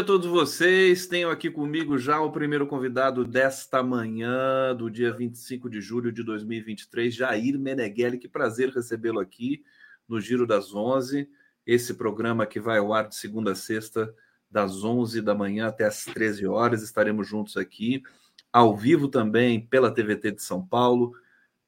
dia 0.00 0.02
a 0.02 0.04
todos 0.04 0.26
vocês. 0.26 1.06
Tenho 1.06 1.28
aqui 1.28 1.50
comigo 1.50 1.98
já 1.98 2.18
o 2.20 2.32
primeiro 2.32 2.66
convidado 2.66 3.22
desta 3.22 3.82
manhã, 3.82 4.74
do 4.74 4.90
dia 4.90 5.12
25 5.12 5.68
de 5.68 5.80
julho 5.82 6.10
de 6.10 6.22
2023, 6.22 7.14
Jair 7.14 7.58
Meneghelli. 7.58 8.18
Que 8.18 8.26
prazer 8.26 8.70
recebê-lo 8.70 9.20
aqui 9.20 9.62
no 10.08 10.18
Giro 10.18 10.46
das 10.46 10.74
11. 10.74 11.28
Esse 11.66 11.92
programa 11.92 12.46
que 12.46 12.58
vai 12.58 12.78
ao 12.78 12.94
ar 12.94 13.08
de 13.08 13.14
segunda 13.14 13.52
a 13.52 13.54
sexta, 13.54 14.14
das 14.50 14.82
11 14.82 15.20
da 15.20 15.34
manhã 15.34 15.66
até 15.66 15.84
as 15.84 16.04
13 16.06 16.46
horas. 16.46 16.82
Estaremos 16.82 17.28
juntos 17.28 17.58
aqui, 17.58 18.02
ao 18.50 18.74
vivo 18.74 19.06
também 19.06 19.60
pela 19.66 19.92
TVT 19.92 20.32
de 20.32 20.42
São 20.42 20.66
Paulo, 20.66 21.12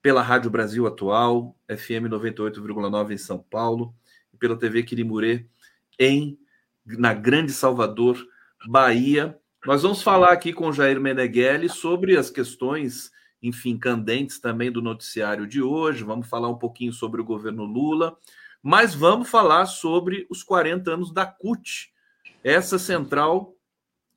pela 0.01 0.23
Rádio 0.23 0.51
Brasil 0.51 0.87
Atual, 0.87 1.55
FM 1.69 2.09
98,9 2.09 3.13
em 3.13 3.19
São 3.19 3.39
Paulo, 3.39 3.95
e 4.33 4.39
pela 4.39 4.59
TV 4.59 4.83
Quirimurê 4.85 5.45
em 5.99 6.39
na 6.85 7.15
Grande 7.15 7.53
Salvador, 7.53 8.25
Bahia. 8.67 9.39
Nós 9.65 9.83
vamos 9.83 10.03
falar 10.03 10.33
aqui 10.33 10.53
com 10.53 10.73
Jair 10.73 11.01
Meneghelli 11.01 11.69
sobre 11.69 12.17
as 12.17 12.31
questões, 12.31 13.11
enfim, 13.43 13.79
candentes 13.79 14.41
também 14.41 14.71
do 14.71 14.83
noticiário 14.83 15.47
de 15.47 15.63
hoje. 15.63 16.05
Vamos 16.05 16.29
falar 16.29 16.49
um 16.49 16.59
pouquinho 16.59 16.93
sobre 16.93 17.21
o 17.21 17.25
governo 17.25 17.65
Lula, 17.65 18.17
mas 18.63 18.95
vamos 18.95 19.29
falar 19.29 19.67
sobre 19.67 20.27
os 20.29 20.43
40 20.43 20.93
anos 20.93 21.13
da 21.13 21.25
CUT, 21.25 21.93
essa 22.43 22.79
central 22.79 23.55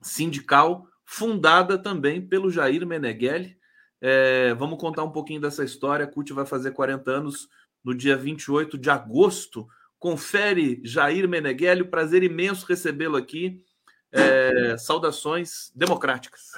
sindical 0.01 0.87
fundada 1.03 1.77
também 1.77 2.19
pelo 2.19 2.49
Jair 2.49 2.85
Meneghelli. 2.85 3.57
É, 4.01 4.53
vamos 4.55 4.79
contar 4.79 5.03
um 5.03 5.11
pouquinho 5.11 5.41
dessa 5.41 5.63
história. 5.63 6.05
A 6.05 6.07
CUT 6.07 6.33
vai 6.33 6.45
fazer 6.45 6.71
40 6.71 7.11
anos 7.11 7.47
no 7.83 7.93
dia 7.93 8.17
28 8.17 8.77
de 8.77 8.89
agosto 8.89 9.67
Confere 10.05 10.79
Jair 10.83 11.27
Meneghelli, 11.27 11.83
prazer 11.83 12.21
imenso 12.21 12.67
recebê-lo 12.67 13.17
aqui. 13.17 13.65
É, 14.11 14.77
saudações 14.77 15.71
democráticas. 15.73 16.51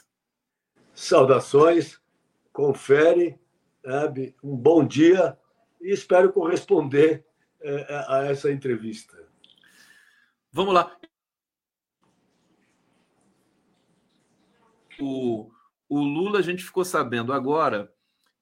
Saudações, 0.93 1.97
confere, 2.51 3.39
Abby, 3.85 4.35
um 4.43 4.53
bom 4.53 4.85
dia 4.85 5.39
e 5.79 5.93
espero 5.93 6.33
corresponder 6.33 7.25
é, 7.61 8.05
a 8.09 8.25
essa 8.25 8.51
entrevista. 8.51 9.17
Vamos 10.51 10.73
lá. 10.73 10.99
O, 14.99 15.49
o 15.87 15.99
Lula, 16.01 16.39
a 16.39 16.43
gente 16.43 16.65
ficou 16.65 16.83
sabendo 16.83 17.31
agora 17.31 17.89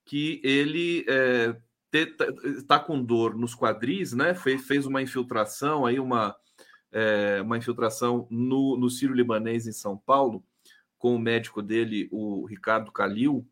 que 0.03 0.42
ele 0.44 1.06
é, 1.08 1.56
está 1.91 2.25
tá 2.67 2.80
com 2.80 3.03
dor 3.03 3.36
nos 3.36 3.55
quadris, 3.55 4.13
né? 4.13 4.34
Fez, 4.34 4.85
uma 4.85 5.01
infiltração 5.01 5.85
aí, 5.85 6.00
uma, 6.00 6.35
é, 6.91 7.41
uma 7.41 7.57
infiltração 7.57 8.28
no, 8.29 8.78
no 8.78 8.90
Ciro 8.90 9.13
Libanês 9.13 9.68
em 9.68 9.72
São 9.72 9.97
Paulo, 9.97 10.44
com 10.97 11.16
o 11.16 11.19
médico 11.19 11.62
dele, 11.62 12.07
o 12.12 12.46
Ricardo 12.46 12.91
Calil, 12.91 13.47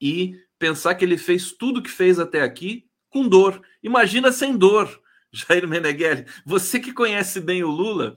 e 0.00 0.38
pensar 0.58 0.94
que 0.94 1.04
ele 1.04 1.18
fez 1.18 1.52
tudo 1.52 1.82
que 1.82 1.90
fez 1.90 2.18
até 2.18 2.42
aqui 2.42 2.86
com 3.08 3.28
dor. 3.28 3.62
Imagina 3.82 4.30
sem 4.30 4.56
dor, 4.56 5.00
Jair 5.32 5.66
Meneghelli. 5.66 6.26
Você 6.44 6.78
que 6.78 6.92
conhece 6.92 7.40
bem 7.40 7.62
o 7.64 7.70
Lula, 7.70 8.16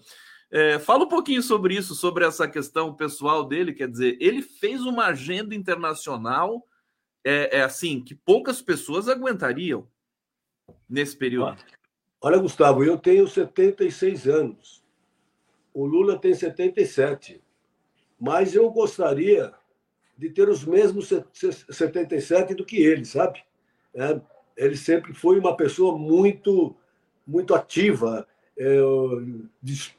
é, 0.52 0.80
fala 0.80 1.06
um 1.06 1.10
pouquinho 1.10 1.44
sobre 1.44 1.76
isso, 1.76 1.94
sobre 1.94 2.26
essa 2.26 2.48
questão 2.48 2.96
pessoal 2.96 3.48
dele. 3.48 3.74
Quer 3.74 3.90
dizer, 3.90 4.18
ele 4.20 4.42
fez 4.42 4.82
uma 4.82 5.06
agenda 5.06 5.54
internacional 5.54 6.66
é, 7.24 7.58
é 7.58 7.62
assim 7.62 8.02
que 8.02 8.16
poucas 8.16 8.62
pessoas 8.62 9.08
aguentariam 9.08 9.88
nesse 10.90 11.16
período. 11.16 11.58
Olha, 12.22 12.38
Gustavo, 12.38 12.84
eu 12.84 12.98
tenho 12.98 13.28
76 13.28 14.28
anos. 14.28 14.84
O 15.74 15.86
Lula 15.86 16.18
tem 16.18 16.34
77. 16.34 17.42
Mas 18.20 18.54
eu 18.54 18.70
gostaria 18.70 19.54
de 20.18 20.30
ter 20.30 20.50
os 20.50 20.66
mesmos 20.66 21.10
77 21.72 22.54
do 22.54 22.66
que 22.66 22.78
ele, 22.82 23.06
sabe? 23.06 23.42
É, 23.94 24.20
ele 24.58 24.76
sempre 24.76 25.14
foi 25.14 25.40
uma 25.40 25.56
pessoa 25.56 25.98
muito, 25.98 26.76
muito 27.26 27.56
ativa, 27.56 28.28
é, 28.58 28.78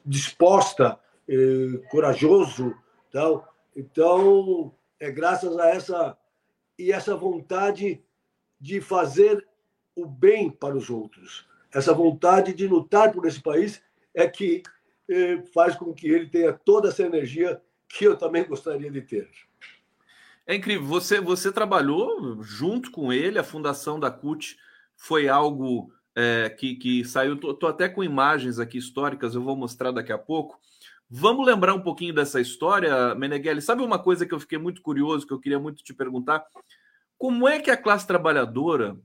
disposta, 0.05 0.99
é, 1.27 1.77
corajoso, 1.89 2.75
tal. 3.11 3.51
Então, 3.75 4.71
é 4.99 5.09
graças 5.09 5.57
a 5.57 5.69
essa 5.69 6.17
e 6.81 6.91
essa 6.91 7.15
vontade 7.15 8.01
de 8.59 8.81
fazer 8.81 9.45
o 9.95 10.05
bem 10.05 10.49
para 10.49 10.75
os 10.75 10.89
outros. 10.89 11.45
Essa 11.73 11.93
vontade 11.93 12.53
de 12.53 12.67
lutar 12.67 13.11
por 13.11 13.25
esse 13.25 13.41
país 13.41 13.81
é 14.13 14.27
que 14.27 14.63
eh, 15.09 15.43
faz 15.53 15.75
com 15.75 15.93
que 15.93 16.07
ele 16.07 16.27
tenha 16.27 16.53
toda 16.53 16.89
essa 16.89 17.03
energia 17.03 17.61
que 17.87 18.05
eu 18.05 18.17
também 18.17 18.45
gostaria 18.45 18.89
de 18.89 19.01
ter. 19.01 19.29
É 20.45 20.55
incrível. 20.55 20.87
Você, 20.87 21.21
você 21.21 21.51
trabalhou 21.51 22.41
junto 22.41 22.91
com 22.91 23.13
ele, 23.13 23.37
a 23.37 23.43
fundação 23.43 23.99
da 23.99 24.09
CUT 24.09 24.57
foi 24.95 25.29
algo 25.29 25.91
é, 26.15 26.49
que, 26.49 26.75
que 26.75 27.05
saiu. 27.05 27.35
Estou 27.35 27.69
até 27.69 27.87
com 27.87 28.03
imagens 28.03 28.59
aqui 28.59 28.77
históricas, 28.77 29.35
eu 29.35 29.43
vou 29.43 29.55
mostrar 29.55 29.91
daqui 29.91 30.11
a 30.11 30.17
pouco. 30.17 30.59
Vamos 31.13 31.45
lembrar 31.45 31.73
um 31.73 31.81
pouquinho 31.81 32.13
dessa 32.13 32.39
história, 32.39 33.13
Meneghelli. 33.15 33.61
Sabe 33.61 33.83
uma 33.83 33.99
coisa 33.99 34.25
que 34.25 34.33
eu 34.33 34.39
fiquei 34.39 34.57
muito 34.57 34.81
curioso, 34.81 35.27
que 35.27 35.33
eu 35.33 35.41
queria 35.41 35.59
muito 35.59 35.83
te 35.83 35.93
perguntar? 35.93 36.45
Como 37.17 37.49
é 37.49 37.59
que 37.59 37.69
a 37.69 37.75
classe 37.75 38.07
trabalhadora, 38.07 38.97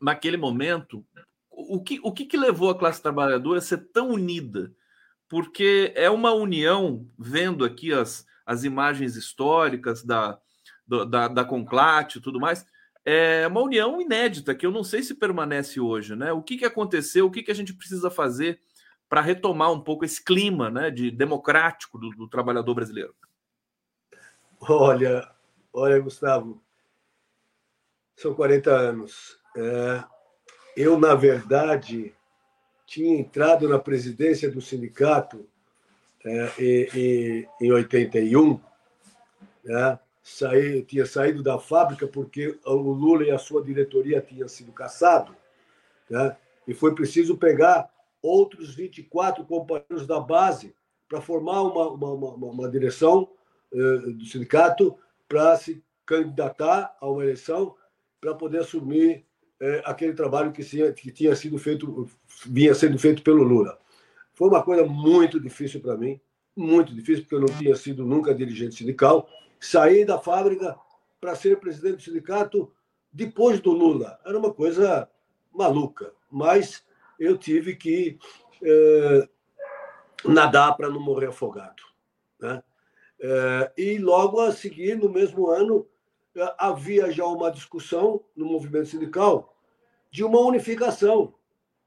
naquele 0.00 0.36
momento, 0.36 1.04
o 1.50 1.82
que, 1.82 1.98
o 2.04 2.12
que, 2.12 2.24
que 2.24 2.36
levou 2.36 2.70
a 2.70 2.78
classe 2.78 3.02
trabalhadora 3.02 3.58
a 3.58 3.62
ser 3.62 3.78
tão 3.92 4.10
unida? 4.10 4.72
Porque 5.28 5.92
é 5.96 6.08
uma 6.08 6.32
união, 6.32 7.04
vendo 7.18 7.64
aqui 7.64 7.92
as, 7.92 8.24
as 8.46 8.62
imagens 8.62 9.16
históricas 9.16 10.04
da, 10.04 10.38
da, 10.86 11.26
da 11.26 11.44
Conclate 11.44 12.18
e 12.18 12.20
tudo 12.20 12.38
mais, 12.38 12.64
é 13.04 13.44
uma 13.48 13.60
união 13.60 14.00
inédita 14.00 14.54
que 14.54 14.64
eu 14.64 14.70
não 14.70 14.84
sei 14.84 15.02
se 15.02 15.16
permanece 15.16 15.80
hoje, 15.80 16.14
né? 16.14 16.32
O 16.32 16.40
que, 16.40 16.56
que 16.56 16.64
aconteceu? 16.64 17.26
O 17.26 17.30
que, 17.30 17.42
que 17.42 17.50
a 17.50 17.54
gente 17.56 17.74
precisa 17.74 18.08
fazer 18.08 18.60
para 19.14 19.20
retomar 19.20 19.70
um 19.70 19.80
pouco 19.80 20.04
esse 20.04 20.20
clima 20.20 20.68
né, 20.68 20.90
de 20.90 21.08
democrático 21.08 21.96
do, 21.96 22.10
do 22.10 22.26
trabalhador 22.26 22.74
brasileiro? 22.74 23.14
Olha, 24.60 25.30
olha, 25.72 26.00
Gustavo, 26.00 26.60
são 28.16 28.34
40 28.34 28.72
anos. 28.72 29.38
É, 29.56 30.02
eu, 30.76 30.98
na 30.98 31.14
verdade, 31.14 32.12
tinha 32.86 33.16
entrado 33.16 33.68
na 33.68 33.78
presidência 33.78 34.50
do 34.50 34.60
sindicato 34.60 35.46
é, 36.24 36.50
e, 36.58 36.88
e, 37.60 37.66
em 37.66 37.70
81, 37.70 38.60
né? 39.62 39.96
Saí, 40.24 40.82
tinha 40.82 41.06
saído 41.06 41.40
da 41.40 41.56
fábrica 41.56 42.08
porque 42.08 42.58
o 42.66 42.74
Lula 42.74 43.22
e 43.22 43.30
a 43.30 43.38
sua 43.38 43.62
diretoria 43.62 44.20
tinham 44.20 44.48
sido 44.48 44.72
caçados, 44.72 45.36
né? 46.10 46.36
e 46.66 46.74
foi 46.74 46.96
preciso 46.96 47.36
pegar 47.36 47.93
outros 48.24 48.74
24 48.74 49.44
companheiros 49.44 50.06
da 50.06 50.18
base 50.18 50.74
para 51.06 51.20
formar 51.20 51.62
uma, 51.62 51.90
uma, 51.90 52.12
uma, 52.12 52.46
uma 52.46 52.70
direção 52.70 53.28
uh, 53.72 54.12
do 54.12 54.24
sindicato 54.24 54.96
para 55.28 55.56
se 55.56 55.84
candidatar 56.06 56.96
a 56.98 57.08
uma 57.08 57.22
eleição 57.22 57.74
para 58.20 58.34
poder 58.34 58.60
assumir 58.60 59.26
uh, 59.60 59.82
aquele 59.84 60.14
trabalho 60.14 60.52
que 60.52 60.64
tinha, 60.64 60.90
que 60.92 61.12
tinha 61.12 61.36
sido 61.36 61.58
feito, 61.58 62.08
vinha 62.46 62.74
sendo 62.74 62.98
feito 62.98 63.22
pelo 63.22 63.42
Lula. 63.42 63.78
Foi 64.32 64.48
uma 64.48 64.62
coisa 64.62 64.84
muito 64.86 65.38
difícil 65.38 65.80
para 65.80 65.96
mim, 65.96 66.18
muito 66.56 66.94
difícil, 66.94 67.24
porque 67.24 67.34
eu 67.34 67.40
não 67.40 67.58
tinha 67.58 67.76
sido 67.76 68.06
nunca 68.06 68.34
dirigente 68.34 68.76
sindical. 68.76 69.28
Saí 69.60 70.04
da 70.04 70.18
fábrica 70.18 70.76
para 71.20 71.34
ser 71.34 71.60
presidente 71.60 71.96
do 71.96 72.02
sindicato 72.02 72.72
depois 73.12 73.60
do 73.60 73.70
Lula. 73.70 74.18
Era 74.24 74.38
uma 74.38 74.52
coisa 74.52 75.08
maluca, 75.52 76.12
mas 76.30 76.83
eu 77.18 77.36
tive 77.36 77.76
que 77.76 78.18
é, 78.62 79.28
nadar 80.24 80.76
para 80.76 80.88
não 80.88 81.00
morrer 81.00 81.28
afogado. 81.28 81.82
Né? 82.40 82.62
É, 83.20 83.72
e 83.76 83.98
logo 83.98 84.40
a 84.40 84.52
seguir, 84.52 84.96
no 84.96 85.08
mesmo 85.08 85.48
ano, 85.48 85.86
é, 86.36 86.54
havia 86.58 87.10
já 87.10 87.24
uma 87.26 87.50
discussão 87.50 88.22
no 88.36 88.46
movimento 88.46 88.88
sindical 88.88 89.56
de 90.10 90.24
uma 90.24 90.40
unificação, 90.40 91.34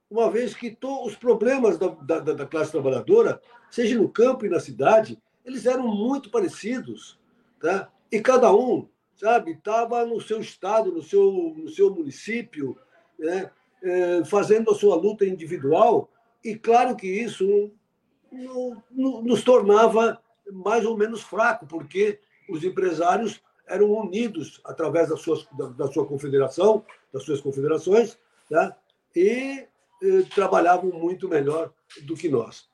uma 0.09 0.29
vez 0.29 0.53
que 0.53 0.77
os 0.81 1.15
problemas 1.15 1.77
da, 1.77 1.87
da, 1.87 2.19
da, 2.19 2.45
classe 2.45 2.71
trabalhadora, 2.71 3.41
seja 3.69 3.97
no 3.97 4.09
campo 4.09 4.45
e 4.45 4.49
na 4.49 4.59
cidade, 4.59 5.21
eles 5.43 5.65
eram 5.65 5.87
muito 5.87 6.29
parecidos. 6.29 7.19
tá? 7.59 7.91
e 8.11 8.21
cada 8.21 8.53
um, 8.53 8.87
sabe, 9.15 9.51
estava 9.51 10.05
no 10.05 10.19
seu 10.21 10.39
estado, 10.39 10.91
no 10.91 11.01
seu, 11.01 11.53
no 11.57 11.69
seu 11.69 11.93
município, 11.93 12.77
né? 13.17 13.51
É, 13.89 14.25
fazendo 14.25 14.71
a 14.71 14.75
sua 14.75 14.97
luta 14.97 15.25
individual, 15.25 16.09
e 16.43 16.55
claro 16.55 16.93
que 16.95 17.07
isso 17.07 17.71
no, 18.29 18.83
no, 18.91 19.21
nos 19.21 19.41
tornava 19.43 20.21
mais 20.51 20.85
ou 20.85 20.97
menos 20.97 21.21
fraco, 21.21 21.65
porque 21.65 22.19
os 22.49 22.65
empresários 22.65 23.41
eram 23.65 23.89
unidos 23.91 24.59
através 24.65 25.07
das 25.07 25.21
suas, 25.21 25.47
da, 25.53 25.67
da 25.67 25.87
sua 25.87 26.05
confederação, 26.05 26.83
das 27.13 27.23
suas 27.23 27.39
confederações, 27.39 28.17
tá? 28.49 28.75
e 29.15 29.65
eh, 30.03 30.21
trabalhavam 30.35 30.91
muito 30.91 31.29
melhor 31.29 31.71
do 32.03 32.15
que 32.15 32.27
nós. 32.27 32.69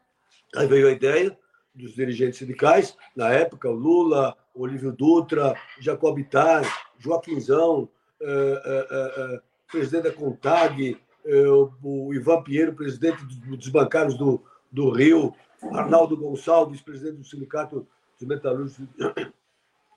Aí 0.55 0.65
veio 0.65 0.87
a 0.87 0.91
ideia 0.91 1.37
dos 1.75 1.93
dirigentes 1.93 2.39
sindicais, 2.39 2.97
na 3.15 3.31
época, 3.31 3.69
Lula, 3.69 4.35
Olívio 4.53 4.91
Dutra, 4.91 5.55
Jacob 5.79 6.17
Ittar, 6.19 6.63
Joaquinzão, 6.97 7.87
eh, 8.19 8.61
eh, 8.65 8.87
eh, 8.91 9.13
eh 9.17 9.52
presidente 9.73 10.03
da 10.03 10.13
CONTAG, 10.13 11.01
eh, 11.25 11.47
o 11.81 12.13
Ivan 12.13 12.43
Pinheiro, 12.43 12.75
presidente 12.75 13.25
dos 13.25 13.69
bancários 13.69 14.15
do, 14.15 14.39
do 14.71 14.91
Rio, 14.91 15.33
Arnaldo 15.71 16.15
Gonçalves, 16.15 16.79
presidente 16.79 17.17
do 17.17 17.23
Sindicato 17.25 17.87
dos 18.19 18.27
Metalúrgicos 18.27 18.87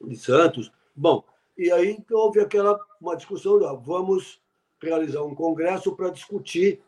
de 0.00 0.16
Santos. 0.16 0.72
Bom, 0.96 1.22
e 1.58 1.70
aí 1.70 2.02
houve 2.10 2.40
aquela 2.40 2.80
uma 2.98 3.14
discussão, 3.14 3.58
vamos 3.76 4.40
realizar 4.82 5.22
um 5.22 5.34
congresso 5.34 5.94
para 5.94 6.08
discutir 6.08 6.82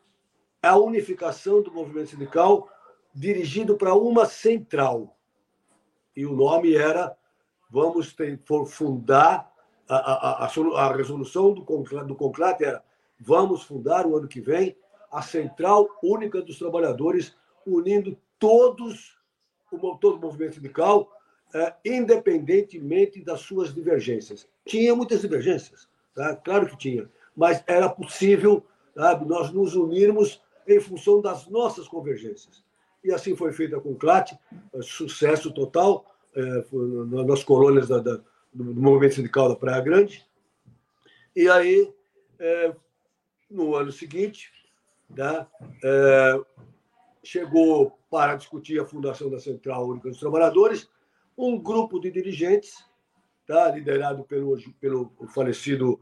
a 0.63 0.79
unificação 0.79 1.63
do 1.63 1.71
movimento 1.71 2.11
sindical 2.11 2.71
dirigido 3.15 3.77
para 3.77 3.95
uma 3.95 4.25
central. 4.25 5.15
E 6.17 6.25
o 6.25 6.35
nome 6.35 6.75
era 6.75 7.15
vamos 7.71 8.15
ter, 8.15 8.41
fundar 8.67 9.48
a, 9.97 10.45
a, 10.45 10.87
a, 10.87 10.97
resolução 10.97 11.53
do, 11.53 11.63
do 11.63 12.15
conclave 12.15 12.65
era 12.65 12.83
vamos 13.19 13.63
fundar 13.63 14.07
o 14.07 14.17
ano 14.17 14.29
que 14.29 14.41
vem 14.41 14.77
a 15.11 15.23
Central 15.23 15.89
Única 16.03 16.43
dos 16.43 16.59
Trabalhadores, 16.59 17.35
unindo 17.67 18.17
todos, 18.39 19.17
o, 19.73 19.97
todo 19.97 20.17
o 20.17 20.21
movimento 20.21 20.57
sindical, 20.57 21.11
é, 21.55 21.75
independentemente 21.85 23.25
das 23.25 23.41
suas 23.41 23.75
divergências. 23.75 24.47
Tinha 24.67 24.95
muitas 24.95 25.23
divergências, 25.23 25.89
tá? 26.15 26.37
claro 26.37 26.67
que 26.67 26.77
tinha, 26.77 27.09
mas 27.35 27.65
era 27.67 27.89
possível 27.89 28.65
sabe, 28.99 29.25
nós 29.27 29.53
nos 29.53 29.77
unirmos 29.77 30.43
em 30.67 30.81
função 30.81 31.21
das 31.21 31.47
nossas 31.47 31.87
convergências. 31.87 32.65
E 33.03 33.13
assim 33.13 33.37
foi 33.37 33.53
feita 33.53 33.81
com 33.81 33.93
o 33.93 33.97
CLAT, 33.97 34.33
é, 34.33 34.83
sucesso 34.83 35.53
total 35.53 36.05
é, 36.35 36.65
nas 37.27 37.45
colônias 37.45 37.89
da, 37.89 37.99
da, 37.99 38.21
do 38.53 38.81
movimento 38.81 39.15
sindical 39.15 39.49
da 39.49 39.57
Praia 39.57 39.81
Grande. 39.81 40.25
E 41.35 41.49
aí, 41.49 41.93
é, 42.39 42.75
no 43.51 43.75
ano 43.75 43.93
seguinte, 43.93 44.51
tá, 45.15 45.49
é, 45.85 46.41
chegou 47.23 47.99
para 48.11 48.37
discutir 48.37 48.81
a 48.81 48.87
fundação 48.87 49.31
da 49.31 49.39
Central 49.39 49.87
Única 49.87 50.09
dos 50.09 50.21
Trabalhadores 50.21 50.89
um 51.39 51.57
grupo 51.57 52.01
de 52.01 52.11
dirigentes, 52.11 52.85
tá, 53.47 53.71
liderado 53.71 54.25
pelo, 54.25 54.59
pelo 54.81 55.13
falecido 55.33 56.01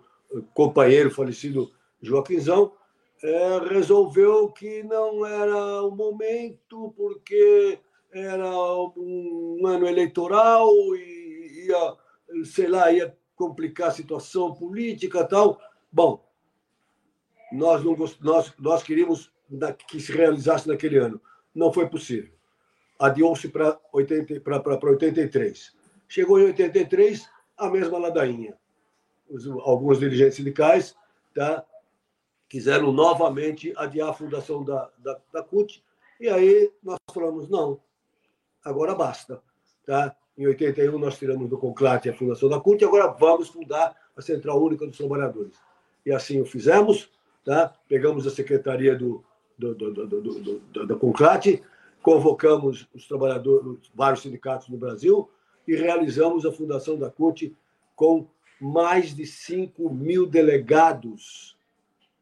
companheiro, 0.54 1.10
falecido 1.10 1.70
Joaquinzão, 2.00 2.72
é, 3.22 3.58
resolveu 3.68 4.50
que 4.50 4.82
não 4.82 5.24
era 5.26 5.82
o 5.82 5.90
momento, 5.90 6.94
porque 6.96 7.78
era 8.12 8.50
um 8.96 9.60
ano 9.66 9.86
eleitoral 9.86 10.68
e 10.96 11.66
ia, 11.66 11.96
sei 12.44 12.68
lá, 12.68 12.90
ia 12.92 13.16
complicar 13.34 13.88
a 13.88 13.92
situação 13.92 14.54
política 14.54 15.24
tal. 15.24 15.60
Bom, 15.92 16.26
nós, 17.52 17.84
não, 17.84 17.96
nós, 18.20 18.52
nós 18.58 18.82
queríamos 18.82 19.32
que 19.88 20.00
se 20.00 20.12
realizasse 20.12 20.66
naquele 20.66 20.98
ano. 20.98 21.20
Não 21.54 21.72
foi 21.72 21.88
possível. 21.88 22.32
Adiou-se 22.98 23.48
para 23.48 23.78
83. 23.92 25.76
Chegou 26.08 26.40
em 26.40 26.44
83, 26.44 27.28
a 27.56 27.70
mesma 27.70 27.98
ladainha. 27.98 28.56
Os, 29.28 29.46
alguns 29.46 29.98
dirigentes 29.98 30.36
sindicais 30.36 30.94
tá, 31.34 31.64
quiseram 32.48 32.92
novamente 32.92 33.72
adiar 33.76 34.10
a 34.10 34.14
fundação 34.14 34.64
da, 34.64 34.90
da, 34.98 35.20
da 35.32 35.42
CUT, 35.42 35.84
e 36.20 36.28
aí 36.28 36.72
nós 36.82 36.98
falamos, 37.12 37.48
não, 37.48 37.80
agora 38.64 38.94
basta. 38.94 39.42
Tá? 39.84 40.16
Em 40.36 40.46
81 40.46 40.98
nós 40.98 41.18
tiramos 41.18 41.48
do 41.48 41.56
Conclate 41.56 42.10
a 42.10 42.14
fundação 42.14 42.48
da 42.48 42.60
CUT, 42.60 42.84
agora 42.84 43.06
vamos 43.06 43.48
fundar 43.48 43.96
a 44.16 44.20
Central 44.20 44.62
Única 44.62 44.86
dos 44.86 44.98
Trabalhadores. 44.98 45.54
E 46.04 46.12
assim 46.12 46.40
o 46.40 46.44
fizemos, 46.44 47.10
tá? 47.44 47.74
pegamos 47.88 48.26
a 48.26 48.30
secretaria 48.30 48.94
do, 48.94 49.24
do, 49.58 49.74
do, 49.74 49.92
do, 49.92 50.06
do, 50.06 50.58
do, 50.58 50.86
do 50.86 50.98
Conclate, 50.98 51.62
convocamos 52.02 52.86
os 52.94 53.08
trabalhadores, 53.08 53.90
vários 53.94 54.22
sindicatos 54.22 54.68
no 54.68 54.76
Brasil 54.76 55.28
e 55.66 55.74
realizamos 55.74 56.44
a 56.44 56.52
fundação 56.52 56.98
da 56.98 57.10
CUT 57.10 57.56
com 57.94 58.28
mais 58.60 59.14
de 59.14 59.26
5 59.26 59.90
mil 59.90 60.26
delegados 60.26 61.56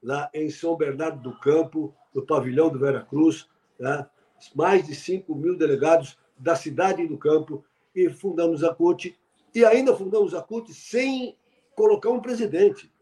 lá 0.03 0.31
em 0.33 0.51
São 0.51 0.77
Bernardo 0.77 1.21
do 1.21 1.37
Campo, 1.39 1.95
no 2.15 2.23
pavilhão 2.23 2.69
do 2.69 2.79
Vera 2.79 3.01
Cruz, 3.01 3.49
tá? 3.79 4.09
mais 4.55 4.87
de 4.87 4.95
5 4.95 5.35
mil 5.35 5.57
delegados 5.57 6.19
da 6.39 6.55
cidade 6.55 7.03
e 7.03 7.09
do 7.09 7.17
campo, 7.17 7.65
e 7.95 8.11
fundamos 8.11 8.65
a 8.65 8.75
CUT, 8.75 9.17
e 9.55 9.65
ainda 9.65 9.95
fundamos 9.97 10.35
a 10.35 10.43
CUT 10.43 10.73
sem 10.73 11.37
colocar 11.75 12.11
um 12.11 12.21
presidente. 12.21 12.93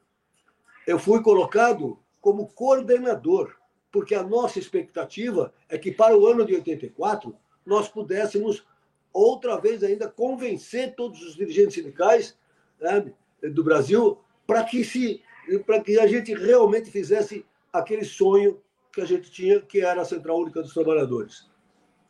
Eu 0.86 0.98
fui 0.98 1.22
colocado 1.22 1.98
como 2.20 2.48
coordenador, 2.48 3.54
porque 3.90 4.14
a 4.14 4.22
nossa 4.22 4.58
expectativa 4.58 5.52
é 5.68 5.78
que 5.78 5.92
para 5.92 6.16
o 6.16 6.26
ano 6.26 6.44
de 6.44 6.54
84 6.54 7.34
nós 7.64 7.88
pudéssemos 7.88 8.64
outra 9.12 9.58
vez 9.58 9.82
ainda 9.82 10.08
convencer 10.08 10.94
todos 10.94 11.22
os 11.22 11.34
dirigentes 11.34 11.74
sindicais 11.74 12.36
né, 12.80 13.12
do 13.42 13.62
Brasil 13.62 14.18
para 14.46 14.64
que 14.64 14.84
se 14.84 15.22
para 15.66 15.80
que 15.80 15.98
a 15.98 16.06
gente 16.06 16.32
realmente 16.34 16.90
fizesse 16.90 17.44
aquele 17.72 18.04
sonho 18.04 18.60
que 18.92 19.00
a 19.00 19.04
gente 19.04 19.30
tinha, 19.30 19.60
que 19.60 19.80
era 19.80 20.02
a 20.02 20.04
Central 20.04 20.38
Única 20.38 20.62
dos 20.62 20.72
Trabalhadores. 20.72 21.50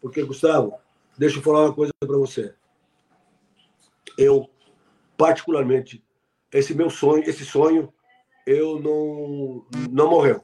Porque, 0.01 0.23
Gustavo, 0.23 0.75
deixa 1.17 1.39
eu 1.39 1.43
falar 1.43 1.65
uma 1.65 1.75
coisa 1.75 1.93
para 1.99 2.17
você. 2.17 2.55
Eu, 4.19 4.49
particularmente, 5.17 6.05
esse 6.53 6.75
meu 6.75 6.91
sonho, 6.91 7.25
esse 7.25 7.45
sonho, 7.45 7.93
eu 8.47 8.81
não, 8.81 9.67
não 9.91 10.11
morreu. 10.11 10.43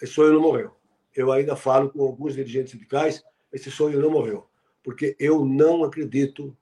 Esse 0.00 0.12
sonho 0.12 0.32
não 0.32 0.40
morreu. 0.40 0.74
Eu 1.14 1.30
ainda 1.32 1.56
falo 1.56 1.90
com 1.90 2.02
alguns 2.02 2.34
dirigentes 2.34 2.72
sindicais, 2.72 3.22
esse 3.52 3.70
sonho 3.70 4.00
não 4.00 4.10
morreu. 4.10 4.46
Porque 4.82 5.16
eu 5.18 5.44
não 5.44 5.84
acredito 5.84 6.56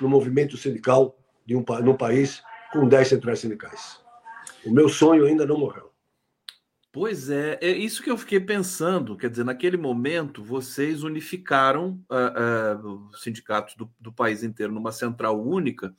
no 0.00 0.08
movimento 0.08 0.56
sindical 0.56 1.16
de 1.46 1.56
um, 1.56 1.64
num 1.82 1.96
país 1.96 2.42
com 2.72 2.86
10 2.86 3.08
centrais 3.08 3.38
sindicais. 3.38 4.00
O 4.66 4.70
meu 4.70 4.88
sonho 4.88 5.24
ainda 5.24 5.46
não 5.46 5.58
morreu. 5.58 5.93
Pois 6.94 7.28
é, 7.28 7.58
é 7.60 7.70
isso 7.70 8.00
que 8.00 8.08
eu 8.08 8.16
fiquei 8.16 8.38
pensando. 8.38 9.16
Quer 9.16 9.28
dizer, 9.28 9.42
naquele 9.42 9.76
momento, 9.76 10.44
vocês 10.44 11.02
unificaram 11.02 12.00
uh, 12.08 12.86
uh, 12.86 13.08
os 13.10 13.20
sindicatos 13.20 13.74
do, 13.74 13.92
do, 13.98 14.12
país 14.12 14.44
inteiro 14.44 14.72
numa 14.72 14.92
central 14.92 15.44
única, 15.44 15.92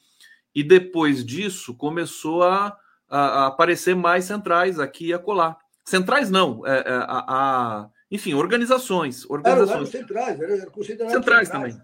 e 0.55 0.63
depois 0.63 1.25
disso 1.25 1.75
começou 1.75 2.43
a, 2.43 2.79
a, 3.09 3.47
aparecer 3.47 3.93
mais 3.93 4.23
centrais 4.23 4.79
aqui 4.79 5.07
e 5.07 5.13
acolá. 5.13 5.57
Centrais 5.83 6.31
não, 6.31 6.65
é, 6.65 6.77
é, 6.77 6.83
a, 6.87 7.25
a, 7.27 7.89
enfim, 8.09 8.33
organizações. 8.33 9.29
organizações. 9.29 9.93
Eram, 9.93 10.07
centrais, 10.07 10.39
era, 10.39 10.53
era 10.53 10.71
considerado 10.71 11.11
centrais, 11.11 11.49
centrais 11.49 11.73
também. 11.73 11.77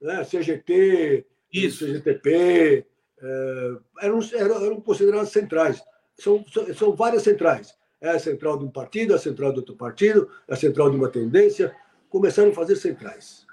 Né? 0.00 0.24
CGT, 0.24 1.26
Isso. 1.52 1.84
CGTP, 1.84 2.86
é, 3.20 3.72
eram, 4.02 4.20
eram, 4.34 4.64
eram 4.66 4.80
consideradas 4.80 5.30
centrais. 5.30 5.82
São, 6.16 6.44
são, 6.48 6.72
são 6.72 6.94
várias 6.94 7.24
centrais. 7.24 7.74
É 8.02 8.10
a 8.10 8.18
central 8.18 8.58
de 8.58 8.64
um 8.64 8.70
partido, 8.70 9.14
a 9.14 9.18
central 9.18 9.52
de 9.52 9.60
outro 9.60 9.76
partido, 9.76 10.28
a 10.50 10.56
central 10.56 10.90
de 10.90 10.96
uma 10.96 11.08
tendência. 11.08 11.74
Começaram 12.10 12.50
a 12.50 12.54
fazer 12.54 12.74
centrais. 12.74 13.46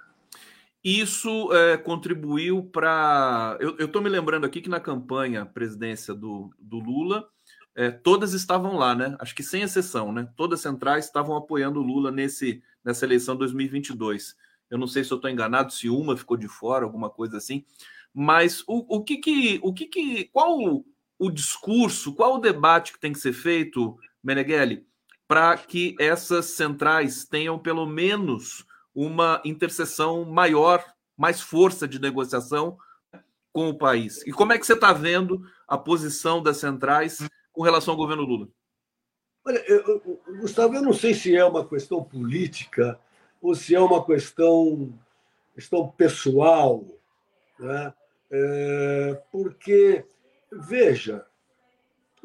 Isso 0.84 1.54
é, 1.54 1.78
contribuiu 1.78 2.64
para. 2.64 3.58
Eu 3.60 3.86
estou 3.86 4.02
me 4.02 4.10
lembrando 4.10 4.46
aqui 4.46 4.60
que 4.60 4.70
na 4.70 4.80
campanha 4.80 5.46
presidência 5.46 6.16
do, 6.16 6.50
do 6.58 6.80
Lula, 6.80 7.30
é, 7.76 7.92
todas 7.92 8.34
estavam 8.34 8.76
lá, 8.76 8.96
né? 8.96 9.16
Acho 9.20 9.36
que 9.36 9.44
sem 9.44 9.62
exceção, 9.62 10.12
né? 10.12 10.28
Todas 10.36 10.60
as 10.60 10.64
centrais 10.64 11.06
estavam 11.06 11.36
apoiando 11.36 11.80
o 11.80 11.84
Lula 11.84 12.12
nesse, 12.12 12.64
nessa 12.84 13.06
eleição 13.06 13.36
2022. 13.36 14.36
Eu 14.70 14.78
não 14.78 14.88
sei 14.88 15.04
se 15.04 15.12
eu 15.12 15.18
estou 15.18 15.30
enganado, 15.30 15.72
se 15.72 15.90
uma 15.90 16.18
ficou 16.18 16.38
de 16.38 16.48
fora, 16.48 16.86
alguma 16.86 17.10
coisa 17.10 17.38
assim. 17.38 17.64
Mas 18.14 18.64
o, 18.68 18.98
o 18.98 19.04
que 19.04 19.18
que, 19.18 19.60
o 19.62 19.74
que 19.74 19.86
que, 19.86 20.26
qual 20.26 20.58
o, 20.60 20.86
o 21.18 21.30
discurso, 21.30 22.14
qual 22.14 22.36
o 22.36 22.40
debate 22.40 22.94
que 22.94 23.00
tem 23.00 23.14
que 23.14 23.20
ser 23.20 23.34
feito, 23.34 23.98
Meneghelli, 24.24 24.86
para 25.28 25.58
que 25.58 25.96
essas 26.00 26.48
centrais 26.48 27.26
tenham 27.26 27.58
pelo 27.60 27.86
menos 27.86 28.66
uma 28.94 29.42
interseção 29.46 30.26
maior, 30.26 30.84
mais 31.16 31.40
força 31.40 31.88
de 31.88 32.00
negociação 32.00 32.78
com 33.52 33.70
o 33.70 33.78
país? 33.78 34.26
E 34.26 34.32
como 34.32 34.54
é 34.54 34.58
que 34.58 34.66
você 34.66 34.74
está 34.74 34.92
vendo 34.92 35.44
a 35.68 35.78
posição 35.78 36.42
das 36.42 36.58
centrais 36.58 37.20
com 37.52 37.62
relação 37.62 37.94
ao 37.94 37.98
governo 37.98 38.24
Lula? 38.24 38.48
Olha, 39.46 39.64
eu, 39.68 40.20
Gustavo, 40.40 40.76
eu 40.76 40.82
não 40.82 40.94
sei 40.94 41.14
se 41.14 41.36
é 41.36 41.44
uma 41.46 41.68
questão 41.68 42.04
política 42.04 43.00
ou 43.42 43.56
se 43.56 43.74
é 43.74 43.80
uma 43.80 44.06
questão, 44.06 44.94
questão 45.56 45.88
pessoal, 45.90 46.86
né? 47.58 47.94
É, 48.32 49.22
porque, 49.32 50.06
veja, 50.52 51.26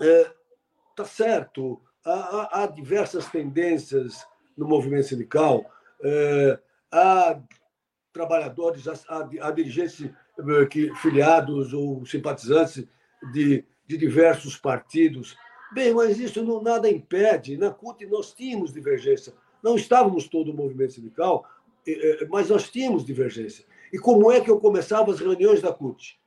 é, 0.00 0.32
tá 0.94 1.04
certo, 1.04 1.80
há, 2.04 2.62
há, 2.62 2.66
diversas 2.66 3.26
tendências 3.26 4.26
no 4.56 4.68
movimento 4.68 5.08
sindical, 5.08 5.64
é, 6.02 6.58
há 6.92 7.40
trabalhadores, 8.12 8.86
há, 8.86 8.94
há 9.40 9.50
dirigentes 9.50 10.04
é, 10.38 10.66
que, 10.66 10.94
filiados 10.96 11.72
ou 11.72 12.04
simpatizantes 12.06 12.86
de, 13.32 13.64
de 13.86 13.96
diversos 13.96 14.56
partidos. 14.56 15.36
Bem, 15.72 15.92
mas 15.92 16.18
isso 16.18 16.44
não, 16.44 16.62
nada 16.62 16.88
impede. 16.88 17.56
Na 17.56 17.70
CUT 17.70 18.06
nós 18.06 18.32
tínhamos 18.32 18.72
divergência. 18.72 19.32
Não 19.62 19.76
estávamos 19.76 20.28
todo 20.28 20.52
o 20.52 20.54
movimento 20.54 20.92
sindical, 20.92 21.44
mas 22.28 22.50
nós 22.50 22.70
tínhamos 22.70 23.04
divergência. 23.04 23.64
E 23.92 23.98
como 23.98 24.30
é 24.30 24.40
que 24.40 24.50
eu 24.50 24.60
começava 24.60 25.10
as 25.10 25.20
reuniões 25.20 25.62
da 25.62 25.72
CUT? 25.72 26.20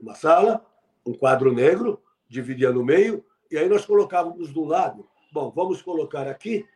Uma 0.00 0.14
sala, 0.14 0.64
um 1.06 1.14
quadro 1.14 1.52
negro, 1.52 2.02
dividia 2.28 2.70
no 2.70 2.84
meio, 2.84 3.24
e 3.50 3.56
aí 3.56 3.68
nós 3.68 3.84
colocávamos 3.84 4.52
do 4.52 4.64
lado. 4.64 5.08
Bom, 5.32 5.50
vamos 5.50 5.82
colocar 5.82 6.26
aqui 6.26 6.66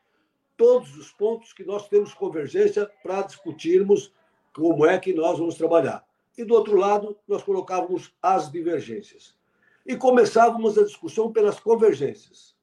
todos 0.57 0.97
os 0.97 1.13
pontos 1.13 1.53
que 1.53 1.65
nós 1.65 1.89
temos 1.89 2.15
convergência 2.15 2.91
para 3.03 3.23
discutirmos 3.23 4.13
como 4.55 4.87
é 4.87 4.99
que 4.99 5.13
nós 5.13 5.39
vamos 5.39 5.57
trabalhar. 5.57 6.05
E 6.37 6.45
do 6.45 6.55
outro 6.55 6.77
lado, 6.77 7.17
nós 7.27 7.43
colocávamos 7.43 8.15
as 8.23 8.51
divergências. 8.51 9.37
E 9.85 9.97
começávamos 9.97 10.79
a 10.79 10.85
discussão 10.85 11.33
pelas 11.33 11.59
convergências. 11.59 12.55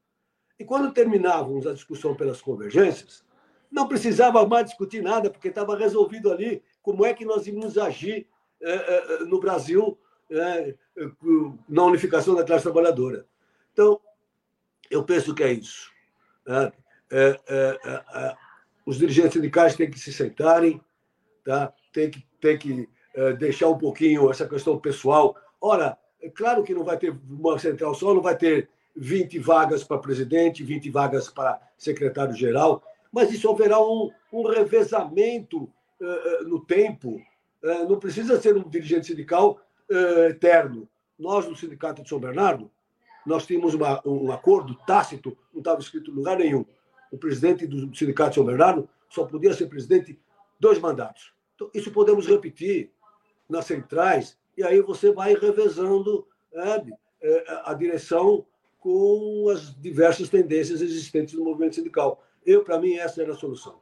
E 0.58 0.64
quando 0.64 0.94
terminávamos 0.94 1.68
a 1.68 1.74
discussão 1.74 2.16
pelas 2.16 2.42
convergências, 2.42 3.24
não 3.72 3.88
precisava 3.88 4.46
mais 4.48 4.66
discutir 4.66 5.02
nada, 5.02 5.30
porque 5.30 5.50
estava 5.50 5.78
resolvido 5.78 6.32
ali 6.32 6.64
como 6.82 7.06
é 7.06 7.14
que 7.14 7.26
nós 7.26 7.46
íamos 7.46 7.78
agir 7.78 8.28
é, 8.62 8.74
é, 8.74 9.20
no 9.26 9.40
Brasil 9.40 9.98
é, 10.30 10.76
na 11.68 11.84
unificação 11.84 12.36
da 12.36 12.44
classe 12.44 12.64
trabalhadora. 12.64 13.26
Então, 13.80 13.98
eu 14.92 15.06
penso 15.06 15.34
que 15.34 15.42
é 15.42 15.54
isso. 15.54 15.90
Né? 16.46 16.70
É, 17.10 17.40
é, 17.48 17.80
é, 18.14 18.36
os 18.86 18.98
dirigentes 18.98 19.32
sindicais 19.32 19.74
têm 19.74 19.90
que 19.90 19.98
se 19.98 20.12
sentarem, 20.12 20.82
tá? 21.46 21.72
tem 21.94 22.10
que, 22.12 22.28
tem 22.42 22.58
que 22.58 22.90
deixar 23.38 23.70
um 23.70 23.78
pouquinho 23.78 24.30
essa 24.30 24.46
questão 24.46 24.78
pessoal. 24.78 25.34
Ora, 25.62 25.98
é 26.22 26.30
claro 26.30 26.62
que 26.62 26.74
não 26.74 26.84
vai 26.84 26.98
ter 26.98 27.18
uma 27.30 27.58
central 27.58 27.96
só, 27.96 28.14
não 28.14 28.22
vai 28.22 28.36
ter 28.36 28.70
20 28.98 29.40
vagas 29.40 29.82
para 29.82 29.98
presidente, 29.98 30.62
20 30.62 30.90
vagas 30.90 31.30
para 31.30 31.62
secretário-geral, 31.78 32.84
mas 33.14 33.32
isso 33.32 33.50
haverá 33.50 33.82
um, 33.82 34.12
um 34.34 34.44
revezamento 34.44 35.64
uh, 36.02 36.44
no 36.44 36.60
tempo. 36.66 37.22
Não 37.88 37.98
precisa 37.98 38.40
ser 38.42 38.58
um 38.58 38.68
dirigente 38.68 39.08
sindical 39.08 39.62
eterno. 40.30 40.88
Nós, 41.18 41.48
no 41.48 41.56
Sindicato 41.56 42.02
de 42.02 42.08
São 42.08 42.20
Bernardo, 42.20 42.72
nós 43.26 43.46
tínhamos 43.46 43.74
uma, 43.74 44.02
um 44.08 44.32
acordo 44.32 44.76
tácito, 44.88 45.38
não 45.54 45.60
estava 45.60 45.80
escrito 45.80 46.12
em 46.12 46.14
lugar 46.14 46.38
nenhum. 46.38 46.66
O 47.12 47.18
presidente 47.18 47.66
do 47.66 47.96
Sindicato 47.96 48.36
São 48.36 48.46
Bernardo 48.46 48.88
só 49.10 49.26
podia 49.26 49.54
ser 49.54 49.68
presidente 49.68 50.20
dois 50.60 50.80
mandatos. 50.80 51.34
Então, 51.56 51.70
isso 51.74 51.92
podemos 51.92 52.28
repetir 52.28 52.92
nas 53.50 53.66
centrais, 53.66 54.38
e 54.56 54.64
aí 54.64 54.82
você 54.82 55.12
vai 55.12 55.34
revezando 55.34 56.28
é, 57.22 57.44
a 57.66 57.74
direção 57.74 58.46
com 58.80 59.50
as 59.52 59.76
diversas 59.80 60.30
tendências 60.30 60.82
existentes 60.82 61.34
no 61.34 61.44
movimento 61.44 61.76
sindical. 61.76 62.24
Eu, 62.46 62.64
para 62.64 62.80
mim, 62.80 62.96
essa 62.96 63.22
era 63.22 63.34
a 63.34 63.36
solução. 63.36 63.80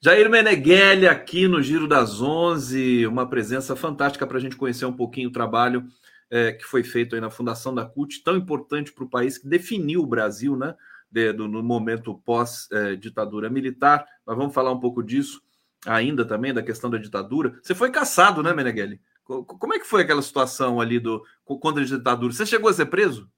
Jair 0.00 0.28
Meneghelli 0.28 1.06
aqui 1.06 1.46
no 1.46 1.62
Giro 1.62 1.86
das 1.86 2.20
Onze, 2.20 3.06
uma 3.06 3.28
presença 3.28 3.76
fantástica 3.76 4.26
para 4.26 4.36
a 4.36 4.40
gente 4.40 4.56
conhecer 4.56 4.84
um 4.84 4.92
pouquinho 4.92 5.28
o 5.28 5.32
trabalho 5.32 5.86
é, 6.32 6.50
que 6.50 6.64
foi 6.64 6.82
feito 6.82 7.14
aí 7.14 7.20
na 7.20 7.30
fundação 7.30 7.74
da 7.74 7.84
CUT, 7.84 8.22
tão 8.24 8.34
importante 8.38 8.90
para 8.90 9.04
o 9.04 9.08
país, 9.08 9.36
que 9.36 9.46
definiu 9.46 10.00
o 10.00 10.06
Brasil, 10.06 10.56
né? 10.56 10.74
De, 11.10 11.30
do, 11.30 11.46
no 11.46 11.62
momento 11.62 12.14
pós-ditadura 12.24 13.48
é, 13.48 13.50
militar. 13.50 14.06
Nós 14.26 14.34
vamos 14.34 14.54
falar 14.54 14.72
um 14.72 14.80
pouco 14.80 15.02
disso 15.02 15.42
ainda 15.84 16.24
também, 16.24 16.54
da 16.54 16.62
questão 16.62 16.88
da 16.88 16.96
ditadura. 16.96 17.60
Você 17.62 17.74
foi 17.74 17.90
caçado, 17.90 18.42
né, 18.42 18.54
Meneghelli? 18.54 18.98
Como 19.22 19.74
é 19.74 19.78
que 19.78 19.86
foi 19.86 20.02
aquela 20.02 20.22
situação 20.22 20.80
ali 20.80 20.98
do 20.98 21.22
contra 21.44 21.82
a 21.82 21.86
ditadura? 21.86 22.32
Você 22.32 22.46
chegou 22.46 22.70
a 22.70 22.72
ser 22.72 22.86
preso? 22.86 23.30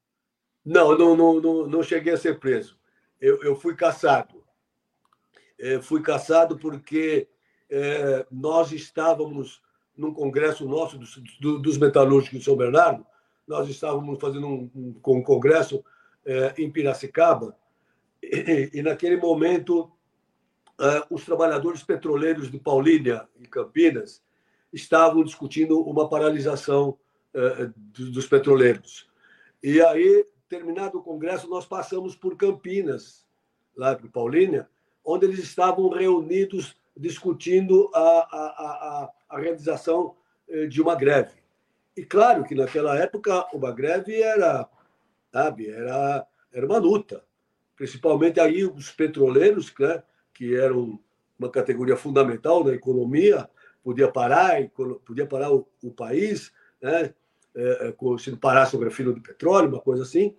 Não, 0.64 0.96
não, 0.96 1.16
não, 1.16 1.40
não, 1.40 1.66
não 1.66 1.82
cheguei 1.82 2.12
a 2.12 2.16
ser 2.16 2.38
preso. 2.38 2.78
Eu, 3.20 3.42
eu 3.42 3.56
fui 3.56 3.74
caçado. 3.74 4.44
É, 5.58 5.80
fui 5.82 6.00
caçado 6.00 6.56
porque 6.56 7.28
é, 7.68 8.24
nós 8.30 8.70
estávamos 8.70 9.60
num 9.96 10.12
congresso 10.12 10.66
nosso 10.66 10.98
dos, 10.98 11.20
dos 11.40 11.78
metalúrgicos 11.78 12.38
de 12.38 12.44
São 12.44 12.56
Bernardo, 12.56 13.06
nós 13.46 13.68
estávamos 13.68 14.18
fazendo 14.20 14.46
um, 14.46 14.70
um, 14.74 14.94
um 15.06 15.22
congresso 15.22 15.84
é, 16.24 16.54
em 16.58 16.70
Piracicaba, 16.70 17.56
e, 18.22 18.70
e 18.74 18.82
naquele 18.82 19.16
momento 19.16 19.90
é, 20.80 21.04
os 21.10 21.24
trabalhadores 21.24 21.82
petroleiros 21.82 22.50
de 22.50 22.58
Paulínia 22.58 23.28
e 23.38 23.46
Campinas 23.46 24.22
estavam 24.72 25.22
discutindo 25.22 25.80
uma 25.80 26.08
paralisação 26.08 26.98
é, 27.32 27.70
dos 27.76 28.26
petroleiros. 28.26 29.08
E 29.62 29.80
aí, 29.80 30.26
terminado 30.48 30.98
o 30.98 31.02
congresso, 31.02 31.48
nós 31.48 31.64
passamos 31.64 32.16
por 32.16 32.36
Campinas, 32.36 33.24
lá 33.76 33.92
em 33.92 34.08
Paulínia, 34.08 34.68
onde 35.04 35.26
eles 35.26 35.38
estavam 35.38 35.88
reunidos 35.90 36.76
discutindo 36.96 37.90
a, 37.94 38.00
a, 38.00 38.44
a, 38.46 39.04
a 39.04 39.10
realização 39.38 40.16
eh, 40.48 40.66
de 40.66 40.80
uma 40.80 40.94
greve. 40.94 41.32
E 41.96 42.04
claro 42.04 42.44
que 42.44 42.54
naquela 42.54 42.98
época 42.98 43.46
uma 43.52 43.70
greve 43.72 44.20
era, 44.20 44.68
sabe, 45.32 45.68
era, 45.68 46.26
era 46.52 46.66
uma 46.66 46.78
luta. 46.78 47.24
Principalmente 47.76 48.40
aí 48.40 48.64
os 48.64 48.90
petroleiros, 48.90 49.72
né, 49.78 50.02
que 50.32 50.56
eram 50.56 50.98
uma 51.38 51.50
categoria 51.50 51.96
fundamental 51.96 52.64
da 52.64 52.74
economia, 52.74 53.48
podia 53.82 54.10
parar, 54.10 54.56
podia 55.04 55.26
parar 55.26 55.52
o, 55.52 55.68
o 55.82 55.90
país, 55.90 56.52
né, 56.80 57.14
é, 57.54 57.94
se 58.18 58.36
parasse 58.36 58.74
o 58.74 58.78
grafino 58.78 59.14
de 59.14 59.20
petróleo, 59.20 59.68
uma 59.68 59.80
coisa 59.80 60.02
assim. 60.02 60.36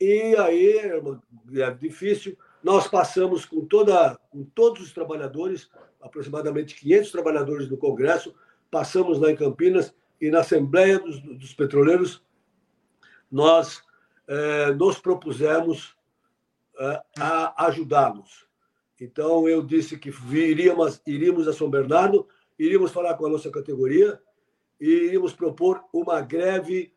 E 0.00 0.34
aí 0.36 0.78
era 0.78 1.00
uma 1.00 1.22
greve 1.44 1.88
difícil. 1.88 2.36
Nós 2.62 2.86
passamos 2.86 3.44
com, 3.44 3.64
toda, 3.64 4.18
com 4.30 4.44
todos 4.44 4.82
os 4.82 4.92
trabalhadores, 4.92 5.68
aproximadamente 6.00 6.74
500 6.76 7.10
trabalhadores 7.10 7.68
do 7.68 7.76
Congresso, 7.76 8.34
passamos 8.70 9.18
lá 9.18 9.30
em 9.30 9.36
Campinas 9.36 9.94
e 10.20 10.30
na 10.30 10.40
Assembleia 10.40 10.98
dos, 10.98 11.20
dos 11.20 11.52
Petroleiros 11.52 12.22
nós 13.30 13.82
eh, 14.28 14.72
nos 14.72 14.98
propusemos 14.98 15.96
eh, 16.78 17.02
a 17.18 17.66
ajudá-los. 17.66 18.46
Então 19.00 19.48
eu 19.48 19.62
disse 19.62 19.98
que 19.98 20.10
viríamos, 20.10 21.00
iríamos 21.06 21.48
a 21.48 21.52
São 21.52 21.68
Bernardo, 21.68 22.28
iríamos 22.58 22.92
falar 22.92 23.14
com 23.14 23.26
a 23.26 23.30
nossa 23.30 23.50
categoria 23.50 24.20
e 24.80 24.86
iríamos 24.86 25.32
propor 25.32 25.82
uma 25.92 26.20
greve 26.20 26.94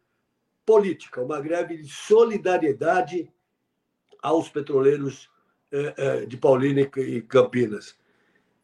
política, 0.66 1.22
uma 1.22 1.40
greve 1.40 1.78
de 1.78 1.88
solidariedade 1.88 3.32
aos 4.22 4.50
petroleiros 4.50 5.30
é, 5.30 5.34
é, 5.34 5.35
de 6.28 6.38
Paulínia 6.38 6.90
e 6.98 7.22
Campinas. 7.22 7.98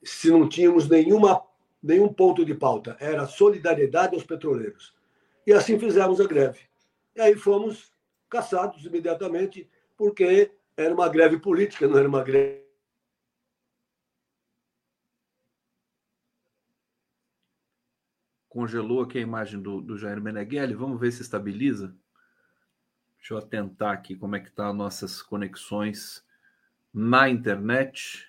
Se 0.03 0.29
não 0.29 0.47
tínhamos 0.47 0.87
nenhuma, 0.87 1.43
nenhum 1.81 2.11
ponto 2.11 2.43
de 2.45 2.53
pauta, 2.53 2.97
era 2.99 3.25
solidariedade 3.25 4.15
aos 4.15 4.23
petroleiros. 4.23 4.95
E 5.45 5.53
assim 5.53 5.79
fizemos 5.79 6.19
a 6.21 6.27
greve. 6.27 6.59
E 7.15 7.21
aí 7.21 7.35
fomos 7.35 7.91
caçados 8.29 8.85
imediatamente, 8.85 9.69
porque 9.97 10.51
era 10.77 10.93
uma 10.93 11.09
greve 11.09 11.39
política, 11.39 11.87
não 11.87 11.97
era 11.97 12.07
uma 12.07 12.23
greve. 12.23 12.61
Congelou 18.47 19.01
aqui 19.01 19.17
a 19.17 19.21
imagem 19.21 19.61
do, 19.61 19.79
do 19.79 19.97
Jair 19.97 20.21
Meneghelli. 20.21 20.73
Vamos 20.73 20.99
ver 20.99 21.11
se 21.11 21.21
estabiliza. 21.21 21.95
Deixa 23.17 23.33
eu 23.33 23.37
atentar 23.37 23.93
aqui 23.93 24.15
como 24.15 24.35
é 24.35 24.39
que 24.39 24.49
estão 24.49 24.65
tá 24.65 24.73
nossas 24.73 25.21
conexões 25.21 26.25
na 26.93 27.29
internet. 27.29 28.27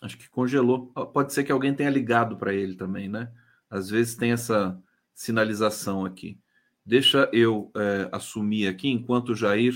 Acho 0.00 0.16
que 0.16 0.28
congelou. 0.28 0.88
Pode 1.12 1.32
ser 1.32 1.44
que 1.44 1.52
alguém 1.52 1.74
tenha 1.74 1.90
ligado 1.90 2.36
para 2.36 2.52
ele 2.52 2.74
também, 2.74 3.08
né? 3.08 3.32
Às 3.68 3.90
vezes 3.90 4.14
tem 4.14 4.32
essa 4.32 4.80
sinalização 5.14 6.04
aqui. 6.04 6.40
Deixa 6.84 7.28
eu 7.32 7.70
é, 7.76 8.08
assumir 8.12 8.68
aqui 8.68 8.88
enquanto 8.88 9.30
o 9.30 9.34
Jair 9.34 9.74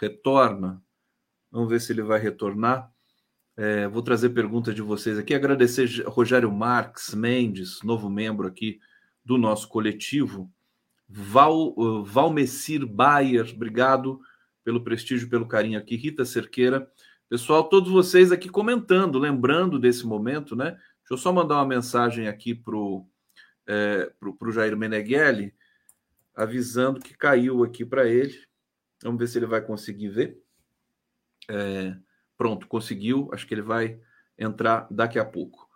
retorna. 0.00 0.82
Vamos 1.50 1.68
ver 1.68 1.80
se 1.80 1.92
ele 1.92 2.02
vai 2.02 2.18
retornar. 2.18 2.90
É, 3.56 3.88
vou 3.88 4.02
trazer 4.02 4.30
perguntas 4.30 4.74
de 4.74 4.82
vocês 4.82 5.18
aqui. 5.18 5.34
Agradecer 5.34 6.04
Rogério 6.06 6.50
Marques 6.50 7.14
Mendes, 7.14 7.82
novo 7.82 8.08
membro 8.08 8.46
aqui 8.46 8.80
do 9.24 9.36
nosso 9.36 9.68
coletivo. 9.68 10.50
Val, 11.08 11.74
uh, 11.76 12.04
Valmecir 12.04 12.86
Bayer, 12.86 13.50
obrigado 13.54 14.20
pelo 14.68 14.84
prestígio, 14.84 15.30
pelo 15.30 15.48
carinho 15.48 15.78
aqui. 15.78 15.96
Rita 15.96 16.26
Cerqueira. 16.26 16.92
Pessoal, 17.26 17.64
todos 17.64 17.90
vocês 17.90 18.30
aqui 18.30 18.50
comentando, 18.50 19.18
lembrando 19.18 19.78
desse 19.78 20.06
momento, 20.06 20.54
né? 20.54 20.72
Deixa 20.72 21.12
eu 21.12 21.16
só 21.16 21.32
mandar 21.32 21.54
uma 21.54 21.64
mensagem 21.64 22.28
aqui 22.28 22.54
para 22.54 22.76
o 22.76 23.08
é, 23.66 24.12
pro, 24.20 24.36
pro 24.36 24.52
Jair 24.52 24.76
Meneghelli, 24.76 25.54
avisando 26.34 27.00
que 27.00 27.16
caiu 27.16 27.64
aqui 27.64 27.82
para 27.82 28.06
ele. 28.06 28.38
Vamos 29.02 29.18
ver 29.18 29.28
se 29.28 29.38
ele 29.38 29.46
vai 29.46 29.62
conseguir 29.62 30.10
ver. 30.10 30.38
É, 31.48 31.96
Pronto, 32.36 32.66
conseguiu. 32.66 33.30
Acho 33.32 33.46
que 33.46 33.54
ele 33.54 33.62
vai 33.62 33.98
entrar 34.36 34.86
daqui 34.90 35.18
a 35.18 35.24
pouco. 35.24 35.66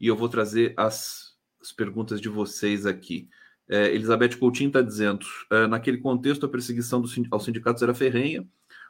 E 0.00 0.08
eu 0.08 0.16
vou 0.16 0.28
trazer 0.28 0.74
as, 0.76 1.36
as 1.62 1.70
perguntas 1.70 2.20
de 2.20 2.28
vocês 2.28 2.84
aqui. 2.84 3.30
É, 3.70 3.94
Elizabeth 3.94 4.36
Coutinho 4.36 4.66
está 4.66 4.82
dizendo: 4.82 5.24
é, 5.48 5.68
naquele 5.68 5.98
contexto, 5.98 6.44
a 6.44 6.48
perseguição 6.48 7.00
do, 7.00 7.08
aos 7.30 7.44
sindicatos 7.44 7.80
era 7.82 7.94
ferrenha. 7.94 8.44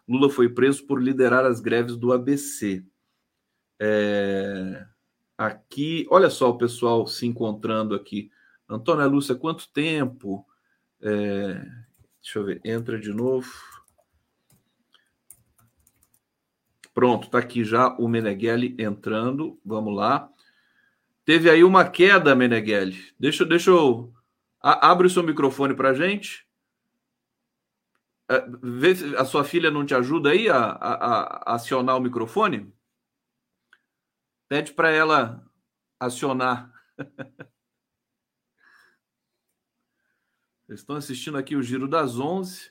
Lula 0.08 0.30
foi 0.30 0.48
preso 0.48 0.86
por 0.86 1.02
liderar 1.02 1.44
as 1.44 1.60
greves 1.60 1.96
do 1.96 2.14
ABC. 2.14 2.82
É, 3.78 4.86
aqui, 5.36 6.06
olha 6.10 6.30
só 6.30 6.48
o 6.48 6.56
pessoal 6.56 7.06
se 7.06 7.26
encontrando 7.26 7.94
aqui. 7.94 8.30
Antônia 8.66 9.04
Lúcia, 9.04 9.34
quanto 9.34 9.70
tempo? 9.70 10.46
É, 11.02 11.62
deixa 12.22 12.38
eu 12.38 12.44
ver, 12.44 12.60
entra 12.64 12.98
de 12.98 13.12
novo. 13.12 13.52
Pronto, 16.94 17.26
está 17.26 17.38
aqui 17.38 17.64
já 17.64 17.94
o 17.98 18.08
Meneghelli 18.08 18.74
entrando. 18.78 19.60
Vamos 19.62 19.94
lá. 19.94 20.30
Teve 21.24 21.50
aí 21.50 21.62
uma 21.62 21.84
queda, 21.84 22.34
Meneghelli. 22.34 22.98
Deixa, 23.18 23.44
deixa 23.44 23.70
eu. 23.70 24.12
A, 24.62 24.90
abre 24.90 25.06
o 25.06 25.10
seu 25.10 25.22
microfone 25.22 25.74
para 25.74 25.90
a 25.90 25.94
gente. 25.94 26.46
É, 28.30 28.46
vê 28.62 28.94
se 28.94 29.16
a 29.16 29.24
sua 29.24 29.42
filha 29.42 29.70
não 29.70 29.84
te 29.84 29.94
ajuda 29.94 30.30
aí 30.30 30.48
a, 30.48 30.56
a, 30.56 31.52
a 31.52 31.54
acionar 31.54 31.96
o 31.96 32.00
microfone. 32.00 32.72
Pede 34.48 34.72
para 34.72 34.90
ela 34.90 35.44
acionar. 35.98 36.72
Vocês 40.66 40.78
estão 40.80 40.96
assistindo 40.96 41.38
aqui 41.38 41.56
o 41.56 41.62
Giro 41.62 41.88
das 41.88 42.18
11. 42.18 42.70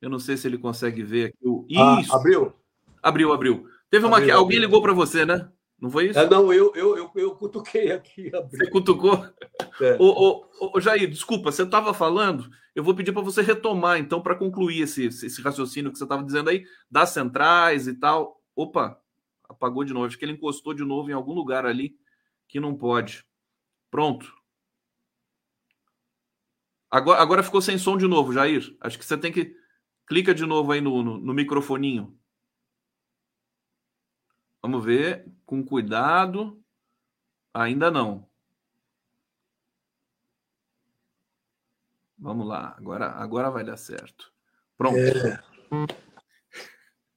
Eu 0.00 0.10
não 0.10 0.18
sei 0.18 0.36
se 0.36 0.46
ele 0.48 0.58
consegue 0.58 1.02
ver 1.02 1.26
aqui 1.26 1.46
o. 1.46 1.66
Ah, 1.76 2.00
Isso! 2.00 2.14
Abriu! 2.14 2.54
Abriu, 3.02 3.32
abriu. 3.32 3.68
Teve 3.88 4.06
uma. 4.06 4.18
Abriu, 4.18 4.36
Alguém 4.36 4.58
abriu. 4.58 4.68
ligou 4.68 4.82
para 4.82 4.92
você, 4.92 5.24
né? 5.24 5.50
Não 5.82 5.90
foi 5.90 6.10
isso? 6.10 6.18
É, 6.20 6.30
não, 6.30 6.52
eu, 6.52 6.72
eu, 6.76 6.96
eu, 6.96 7.10
eu 7.12 7.34
cutuquei 7.34 7.90
aqui. 7.90 8.28
Abriu. 8.28 8.50
Você 8.50 8.70
cutucou? 8.70 9.26
É. 9.80 9.96
Ô, 9.98 10.46
ô, 10.60 10.70
ô, 10.76 10.80
Jair, 10.80 11.10
desculpa, 11.10 11.50
você 11.50 11.64
estava 11.64 11.92
falando. 11.92 12.48
Eu 12.72 12.84
vou 12.84 12.94
pedir 12.94 13.10
para 13.10 13.20
você 13.20 13.42
retomar, 13.42 13.98
então, 13.98 14.22
para 14.22 14.36
concluir 14.36 14.82
esse, 14.82 15.06
esse 15.06 15.42
raciocínio 15.42 15.90
que 15.90 15.98
você 15.98 16.04
estava 16.04 16.22
dizendo 16.22 16.50
aí, 16.50 16.64
das 16.88 17.10
centrais 17.10 17.88
e 17.88 17.94
tal. 17.94 18.40
Opa, 18.54 18.96
apagou 19.48 19.82
de 19.82 19.92
novo. 19.92 20.06
Acho 20.06 20.16
que 20.16 20.24
ele 20.24 20.34
encostou 20.34 20.72
de 20.72 20.84
novo 20.84 21.10
em 21.10 21.14
algum 21.14 21.32
lugar 21.32 21.66
ali 21.66 21.96
que 22.46 22.60
não 22.60 22.76
pode. 22.76 23.24
Pronto. 23.90 24.32
Agora, 26.88 27.20
agora 27.20 27.42
ficou 27.42 27.60
sem 27.60 27.76
som 27.76 27.96
de 27.96 28.06
novo, 28.06 28.32
Jair. 28.32 28.72
Acho 28.80 28.96
que 28.96 29.04
você 29.04 29.18
tem 29.18 29.32
que. 29.32 29.52
Clica 30.06 30.32
de 30.32 30.46
novo 30.46 30.70
aí 30.70 30.80
no, 30.80 31.02
no, 31.02 31.18
no 31.18 31.34
microfoninho. 31.34 32.16
Vamos 34.62 34.84
ver, 34.84 35.26
com 35.44 35.64
cuidado. 35.64 36.62
Ainda 37.52 37.90
não. 37.90 38.28
Vamos 42.16 42.46
lá, 42.46 42.74
agora, 42.78 43.10
agora 43.10 43.50
vai 43.50 43.64
dar 43.64 43.76
certo. 43.76 44.32
Pronto. 44.78 44.96
É... 44.96 45.42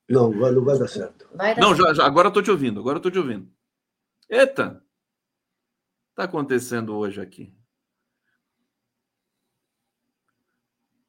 Não, 0.10 0.31
não 0.31 0.63
vai 0.65 0.79
dar 0.79 0.88
certo. 0.88 1.29
Vai 1.36 1.53
dar 1.53 1.62
não, 1.62 1.75
certo. 1.75 1.88
Já, 1.88 1.93
já, 1.93 2.05
agora 2.05 2.29
eu 2.29 2.34
tô 2.34 2.41
te 2.41 2.49
ouvindo, 2.49 2.79
agora 2.79 2.99
tô 2.99 3.12
te 3.12 3.19
ouvindo. 3.19 3.47
Eita! 4.27 4.84
Tá 6.15 6.23
acontecendo 6.23 6.95
hoje 6.95 7.21
aqui. 7.21 7.55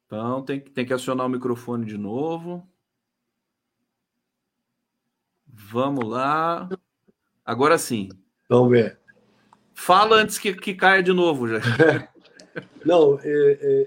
Então 0.05 0.43
tem, 0.43 0.61
tem 0.61 0.85
que 0.85 0.93
acionar 0.93 1.25
o 1.25 1.29
microfone 1.29 1.85
de 1.85 1.97
novo. 1.97 2.67
Vamos 5.57 6.07
lá. 6.07 6.69
Agora 7.43 7.77
sim. 7.77 8.09
Vamos 8.47 8.69
ver. 8.69 8.99
Fala 9.73 10.17
antes 10.17 10.37
que, 10.37 10.53
que 10.53 10.73
caia 10.73 11.01
de 11.01 11.11
novo, 11.11 11.47
já. 11.47 11.59
Não, 12.85 13.19
é, 13.21 13.25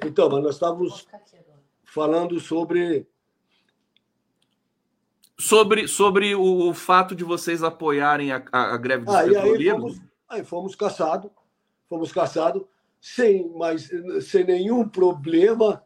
é, 0.03 0.07
então, 0.07 0.29
mas 0.29 0.43
nós 0.43 0.55
estávamos 0.55 1.07
falando 1.85 2.39
sobre. 2.41 3.07
Sobre, 5.39 5.89
sobre 5.89 6.35
o, 6.35 6.69
o 6.69 6.75
fato 6.75 7.15
de 7.15 7.25
vocês 7.25 7.63
apoiarem 7.63 8.31
a, 8.31 8.43
a, 8.53 8.75
a 8.75 8.77
greve 8.77 9.07
dos 9.07 9.15
ah, 9.15 9.23
petroleiros. 9.23 9.59
Aí 9.59 9.81
fomos, 9.81 10.01
aí 10.29 10.45
fomos 10.45 10.75
caçados, 10.75 11.31
fomos 11.89 12.13
caçados, 12.13 12.63
sem, 13.01 13.51
mas, 13.57 13.91
sem 14.23 14.45
nenhum 14.45 14.87
problema. 14.87 15.83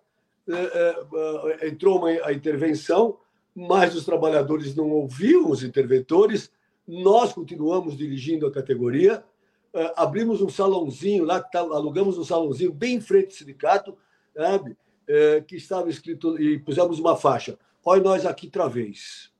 É, 0.46 1.62
é, 1.62 1.68
entrou 1.68 1.98
uma, 1.98 2.08
a 2.26 2.32
intervenção 2.32 3.18
mas 3.54 3.94
os 3.94 4.04
trabalhadores 4.04 4.74
não 4.74 4.90
ouviam 4.90 5.50
os 5.50 5.62
interventores. 5.62 6.50
Nós 6.86 7.32
continuamos 7.32 7.96
dirigindo 7.96 8.46
a 8.46 8.52
categoria, 8.52 9.24
uh, 9.72 9.92
abrimos 9.96 10.42
um 10.42 10.48
salãozinho 10.48 11.24
lá, 11.24 11.40
tá, 11.40 11.60
alugamos 11.60 12.18
um 12.18 12.24
salãozinho 12.24 12.72
bem 12.72 12.96
em 12.96 13.00
frente 13.00 13.26
ao 13.26 13.32
sindicato, 13.32 13.96
sabe? 14.34 14.76
Uh, 15.08 15.44
que 15.46 15.56
estava 15.56 15.88
escrito, 15.88 16.40
e 16.40 16.58
pusemos 16.58 16.98
uma 16.98 17.16
faixa: 17.16 17.58
Olha 17.84 18.02
nós 18.02 18.26
aqui 18.26 18.46
outra 18.46 18.68
vez. 18.68 19.30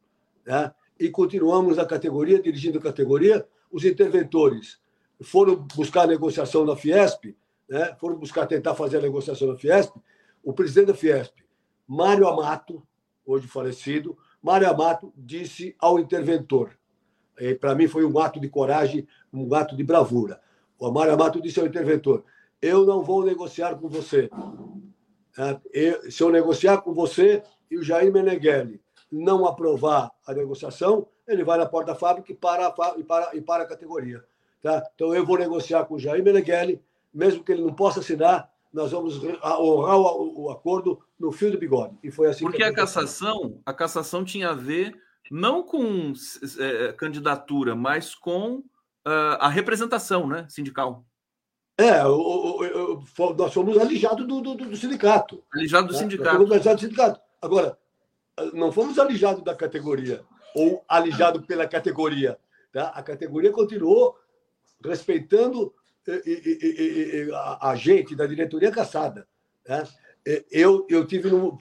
Né? 0.47 0.73
E 1.01 1.09
continuamos 1.09 1.79
a 1.79 1.87
categoria, 1.87 2.41
dirigindo 2.41 2.79
a 2.79 2.83
categoria. 2.83 3.47
Os 3.73 3.85
interventores 3.85 4.79
foram 5.23 5.57
buscar 5.75 6.07
negociação 6.07 6.65
na 6.65 6.77
Fiesp, 6.77 7.35
né? 7.69 7.97
foram 7.99 8.17
buscar 8.17 8.47
tentar 8.47 8.75
fazer 8.75 8.99
a 8.99 9.03
negociação 9.03 9.49
na 9.49 9.57
Fiesp. 9.57 9.97
O 10.43 10.53
presidente 10.53 10.89
da 10.89 10.95
Fiesp, 10.95 11.35
Mário 11.89 12.29
Amato, 12.29 12.87
hoje 13.25 13.47
falecido, 13.47 14.17
Mário 14.43 14.69
Amato 14.69 15.13
disse 15.17 15.75
ao 15.79 15.99
interventor, 15.99 16.77
para 17.61 17.75
mim 17.75 17.89
foi 17.89 18.05
um 18.05 18.19
ato 18.19 18.39
de 18.39 18.49
coragem, 18.49 19.07
um 19.33 19.53
ato 19.55 19.77
de 19.77 19.83
bravura. 19.83 20.41
O 20.79 20.91
Mário 20.91 21.15
Amato 21.15 21.41
disse 21.41 21.59
ao 21.59 21.67
interventor: 21.67 22.25
Eu 22.61 22.85
não 22.85 23.03
vou 23.03 23.25
negociar 23.25 23.75
com 23.77 23.89
você. 23.89 24.31
É, 25.73 26.11
se 26.11 26.23
eu 26.23 26.31
negociar 26.31 26.79
com 26.83 26.93
você 26.93 27.43
e 27.71 27.77
o 27.77 27.83
Jair 27.83 28.13
Meneghelli 28.13 28.81
não 29.11 29.47
aprovar 29.47 30.13
a 30.27 30.33
negociação, 30.33 31.07
ele 31.27 31.43
vai 31.43 31.59
na 31.59 31.67
porta 31.67 31.93
da 31.93 31.99
fábrica 31.99 32.31
e 32.31 32.35
para, 32.35 32.75
e 32.97 33.03
para, 33.03 33.37
e 33.37 33.41
para 33.41 33.65
a 33.65 33.67
categoria. 33.67 34.25
Tá? 34.63 34.83
Então 34.95 35.15
eu 35.15 35.25
vou 35.25 35.39
negociar 35.39 35.85
com 35.85 35.95
o 35.95 35.99
Jair 35.99 36.23
Meneghelli, 36.23 36.81
mesmo 37.13 37.43
que 37.43 37.53
ele 37.53 37.63
não 37.63 37.75
possa 37.75 38.01
assinar, 38.01 38.53
nós 38.75 38.91
vamos 38.91 39.23
honrar 39.23 39.97
o, 39.97 40.51
acordo 40.51 41.01
no 41.19 41.31
fio 41.31 41.53
do 41.53 41.59
bigode. 41.59 41.97
E 42.03 42.11
foi 42.11 42.29
assim 42.29 42.45
Porque 42.45 42.63
a 42.63 42.75
cassação, 42.75 43.63
a 43.65 43.73
cassação 43.73 44.25
tinha 44.25 44.51
a 44.51 44.55
ver 44.55 45.01
não 45.31 45.63
com 45.63 46.13
é, 46.59 46.93
candidatura, 46.93 47.77
mas 47.77 48.17
com 48.17 48.57
uh, 49.07 49.39
a 49.39 49.49
representação 49.49 50.27
né, 50.27 50.45
sindical. 50.49 51.07
É, 51.79 52.05
o, 52.05 52.15
o, 52.15 52.95
o, 52.95 53.35
nós 53.35 53.55
fomos 53.55 53.79
alijados 53.79 54.27
do, 54.27 54.41
do, 54.41 54.55
do 54.57 54.77
sindicato. 54.77 55.43
Alijado 55.55 55.87
do 55.87 55.93
né? 55.93 55.99
sindicato. 56.01 56.31
Nós 56.31 56.37
fomos 56.39 56.53
alijados 56.53 56.83
do 56.83 56.85
sindicato. 56.85 57.21
Agora, 57.41 57.79
não 58.53 58.73
fomos 58.73 58.99
alijados 58.99 59.45
da 59.45 59.55
categoria, 59.55 60.25
ou 60.55 60.85
alijado 60.89 61.43
pela 61.43 61.67
categoria. 61.69 62.37
Tá? 62.73 62.89
A 62.89 63.03
categoria 63.05 63.53
continuou 63.53 64.19
respeitando 64.85 65.73
a, 67.61 67.75
gente 67.77 68.15
da 68.15 68.27
diretoria 68.27 68.71
caçada. 68.71 69.27
Né? 69.67 69.87
Eu, 70.51 70.87
eu 70.89 71.07
tive 71.07 71.31
no, 71.31 71.59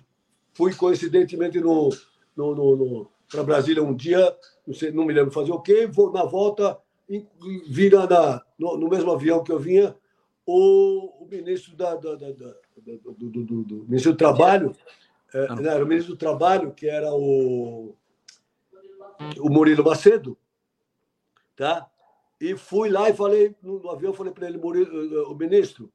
fui 0.53 0.73
coincidentemente 0.73 1.59
no, 1.59 1.89
no, 2.35 2.55
no, 2.55 3.11
para 3.29 3.43
Brasília 3.43 3.83
um 3.83 3.95
dia, 3.95 4.35
não, 4.65 4.73
sei, 4.73 4.91
não 4.91 5.05
me 5.05 5.13
lembro 5.13 5.31
fazer 5.31 5.51
o 5.51 5.61
quê, 5.61 5.87
vou 5.87 6.11
na 6.11 6.23
volta, 6.23 6.77
vira 7.67 8.05
na, 8.07 8.41
no, 8.57 8.77
no, 8.77 8.89
mesmo 8.89 9.11
avião 9.11 9.43
que 9.43 9.51
eu 9.51 9.59
vinha, 9.59 9.95
o, 10.45 11.23
o 11.23 11.27
ministro 11.29 11.75
da, 11.75 11.95
da, 11.95 12.15
da, 12.15 12.31
da 12.31 12.53
do, 12.77 13.13
do, 13.13 13.43
do, 13.43 13.63
do, 13.63 13.75
ministro 13.85 14.11
do 14.11 14.17
Trabalho, 14.17 14.75
é, 15.33 15.47
não, 15.47 15.69
era 15.69 15.83
o 15.83 15.87
ministro 15.87 16.13
do 16.13 16.19
Trabalho, 16.19 16.71
que 16.73 16.87
era 16.87 17.13
o, 17.13 17.95
o 19.39 19.49
Murilo 19.49 19.83
Macedo, 19.83 20.37
tá? 21.55 21.89
E 22.43 22.57
fui 22.57 22.89
lá 22.89 23.09
e 23.09 23.13
falei, 23.13 23.55
no, 23.63 23.89
avião, 23.89 24.13
falei 24.13 24.33
para 24.33 24.49
ele, 24.49 24.57
o 24.57 25.33
ministro, 25.33 25.89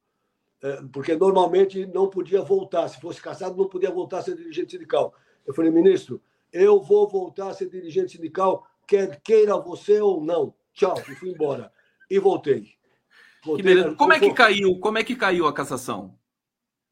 é, 0.62 0.80
porque 0.90 1.14
normalmente 1.14 1.84
não 1.84 2.08
podia 2.08 2.40
voltar, 2.40 2.88
se 2.88 2.98
fosse 2.98 3.20
caçado, 3.20 3.54
não 3.54 3.68
podia 3.68 3.90
voltar 3.90 4.20
a 4.20 4.22
ser 4.22 4.34
dirigente 4.34 4.72
sindical. 4.72 5.14
Eu 5.46 5.52
falei, 5.52 5.70
ministro, 5.70 6.22
eu 6.50 6.80
vou 6.80 7.06
voltar 7.06 7.50
a 7.50 7.54
ser 7.54 7.68
dirigente 7.68 8.12
sindical 8.12 8.66
quer 8.86 9.20
queira 9.20 9.58
você 9.58 10.00
ou 10.00 10.24
não. 10.24 10.54
Tchau, 10.72 10.94
e 11.06 11.14
fui 11.16 11.32
embora. 11.32 11.70
E 12.08 12.18
voltei. 12.18 12.72
voltei 13.44 13.74
na... 13.74 13.94
Como 13.94 14.14
é 14.14 14.18
que 14.18 14.32
caiu? 14.32 14.80
Como 14.80 14.96
é 14.96 15.04
que 15.04 15.14
caiu 15.14 15.46
a 15.46 15.52
cassação? 15.52 16.18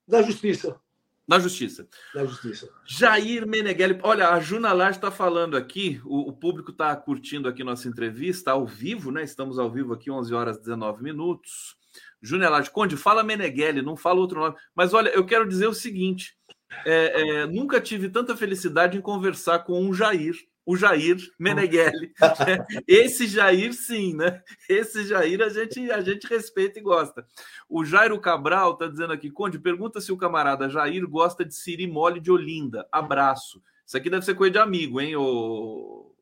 Na 0.06 0.20
justiça. 0.20 0.78
Na 1.26 1.38
justiça. 1.40 1.88
Na 2.14 2.24
justiça. 2.24 2.68
Jair 2.84 3.46
Meneghelli. 3.46 3.98
Olha, 4.02 4.28
a 4.28 4.38
Juna 4.38 4.72
Lage 4.72 4.98
está 4.98 5.10
falando 5.10 5.56
aqui, 5.56 6.00
o, 6.04 6.28
o 6.28 6.32
público 6.32 6.70
está 6.70 6.94
curtindo 6.94 7.48
aqui 7.48 7.64
nossa 7.64 7.88
entrevista 7.88 8.52
ao 8.52 8.64
vivo, 8.64 9.10
né? 9.10 9.24
Estamos 9.24 9.58
ao 9.58 9.70
vivo 9.70 9.92
aqui, 9.92 10.10
11 10.10 10.32
horas 10.32 10.56
e 10.56 10.60
19 10.60 11.02
minutos. 11.02 11.76
Júnior 12.22 12.52
Lage, 12.52 12.70
Conde, 12.70 12.96
fala 12.96 13.24
Meneghelli, 13.24 13.82
não 13.82 13.96
fala 13.96 14.20
outro 14.20 14.40
nome. 14.40 14.56
Mas 14.74 14.94
olha, 14.94 15.08
eu 15.10 15.26
quero 15.26 15.48
dizer 15.48 15.66
o 15.66 15.74
seguinte: 15.74 16.36
é, 16.84 17.20
é, 17.20 17.46
nunca 17.46 17.80
tive 17.80 18.08
tanta 18.08 18.36
felicidade 18.36 18.96
em 18.96 19.00
conversar 19.00 19.60
com 19.60 19.80
um 19.80 19.92
Jair 19.92 20.36
o 20.66 20.76
Jair 20.76 21.16
Meneghelli. 21.38 22.12
Esse 22.88 23.28
Jair, 23.28 23.72
sim, 23.72 24.14
né? 24.14 24.42
Esse 24.68 25.04
Jair 25.06 25.40
a 25.40 25.48
gente, 25.48 25.90
a 25.92 26.00
gente 26.00 26.26
respeita 26.26 26.80
e 26.80 26.82
gosta. 26.82 27.24
O 27.68 27.84
Jairo 27.84 28.20
Cabral 28.20 28.72
está 28.72 28.88
dizendo 28.88 29.12
aqui, 29.12 29.30
Conde, 29.30 29.60
pergunta 29.60 30.00
se 30.00 30.10
o 30.10 30.16
camarada 30.16 30.68
Jair 30.68 31.08
gosta 31.08 31.44
de 31.44 31.54
Siri 31.54 31.86
Mole 31.86 32.18
de 32.18 32.32
Olinda. 32.32 32.86
Abraço. 32.90 33.62
Isso 33.86 33.96
aqui 33.96 34.10
deve 34.10 34.24
ser 34.24 34.34
coisa 34.34 34.54
de 34.54 34.58
amigo, 34.58 35.00
hein? 35.00 35.14
O... 35.14 36.12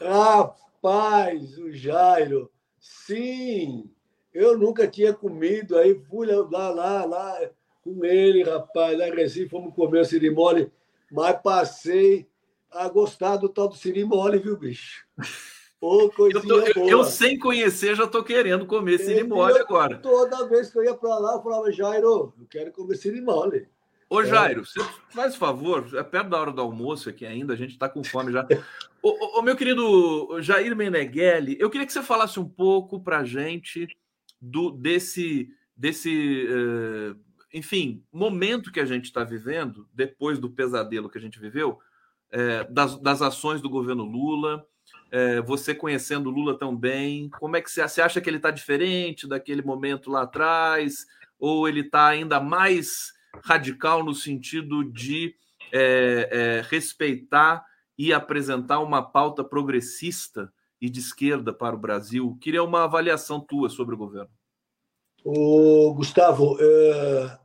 Rapaz, 0.00 1.58
o 1.58 1.70
Jairo. 1.70 2.50
Sim, 2.80 3.90
eu 4.32 4.56
nunca 4.56 4.88
tinha 4.88 5.12
comido, 5.12 5.76
aí 5.76 5.94
fui 6.08 6.26
lá, 6.26 6.70
lá, 6.70 7.04
lá 7.04 7.38
com 7.82 8.02
ele, 8.02 8.42
rapaz, 8.42 8.98
lá 8.98 9.08
em 9.08 9.14
Recife, 9.14 9.50
fomos 9.50 9.74
comer 9.74 10.00
o 10.00 10.04
Siri 10.04 10.30
Mole, 10.30 10.72
mas 11.10 11.38
passei 11.42 12.29
a 12.70 12.88
gostar 12.88 13.36
do 13.36 13.48
tal 13.48 13.68
do 13.68 13.76
Siri 13.76 14.04
Mole, 14.04 14.38
viu, 14.38 14.56
bicho? 14.56 15.04
Ô, 15.80 16.02
eu, 16.32 16.42
tô, 16.42 16.60
eu, 16.60 16.88
eu, 16.88 17.04
sem 17.04 17.38
conhecer, 17.38 17.96
já 17.96 18.06
tô 18.06 18.22
querendo 18.22 18.66
comer 18.66 18.98
Siri 18.98 19.24
Mole 19.24 19.58
agora. 19.58 19.98
Toda 19.98 20.48
vez 20.48 20.70
que 20.70 20.78
eu 20.78 20.84
ia 20.84 20.94
para 20.94 21.18
lá, 21.18 21.34
eu 21.34 21.42
falava, 21.42 21.72
Jairo, 21.72 22.34
eu 22.38 22.46
quero 22.48 22.72
comer 22.72 22.96
Siri 22.96 23.20
Mole. 23.20 23.68
Ô, 24.08 24.20
é. 24.20 24.26
Jairo, 24.26 24.62
é. 24.62 24.64
você 24.64 24.80
faz 25.10 25.36
favor, 25.36 25.88
é 25.94 26.02
perto 26.02 26.30
da 26.30 26.40
hora 26.40 26.52
do 26.52 26.60
almoço 26.60 27.08
aqui 27.08 27.24
ainda, 27.24 27.52
a 27.52 27.56
gente 27.56 27.70
está 27.72 27.88
com 27.88 28.02
fome 28.02 28.32
já. 28.32 28.46
ô, 29.02 29.38
ô, 29.38 29.42
meu 29.42 29.56
querido 29.56 30.40
Jair 30.42 30.74
Meneghelli, 30.74 31.56
eu 31.60 31.70
queria 31.70 31.86
que 31.86 31.92
você 31.92 32.02
falasse 32.02 32.38
um 32.40 32.48
pouco 32.48 33.00
para 33.00 33.18
a 33.18 33.24
gente 33.24 33.88
do, 34.40 34.70
desse, 34.70 35.48
desse 35.76 36.46
uh, 36.48 37.16
enfim, 37.52 38.04
momento 38.12 38.72
que 38.72 38.80
a 38.80 38.84
gente 38.84 39.04
está 39.04 39.24
vivendo, 39.24 39.88
depois 39.92 40.38
do 40.38 40.50
pesadelo 40.50 41.08
que 41.08 41.18
a 41.18 41.20
gente 41.20 41.38
viveu, 41.38 41.78
é, 42.30 42.64
das, 42.64 42.98
das, 43.00 43.22
ações 43.22 43.60
do 43.60 43.68
governo 43.68 44.04
Lula, 44.04 44.64
é, 45.10 45.40
você 45.40 45.74
conhecendo 45.74 46.30
Lula 46.30 46.56
tão 46.56 46.76
bem, 46.76 47.28
como 47.30 47.56
é 47.56 47.60
que 47.60 47.70
você, 47.70 47.86
você 47.86 48.00
acha 48.00 48.20
que 48.20 48.30
ele 48.30 48.36
está 48.36 48.50
diferente 48.50 49.26
daquele 49.26 49.62
momento 49.62 50.10
lá 50.10 50.22
atrás? 50.22 51.06
Ou 51.38 51.68
ele 51.68 51.80
está 51.80 52.06
ainda 52.06 52.38
mais 52.38 53.12
radical 53.44 54.04
no 54.04 54.14
sentido 54.14 54.84
de 54.84 55.34
é, 55.72 56.28
é, 56.30 56.68
respeitar 56.68 57.64
e 57.98 58.12
apresentar 58.12 58.78
uma 58.80 59.02
pauta 59.02 59.42
progressista 59.42 60.52
e 60.80 60.88
de 60.88 61.00
esquerda 61.00 61.52
para 61.52 61.74
o 61.74 61.78
Brasil? 61.78 62.38
Queria 62.40 62.62
uma 62.62 62.84
avaliação 62.84 63.40
tua 63.40 63.68
sobre 63.68 63.94
o 63.94 63.98
governo. 63.98 64.30
O 65.24 65.92
Gustavo, 65.94 66.56
é, 66.60 67.38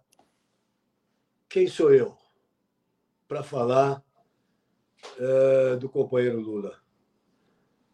quem 1.50 1.68
sou 1.68 1.94
eu 1.94 2.18
para 3.28 3.44
falar 3.44 4.05
é, 5.20 5.76
do 5.76 5.90
companheiro 5.90 6.40
Lula. 6.40 6.74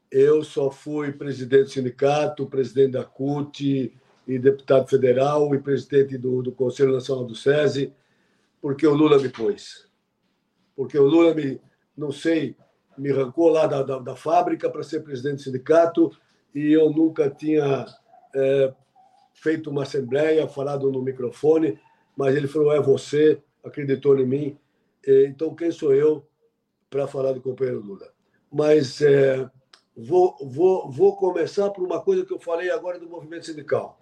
Eu 0.10 0.44
só 0.44 0.70
fui 0.70 1.12
presidente 1.12 1.64
do 1.64 1.70
sindicato, 1.70 2.48
presidente 2.48 2.92
da 2.92 3.04
CUT 3.04 3.96
e 4.28 4.40
deputado 4.40 4.88
federal 4.88 5.54
e 5.56 5.60
presidente 5.60 6.18
do, 6.18 6.42
do 6.42 6.52
Conselho 6.52 6.92
Nacional 6.92 7.24
do 7.24 7.36
SESI, 7.36 7.94
porque 8.62 8.86
o 8.86 8.94
Lula 8.94 9.18
me 9.18 9.30
pôs. 9.30 9.88
Porque 10.76 10.98
o 10.98 11.06
Lula 11.06 11.34
me, 11.34 11.62
não 11.96 12.12
sei, 12.12 12.56
me 12.98 13.12
arrancou 13.12 13.50
lá 13.50 13.66
da, 13.68 13.84
da, 13.84 14.00
da 14.00 14.16
fábrica 14.16 14.70
para 14.70 14.84
ser 14.84 15.02
presidente 15.02 15.38
do 15.38 15.42
sindicato 15.44 16.12
e 16.54 16.74
eu 16.74 16.90
nunca 16.90 17.30
tinha 17.30 17.86
é, 18.36 18.74
feito 19.34 19.70
uma 19.70 19.84
assembleia, 19.84 20.48
falado 20.48 20.92
no 20.92 21.02
microfone, 21.02 21.80
mas 22.16 22.36
ele 22.36 22.48
falou: 22.48 22.74
é 22.74 22.82
você, 22.82 23.42
acreditou 23.64 24.20
em 24.20 24.26
mim. 24.26 24.58
Então, 25.06 25.56
quem 25.56 25.72
sou 25.72 25.94
eu 25.94 26.28
para 26.92 27.08
falar 27.08 27.32
do 27.32 27.42
companheiro 27.42 27.82
Lula. 27.82 28.14
Mas 28.52 29.02
é, 29.02 29.50
vou, 29.96 30.38
vou, 30.42 30.92
vou 30.92 31.16
começar 31.16 31.70
por 31.72 31.84
uma 31.84 32.02
coisa 32.02 32.26
que 32.26 32.34
eu 32.34 32.40
falei 32.40 32.70
agora 32.70 33.00
do 33.00 33.10
movimento 33.10 33.46
sindical. 33.46 33.98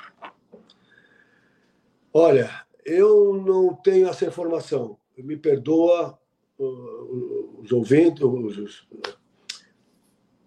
Olha, 2.11 2.49
eu 2.83 3.41
não 3.45 3.75
tenho 3.75 4.09
essa 4.09 4.25
informação. 4.25 4.97
Me 5.15 5.37
perdoa 5.37 6.17
os 6.57 7.71
ouvintes, 7.71 8.23
os, 8.23 8.87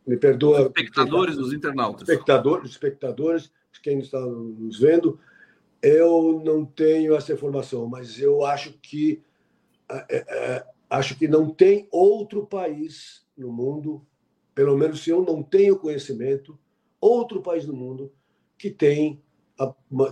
me 0.05 0.16
perdoa. 0.16 0.62
Os 0.62 0.66
espectadores, 0.66 1.37
os 1.37 1.52
internautas. 1.52 2.09
Espectadores, 2.09 2.70
espectadores, 2.70 3.52
quem 3.83 4.00
está 4.00 4.20
nos 4.20 4.81
vendo. 4.81 5.20
Eu 5.81 6.42
não 6.44 6.64
tenho 6.64 7.14
essa 7.14 7.33
informação, 7.33 7.87
mas 7.87 8.20
eu 8.20 8.44
acho 8.44 8.72
que 8.81 9.22
é, 9.88 10.07
é, 10.11 10.66
Acho 10.92 11.16
que 11.16 11.26
não 11.26 11.48
tem 11.48 11.88
outro 11.90 12.46
país 12.46 13.26
no 13.35 13.50
mundo, 13.50 14.07
pelo 14.55 14.76
menos 14.76 15.02
se 15.02 15.09
eu 15.09 15.22
não 15.22 15.42
tenho 15.42 15.78
conhecimento, 15.78 16.59
outro 17.00 17.40
país 17.40 17.64
no 17.64 17.72
mundo 17.72 18.12
que 18.59 18.70
tem, 18.70 19.22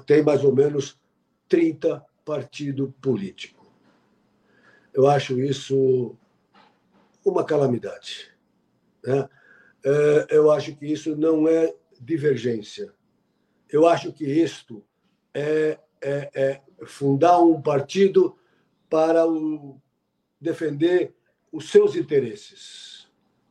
tem 0.06 0.22
mais 0.22 0.42
ou 0.42 0.54
menos 0.54 0.98
30 1.50 2.02
partidos 2.24 2.90
políticos. 2.98 3.68
Eu 4.94 5.06
acho 5.06 5.38
isso 5.38 6.16
uma 7.22 7.44
calamidade. 7.44 8.30
Né? 9.04 9.28
É, 9.84 10.26
eu 10.30 10.50
acho 10.50 10.74
que 10.76 10.86
isso 10.86 11.14
não 11.14 11.46
é 11.46 11.74
divergência. 12.00 12.94
Eu 13.68 13.86
acho 13.86 14.14
que 14.14 14.24
isto 14.24 14.82
é, 15.34 15.78
é, 16.00 16.30
é 16.32 16.62
fundar 16.86 17.38
um 17.38 17.60
partido 17.60 18.34
para 18.88 19.26
o 19.26 19.78
defender 20.40 21.14
os 21.52 21.70
seus 21.70 21.96
interesses, 21.96 23.08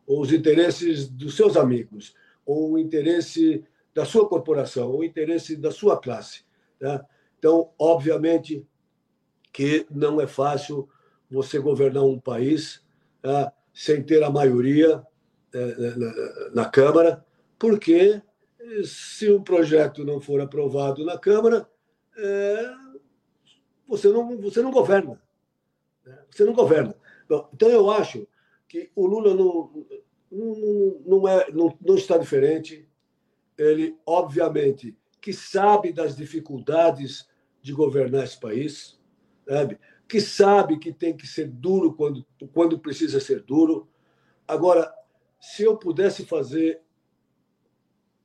ou 0.08 0.22
os 0.22 0.32
interesses 0.32 1.08
dos 1.08 1.36
seus 1.36 1.56
amigos, 1.56 2.16
ou 2.46 2.72
o 2.72 2.80
interesse 2.80 3.64
da 3.94 4.06
sua 4.06 4.28
corporação, 4.28 4.90
ou 4.90 5.00
o 5.00 5.04
interesse 5.04 5.56
da 5.56 5.72
sua 5.72 6.00
classe. 6.00 6.44
Né? 6.80 7.00
Então, 7.38 7.72
obviamente 7.78 8.66
que 9.52 9.86
não 9.90 10.22
é 10.22 10.28
fácil 10.28 10.88
você 11.30 11.60
governar 11.60 12.04
um 12.04 12.20
país 12.20 12.84
né, 13.24 13.52
sem 13.74 14.02
ter 14.04 14.24
a 14.24 14.30
maioria 14.30 15.04
né, 15.54 15.76
na, 15.96 16.64
na 16.64 16.66
Câmara, 16.70 17.26
porque 17.58 18.22
se 18.84 19.30
o 19.32 19.42
projeto 19.42 20.06
não 20.06 20.22
for 20.22 20.40
aprovado 20.42 21.04
na 21.04 21.18
Câmara, 21.18 21.68
é, 22.18 22.72
você, 23.88 24.10
não, 24.10 24.38
você 24.38 24.62
não 24.62 24.72
governa. 24.72 25.22
Você 26.30 26.46
não 26.46 26.54
governa. 26.54 26.96
Então, 27.54 27.70
eu 27.70 27.90
acho 27.92 28.28
que 28.68 28.92
o 28.96 29.06
Lula 29.06 29.34
não, 29.34 29.86
não, 30.32 31.02
não, 31.06 31.28
é, 31.28 31.52
não, 31.52 31.78
não 31.82 31.96
está 31.96 32.18
diferente. 32.18 32.88
Ele, 33.58 33.98
obviamente, 34.06 34.98
que 35.22 35.34
sabe 35.34 35.92
das 35.92 36.16
dificuldades 36.16 37.28
de 37.62 37.74
governar 37.74 38.24
esse 38.24 38.40
país, 38.40 39.00
sabe? 39.48 39.80
que 40.10 40.20
sabe 40.20 40.80
que 40.80 40.92
tem 40.92 41.16
que 41.16 41.28
ser 41.28 41.48
duro 41.48 41.94
quando, 41.94 42.26
quando 42.52 42.80
precisa 42.80 43.20
ser 43.20 43.44
duro. 43.44 43.88
Agora, 44.48 44.92
se 45.40 45.62
eu 45.62 45.78
pudesse 45.78 46.26
fazer 46.26 46.82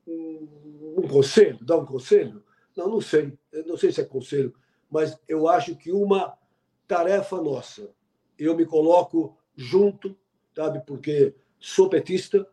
um, 0.06 0.94
um 0.96 1.06
conselho, 1.06 1.62
dar 1.62 1.76
um 1.76 1.84
conselho, 1.84 2.42
não, 2.74 2.88
não 2.88 3.00
sei, 3.02 3.36
eu 3.52 3.66
não 3.66 3.76
sei 3.76 3.92
se 3.92 4.00
é 4.00 4.04
conselho, 4.04 4.54
mas 4.90 5.18
eu 5.28 5.46
acho 5.46 5.76
que 5.76 5.92
uma 5.92 6.38
tarefa 6.86 7.40
nossa. 7.40 7.90
Eu 8.38 8.56
me 8.56 8.64
coloco 8.64 9.36
junto, 9.56 10.16
sabe, 10.54 10.82
porque 10.86 11.34
sou 11.58 11.88
petista, 11.88 12.46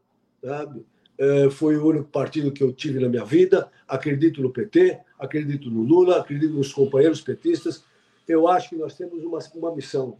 sabe? 0.44 0.86
É, 1.18 1.50
foi 1.50 1.78
o 1.78 1.86
único 1.86 2.10
partido 2.10 2.52
que 2.52 2.64
eu 2.64 2.74
tive 2.74 3.00
na 3.00 3.10
minha 3.10 3.26
vida. 3.26 3.72
Acredito 3.88 4.42
no 4.42 4.52
PT, 4.52 5.00
acredito 5.20 5.70
no 5.70 5.82
Lula, 5.82 6.20
acredito 6.20 6.54
nos 6.54 6.74
companheiros 6.74 7.22
petistas. 7.22 7.84
Eu 8.28 8.48
acho 8.48 8.70
que 8.70 8.76
nós 8.76 8.96
temos 8.96 9.24
uma, 9.24 9.40
uma 9.56 9.76
missão, 9.76 10.20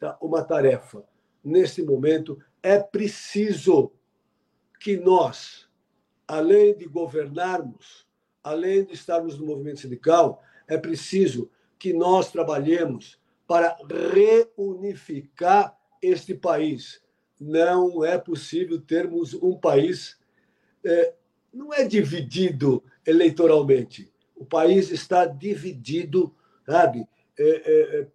tá? 0.00 0.16
uma 0.20 0.42
tarefa. 0.42 1.04
Nesse 1.44 1.82
momento, 1.82 2.38
é 2.62 2.78
preciso 2.78 3.92
que 4.80 4.96
nós, 4.96 5.68
além 6.26 6.76
de 6.76 6.86
governarmos, 6.86 8.06
além 8.42 8.84
de 8.84 8.94
estarmos 8.94 9.38
no 9.38 9.46
movimento 9.46 9.80
sindical, 9.80 10.42
é 10.66 10.76
preciso 10.76 11.50
que 11.78 11.92
nós 11.92 12.32
trabalhemos 12.32 13.18
para 13.46 13.76
reunificar 13.88 15.76
este 16.02 16.34
país, 16.34 17.00
não 17.40 18.04
é 18.04 18.18
possível 18.18 18.80
termos 18.80 19.34
um 19.34 19.56
país 19.56 20.18
é, 20.84 21.14
não 21.52 21.72
é 21.72 21.84
dividido 21.84 22.82
eleitoralmente. 23.04 24.12
O 24.36 24.44
país 24.44 24.90
está 24.90 25.24
dividido, 25.24 26.34
sabe, 26.64 27.06
é, 27.38 27.42
é, 27.42 28.00
é 28.00 28.06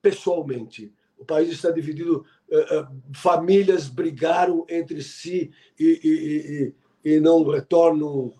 pessoalmente. 0.00 0.92
O 1.16 1.24
país 1.24 1.50
está 1.50 1.70
dividido. 1.70 2.26
É, 2.50 2.78
é, 2.78 2.86
famílias 3.14 3.88
brigaram 3.88 4.66
entre 4.68 5.00
si 5.02 5.50
e, 5.78 6.74
e, 7.04 7.12
e, 7.12 7.14
e 7.16 7.20
não 7.20 7.44
retornam 7.44 8.34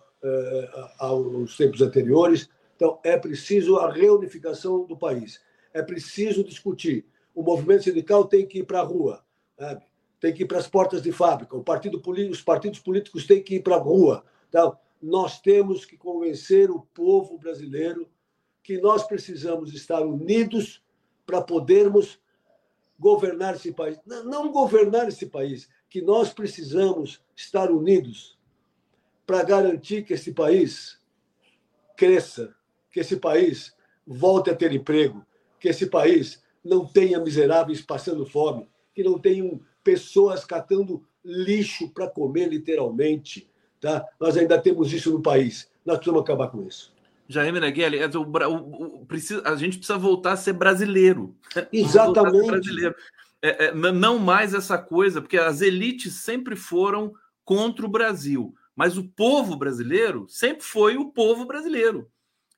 aos 0.99 1.57
tempos 1.57 1.81
anteriores. 1.81 2.49
Então, 2.75 2.97
é 3.03 3.17
preciso 3.17 3.75
a 3.77 3.91
reunificação 3.91 4.85
do 4.85 4.95
país. 4.95 5.41
É 5.73 5.81
preciso 5.81 6.43
discutir. 6.43 7.05
O 7.33 7.41
movimento 7.41 7.83
sindical 7.83 8.25
tem 8.25 8.45
que 8.45 8.59
ir 8.59 8.63
para 8.63 8.79
a 8.79 8.83
rua, 8.83 9.23
sabe? 9.57 9.83
tem 10.23 10.33
que 10.33 10.43
ir 10.43 10.45
para 10.45 10.57
as 10.57 10.69
portas 10.69 11.01
de 11.01 11.11
fábrica. 11.11 11.59
Partido, 11.59 12.01
os 12.31 12.41
partidos 12.41 12.79
políticos 12.79 13.27
têm 13.27 13.43
que 13.43 13.55
ir 13.55 13.61
para 13.61 13.75
a 13.75 13.79
rua. 13.79 14.23
Então, 14.47 14.77
nós 15.01 15.41
temos 15.41 15.83
que 15.83 15.97
convencer 15.97 16.71
o 16.71 16.79
povo 16.93 17.37
brasileiro 17.37 18.09
que 18.63 18.79
nós 18.79 19.03
precisamos 19.03 19.73
estar 19.73 20.01
unidos 20.01 20.81
para 21.25 21.41
podermos 21.41 22.21
governar 22.97 23.55
esse 23.55 23.73
país. 23.73 23.99
Não 24.05 24.49
governar 24.49 25.09
esse 25.09 25.25
país, 25.25 25.67
que 25.89 26.01
nós 26.01 26.33
precisamos 26.33 27.21
estar 27.35 27.69
unidos 27.69 28.39
para 29.25 29.43
garantir 29.43 30.05
que 30.05 30.13
esse 30.13 30.31
país 30.31 30.97
cresça, 31.97 32.55
que 32.89 33.01
esse 33.01 33.17
país 33.17 33.75
volte 34.07 34.49
a 34.49 34.55
ter 34.55 34.71
emprego, 34.71 35.25
que 35.63 35.69
esse 35.69 35.87
país 35.87 36.43
não 36.61 36.85
tenha 36.85 37.21
miseráveis 37.21 37.81
passando 37.81 38.25
fome, 38.25 38.67
que 38.93 39.01
não 39.01 39.17
tenham 39.17 39.61
pessoas 39.81 40.43
catando 40.43 41.01
lixo 41.23 41.89
para 41.89 42.05
comer, 42.05 42.49
literalmente. 42.49 43.49
Tá? 43.79 44.05
Nós 44.19 44.35
ainda 44.35 44.59
temos 44.59 44.91
isso 44.91 45.09
no 45.13 45.21
país. 45.21 45.71
Nós 45.85 45.95
precisamos 45.95 46.21
acabar 46.21 46.49
com 46.49 46.67
isso. 46.67 46.93
Jair 47.29 47.53
Meneghelli, 47.53 47.99
é, 47.99 48.03
a 48.03 49.55
gente 49.55 49.77
precisa 49.77 49.97
voltar 49.97 50.33
a 50.33 50.37
ser 50.37 50.51
brasileiro. 50.51 51.33
Exatamente. 51.71 52.41
Ser 52.41 52.51
brasileiro. 52.51 52.95
É, 53.41 53.65
é, 53.67 53.73
não 53.73 54.19
mais 54.19 54.53
essa 54.53 54.77
coisa, 54.77 55.21
porque 55.21 55.37
as 55.37 55.61
elites 55.61 56.15
sempre 56.15 56.57
foram 56.57 57.13
contra 57.45 57.85
o 57.85 57.89
Brasil, 57.89 58.53
mas 58.75 58.97
o 58.97 59.05
povo 59.05 59.55
brasileiro 59.55 60.25
sempre 60.27 60.65
foi 60.65 60.97
o 60.97 61.09
povo 61.09 61.45
brasileiro. 61.45 62.09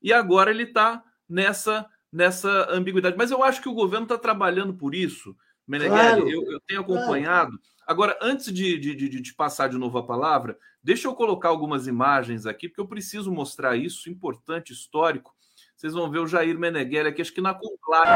E 0.01 0.11
agora 0.11 0.49
ele 0.49 0.63
está 0.63 1.03
nessa, 1.29 1.87
nessa 2.15 2.71
ambiguidade. 2.71 3.17
Mas 3.17 3.29
eu 3.29 3.43
acho 3.43 3.61
que 3.61 3.67
o 3.67 3.73
governo 3.73 4.05
está 4.05 4.17
trabalhando 4.17 4.73
por 4.73 4.95
isso. 4.95 5.35
Meneghelli, 5.67 6.21
claro. 6.21 6.29
eu, 6.29 6.51
eu, 6.51 6.61
tenho 6.61 6.79
acompanhado. 6.79 7.51
Claro. 7.51 7.75
Agora, 7.85 8.17
antes 8.21 8.51
de, 8.53 8.79
de, 8.79 8.95
de, 8.95 9.21
de 9.21 9.33
passar 9.33 9.67
de 9.67 9.77
novo 9.77 9.97
a 9.97 10.05
palavra, 10.05 10.57
deixa 10.81 11.07
eu 11.07 11.13
colocar 11.13 11.49
algumas 11.49 11.87
imagens 11.87 12.45
aqui, 12.45 12.69
porque 12.69 12.79
eu 12.79 12.87
preciso 12.87 13.31
mostrar 13.31 13.75
isso, 13.75 14.09
importante, 14.09 14.71
histórico. 14.71 15.34
Vocês 15.75 15.93
vão 15.93 16.09
ver 16.09 16.19
o 16.19 16.27
Jair 16.27 16.57
Meneghelli 16.57 17.09
aqui, 17.09 17.21
acho 17.21 17.33
que 17.33 17.41
na 17.41 17.53
Conclate. 17.53 18.09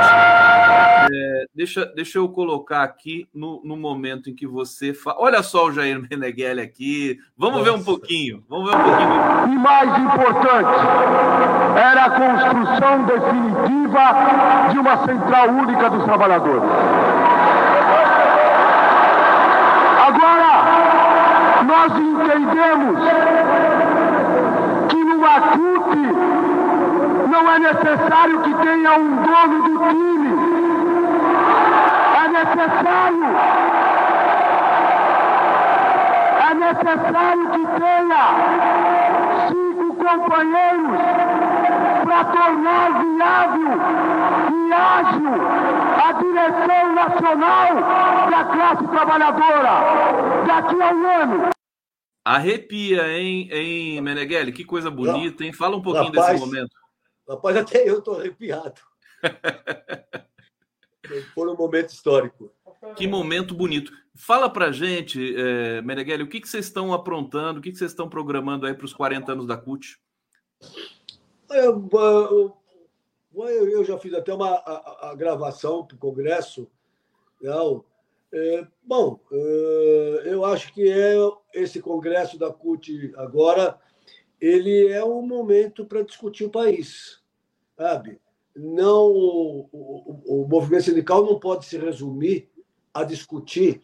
É, 1.13 1.45
deixa, 1.53 1.85
deixa 1.87 2.17
eu 2.17 2.29
colocar 2.29 2.83
aqui 2.83 3.27
no, 3.33 3.61
no 3.65 3.75
momento 3.75 4.29
em 4.29 4.35
que 4.35 4.47
você 4.47 4.93
fala. 4.93 5.17
Olha 5.19 5.43
só 5.43 5.65
o 5.65 5.71
Jair 5.73 5.99
Meneghelli 5.99 6.61
aqui. 6.61 7.19
Vamos 7.37 7.59
Nossa. 7.59 7.71
ver 7.71 7.77
um 7.77 7.83
pouquinho. 7.83 8.45
Vamos 8.47 8.71
ver 8.71 8.77
um 8.77 8.81
pouquinho. 8.81 9.53
E 9.53 9.57
mais 9.57 9.89
importante, 9.99 10.69
era 11.75 12.05
a 12.05 12.11
construção 12.11 13.05
definitiva 13.05 14.71
de 14.71 14.79
uma 14.79 15.05
central 15.05 15.49
única 15.49 15.89
dos 15.89 16.03
trabalhadores. 16.05 16.69
Agora, 20.07 21.63
nós 21.65 21.91
entendemos 21.91 22.99
que 24.89 24.95
numa 24.95 25.41
CUT 25.41 26.28
não 27.41 27.53
é 27.53 27.59
necessário 27.59 28.41
que 28.41 28.53
tenha 28.53 28.97
um 28.97 29.15
dono 29.15 29.63
do 29.63 29.79
time. 29.89 30.29
É 32.15 32.27
necessário. 32.27 33.23
É 36.49 36.53
necessário 36.53 37.49
que 37.51 37.65
tenha 37.79 38.23
cinco 39.47 39.95
companheiros 39.95 40.97
para 42.03 42.25
tornar 42.25 43.03
viável 43.03 43.71
e 44.51 44.73
ágil 44.73 45.35
a 45.97 46.11
direção 46.11 46.93
nacional 46.93 47.67
da 48.29 48.43
classe 48.45 48.87
trabalhadora 48.87 50.45
daqui 50.45 50.81
a 50.81 50.93
um 50.93 51.07
ano. 51.07 51.49
Arrepia, 52.25 53.07
hein, 53.17 53.49
hein, 53.51 54.01
Meneghelli? 54.01 54.51
Que 54.51 54.65
coisa 54.65 54.91
bonita, 54.91 55.43
hein? 55.43 55.53
Fala 55.53 55.77
um 55.77 55.81
pouquinho 55.81 56.13
Rapaz, 56.13 56.33
desse 56.33 56.45
momento. 56.45 56.78
Rapaz, 57.29 57.57
até 57.57 57.87
eu 57.87 57.99
estou 57.99 58.19
arrepiado. 58.19 58.81
Foi 61.35 61.47
um 61.47 61.55
momento 61.55 61.89
histórico. 61.89 62.51
Que 62.95 63.07
momento 63.07 63.53
bonito. 63.53 63.91
Fala 64.15 64.49
pra 64.49 64.71
gente, 64.71 65.35
é, 65.35 65.79
Meneghelli, 65.83 66.23
o 66.23 66.27
que, 66.27 66.41
que 66.41 66.49
vocês 66.49 66.65
estão 66.65 66.91
aprontando, 66.91 67.59
o 67.59 67.61
que, 67.61 67.71
que 67.71 67.77
vocês 67.77 67.91
estão 67.91 68.09
programando 68.09 68.65
aí 68.65 68.73
para 68.73 68.85
os 68.85 68.93
40 68.93 69.31
anos 69.31 69.45
da 69.45 69.55
CUT? 69.55 69.99
Eu, 71.51 71.87
eu, 71.91 72.57
eu, 73.69 73.85
já 73.85 73.97
fiz 73.99 74.13
até 74.15 74.33
uma 74.33 74.49
a, 74.49 75.11
a 75.11 75.15
gravação 75.15 75.85
para 75.85 75.95
o 75.95 75.99
Congresso. 75.99 76.67
Não, 77.39 77.85
é, 78.33 78.67
bom, 78.83 79.19
é, 79.31 80.23
eu 80.25 80.43
acho 80.45 80.73
que 80.73 80.89
é 80.89 81.13
esse 81.53 81.79
Congresso 81.79 82.39
da 82.39 82.51
CUT 82.51 83.13
agora, 83.15 83.79
ele 84.41 84.87
é 84.87 85.03
um 85.03 85.21
momento 85.21 85.85
para 85.85 86.01
discutir 86.01 86.45
o 86.45 86.51
país 86.51 87.18
sabe? 87.79 88.19
Não, 88.53 89.07
o, 89.07 89.69
o, 89.71 90.43
o 90.43 90.47
movimento 90.49 90.83
sindical 90.83 91.25
não 91.25 91.39
pode 91.39 91.65
se 91.65 91.77
resumir 91.77 92.49
a 92.93 93.05
discutir 93.05 93.81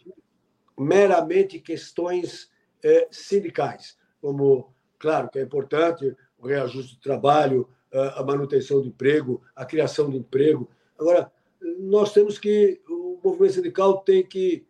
meramente 0.78 1.60
questões 1.60 2.52
é, 2.84 3.08
sindicais, 3.10 3.98
como, 4.20 4.74
claro, 5.00 5.30
que 5.30 5.40
é 5.40 5.44
importante 5.44 6.14
o 6.38 6.46
reajuste 6.46 6.96
do 6.96 7.02
trabalho, 7.02 7.70
a 8.16 8.22
manutenção 8.24 8.82
do 8.82 8.90
emprego, 8.90 9.42
a 9.56 9.64
criação 9.66 10.10
de 10.10 10.18
emprego. 10.18 10.70
Agora, 11.00 11.32
nós 11.80 12.12
temos 12.12 12.38
que, 12.38 12.82
o 12.90 13.18
movimento 13.24 13.54
sindical 13.54 14.00
tem 14.00 14.22
que 14.22 14.66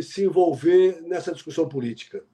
se 0.00 0.24
envolver 0.24 1.02
nessa 1.02 1.30
discussão 1.30 1.68
política. 1.68 2.24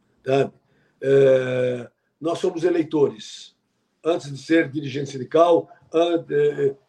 É, 1.01 1.91
nós 2.21 2.39
somos 2.39 2.63
eleitores. 2.63 3.57
Antes 4.05 4.31
de 4.31 4.39
ser 4.39 4.71
dirigente 4.71 5.11
sindical, 5.11 5.69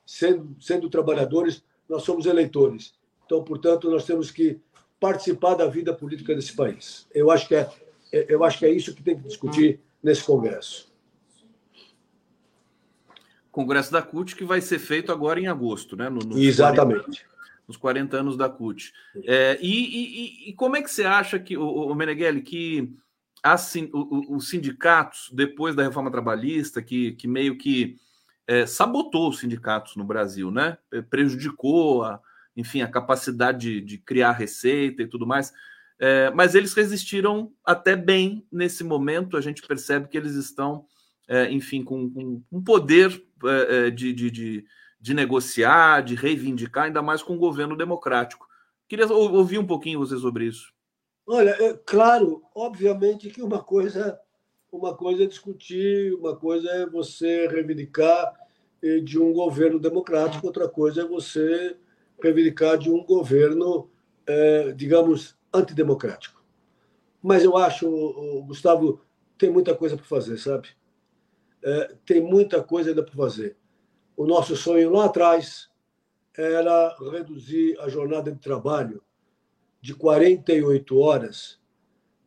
sendo, 0.06 0.56
sendo 0.60 0.90
trabalhadores, 0.90 1.64
nós 1.88 2.04
somos 2.04 2.26
eleitores. 2.26 2.94
Então, 3.26 3.44
portanto, 3.44 3.90
nós 3.90 4.06
temos 4.06 4.32
que 4.32 4.60
participar 5.00 5.56
da 5.56 5.68
vida 5.68 5.94
política 5.94 6.34
desse 6.34 6.56
país. 6.56 7.08
Eu 7.14 7.30
acho 7.30 7.48
que 7.48 7.56
é, 7.56 7.70
é, 8.12 8.26
eu 8.30 8.44
acho 8.44 8.60
que 8.60 8.66
é 8.66 8.72
isso 8.72 8.94
que 8.94 9.04
tem 9.04 9.16
que 9.16 9.28
discutir 9.28 9.80
nesse 10.02 10.24
Congresso. 10.24 10.94
Congresso 13.52 13.92
da 13.92 14.02
CUT 14.02 14.36
que 14.36 14.44
vai 14.44 14.60
ser 14.60 14.80
feito 14.80 15.12
agora 15.12 15.40
em 15.40 15.48
agosto, 15.48 15.96
né? 15.96 16.10
No, 16.10 16.20
no 16.20 16.38
Exatamente. 16.38 17.04
40, 17.04 17.26
nos 17.68 17.78
40 17.78 18.18
anos 18.18 18.38
da 18.38 18.50
CUT. 18.50 18.92
É, 19.24 19.58
e, 19.62 19.70
e, 19.70 20.50
e, 20.50 20.54
como 20.54 20.76
é 20.76 20.82
que 20.82 20.92
você 20.92 21.04
acha 21.04 21.40
que, 21.40 21.58
o, 21.58 21.66
o 21.66 21.96
Meneghelli, 21.96 22.42
que 22.42 22.94
assim, 23.42 23.90
os 23.94 24.50
sindicatos, 24.50 25.30
depois 25.32 25.76
da 25.76 25.84
reforma 25.84 26.12
trabalhista, 26.12 26.82
que, 26.82 27.14
que 27.14 27.28
meio 27.28 27.58
que 27.58 27.96
é, 28.48 28.66
sabotou 28.66 29.30
os 29.30 29.40
sindicatos 29.40 29.96
no 29.96 30.04
Brasil, 30.04 30.52
né? 30.52 30.78
Prejudicou, 31.10 32.04
a, 32.04 32.20
enfim, 32.56 32.82
a 32.82 32.88
capacidade 32.88 33.60
de, 33.60 33.82
de 33.82 33.98
criar 33.98 34.32
receita 34.32 35.02
e 35.02 35.08
tudo 35.08 35.26
mais. 35.26 35.54
É, 35.98 36.30
mas 36.32 36.56
eles 36.56 36.74
resistiram 36.74 37.52
até 37.64 37.96
bem 37.96 38.46
nesse 38.52 38.84
momento. 38.84 39.38
A 39.38 39.42
gente 39.42 39.62
percebe 39.62 40.08
que 40.08 40.18
eles 40.18 40.36
estão, 40.36 40.86
é, 41.28 41.50
enfim, 41.52 41.84
com, 41.84 42.10
com 42.10 42.42
um 42.52 42.64
poder 42.64 43.24
é, 43.44 43.88
é, 43.88 43.90
de, 43.90 44.14
de, 44.14 44.32
de, 44.32 44.66
de, 45.00 45.14
negociar, 45.14 46.02
de 46.02 46.16
reivindicar, 46.16 46.86
ainda 46.86 47.02
mais 47.02 47.24
com 47.24 47.36
o 47.36 47.40
governo 47.40 47.76
democrático. 47.76 48.46
Queria 48.88 49.08
ouvir 49.08 49.58
um 49.58 49.66
pouquinho 49.66 50.00
você 50.00 50.18
sobre 50.18 50.46
isso. 50.46 50.74
Olha, 51.28 51.50
é 51.60 51.74
claro, 51.74 52.44
obviamente 52.54 53.32
que 53.32 53.42
uma 53.42 53.64
coisa 53.64 54.20
uma 54.78 54.96
coisa 54.96 55.24
é 55.24 55.28
discutir, 55.28 56.14
uma 56.14 56.36
coisa 56.36 56.70
é 56.70 56.86
você 56.86 57.48
reivindicar 57.48 58.34
eh, 58.82 59.00
de 59.00 59.20
um 59.20 59.34
governo 59.34 59.80
democrático, 59.80 60.46
outra 60.46 60.68
coisa 60.68 61.02
é 61.02 61.06
você 61.06 61.76
reivindicar 62.22 62.78
de 62.78 62.90
um 62.90 63.04
governo, 63.04 63.90
eh, 64.28 64.74
digamos, 64.76 65.38
antidemocrático. 65.54 66.44
Mas 67.22 67.44
eu 67.44 67.58
acho, 67.58 68.44
Gustavo, 68.46 69.02
tem 69.38 69.50
muita 69.50 69.76
coisa 69.76 69.96
para 69.96 70.06
fazer, 70.06 70.38
sabe? 70.38 70.70
É, 71.64 71.96
tem 72.06 72.22
muita 72.22 72.62
coisa 72.64 72.90
ainda 72.90 73.04
para 73.04 73.16
fazer. 73.16 73.58
O 74.16 74.26
nosso 74.26 74.56
sonho 74.56 74.92
lá 74.92 75.06
atrás 75.06 75.70
era 76.38 76.96
reduzir 77.12 77.80
a 77.80 77.90
jornada 77.90 78.32
de 78.32 78.40
trabalho 78.40 79.02
de 79.82 79.96
48 79.96 81.00
horas 81.00 81.60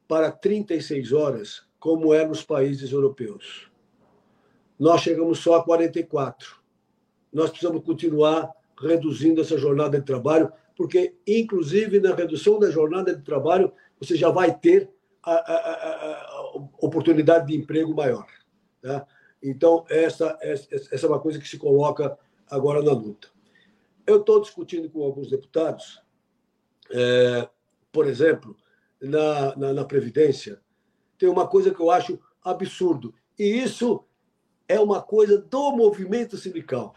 para 0.08 0.32
36 0.32 1.12
horas, 1.12 1.67
como 1.79 2.12
é 2.12 2.27
nos 2.27 2.43
países 2.43 2.93
europeus. 2.93 3.71
Nós 4.79 5.01
chegamos 5.01 5.38
só 5.38 5.57
a 5.57 5.64
44. 5.64 6.57
Nós 7.33 7.51
precisamos 7.51 7.83
continuar 7.85 8.53
reduzindo 8.81 9.41
essa 9.41 9.59
jornada 9.59 9.99
de 9.99 10.07
trabalho, 10.07 10.53
porque, 10.77 11.17
inclusive, 11.27 11.99
na 11.99 12.14
redução 12.14 12.59
da 12.59 12.71
jornada 12.71 13.14
de 13.14 13.23
trabalho, 13.23 13.73
você 13.99 14.17
já 14.17 14.31
vai 14.31 14.57
ter 14.57 14.91
a, 15.23 15.33
a, 15.33 15.55
a, 15.55 16.14
a 16.14 16.53
oportunidade 16.81 17.49
de 17.49 17.57
emprego 17.57 17.95
maior. 17.95 18.27
Tá? 18.81 19.05
Então, 19.43 19.85
essa, 19.88 20.38
essa, 20.41 20.69
essa 20.75 21.07
é 21.07 21.09
uma 21.09 21.21
coisa 21.21 21.38
que 21.38 21.49
se 21.49 21.59
coloca 21.59 22.17
agora 22.49 22.83
na 22.83 22.93
luta. 22.93 23.29
Eu 24.07 24.21
estou 24.21 24.41
discutindo 24.41 24.88
com 24.88 25.03
alguns 25.03 25.29
deputados, 25.29 26.01
é, 26.91 27.49
por 27.93 28.07
exemplo, 28.07 28.57
na, 29.01 29.57
na, 29.57 29.73
na 29.73 29.85
Previdência, 29.85 30.61
tem 31.18 31.28
uma 31.28 31.46
coisa 31.46 31.74
que 31.74 31.81
eu 31.81 31.90
acho 31.90 32.18
absurdo, 32.42 33.14
e 33.38 33.44
isso 33.44 34.04
é 34.66 34.78
uma 34.78 35.02
coisa 35.02 35.38
do 35.38 35.72
movimento 35.72 36.37
sindical. 36.37 36.94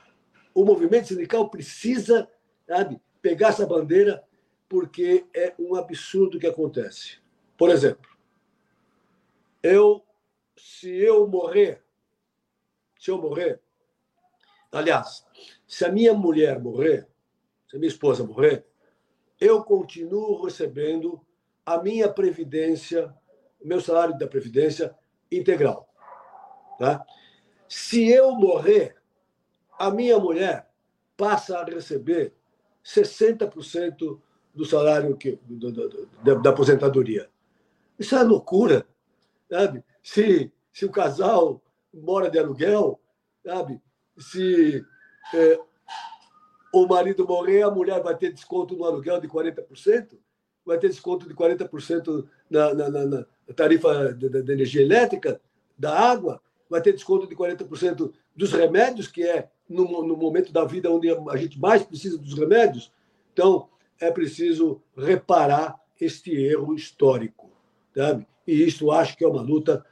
O 0.53 0.63
movimento 0.65 1.07
sindical 1.07 1.49
precisa 1.49 2.29
sabe, 2.67 3.01
pegar 3.21 3.49
essa 3.49 3.65
bandeira, 3.65 4.23
porque 4.69 5.25
é 5.35 5.53
um 5.59 5.75
absurdo 5.75 6.39
que 6.39 6.47
acontece. 6.47 7.17
Por 7.57 7.69
exemplo, 7.69 8.09
eu, 9.61 10.03
se 10.55 10.89
eu 10.89 11.27
morrer, 11.27 11.83
se 12.97 13.11
eu 13.11 13.17
morrer, 13.17 13.59
aliás, 14.71 15.25
se 15.67 15.83
a 15.83 15.91
minha 15.91 16.13
mulher 16.13 16.59
morrer, 16.59 17.07
se 17.67 17.75
a 17.75 17.79
minha 17.79 17.91
esposa 17.91 18.23
morrer, 18.23 18.65
eu 19.39 19.63
continuo 19.63 20.43
recebendo 20.43 21.19
a 21.65 21.81
minha 21.81 22.07
previdência, 22.11 23.13
o 23.61 23.67
meu 23.67 23.79
salário 23.79 24.17
da 24.17 24.27
previdência 24.27 24.95
integral, 25.31 25.87
tá? 26.77 27.05
Se 27.67 28.09
eu 28.09 28.31
morrer, 28.33 28.95
a 29.79 29.89
minha 29.89 30.19
mulher 30.19 30.69
passa 31.15 31.59
a 31.59 31.63
receber 31.63 32.33
60% 32.83 34.19
do 34.53 34.65
salário 34.65 35.15
que, 35.15 35.39
do, 35.45 35.71
do, 35.71 35.89
do, 35.89 36.09
da, 36.23 36.33
da, 36.35 36.49
aposentadoria. 36.49 37.29
Isso 37.97 38.15
é 38.15 38.23
loucura, 38.23 38.85
sabe? 39.49 39.83
Se, 40.03 40.51
se 40.73 40.85
o 40.85 40.91
casal 40.91 41.61
mora 41.93 42.29
de 42.29 42.39
aluguel, 42.39 42.99
sabe? 43.45 43.81
Se 44.17 44.83
é, 45.33 45.59
o 46.73 46.87
marido 46.87 47.27
morrer, 47.27 47.61
a 47.61 47.71
mulher 47.71 48.01
vai 48.01 48.15
ter 48.17 48.33
desconto 48.33 48.75
no 48.75 48.85
aluguel 48.85 49.19
de 49.21 49.27
40%, 49.27 50.17
vai 50.71 50.79
ter 50.79 50.87
desconto 50.87 51.27
de 51.27 51.35
40% 51.35 52.25
na, 52.49 52.73
na, 52.73 52.89
na, 52.89 53.05
na 53.05 53.25
tarifa 53.53 54.13
da 54.13 54.53
energia 54.53 54.81
elétrica, 54.81 55.41
da 55.77 55.99
água, 55.99 56.41
vai 56.69 56.81
ter 56.81 56.93
desconto 56.93 57.27
de 57.27 57.35
40% 57.35 58.13
dos 58.33 58.53
remédios, 58.53 59.07
que 59.07 59.21
é 59.21 59.49
no, 59.67 59.83
no, 60.07 60.15
momento 60.15 60.53
da 60.53 60.63
vida 60.63 60.89
onde 60.89 61.09
a 61.09 61.35
gente 61.35 61.59
mais 61.59 61.83
precisa 61.83 62.17
dos 62.17 62.33
remédios. 62.37 62.89
Então, 63.33 63.67
é 63.99 64.09
preciso 64.09 64.81
reparar 64.95 65.77
este 65.99 66.33
erro 66.33 66.73
histórico. 66.73 67.51
Sabe? 67.93 68.25
E 68.47 68.63
isso 68.63 68.91
acho 68.91 69.17
que 69.17 69.25
é 69.25 69.27
uma 69.27 69.41
luta 69.41 69.85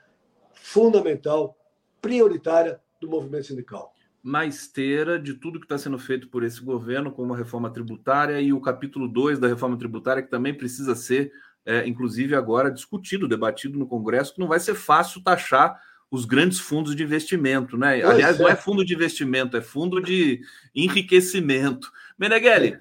fundamental, 0.53 1.57
prioritária 2.01 2.79
do 3.01 3.09
movimento 3.09 3.47
sindical. 3.47 3.93
Na 4.23 4.45
esteira 4.45 5.17
de 5.17 5.33
tudo 5.33 5.59
que 5.59 5.65
está 5.65 5.77
sendo 5.77 5.97
feito 5.97 6.27
por 6.27 6.43
esse 6.43 6.61
governo, 6.61 7.11
como 7.11 7.33
a 7.33 7.37
reforma 7.37 7.69
tributária 7.69 8.41
e 8.41 8.51
o 8.51 8.59
capítulo 8.59 9.07
2 9.07 9.39
da 9.39 9.47
reforma 9.47 9.77
tributária, 9.77 10.21
que 10.21 10.29
também 10.29 10.53
precisa 10.53 10.93
ser, 10.95 11.31
é, 11.65 11.87
inclusive, 11.87 12.35
agora 12.35 12.69
discutido, 12.69 13.27
debatido 13.27 13.79
no 13.79 13.87
Congresso, 13.87 14.33
que 14.33 14.39
não 14.39 14.47
vai 14.47 14.59
ser 14.59 14.75
fácil 14.75 15.23
taxar 15.23 15.79
os 16.11 16.25
grandes 16.25 16.59
fundos 16.59 16.95
de 16.95 17.03
investimento, 17.03 17.77
né? 17.77 18.01
Pois 18.01 18.13
Aliás, 18.13 18.39
é. 18.39 18.43
não 18.43 18.49
é 18.49 18.55
fundo 18.55 18.83
de 18.83 18.93
investimento, 18.93 19.55
é 19.55 19.61
fundo 19.61 20.01
de 20.01 20.41
enriquecimento. 20.75 21.91
Meneghelli, 22.17 22.77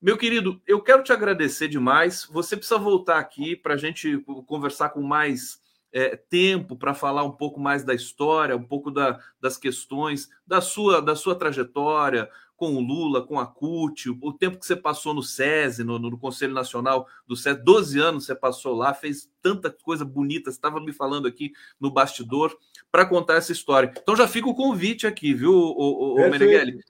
meu 0.00 0.16
querido, 0.16 0.60
eu 0.66 0.80
quero 0.80 1.02
te 1.02 1.12
agradecer 1.12 1.68
demais. 1.68 2.26
Você 2.30 2.56
precisa 2.56 2.78
voltar 2.78 3.18
aqui 3.18 3.54
para 3.54 3.74
a 3.74 3.76
gente 3.76 4.18
conversar 4.46 4.90
com 4.90 5.02
mais 5.02 5.59
é, 5.92 6.16
tempo 6.16 6.76
para 6.76 6.94
falar 6.94 7.24
um 7.24 7.32
pouco 7.32 7.60
mais 7.60 7.84
da 7.84 7.94
história, 7.94 8.56
um 8.56 8.62
pouco 8.62 8.90
da, 8.90 9.18
das 9.40 9.56
questões 9.56 10.28
da 10.46 10.60
sua, 10.60 11.00
da 11.02 11.16
sua 11.16 11.34
trajetória, 11.34 12.28
com 12.60 12.76
o 12.76 12.80
Lula, 12.80 13.26
com 13.26 13.40
a 13.40 13.46
CUT, 13.46 14.10
o 14.20 14.34
tempo 14.34 14.58
que 14.58 14.66
você 14.66 14.76
passou 14.76 15.14
no 15.14 15.22
SESI, 15.22 15.82
no, 15.82 15.98
no 15.98 16.18
Conselho 16.18 16.52
Nacional 16.52 17.08
do 17.26 17.34
SESI, 17.34 17.64
12 17.64 17.98
anos 17.98 18.26
você 18.26 18.34
passou 18.34 18.74
lá, 18.76 18.92
fez 18.92 19.30
tanta 19.40 19.70
coisa 19.70 20.04
bonita, 20.04 20.50
você 20.50 20.58
estava 20.58 20.78
me 20.78 20.92
falando 20.92 21.26
aqui 21.26 21.52
no 21.80 21.90
bastidor, 21.90 22.54
para 22.92 23.06
contar 23.06 23.36
essa 23.36 23.50
história. 23.50 23.90
Então 23.96 24.14
já 24.14 24.28
fica 24.28 24.46
o 24.46 24.54
convite 24.54 25.06
aqui, 25.06 25.32
viu, 25.32 25.54
o, 25.54 25.56
o, 25.56 26.14
o 26.16 26.30
Meneghelli? 26.30 26.80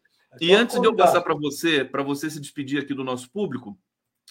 E 0.40 0.52
antes 0.52 0.80
de 0.80 0.86
eu 0.86 0.94
passar 0.94 1.20
para 1.20 1.34
você, 1.34 1.84
para 1.84 2.02
você 2.02 2.28
se 2.28 2.40
despedir 2.40 2.82
aqui 2.82 2.92
do 2.92 3.04
nosso 3.04 3.30
público, 3.30 3.78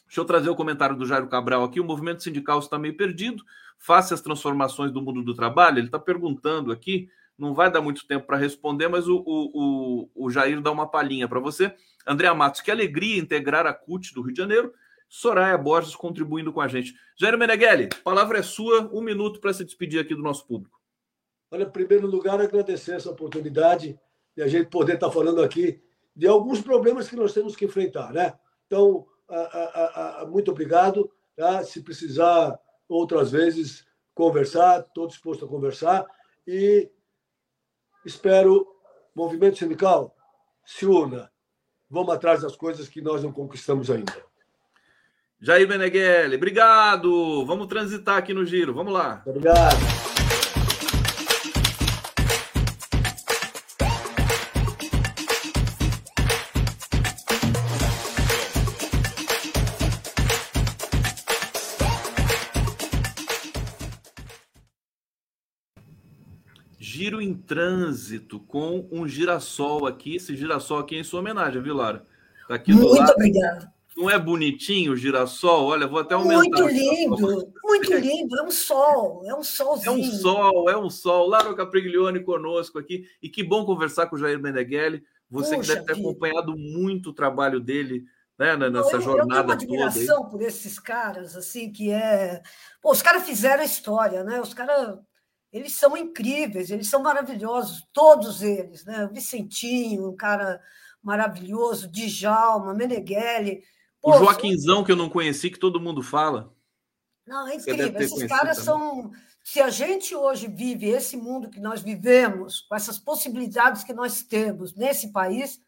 deixa 0.08 0.20
eu 0.20 0.26
trazer 0.26 0.50
o 0.50 0.56
comentário 0.56 0.98
do 0.98 1.06
Jairo 1.06 1.30
Cabral 1.30 1.64
aqui. 1.64 1.80
O 1.80 1.86
movimento 1.86 2.22
sindical 2.22 2.60
está 2.60 2.78
meio 2.78 2.98
perdido, 2.98 3.44
face 3.80 4.13
às 4.13 4.22
transformações 4.22 4.92
do 4.92 5.02
mundo 5.02 5.24
do 5.24 5.34
trabalho. 5.34 5.80
Ele 5.80 5.88
está 5.88 5.98
perguntando 5.98 6.72
aqui 6.72 7.10
não 7.39 7.54
vai 7.54 7.72
dar 7.72 7.82
muito 7.82 8.06
tempo 8.06 8.28
para 8.28 8.38
responder, 8.38 8.89
mas 8.89 9.08
o, 9.08 9.24
o, 9.26 10.10
o, 10.13 10.30
Jair 10.30 10.62
dá 10.62 10.70
uma 10.72 10.86
palhinha 10.86 11.28
para 11.28 11.39
você. 11.39 11.74
André 12.06 12.32
Matos, 12.34 12.60
que 12.60 12.70
alegria 12.70 13.18
integrar 13.18 13.65
a 13.65 13.74
CUT 13.74 14.13
do 14.13 14.22
Rio 14.22 14.34
de 14.34 14.42
Janeiro. 14.42 14.74
Soraya 15.08 15.58
Borges 15.58 15.96
contribuindo 15.96 16.52
com 16.52 16.60
a 16.60 16.68
gente. 16.68 16.94
Jair 17.18 17.38
Meneghelli, 17.38 17.89
palavra 18.04 18.39
é 18.39 18.44
sua, 18.44 18.89
um 18.94 19.02
minuto 19.02 19.39
para 19.39 19.54
se 19.54 19.63
despedir 19.63 20.02
aqui 20.02 20.13
do 20.13 20.22
nosso 20.22 20.46
público. 20.46 20.78
Olha, 21.50 21.63
em 21.63 21.70
primeiro 21.70 22.06
lugar, 22.06 22.39
agradecer 22.39 22.96
essa 22.96 23.10
oportunidade 23.10 23.98
de 24.36 24.44
a 24.44 24.48
gente 24.48 24.70
poder 24.70 24.96
estar 24.96 25.10
falando 25.10 25.42
aqui 25.42 25.82
de 26.15 26.28
alguns 26.28 26.62
problemas 26.62 27.08
que 27.08 27.15
nós 27.15 27.34
temos 27.34 27.56
que 27.56 27.65
enfrentar, 27.65 28.12
né? 28.12 28.34
Então, 28.68 29.08
a, 29.28 29.39
a, 29.39 30.22
a, 30.22 30.26
muito 30.28 30.52
obrigado. 30.52 31.10
Tá? 31.36 31.63
Se 31.63 31.82
precisar 31.82 32.60
outras 32.89 33.32
vezes 33.32 33.86
conversar, 34.13 34.82
estou 34.82 35.08
disposto 35.08 35.45
a 35.45 35.47
conversar. 35.47 36.06
E 36.45 36.91
Espero, 38.06 38.65
movimento 39.13 39.58
sindical, 39.58 40.15
se 40.65 40.86
una. 40.86 41.30
Vamos 41.89 42.13
atrás 42.13 42.41
das 42.41 42.56
coisas 42.56 42.88
que 42.88 43.02
nós 43.02 43.23
não 43.23 43.32
conquistamos 43.32 43.89
ainda. 43.91 44.13
Jair 45.41 45.67
Meneghelli, 45.67 46.36
obrigado. 46.36 47.45
Vamos 47.45 47.67
transitar 47.67 48.17
aqui 48.17 48.34
no 48.34 48.45
giro. 48.45 48.73
Vamos 48.73 48.93
lá. 48.93 49.23
Obrigado. 49.25 49.99
Trânsito 67.39 68.39
com 68.39 68.88
um 68.91 69.08
girassol 69.08 69.88
aqui. 69.88 70.15
Esse 70.15 70.36
girassol 70.36 70.80
aqui 70.80 70.95
é 70.95 70.99
em 70.99 71.04
sua 71.04 71.19
homenagem, 71.19 71.62
viu, 71.62 71.75
Lara? 71.75 72.06
Tá 72.47 72.56
aqui 72.56 72.73
muito 72.73 72.99
lado. 72.99 73.12
obrigada. 73.12 73.73
Não 73.97 74.10
é 74.10 74.17
bonitinho 74.17 74.93
o 74.93 74.95
girassol? 74.95 75.67
Olha, 75.67 75.88
vou 75.88 75.99
até 75.99 76.15
aumentar. 76.15 76.38
Muito 76.38 76.67
lindo, 76.67 77.54
muito 77.63 77.93
lindo. 77.97 78.38
É 78.38 78.43
um 78.43 78.52
sol, 78.52 79.23
é 79.25 79.35
um 79.35 79.44
solzinho. 79.44 79.92
É 79.92 79.92
um 79.92 80.04
sol, 80.04 80.69
é 80.69 80.77
um 80.77 80.90
sol. 80.90 81.27
Lara 81.27 81.54
Capriglione 81.54 82.21
conosco 82.21 82.79
aqui. 82.79 83.06
E 83.21 83.27
que 83.27 83.44
bom 83.44 83.65
conversar 83.65 84.08
com 84.08 84.15
o 84.15 84.19
Jair 84.19 84.40
Meneghelli. 84.40 85.04
Você 85.29 85.56
Puxa 85.56 85.62
que 85.62 85.75
deve 85.75 85.85
ter 85.85 85.96
vida. 85.96 86.08
acompanhado 86.08 86.56
muito 86.58 87.10
o 87.10 87.13
trabalho 87.13 87.60
dele 87.60 88.06
né, 88.40 88.56
nessa 88.56 88.96
eu, 88.96 89.02
jornada 89.02 89.54
eu 89.54 89.58
tenho 89.58 89.73
uma 89.79 89.85
admiração 89.85 90.17
toda. 90.17 90.29
por 90.29 90.42
esses 90.42 90.79
caras, 90.79 91.35
assim, 91.35 91.69
que 91.69 91.92
é... 91.92 92.42
Pô, 92.81 92.92
os 92.92 93.02
caras 93.02 93.23
fizeram 93.23 93.62
a 93.62 93.65
história, 93.65 94.23
né? 94.23 94.40
Os 94.40 94.54
caras 94.54 94.98
eles 95.52 95.73
são 95.73 95.97
incríveis, 95.97 96.69
eles 96.69 96.89
são 96.89 97.02
maravilhosos, 97.02 97.87
todos 97.91 98.41
eles, 98.41 98.85
né? 98.85 99.06
O 99.06 99.13
Vicentinho, 99.13 100.10
um 100.10 100.15
cara 100.15 100.62
maravilhoso, 101.02 101.89
Djalma, 101.89 102.73
Meneghelli. 102.73 103.63
Pô, 104.02 104.12
o 104.12 104.19
Joaquinzão, 104.19 104.83
que 104.83 104.91
eu 104.91 104.95
não 104.95 105.10
conheci, 105.10 105.50
que 105.50 105.60
todo 105.60 105.79
mundo 105.79 106.04
fala. 106.04 106.54
Não, 107.25 107.47
é 107.47 107.56
incrível. 107.56 108.00
Esses 108.00 108.27
caras 108.27 108.58
também. 108.58 108.65
são. 108.65 109.12
Se 109.43 109.62
a 109.62 109.69
gente 109.69 110.15
hoje 110.15 110.47
vive 110.47 110.87
esse 110.87 111.17
mundo 111.17 111.50
que 111.50 111.60
nós 111.60 111.81
vivemos, 111.81 112.62
com 112.62 112.75
essas 112.75 113.00
possibilidades 113.00 113.83
que 113.83 113.93
nós 113.93 114.21
temos 114.21 114.75
nesse 114.75 115.12
país, 115.12 115.60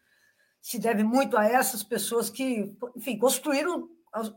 se 0.60 0.78
deve 0.78 1.02
muito 1.02 1.36
a 1.36 1.44
essas 1.44 1.82
pessoas 1.82 2.30
que, 2.30 2.76
enfim, 2.94 3.18
construíram 3.18 3.88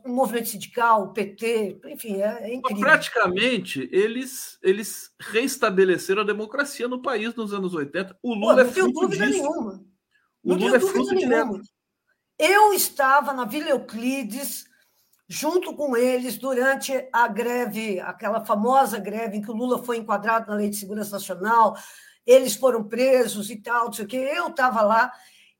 o 0.04 0.08
movimento 0.08 0.48
sindical, 0.48 1.02
o 1.02 1.12
PT, 1.12 1.80
enfim, 1.86 2.22
é, 2.22 2.50
é 2.50 2.54
incrível. 2.54 2.82
Praticamente, 2.82 3.88
eles, 3.92 4.58
eles 4.62 5.10
reestabeleceram 5.20 6.22
a 6.22 6.26
democracia 6.26 6.88
no 6.88 7.02
país 7.02 7.34
nos 7.34 7.52
anos 7.52 7.74
80. 7.74 8.18
O 8.22 8.34
Lula 8.34 8.54
Pô, 8.54 8.62
não 8.62 8.68
é 8.68 8.72
fruto 8.72 9.00
dúvida 9.00 9.26
disso. 9.26 9.38
nenhuma. 9.38 9.84
O 10.42 10.48
não 10.48 10.56
Lula 10.56 10.76
é 10.76 10.80
fruto 10.80 11.14
nenhuma. 11.14 11.60
Eu 12.38 12.72
estava 12.72 13.32
na 13.32 13.44
Vila 13.44 13.70
Euclides 13.70 14.64
junto 15.28 15.74
com 15.74 15.96
eles 15.96 16.38
durante 16.38 17.08
a 17.12 17.26
greve, 17.28 17.98
aquela 18.00 18.44
famosa 18.44 18.98
greve 18.98 19.36
em 19.36 19.42
que 19.42 19.50
o 19.50 19.54
Lula 19.54 19.82
foi 19.82 19.98
enquadrado 19.98 20.48
na 20.48 20.56
Lei 20.56 20.70
de 20.70 20.76
Segurança 20.76 21.10
Nacional, 21.10 21.76
eles 22.24 22.54
foram 22.54 22.84
presos 22.84 23.50
e 23.50 23.56
tal, 23.56 23.86
não 23.86 23.92
sei 23.92 24.04
o 24.04 24.08
quê. 24.08 24.16
Eu 24.16 24.48
estava 24.48 24.82
lá 24.82 25.12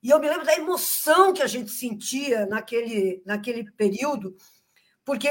e 0.06 0.10
eu 0.10 0.20
me 0.20 0.28
lembro 0.28 0.46
da 0.46 0.54
emoção 0.54 1.32
que 1.32 1.42
a 1.42 1.48
gente 1.48 1.68
sentia 1.68 2.46
naquele, 2.46 3.20
naquele 3.26 3.68
período, 3.72 4.36
porque 5.04 5.26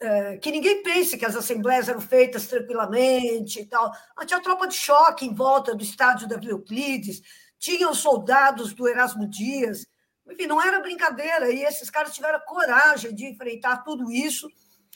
é, 0.00 0.36
que 0.38 0.50
ninguém 0.50 0.82
pense 0.82 1.16
que 1.16 1.24
as 1.24 1.36
assembleias 1.36 1.88
eram 1.88 2.00
feitas 2.00 2.48
tranquilamente 2.48 3.60
e 3.60 3.66
tal. 3.66 3.92
Tinha 4.26 4.42
tropa 4.42 4.66
de 4.66 4.74
choque 4.74 5.24
em 5.24 5.32
volta 5.32 5.76
do 5.76 5.84
estádio 5.84 6.26
da 6.26 6.40
Euclides, 6.42 7.22
tinham 7.56 7.94
soldados 7.94 8.74
do 8.74 8.88
Erasmo 8.88 9.28
Dias, 9.30 9.86
enfim, 10.28 10.48
não 10.48 10.60
era 10.60 10.80
brincadeira. 10.80 11.52
E 11.52 11.62
esses 11.62 11.88
caras 11.88 12.12
tiveram 12.12 12.40
coragem 12.40 13.14
de 13.14 13.26
enfrentar 13.26 13.84
tudo 13.84 14.10
isso 14.10 14.50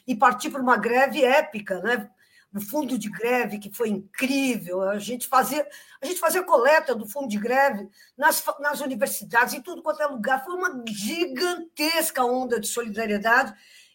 e 0.09 0.17
partir 0.17 0.51
para 0.51 0.61
uma 0.61 0.77
greve 0.77 1.25
épica, 1.25 1.81
né? 1.83 2.11
No 2.53 2.61
fundo 2.61 2.99
de 2.99 3.09
greve, 3.09 3.59
que 3.59 3.73
foi 3.73 3.89
incrível. 3.89 4.83
A 4.83 4.99
gente 4.99 5.29
fazia, 5.29 5.67
a 6.03 6.07
gente 6.07 6.19
fazia 6.19 6.43
coleta 6.43 6.95
do 6.95 7.07
fundo 7.07 7.29
de 7.29 7.39
greve 7.39 7.89
nas, 8.17 8.45
nas 8.59 8.81
universidades, 8.81 9.55
em 9.55 9.63
tudo 9.63 9.83
quanto 9.83 10.03
é 10.03 10.07
lugar. 10.07 10.45
Foi 10.45 10.55
uma 10.55 10.83
gigantesca 10.89 12.25
onda 12.25 12.59
de 12.59 12.67
solidariedade. 12.67 13.55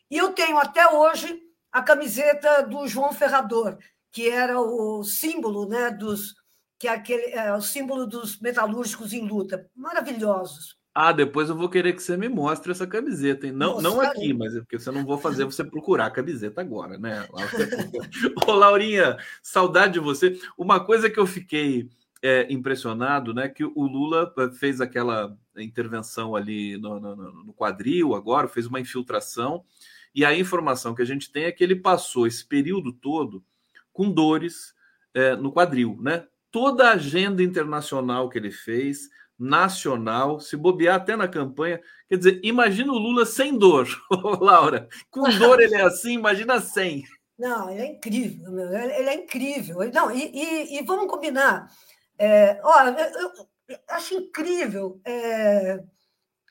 E 0.09 0.17
eu 0.17 0.31
tenho 0.31 0.57
até 0.57 0.87
hoje 0.87 1.41
a 1.71 1.81
camiseta 1.81 2.63
do 2.63 2.87
João 2.87 3.11
Ferrador, 3.11 3.77
que 4.11 4.29
era 4.29 4.59
o 4.61 5.03
símbolo 5.03 5.67
né, 5.67 5.91
dos, 5.91 6.35
que 6.79 6.87
é 6.87 6.91
aquele 6.91 7.33
é, 7.33 7.53
o 7.53 7.61
símbolo 7.61 8.07
dos 8.07 8.39
metalúrgicos 8.39 9.11
em 9.11 9.27
luta. 9.27 9.69
Maravilhosos. 9.75 10.77
Ah, 10.97 11.11
depois 11.11 11.49
eu 11.49 11.57
vou 11.57 11.67
querer 11.67 11.91
que 11.91 12.01
você 12.01 12.15
me 12.15 12.29
mostre 12.29 12.71
essa 12.71 12.87
camiseta, 12.87 13.45
hein? 13.45 13.51
Não, 13.51 13.81
não 13.81 13.99
aqui, 13.99 14.33
mas 14.33 14.55
é 14.55 14.61
porque 14.61 14.79
você 14.79 14.89
não 14.91 15.03
vou 15.03 15.17
fazer 15.17 15.43
você 15.43 15.61
procurar 15.61 16.05
a 16.05 16.11
camiseta 16.11 16.61
agora, 16.61 16.97
né? 16.97 17.27
Ô, 18.47 18.53
Laurinha, 18.53 19.17
saudade 19.43 19.95
de 19.95 19.99
você. 19.99 20.39
Uma 20.57 20.79
coisa 20.79 21.09
que 21.09 21.19
eu 21.19 21.27
fiquei 21.27 21.89
é, 22.23 22.47
impressionado, 22.49 23.33
né? 23.33 23.49
Que 23.49 23.65
o 23.65 23.83
Lula 23.85 24.33
é, 24.37 24.49
fez 24.51 24.79
aquela 24.79 25.37
intervenção 25.57 26.33
ali 26.33 26.77
no, 26.77 26.97
no, 26.97 27.43
no 27.43 27.53
quadril 27.53 28.15
agora, 28.15 28.47
fez 28.47 28.65
uma 28.65 28.79
infiltração, 28.79 29.65
e 30.13 30.23
a 30.23 30.33
informação 30.33 30.95
que 30.95 31.01
a 31.01 31.05
gente 31.05 31.29
tem 31.29 31.43
é 31.43 31.51
que 31.51 31.61
ele 31.61 31.75
passou 31.75 32.25
esse 32.25 32.45
período 32.45 32.93
todo 32.93 33.43
com 33.91 34.09
dores 34.09 34.73
é, 35.13 35.35
no 35.35 35.51
quadril, 35.51 35.97
né? 36.01 36.25
Toda 36.49 36.87
a 36.87 36.93
agenda 36.93 37.43
internacional 37.43 38.29
que 38.29 38.37
ele 38.37 38.49
fez 38.51 39.09
nacional, 39.37 40.39
se 40.39 40.55
bobear 40.55 40.95
até 40.95 41.15
na 41.15 41.27
campanha. 41.27 41.81
Quer 42.07 42.17
dizer, 42.17 42.41
imagina 42.43 42.91
o 42.91 42.97
Lula 42.97 43.25
sem 43.25 43.57
dor, 43.57 43.87
Laura. 44.41 44.87
Com 45.09 45.29
dor 45.37 45.61
ele 45.61 45.75
é 45.75 45.81
assim, 45.81 46.13
imagina 46.13 46.59
sem. 46.59 47.03
Não, 47.37 47.69
ele 47.69 47.81
é 47.81 47.85
incrível, 47.87 48.51
meu. 48.51 48.73
ele 48.73 49.09
é 49.09 49.13
incrível. 49.13 49.79
Não, 49.93 50.09
e, 50.09 50.31
e, 50.33 50.79
e 50.79 50.83
vamos 50.83 51.07
combinar. 51.07 51.69
É, 52.17 52.59
olha, 52.63 52.97
eu, 52.97 53.31
eu, 53.67 53.77
acho 53.89 54.13
incrível. 54.15 55.01
É, 55.05 55.83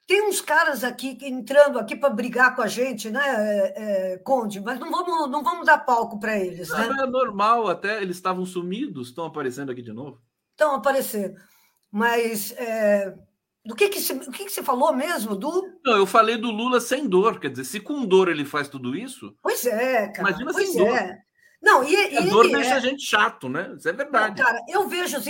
tem 0.06 0.28
uns 0.28 0.42
caras 0.42 0.84
aqui 0.84 1.16
entrando 1.22 1.78
aqui 1.78 1.96
para 1.96 2.10
brigar 2.10 2.54
com 2.54 2.60
a 2.60 2.66
gente, 2.66 3.10
né, 3.10 3.22
é, 3.24 4.12
é, 4.12 4.18
Conde? 4.18 4.60
Mas 4.60 4.78
não 4.78 4.90
vamos, 4.90 5.30
não 5.30 5.42
vamos 5.42 5.64
dar 5.64 5.78
palco 5.78 6.20
para 6.20 6.38
eles. 6.38 6.68
Né? 6.68 6.86
é 7.02 7.06
normal, 7.06 7.68
até 7.68 8.02
eles 8.02 8.16
estavam 8.16 8.44
sumidos, 8.44 9.08
estão 9.08 9.24
aparecendo 9.24 9.72
aqui 9.72 9.80
de 9.80 9.92
novo. 9.92 10.20
Estão 10.50 10.74
aparecendo. 10.74 11.34
Mas 11.94 12.50
é, 12.58 13.14
do 13.64 13.76
que 13.76 13.88
que, 13.88 14.00
se, 14.00 14.12
o 14.12 14.32
que 14.32 14.46
que 14.46 14.50
você 14.50 14.64
falou 14.64 14.92
mesmo? 14.92 15.36
Do... 15.36 15.62
Não, 15.84 15.96
eu 15.96 16.04
falei 16.04 16.36
do 16.36 16.50
Lula 16.50 16.80
sem 16.80 17.06
dor. 17.06 17.38
Quer 17.38 17.50
dizer, 17.50 17.62
se 17.62 17.78
com 17.78 18.04
dor 18.04 18.28
ele 18.28 18.44
faz 18.44 18.68
tudo 18.68 18.96
isso. 18.96 19.32
Pois 19.40 19.64
é, 19.64 20.08
cara. 20.08 20.30
Imagina 20.30 20.52
pois 20.52 20.68
sem 20.70 20.82
é. 20.82 20.84
dor. 20.84 21.16
Não, 21.62 21.84
e, 21.84 21.94
e 21.94 22.18
a 22.18 22.20
dor 22.22 22.50
deixa 22.50 22.70
é... 22.70 22.72
a 22.72 22.80
gente 22.80 23.06
chato, 23.06 23.48
né? 23.48 23.72
Isso 23.78 23.88
é 23.88 23.92
verdade. 23.92 24.36
Não, 24.36 24.44
cara, 24.44 24.60
eu 24.68 24.88
vejo 24.88 25.16
as, 25.16 25.24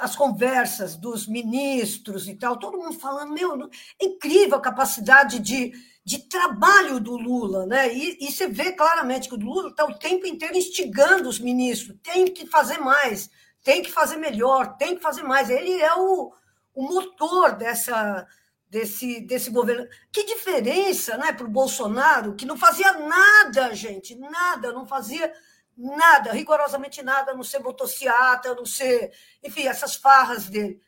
as 0.00 0.16
conversas 0.16 0.96
dos 0.96 1.28
ministros 1.28 2.26
e 2.26 2.34
tal, 2.34 2.58
todo 2.58 2.76
mundo 2.76 2.98
falando, 2.98 3.32
meu, 3.32 3.70
é 4.02 4.04
incrível 4.04 4.56
a 4.56 4.60
capacidade 4.60 5.38
de, 5.38 5.72
de 6.04 6.28
trabalho 6.28 6.98
do 6.98 7.16
Lula, 7.16 7.66
né? 7.66 7.94
E, 7.94 8.18
e 8.20 8.32
você 8.32 8.48
vê 8.48 8.72
claramente 8.72 9.28
que 9.28 9.34
o 9.36 9.38
Lula 9.38 9.70
está 9.70 9.84
o 9.84 9.96
tempo 9.96 10.26
inteiro 10.26 10.56
instigando 10.56 11.28
os 11.28 11.38
ministros, 11.38 11.96
tem 12.02 12.26
que 12.26 12.46
fazer 12.46 12.78
mais, 12.78 13.30
tem 13.62 13.82
que 13.82 13.92
fazer 13.92 14.16
melhor, 14.16 14.76
tem 14.76 14.96
que 14.96 15.02
fazer 15.02 15.22
mais. 15.22 15.50
Ele 15.50 15.80
é 15.80 15.94
o, 15.94 16.32
o 16.74 16.82
motor 16.82 17.56
dessa, 17.56 18.26
desse, 18.68 19.20
desse 19.20 19.50
governo. 19.50 19.86
Que 20.12 20.24
diferença 20.24 21.16
né, 21.16 21.32
para 21.32 21.46
o 21.46 21.50
Bolsonaro, 21.50 22.34
que 22.34 22.46
não 22.46 22.56
fazia 22.56 22.92
nada, 22.92 23.74
gente, 23.74 24.14
nada, 24.16 24.72
não 24.72 24.86
fazia 24.86 25.32
nada, 25.76 26.32
rigorosamente 26.32 27.02
nada, 27.02 27.34
não 27.34 27.42
ser 27.42 27.58
motociata, 27.60 28.54
não 28.54 28.64
ser. 28.64 29.12
Enfim, 29.42 29.66
essas 29.66 29.94
farras 29.94 30.48
dele. 30.48 30.80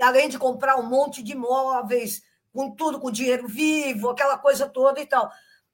Além 0.00 0.28
de 0.28 0.38
comprar 0.38 0.76
um 0.76 0.88
monte 0.88 1.22
de 1.22 1.32
imóveis, 1.32 2.22
com 2.52 2.70
tudo 2.74 3.00
com 3.00 3.10
dinheiro 3.10 3.46
vivo, 3.46 4.10
aquela 4.10 4.38
coisa 4.38 4.68
toda 4.68 5.00
e 5.00 5.06
tal. 5.06 5.30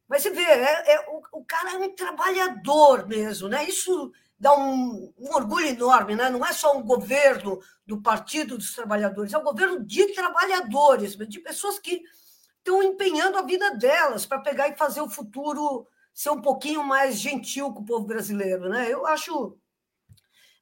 Mas 0.09 0.23
você 0.23 0.31
vê, 0.31 0.43
é, 0.43 0.95
é 0.95 1.01
o, 1.09 1.41
o 1.41 1.45
cara 1.45 1.73
é 1.73 1.79
um 1.79 1.95
trabalhador 1.95 3.07
mesmo, 3.07 3.49
né? 3.49 3.65
Isso 3.65 4.13
dá 4.45 4.55
um, 4.55 5.11
um, 5.19 5.35
orgulho 5.35 5.67
enorme, 5.67 6.15
né? 6.15 6.29
não 6.29 6.45
é 6.45 6.53
só 6.53 6.77
um 6.77 6.83
governo 6.83 7.63
do 7.87 8.03
Partido 8.03 8.59
dos 8.59 8.75
Trabalhadores, 8.75 9.33
é 9.33 9.39
um 9.39 9.43
governo 9.43 9.83
de 9.83 10.09
trabalhadores, 10.13 11.17
de 11.17 11.41
pessoas 11.41 11.79
que 11.79 12.03
estão 12.59 12.83
empenhando 12.83 13.39
a 13.39 13.43
vida 13.43 13.75
delas 13.75 14.27
para 14.27 14.41
pegar 14.41 14.69
e 14.69 14.77
fazer 14.77 15.01
o 15.01 15.09
futuro 15.09 15.87
ser 16.13 16.29
um 16.29 16.43
pouquinho 16.43 16.85
mais 16.85 17.19
gentil 17.19 17.73
com 17.73 17.81
o 17.81 17.87
povo 17.87 18.05
brasileiro. 18.05 18.69
Né? 18.69 18.93
Eu 18.93 19.07
acho. 19.07 19.57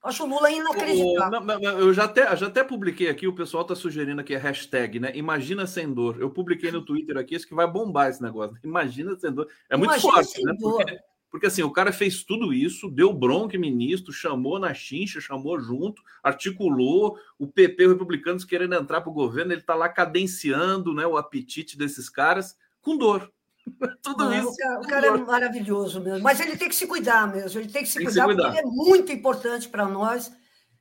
Acho 0.00 0.24
o 0.24 0.26
Lula 0.28 0.50
inacreditável. 0.50 1.40
Eu 1.78 1.92
já 1.92 2.04
até, 2.04 2.36
já 2.36 2.46
até 2.46 2.62
publiquei 2.64 3.08
aqui, 3.08 3.26
o 3.26 3.34
pessoal 3.34 3.62
está 3.62 3.74
sugerindo 3.74 4.20
aqui 4.20 4.34
a 4.34 4.38
hashtag, 4.38 4.98
né? 4.98 5.12
Imagina 5.14 5.64
sem 5.64 5.92
dor. 5.92 6.20
Eu 6.20 6.28
publiquei 6.30 6.72
no 6.72 6.84
Twitter 6.84 7.16
aqui, 7.16 7.36
isso 7.36 7.46
que 7.46 7.54
vai 7.54 7.68
bombar 7.68 8.10
esse 8.10 8.20
negócio. 8.20 8.56
Imagina 8.64 9.16
sem 9.16 9.32
dor. 9.32 9.48
É 9.68 9.76
muito 9.76 9.90
Imagina 9.90 10.12
forte, 10.12 10.42
né? 10.42 10.54
Porque 10.60 10.98
porque 11.32 11.46
assim, 11.46 11.62
o 11.62 11.72
cara 11.72 11.94
fez 11.94 12.22
tudo 12.22 12.52
isso, 12.52 12.90
deu 12.90 13.10
bronca 13.10 13.58
ministro, 13.58 14.12
chamou 14.12 14.58
na 14.58 14.74
chincha, 14.74 15.18
chamou 15.18 15.58
junto, 15.58 16.02
articulou 16.22 17.16
o 17.38 17.46
PP, 17.48 17.86
os 17.86 17.92
republicanos 17.94 18.44
querendo 18.44 18.74
entrar 18.74 19.00
para 19.00 19.08
o 19.08 19.14
governo, 19.14 19.50
ele 19.50 19.62
está 19.62 19.74
lá 19.74 19.88
cadenciando 19.88 20.92
né, 20.92 21.06
o 21.06 21.16
apetite 21.16 21.78
desses 21.78 22.10
caras 22.10 22.54
com 22.82 22.98
dor. 22.98 23.32
tudo 24.02 24.26
Não, 24.26 24.34
isso. 24.34 24.50
O 24.50 24.56
cara, 24.56 24.80
o 24.80 24.86
cara 24.86 25.06
é 25.06 25.16
maravilhoso 25.16 26.02
mesmo, 26.02 26.22
mas 26.22 26.38
ele 26.38 26.54
tem 26.54 26.68
que 26.68 26.76
se 26.76 26.86
cuidar 26.86 27.32
mesmo, 27.32 27.58
ele 27.58 27.72
tem 27.72 27.82
que 27.82 27.88
se, 27.88 27.96
tem 27.96 28.04
cuidar, 28.04 28.26
que 28.26 28.30
se 28.30 28.36
cuidar, 28.36 28.50
porque 28.50 28.60
ele 28.60 28.68
é 28.68 28.70
muito 28.70 29.10
importante 29.10 29.70
para 29.70 29.88
nós. 29.88 30.30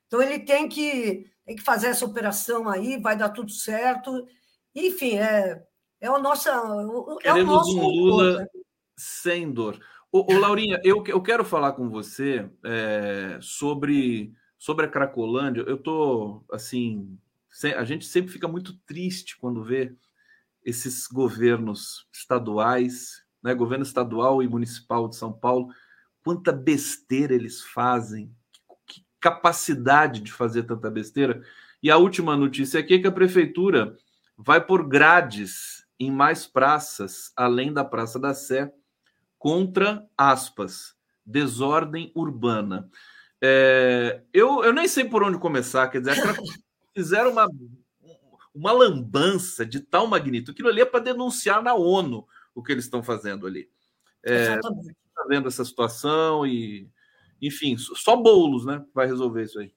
Então 0.06 0.20
ele 0.20 0.40
tem 0.40 0.68
que, 0.68 1.30
tem 1.46 1.56
que 1.56 1.62
fazer 1.62 1.86
essa 1.86 2.04
operação 2.04 2.68
aí, 2.68 3.00
vai 3.00 3.16
dar 3.16 3.30
tudo 3.30 3.50
certo. 3.50 4.26
Enfim, 4.74 5.16
é, 5.16 5.62
é 5.98 6.10
o 6.10 6.18
nosso. 6.18 6.50
É 7.22 7.32
o 7.32 7.42
nosso 7.42 7.78
um 7.78 7.88
Lula 7.88 8.40
né? 8.40 8.46
sem 8.98 9.50
dor. 9.50 9.80
Ô, 10.14 10.30
ô 10.30 10.38
Laurinha, 10.38 10.78
eu, 10.84 11.02
eu 11.06 11.22
quero 11.22 11.42
falar 11.42 11.72
com 11.72 11.88
você 11.88 12.46
é, 12.62 13.38
sobre, 13.40 14.30
sobre 14.58 14.84
a 14.84 14.88
Cracolândia. 14.88 15.62
Eu 15.62 15.78
tô 15.78 16.44
assim, 16.52 17.18
a 17.74 17.82
gente 17.82 18.04
sempre 18.04 18.30
fica 18.30 18.46
muito 18.46 18.78
triste 18.80 19.38
quando 19.38 19.64
vê 19.64 19.96
esses 20.62 21.06
governos 21.06 22.06
estaduais, 22.12 23.24
né, 23.42 23.54
governo 23.54 23.84
estadual 23.84 24.42
e 24.42 24.48
municipal 24.48 25.08
de 25.08 25.16
São 25.16 25.32
Paulo, 25.32 25.72
quanta 26.22 26.52
besteira 26.52 27.34
eles 27.34 27.62
fazem, 27.62 28.30
que 28.86 29.06
capacidade 29.18 30.20
de 30.20 30.30
fazer 30.30 30.64
tanta 30.64 30.90
besteira. 30.90 31.42
E 31.82 31.90
a 31.90 31.96
última 31.96 32.36
notícia 32.36 32.78
aqui 32.78 32.94
é 32.94 32.98
que 32.98 33.08
a 33.08 33.12
prefeitura 33.12 33.96
vai 34.36 34.62
por 34.62 34.86
grades 34.86 35.86
em 35.98 36.10
mais 36.10 36.46
praças, 36.46 37.32
além 37.34 37.72
da 37.72 37.82
Praça 37.82 38.18
da 38.18 38.34
Sé, 38.34 38.72
contra, 39.42 40.08
aspas, 40.16 40.94
desordem 41.26 42.12
urbana. 42.14 42.88
É, 43.42 44.22
eu, 44.32 44.62
eu 44.62 44.72
nem 44.72 44.86
sei 44.86 45.04
por 45.04 45.24
onde 45.24 45.36
começar, 45.36 45.88
quer 45.88 46.00
dizer, 46.00 46.14
fizeram 46.94 47.32
uma, 47.32 47.48
uma 48.54 48.70
lambança 48.70 49.66
de 49.66 49.80
tal 49.80 50.06
magnitude, 50.06 50.52
aquilo 50.52 50.68
ali 50.68 50.80
é 50.80 50.84
para 50.84 51.00
denunciar 51.00 51.60
na 51.60 51.74
ONU 51.74 52.24
o 52.54 52.62
que 52.62 52.70
eles 52.70 52.84
estão 52.84 53.02
fazendo 53.02 53.44
ali. 53.44 53.68
É, 54.24 54.54
está 54.54 55.24
vendo 55.28 55.48
essa 55.48 55.64
situação 55.64 56.46
e, 56.46 56.88
enfim, 57.40 57.76
só 57.76 58.14
bolos, 58.14 58.64
né? 58.64 58.84
Vai 58.94 59.08
resolver 59.08 59.42
isso 59.42 59.58
aí. 59.58 59.74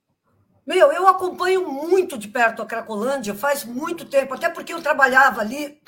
Meu, 0.64 0.92
eu 0.92 1.08
acompanho 1.08 1.72
muito 1.72 2.20
de 2.20 2.28
perto 2.28 2.62
a 2.62 2.68
Cracolândia 2.68 3.34
faz 3.34 3.66
muito 3.66 4.06
tempo, 4.06 4.36
até 4.36 4.48
porque 4.48 4.74
eu 4.74 4.82
trabalhava 4.84 5.42
ali 5.42 5.82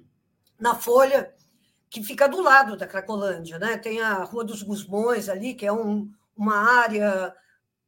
na 0.58 0.74
Folha 0.74 1.30
que 1.90 2.04
fica 2.04 2.28
do 2.28 2.40
lado 2.40 2.76
da 2.76 2.86
Cracolândia, 2.86 3.58
né? 3.58 3.76
Tem 3.76 4.00
a 4.00 4.22
Rua 4.22 4.44
dos 4.44 4.62
Gusmões 4.62 5.28
ali, 5.28 5.54
que 5.54 5.66
é 5.66 5.72
um, 5.72 6.08
uma 6.36 6.56
área 6.56 7.34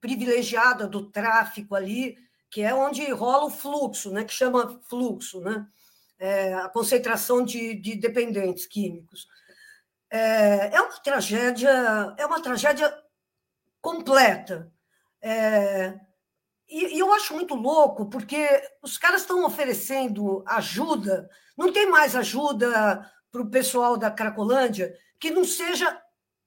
privilegiada 0.01 0.89
do 0.89 1.09
tráfico 1.09 1.77
ali, 1.77 2.19
que 2.51 2.61
é 2.63 2.75
onde 2.75 3.09
rola 3.13 3.45
o 3.47 3.51
fluxo, 3.51 4.11
né? 4.11 4.25
Que 4.25 4.33
chama 4.33 4.81
fluxo, 4.89 5.41
né? 5.41 5.67
É, 6.19 6.55
a 6.55 6.69
concentração 6.69 7.45
de, 7.45 7.75
de 7.75 7.95
dependentes 7.97 8.67
químicos. 8.67 9.29
é, 10.11 10.77
é 10.77 10.81
uma 10.81 10.99
tragédia, 11.01 11.71
é 12.19 12.27
uma 12.27 12.43
tragédia 12.43 12.93
completa. 13.81 14.73
É, 15.21 15.99
e, 16.69 16.97
e, 16.97 16.99
eu 16.99 17.13
acho 17.15 17.35
muito 17.35 17.55
louco, 17.55 18.07
porque 18.07 18.49
os 18.83 18.99
caras 18.99 19.23
estão 19.23 19.45
oferecendo 19.45 20.43
ajuda, 20.47 21.31
não 21.57 21.73
tem 21.73 21.89
mais 21.89 22.17
ajuda 22.17 23.11
para 23.33 23.43
o 23.43 23.51
pessoal 23.51 23.97
da 23.97 24.11
Cracolândia 24.11 24.95
que 25.19 25.31
não 25.31 25.45
seja 25.45 26.01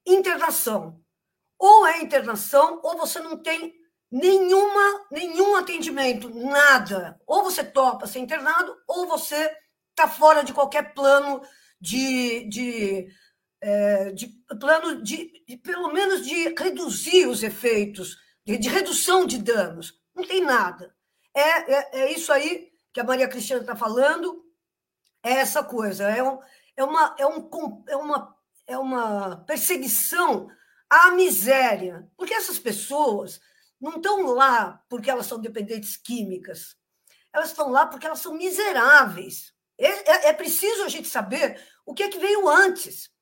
internação. 0.06 1.02
Ou 1.58 1.88
é 1.88 2.02
internação, 2.02 2.80
ou 2.84 2.96
você 2.98 3.20
não 3.20 3.38
tem 3.38 3.74
nenhuma, 4.12 5.08
nenhum 5.12 5.56
atendimento, 5.56 6.30
nada. 6.30 7.20
Ou 7.26 7.44
você 7.44 7.64
topa 7.64 8.06
ser 8.06 8.20
internado, 8.20 8.76
ou 8.88 9.08
você 9.08 9.52
está 9.90 10.08
fora 10.08 10.44
de 10.44 10.54
qualquer 10.54 10.94
plano 10.94 11.42
de, 11.82 12.48
de 12.48 13.08
é, 13.62 14.12
de 14.12 14.28
plano 14.60 15.02
de, 15.02 15.44
de, 15.48 15.58
pelo 15.58 15.92
menos, 15.92 16.24
de 16.24 16.54
reduzir 16.54 17.28
os 17.28 17.42
efeitos, 17.42 18.18
de, 18.46 18.58
de 18.58 18.70
redução 18.70 19.26
de 19.26 19.40
danos. 19.40 20.00
Não 20.14 20.24
tem 20.24 20.42
nada. 20.42 20.96
É, 21.34 21.74
é, 21.74 22.00
é 22.02 22.12
isso 22.14 22.32
aí 22.32 22.70
que 22.94 23.00
a 23.00 23.04
Maria 23.04 23.28
Cristina 23.28 23.60
está 23.60 23.76
falando, 23.76 24.46
é 25.24 25.32
essa 25.32 25.64
coisa, 25.64 26.08
é, 26.08 26.22
um, 26.22 26.40
é, 26.78 26.84
uma, 26.84 27.16
é, 27.18 27.26
um, 27.26 27.84
é, 27.88 27.96
uma, 27.96 28.36
é 28.68 28.78
uma 28.78 29.38
perseguição 29.46 30.50
à 30.90 31.12
miséria, 31.12 32.10
porque 32.18 32.34
essas 32.34 32.60
pessoas 32.60 33.40
não 33.80 33.98
estão 33.98 34.22
lá 34.28 34.84
porque 34.90 35.10
elas 35.10 35.26
são 35.26 35.40
dependentes 35.40 35.98
químicas, 35.98 36.76
elas 37.34 37.50
estão 37.50 37.70
lá 37.70 37.86
porque 37.86 38.06
elas 38.06 38.20
são 38.20 38.34
miseráveis. 38.34 39.54
É, 39.78 39.88
é, 39.88 40.28
é 40.30 40.34
preciso 40.34 40.84
a 40.84 40.90
gente 40.90 41.08
saber 41.08 41.62
o 41.86 41.94
que 41.94 42.04
é 42.04 42.10
que 42.10 42.20
veio 42.20 42.48
antes. 42.48 43.14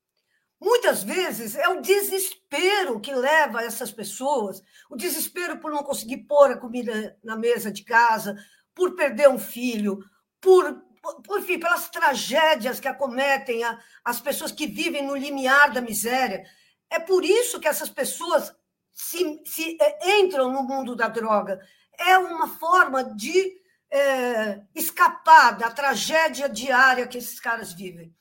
Muitas 0.61 1.03
vezes 1.03 1.55
é 1.55 1.67
o 1.67 1.81
desespero 1.81 2.99
que 3.01 3.13
leva 3.13 3.63
essas 3.63 3.91
pessoas, 3.91 4.61
o 4.89 4.95
desespero 4.95 5.59
por 5.59 5.71
não 5.71 5.83
conseguir 5.83 6.19
pôr 6.19 6.51
a 6.51 6.57
comida 6.57 7.17
na 7.21 7.35
mesa 7.35 7.69
de 7.69 7.83
casa, 7.83 8.37
por 8.73 8.95
perder 8.95 9.27
um 9.27 9.37
filho, 9.37 9.99
por, 10.39 10.73
por 10.73 10.92
enfim, 11.37 11.59
pelas 11.59 11.89
tragédias 11.89 12.79
que 12.79 12.87
acometem 12.87 13.63
a, 13.63 13.79
as 14.03 14.21
pessoas 14.21 14.51
que 14.51 14.67
vivem 14.67 15.05
no 15.05 15.15
limiar 15.15 15.71
da 15.71 15.81
miséria. 15.81 16.45
É 16.89 16.99
por 16.99 17.25
isso 17.25 17.59
que 17.59 17.67
essas 17.67 17.89
pessoas 17.89 18.53
se, 18.93 19.41
se 19.45 19.77
é, 19.81 20.19
entram 20.19 20.51
no 20.51 20.63
mundo 20.63 20.95
da 20.95 21.07
droga. 21.07 21.59
É 21.97 22.17
uma 22.17 22.47
forma 22.47 23.03
de 23.03 23.61
é, 23.89 24.61
escapar 24.73 25.57
da 25.57 25.69
tragédia 25.69 26.47
diária 26.47 27.07
que 27.07 27.17
esses 27.17 27.39
caras 27.39 27.73
vivem. 27.73 28.15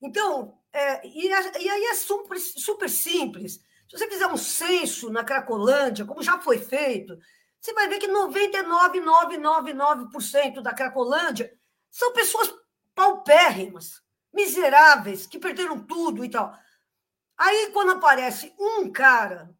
Então, 0.00 0.56
é, 0.72 1.04
e, 1.06 1.26
e, 1.26 1.68
aí 1.68 1.84
é 1.84 1.94
super, 1.94 2.38
super 2.38 2.88
simples. 2.88 3.60
Se 3.88 3.98
você 3.98 4.08
fizer 4.08 4.28
um 4.28 4.36
censo 4.36 5.10
na 5.10 5.24
Cracolândia, 5.24 6.04
como 6.04 6.22
já 6.22 6.38
foi 6.38 6.58
feito, 6.58 7.18
você 7.60 7.72
vai 7.74 7.88
ver 7.88 7.98
que 7.98 8.06
99,999% 8.08 10.62
da 10.62 10.72
Cracolândia 10.72 11.52
são 11.90 12.12
pessoas 12.12 12.52
paupérrimas, 12.94 14.02
miseráveis, 14.32 15.26
que 15.26 15.38
perderam 15.38 15.84
tudo 15.84 16.24
e 16.24 16.30
tal. 16.30 16.56
Aí, 17.36 17.70
quando 17.72 17.92
aparece 17.92 18.54
um 18.58 18.90
cara 18.90 19.50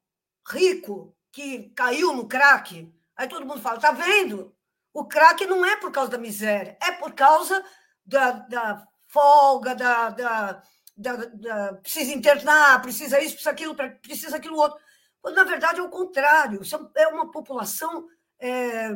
rico 0.48 1.16
que 1.32 1.70
caiu 1.70 2.12
no 2.12 2.28
crack, 2.28 2.92
aí 3.16 3.28
todo 3.28 3.46
mundo 3.46 3.60
fala: 3.60 3.80
tá 3.80 3.92
vendo? 3.92 4.54
O 4.92 5.04
crack 5.06 5.46
não 5.46 5.64
é 5.64 5.76
por 5.76 5.92
causa 5.92 6.10
da 6.10 6.18
miséria, 6.18 6.76
é 6.82 6.92
por 6.92 7.12
causa 7.12 7.64
da, 8.04 8.32
da 8.32 8.86
folga, 9.06 9.74
da, 9.74 10.10
da 10.10 10.62
da, 11.00 11.74
precisa 11.74 12.12
internar, 12.12 12.82
precisa 12.82 13.18
isso, 13.20 13.34
precisa 13.34 13.50
aquilo, 13.50 13.74
precisa 13.74 14.36
aquilo 14.36 14.56
outro. 14.56 14.78
Quando, 15.20 15.34
na 15.34 15.44
verdade, 15.44 15.80
é 15.80 15.82
o 15.82 15.88
contrário. 15.88 16.60
É 16.94 17.08
uma 17.08 17.30
população 17.30 18.06
é, 18.38 18.90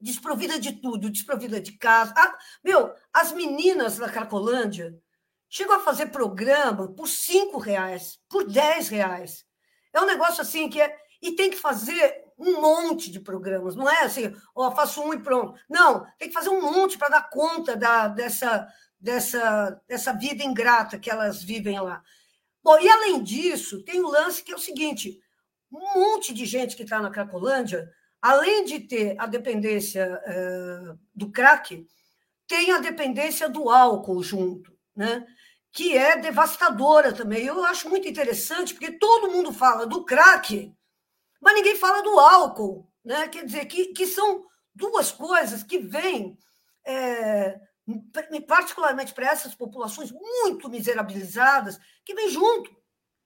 desprovida 0.00 0.58
de 0.58 0.72
tudo, 0.72 1.10
desprovida 1.10 1.60
de 1.60 1.72
casa. 1.72 2.14
Ah, 2.16 2.38
meu, 2.64 2.94
as 3.12 3.32
meninas 3.32 3.98
da 3.98 4.08
Cracolândia 4.08 4.98
chegam 5.48 5.76
a 5.76 5.80
fazer 5.80 6.06
programa 6.06 6.92
por 6.92 7.08
cinco 7.08 7.58
reais, 7.58 8.18
por 8.28 8.44
dez 8.44 8.88
reais. 8.88 9.44
É 9.92 10.00
um 10.00 10.06
negócio 10.06 10.40
assim 10.40 10.68
que 10.68 10.80
é. 10.80 10.96
E 11.20 11.32
tem 11.32 11.50
que 11.50 11.56
fazer 11.56 12.24
um 12.38 12.62
monte 12.62 13.10
de 13.10 13.20
programas, 13.20 13.76
não 13.76 13.86
é 13.86 14.04
assim, 14.04 14.34
ó, 14.54 14.70
faço 14.74 15.02
um 15.02 15.12
e 15.12 15.20
pronto. 15.20 15.60
Não, 15.68 16.06
tem 16.18 16.28
que 16.28 16.34
fazer 16.34 16.48
um 16.48 16.62
monte 16.62 16.96
para 16.96 17.10
dar 17.10 17.28
conta 17.28 17.76
da, 17.76 18.08
dessa, 18.08 18.66
dessa, 18.98 19.78
dessa 19.86 20.14
vida 20.14 20.42
ingrata 20.42 20.98
que 20.98 21.10
elas 21.10 21.42
vivem 21.42 21.78
lá. 21.78 22.02
Bom, 22.62 22.78
e 22.78 22.88
além 22.88 23.22
disso, 23.22 23.82
tem 23.84 24.02
um 24.02 24.08
lance 24.08 24.42
que 24.42 24.52
é 24.52 24.54
o 24.54 24.58
seguinte: 24.58 25.20
um 25.70 26.00
monte 26.00 26.32
de 26.32 26.46
gente 26.46 26.74
que 26.74 26.82
está 26.82 27.00
na 27.02 27.10
Cracolândia, 27.10 27.90
além 28.20 28.64
de 28.64 28.80
ter 28.80 29.16
a 29.18 29.26
dependência 29.26 30.20
uh, 30.26 30.98
do 31.14 31.30
crack, 31.30 31.86
tem 32.46 32.72
a 32.72 32.78
dependência 32.78 33.48
do 33.48 33.70
álcool 33.70 34.22
junto, 34.22 34.72
né? 34.94 35.26
que 35.72 35.96
é 35.96 36.16
devastadora 36.16 37.12
também. 37.12 37.44
Eu 37.44 37.64
acho 37.64 37.88
muito 37.88 38.08
interessante, 38.08 38.74
porque 38.74 38.98
todo 38.98 39.30
mundo 39.30 39.52
fala 39.52 39.86
do 39.86 40.04
crack, 40.04 40.74
mas 41.40 41.54
ninguém 41.54 41.76
fala 41.76 42.02
do 42.02 42.18
álcool. 42.18 42.90
Né? 43.04 43.28
Quer 43.28 43.44
dizer, 43.44 43.66
que, 43.66 43.92
que 43.92 44.06
são 44.06 44.44
duas 44.74 45.12
coisas 45.12 45.62
que 45.62 45.78
vêm. 45.78 46.36
É, 46.84 47.60
particularmente 48.46 49.12
para 49.12 49.26
essas 49.26 49.54
populações 49.54 50.12
muito 50.12 50.68
miserabilizadas, 50.68 51.78
que 52.04 52.14
vem 52.14 52.28
junto, 52.28 52.70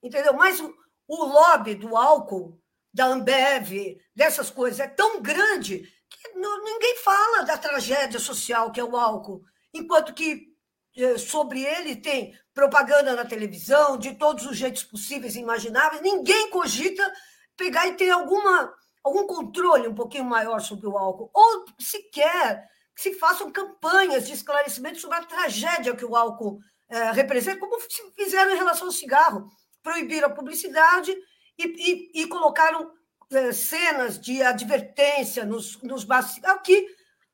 entendeu? 0.03 0.33
Mas 0.35 0.61
o, 0.61 0.75
o 1.07 1.25
lobby 1.25 1.75
do 1.75 1.97
álcool, 1.97 2.59
da 2.95 3.07
Ambev, 3.07 3.99
dessas 4.15 4.51
coisas, 4.51 4.79
é 4.79 4.87
tão 4.87 5.21
grande 5.21 5.81
que 6.09 6.39
ninguém 6.39 6.97
fala 6.99 7.43
da 7.43 7.59
tragédia 7.59 8.21
social 8.21 8.71
que 8.71 8.79
é 8.79 8.85
o 8.85 8.97
álcool, 8.97 9.43
enquanto 9.75 10.15
que 10.15 10.55
eh, 10.97 11.19
sobre 11.19 11.61
ele 11.65 11.97
tem 11.97 12.33
propaganda 12.55 13.17
na 13.17 13.25
televisão, 13.25 13.99
de 13.99 14.15
todos 14.15 14.47
os 14.47 14.57
jeitos 14.57 14.85
possíveis 14.85 15.35
e 15.35 15.41
imagináveis, 15.41 16.01
ninguém 16.03 16.49
cogita 16.51 17.13
pegar 17.57 17.89
e 17.89 17.95
ter 17.95 18.11
alguma, 18.11 18.73
algum 19.03 19.27
controle 19.27 19.89
um 19.89 19.95
pouquinho 19.95 20.25
maior 20.25 20.61
sobre 20.61 20.87
o 20.87 20.97
álcool, 20.97 21.31
ou 21.35 21.65
sequer 21.81 22.65
que 22.95 23.03
se 23.03 23.15
façam 23.15 23.51
campanhas 23.51 24.25
de 24.25 24.35
esclarecimento 24.35 25.01
sobre 25.01 25.19
a 25.19 25.25
tragédia 25.25 25.97
que 25.97 26.05
o 26.05 26.15
álcool 26.15 26.61
é, 26.89 27.11
representa, 27.11 27.59
como 27.59 27.77
fizeram 28.17 28.53
em 28.53 28.57
relação 28.57 28.87
ao 28.87 28.93
cigarro. 28.93 29.49
Proibiram 29.83 30.29
a 30.29 30.33
publicidade 30.33 31.13
e, 31.59 31.65
e, 31.65 32.23
e 32.23 32.27
colocaram 32.27 32.91
é, 33.31 33.53
cenas 33.53 34.21
de 34.21 34.43
advertência 34.43 35.45
nos, 35.45 35.81
nos 35.83 36.05
bares 36.05 36.43
aqui. 36.45 36.87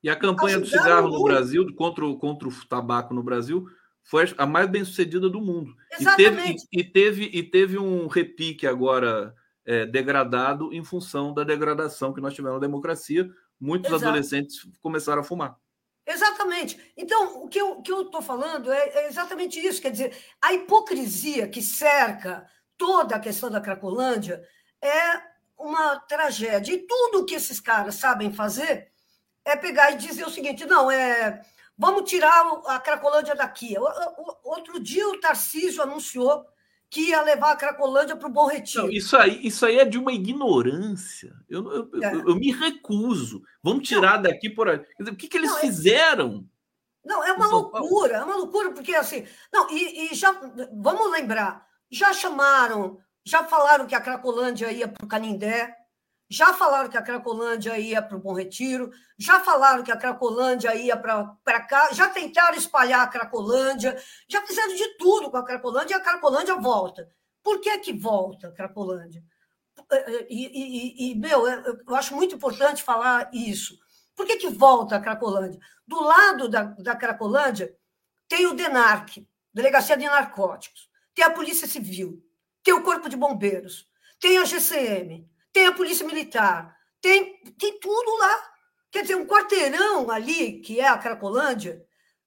E 0.02 0.08
a 0.08 0.16
campanha 0.16 0.58
do 0.58 0.66
cigarro 0.66 1.08
no 1.08 1.22
Brasil, 1.24 1.74
contra 1.74 2.06
o, 2.06 2.16
contra 2.16 2.48
o 2.48 2.66
tabaco 2.66 3.12
no 3.12 3.22
Brasil, 3.22 3.66
foi 4.02 4.24
a 4.38 4.46
mais 4.46 4.68
bem 4.68 4.84
sucedida 4.84 5.28
do 5.28 5.40
mundo. 5.40 5.74
Exatamente. 5.92 6.66
E 6.72 6.82
teve, 6.82 7.24
e, 7.24 7.28
teve, 7.28 7.38
e 7.38 7.42
teve 7.42 7.78
um 7.78 8.06
repique 8.06 8.66
agora 8.66 9.34
é, 9.64 9.84
degradado 9.86 10.72
em 10.72 10.82
função 10.82 11.34
da 11.34 11.44
degradação 11.44 12.12
que 12.12 12.20
nós 12.20 12.34
tivemos 12.34 12.56
na 12.60 12.66
democracia, 12.66 13.30
muitos 13.60 13.90
Exato. 13.90 14.06
adolescentes 14.06 14.66
começaram 14.80 15.20
a 15.20 15.24
fumar. 15.24 15.56
Exatamente. 16.06 16.92
Então, 16.96 17.44
o 17.44 17.48
que 17.48 17.60
eu 17.60 17.82
estou 17.82 18.22
falando 18.22 18.72
é, 18.72 18.88
é, 18.88 19.08
exatamente 19.08 19.60
isso. 19.60 19.80
Quer 19.80 19.92
dizer, 19.92 20.16
a 20.40 20.52
hipocrisia 20.52 21.46
que 21.46 21.62
cerca 21.62 22.46
toda 22.80 23.16
a 23.16 23.20
questão 23.20 23.50
da 23.50 23.60
Cracolândia 23.60 24.42
é 24.80 25.20
uma 25.58 25.96
tragédia. 26.00 26.72
E 26.72 26.78
tudo 26.78 27.26
que 27.26 27.34
esses 27.34 27.60
caras 27.60 27.96
sabem 27.96 28.32
fazer 28.32 28.88
é 29.44 29.54
pegar 29.54 29.92
e 29.92 29.98
dizer 29.98 30.26
o 30.26 30.30
seguinte: 30.30 30.64
não, 30.64 30.90
é. 30.90 31.42
Vamos 31.76 32.10
tirar 32.10 32.42
a 32.66 32.78
Cracolândia 32.78 33.34
daqui. 33.34 33.74
Outro 34.42 34.80
dia 34.80 35.06
o 35.08 35.20
Tarcísio 35.20 35.82
anunciou 35.82 36.44
que 36.90 37.08
ia 37.08 37.22
levar 37.22 37.52
a 37.52 37.56
Cracolândia 37.56 38.16
para 38.16 38.28
o 38.28 38.32
Bom 38.32 38.46
Retiro. 38.46 38.84
Não, 38.84 38.90
isso, 38.90 39.16
aí, 39.16 39.40
isso 39.46 39.64
aí 39.64 39.78
é 39.78 39.84
de 39.84 39.96
uma 39.96 40.12
ignorância. 40.12 41.32
Eu, 41.48 41.72
eu, 41.72 42.02
é. 42.02 42.14
eu, 42.14 42.28
eu 42.28 42.36
me 42.36 42.52
recuso. 42.52 43.42
Vamos 43.62 43.88
tirar 43.88 44.16
não. 44.16 44.22
daqui 44.22 44.50
por 44.50 44.68
aí. 44.68 44.84
o 44.98 45.16
que, 45.16 45.28
que 45.28 45.38
eles 45.38 45.50
não, 45.50 45.58
é 45.58 45.60
fizeram? 45.60 46.46
Não, 47.04 47.24
é 47.24 47.32
uma 47.32 47.46
loucura, 47.46 48.16
é 48.16 48.24
uma 48.24 48.36
loucura, 48.36 48.72
porque 48.72 48.94
assim. 48.94 49.26
Não, 49.52 49.70
e, 49.70 50.12
e 50.12 50.14
já 50.14 50.32
vamos 50.72 51.10
lembrar, 51.10 51.66
já 51.90 52.12
chamaram, 52.12 52.98
já 53.24 53.44
falaram 53.44 53.86
que 53.86 53.94
a 53.94 54.00
Cracolândia 54.00 54.70
ia 54.70 54.88
para 54.88 55.04
o 55.04 55.08
Canindé, 55.08 55.76
já 56.28 56.54
falaram 56.54 56.88
que 56.88 56.96
a 56.96 57.02
Cracolândia 57.02 57.76
ia 57.76 58.00
para 58.00 58.16
o 58.16 58.20
Bom 58.20 58.32
Retiro, 58.32 58.90
já 59.18 59.40
falaram 59.40 59.82
que 59.82 59.90
a 59.90 59.96
Cracolândia 59.96 60.74
ia 60.76 60.96
para 60.96 61.60
cá, 61.66 61.92
já 61.92 62.08
tentaram 62.08 62.56
espalhar 62.56 63.00
a 63.00 63.08
Cracolândia, 63.08 64.00
já 64.28 64.40
fizeram 64.46 64.74
de 64.74 64.96
tudo 64.96 65.30
com 65.30 65.36
a 65.36 65.44
Cracolândia 65.44 65.94
e 65.94 65.96
a 65.96 66.00
Cracolândia 66.00 66.54
volta. 66.54 67.10
Por 67.42 67.60
que 67.60 67.76
que 67.78 67.92
volta 67.92 68.48
a 68.48 68.52
Cracolândia? 68.52 69.24
E, 70.28 71.08
e, 71.08 71.10
e, 71.10 71.14
meu, 71.16 71.48
eu 71.48 71.96
acho 71.96 72.14
muito 72.14 72.36
importante 72.36 72.82
falar 72.82 73.28
isso. 73.32 73.76
Por 74.14 74.26
que, 74.26 74.36
que 74.36 74.50
volta 74.50 74.96
a 74.96 75.00
Cracolândia? 75.00 75.58
Do 75.86 76.00
lado 76.00 76.48
da, 76.48 76.62
da 76.62 76.94
Cracolândia 76.94 77.74
tem 78.28 78.46
o 78.46 78.54
DENARC, 78.54 79.26
Delegacia 79.52 79.96
de 79.96 80.04
Narcóticos. 80.04 80.89
Tem 81.20 81.26
a 81.26 81.30
Polícia 81.30 81.68
Civil, 81.68 82.24
tem 82.62 82.72
o 82.72 82.82
Corpo 82.82 83.06
de 83.06 83.14
Bombeiros, 83.14 83.86
tem 84.18 84.38
a 84.38 84.44
GCM, 84.46 85.28
tem 85.52 85.66
a 85.66 85.72
Polícia 85.72 86.06
Militar, 86.06 86.74
tem, 86.98 87.42
tem 87.58 87.78
tudo 87.78 88.16
lá. 88.16 88.52
Quer 88.90 89.02
dizer, 89.02 89.16
um 89.16 89.26
quarteirão 89.26 90.10
ali, 90.10 90.62
que 90.62 90.80
é 90.80 90.88
a 90.88 90.96
Cracolândia, 90.96 91.84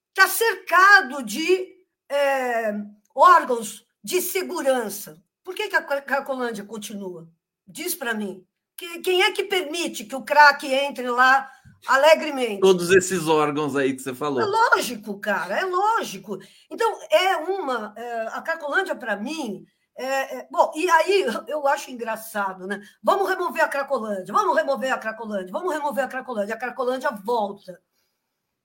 está 0.10 0.28
cercado 0.28 1.24
de 1.24 1.76
é, 2.08 2.72
órgãos 3.16 3.84
de 4.04 4.22
segurança. 4.22 5.20
Por 5.44 5.56
que, 5.56 5.70
que 5.70 5.76
a 5.76 5.82
Cracolândia 5.82 6.64
continua? 6.64 7.28
Diz 7.66 7.96
para 7.96 8.14
mim. 8.14 8.46
Que, 8.78 9.00
quem 9.00 9.24
é 9.24 9.32
que 9.32 9.44
permite 9.44 10.06
que 10.06 10.16
o 10.16 10.24
crack 10.24 10.68
entre 10.68 11.10
lá 11.10 11.52
alegremente? 11.88 12.62
Todos 12.62 12.90
esses 12.92 13.28
órgãos 13.28 13.76
aí 13.76 13.94
que 13.94 14.02
você 14.02 14.14
falou. 14.14 14.42
É 14.42 14.46
lógico, 14.46 15.20
cara, 15.20 15.60
é 15.60 15.66
lógico. 15.66 16.40
Então, 16.70 16.98
é 17.10 17.38
uma. 17.38 17.94
É, 17.96 18.28
a 18.28 18.42
Cracolândia, 18.42 18.96
para 18.96 19.16
mim, 19.16 19.66
é, 19.96 20.38
é, 20.38 20.48
bom, 20.50 20.72
e 20.76 20.90
aí 20.90 21.26
eu 21.48 21.68
acho 21.68 21.92
engraçado, 21.92 22.66
né? 22.66 22.82
Vamos 23.02 23.30
remover 23.30 23.64
a 23.64 23.68
Cracolândia, 23.68 24.34
vamos 24.34 24.56
remover 24.56 24.92
a 24.92 24.98
Cracolândia, 24.98 25.52
vamos 25.52 25.74
remover 25.74 26.04
a 26.04 26.08
Cracolândia, 26.08 26.56
a 26.56 26.60
Cracolândia 26.60 27.12
volta. 27.12 27.80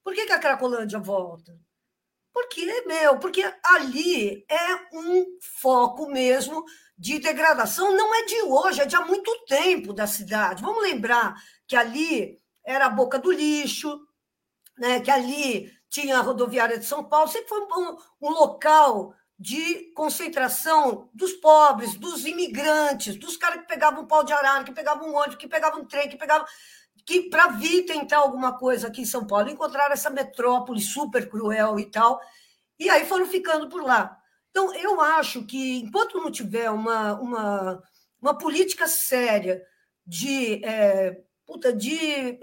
Por 0.02 0.14
que, 0.14 0.24
que 0.24 0.32
a 0.32 0.38
Cracolândia 0.38 0.98
volta? 0.98 1.58
Porque, 2.32 2.82
meu, 2.86 3.18
porque 3.18 3.42
ali 3.62 4.46
é 4.48 4.96
um 4.96 5.26
foco 5.60 6.08
mesmo 6.08 6.64
de 6.96 7.18
degradação, 7.18 7.92
não 7.94 8.14
é 8.14 8.24
de 8.24 8.42
hoje, 8.42 8.80
é 8.80 8.86
de 8.86 8.96
há 8.96 9.04
muito 9.04 9.30
tempo 9.44 9.92
da 9.92 10.06
cidade. 10.06 10.62
Vamos 10.62 10.82
lembrar 10.82 11.34
que 11.66 11.76
ali 11.76 12.37
era 12.68 12.84
a 12.84 12.90
boca 12.90 13.18
do 13.18 13.32
lixo, 13.32 13.98
né? 14.76 15.00
que 15.00 15.10
ali 15.10 15.72
tinha 15.88 16.18
a 16.18 16.20
rodoviária 16.20 16.78
de 16.78 16.84
São 16.84 17.02
Paulo, 17.02 17.28
sempre 17.28 17.48
foi 17.48 17.60
um, 17.62 17.96
um 18.20 18.30
local 18.30 19.14
de 19.38 19.90
concentração 19.94 21.08
dos 21.14 21.32
pobres, 21.32 21.96
dos 21.96 22.26
imigrantes, 22.26 23.16
dos 23.16 23.38
caras 23.38 23.62
que 23.62 23.68
pegavam 23.68 24.02
um 24.02 24.06
pau 24.06 24.22
de 24.22 24.34
arara, 24.34 24.64
que 24.64 24.72
pegavam 24.72 25.08
um 25.08 25.16
ônibus, 25.16 25.36
que 25.36 25.48
pegavam 25.48 25.80
um 25.80 25.86
trem, 25.86 26.10
que 26.10 26.16
pegavam. 26.16 26.46
que 27.06 27.30
para 27.30 27.48
vir 27.48 27.86
tentar 27.86 28.18
alguma 28.18 28.58
coisa 28.58 28.88
aqui 28.88 29.00
em 29.00 29.06
São 29.06 29.26
Paulo, 29.26 29.48
encontraram 29.48 29.94
essa 29.94 30.10
metrópole 30.10 30.80
super 30.80 31.26
cruel 31.28 31.78
e 31.78 31.86
tal, 31.86 32.20
e 32.78 32.90
aí 32.90 33.06
foram 33.06 33.26
ficando 33.26 33.68
por 33.68 33.82
lá. 33.82 34.18
Então, 34.50 34.74
eu 34.74 35.00
acho 35.00 35.46
que 35.46 35.78
enquanto 35.78 36.18
não 36.18 36.30
tiver 36.30 36.68
uma, 36.70 37.14
uma, 37.14 37.82
uma 38.20 38.36
política 38.36 38.86
séria 38.86 39.62
de, 40.06 40.62
é, 40.64 41.22
puta, 41.46 41.72
de 41.72 42.38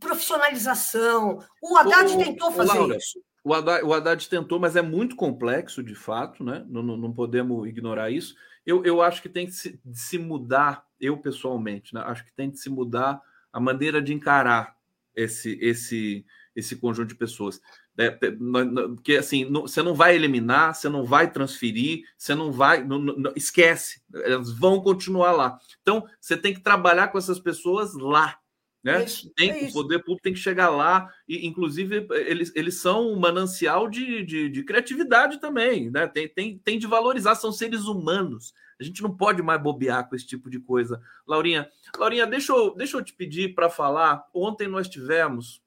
profissionalização, 0.00 1.38
o 1.62 1.76
Haddad 1.76 2.14
o, 2.14 2.18
tentou 2.18 2.50
fazer 2.52 2.78
Laura, 2.78 2.96
isso. 2.96 3.20
O 3.44 3.54
Haddad, 3.54 3.84
o 3.84 3.92
Haddad, 3.92 4.28
tentou, 4.28 4.58
mas 4.58 4.76
é 4.76 4.82
muito 4.82 5.16
complexo, 5.16 5.82
de 5.82 5.94
fato, 5.94 6.42
né? 6.44 6.64
não, 6.68 6.82
não, 6.82 6.96
não 6.96 7.12
podemos 7.12 7.66
ignorar 7.68 8.10
isso. 8.10 8.34
Eu, 8.64 8.84
eu 8.84 9.00
acho 9.00 9.22
que 9.22 9.28
tem 9.28 9.46
que 9.46 9.52
se, 9.52 9.80
se 9.92 10.18
mudar, 10.18 10.84
eu 11.00 11.16
pessoalmente, 11.18 11.94
né? 11.94 12.02
acho 12.06 12.24
que 12.24 12.34
tem 12.34 12.50
que 12.50 12.58
se 12.58 12.68
mudar 12.68 13.20
a 13.52 13.60
maneira 13.60 14.02
de 14.02 14.12
encarar 14.12 14.76
esse, 15.14 15.58
esse, 15.62 16.26
esse 16.54 16.76
conjunto 16.76 17.08
de 17.08 17.14
pessoas. 17.14 17.60
É, 17.98 18.10
porque 18.10 19.16
assim, 19.16 19.46
não, 19.46 19.62
você 19.62 19.82
não 19.82 19.94
vai 19.94 20.14
eliminar, 20.14 20.74
você 20.74 20.88
não 20.88 21.04
vai 21.04 21.30
transferir, 21.30 22.04
você 22.16 22.34
não 22.34 22.52
vai. 22.52 22.84
Não, 22.84 22.98
não, 22.98 23.32
esquece, 23.34 24.02
elas 24.12 24.52
vão 24.52 24.82
continuar 24.82 25.32
lá. 25.32 25.58
Então, 25.80 26.06
você 26.20 26.36
tem 26.36 26.52
que 26.52 26.60
trabalhar 26.60 27.08
com 27.08 27.16
essas 27.16 27.40
pessoas 27.40 27.94
lá. 27.94 28.38
Né? 28.86 29.04
Isso, 29.04 29.28
tem, 29.34 29.64
é 29.64 29.68
o 29.68 29.72
poder 29.72 29.98
público 29.98 30.22
tem 30.22 30.32
que 30.32 30.38
chegar 30.38 30.70
lá, 30.70 31.12
e 31.28 31.44
inclusive 31.44 32.06
eles, 32.08 32.52
eles 32.54 32.76
são 32.76 33.10
um 33.10 33.18
manancial 33.18 33.88
de, 33.88 34.22
de, 34.24 34.48
de, 34.48 34.62
criatividade 34.62 35.40
também, 35.40 35.90
né? 35.90 36.06
Tem, 36.06 36.28
tem, 36.28 36.56
tem 36.56 36.78
de 36.78 36.86
valorizar, 36.86 37.34
são 37.34 37.50
seres 37.50 37.86
humanos. 37.86 38.54
A 38.80 38.84
gente 38.84 39.02
não 39.02 39.16
pode 39.16 39.42
mais 39.42 39.60
bobear 39.60 40.08
com 40.08 40.14
esse 40.14 40.24
tipo 40.24 40.48
de 40.48 40.60
coisa. 40.60 41.02
Laurinha, 41.26 41.68
Laurinha, 41.98 42.28
deixa 42.28 42.52
eu, 42.52 42.76
deixa 42.76 42.96
eu 42.96 43.02
te 43.02 43.12
pedir 43.12 43.56
para 43.56 43.68
falar. 43.68 44.24
Ontem 44.32 44.68
nós 44.68 44.88
tivemos 44.88 45.60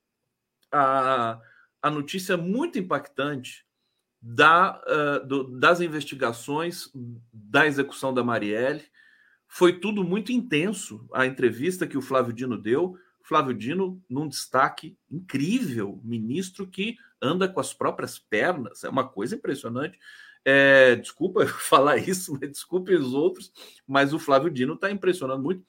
a, 0.72 1.42
a 1.82 1.90
notícia 1.90 2.38
muito 2.38 2.80
impactante 2.80 3.66
da, 4.22 4.82
uh, 4.88 5.28
do, 5.28 5.60
das 5.60 5.82
investigações 5.82 6.90
da 7.34 7.68
execução 7.68 8.14
da 8.14 8.24
Marielle. 8.24 8.86
Foi 9.46 9.78
tudo 9.78 10.06
muito 10.06 10.32
intenso 10.32 11.06
a 11.14 11.26
entrevista 11.26 11.86
que 11.86 11.98
o 11.98 12.02
Flávio 12.02 12.32
Dino 12.32 12.58
deu 12.58 12.98
Flávio 13.30 13.54
Dino, 13.54 14.04
num 14.10 14.28
destaque 14.28 14.98
incrível, 15.10 16.02
ministro 16.04 16.66
que 16.66 16.98
anda 17.22 17.48
com 17.48 17.60
as 17.60 17.72
próprias 17.72 18.18
pernas, 18.18 18.84
é 18.84 18.90
uma 18.90 19.08
coisa 19.08 19.36
impressionante. 19.36 20.00
É, 20.44 20.96
desculpa 20.96 21.46
falar 21.62 21.98
isso, 21.98 22.40
desculpe 22.40 22.96
os 22.96 23.14
outros, 23.14 23.52
mas 23.86 24.14
o 24.16 24.20
Flávio 24.20 24.50
Dino 24.50 24.74
está 24.74 24.90
impressionando 24.90 25.44
muito. 25.44 25.64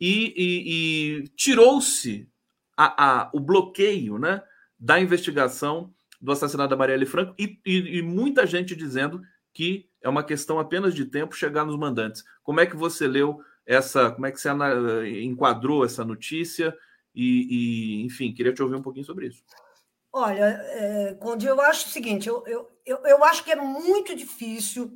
E, 0.00 0.34
e, 0.36 1.22
e 1.22 1.28
tirou-se 1.36 2.28
o 3.32 3.38
bloqueio 3.38 4.18
né, 4.18 4.42
da 4.76 4.98
investigação 4.98 5.94
do 6.20 6.32
assassinato 6.32 6.70
da 6.70 6.76
Marielle 6.76 7.06
Franco 7.06 7.32
e, 7.38 7.60
e, 7.64 8.02
muita 8.02 8.44
gente 8.44 8.74
dizendo 8.74 9.22
que 9.52 9.88
é 10.02 10.08
uma 10.08 10.24
questão 10.24 10.58
apenas 10.58 10.92
de 10.92 11.04
tempo 11.04 11.36
chegar 11.36 11.64
nos 11.64 11.78
mandantes. 11.78 12.24
Como 12.42 12.58
é 12.58 12.66
que 12.66 12.74
você 12.74 13.06
leu 13.06 13.40
essa, 13.64 14.10
como 14.10 14.26
é 14.26 14.32
que 14.32 14.40
você 14.40 14.50
enquadrou 15.22 15.84
essa 15.84 16.04
notícia? 16.04 16.76
E, 17.14 18.02
e, 18.02 18.04
enfim, 18.04 18.32
queria 18.32 18.52
te 18.52 18.62
ouvir 18.62 18.76
um 18.76 18.82
pouquinho 18.82 19.06
sobre 19.06 19.28
isso. 19.28 19.42
Olha, 20.12 20.44
é, 20.44 21.14
Conde, 21.14 21.46
eu 21.46 21.60
acho 21.60 21.86
o 21.86 21.90
seguinte: 21.90 22.28
eu, 22.28 22.44
eu, 22.46 22.98
eu 23.04 23.24
acho 23.24 23.44
que 23.44 23.52
é 23.52 23.56
muito 23.56 24.14
difícil 24.14 24.92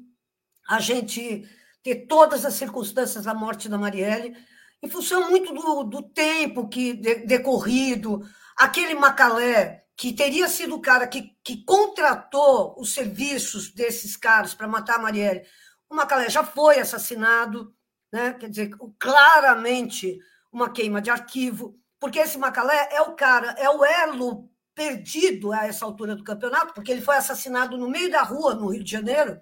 a 0.69 0.81
gente 0.81 1.49
ter 1.83 2.07
todas 2.07 2.45
as 2.45 2.55
circunstâncias 2.55 3.25
da 3.25 3.35
morte 3.35 3.69
da 3.69 3.79
Marielle, 3.79 4.37
em 4.83 4.89
função 4.89 5.31
muito 5.31 5.53
do, 5.53 5.85
do 5.85 6.03
tempo 6.03 6.69
que 6.69 6.95
de, 6.95 7.27
decorrido, 7.27 8.21
aquele 8.57 8.95
Macalé, 8.95 9.87
que 9.97 10.13
teria 10.13 10.49
sido 10.49 10.77
o 10.77 10.81
cara 10.81 11.07
que, 11.07 11.37
que 11.43 11.65
contratou 11.65 12.75
os 12.79 12.95
serviços 12.95 13.73
desses 13.73 14.17
caras 14.17 14.55
para 14.55 14.69
matar 14.69 14.97
a 14.97 15.03
Marielle, 15.03 15.45
o 15.91 15.95
Macalé 15.95 16.29
já 16.29 16.45
foi 16.45 16.79
assassinado, 16.79 17.75
né? 18.13 18.35
quer 18.35 18.49
dizer, 18.51 18.71
claramente 18.99 20.19
uma 20.53 20.71
queima 20.71 21.01
de 21.01 21.11
arquivo 21.11 21.79
porque 22.01 22.19
esse 22.19 22.39
Macalé 22.39 22.89
é 22.93 23.03
o 23.03 23.15
cara, 23.15 23.53
é 23.53 23.69
o 23.69 23.85
elo 23.85 24.49
perdido 24.75 25.53
a 25.53 25.67
essa 25.67 25.85
altura 25.85 26.15
do 26.15 26.23
campeonato, 26.23 26.73
porque 26.73 26.93
ele 26.93 27.03
foi 27.03 27.17
assassinado 27.17 27.77
no 27.77 27.89
meio 27.89 28.11
da 28.11 28.23
rua, 28.23 28.55
no 28.55 28.69
Rio 28.69 28.85
de 28.85 28.91
Janeiro. 28.91 29.41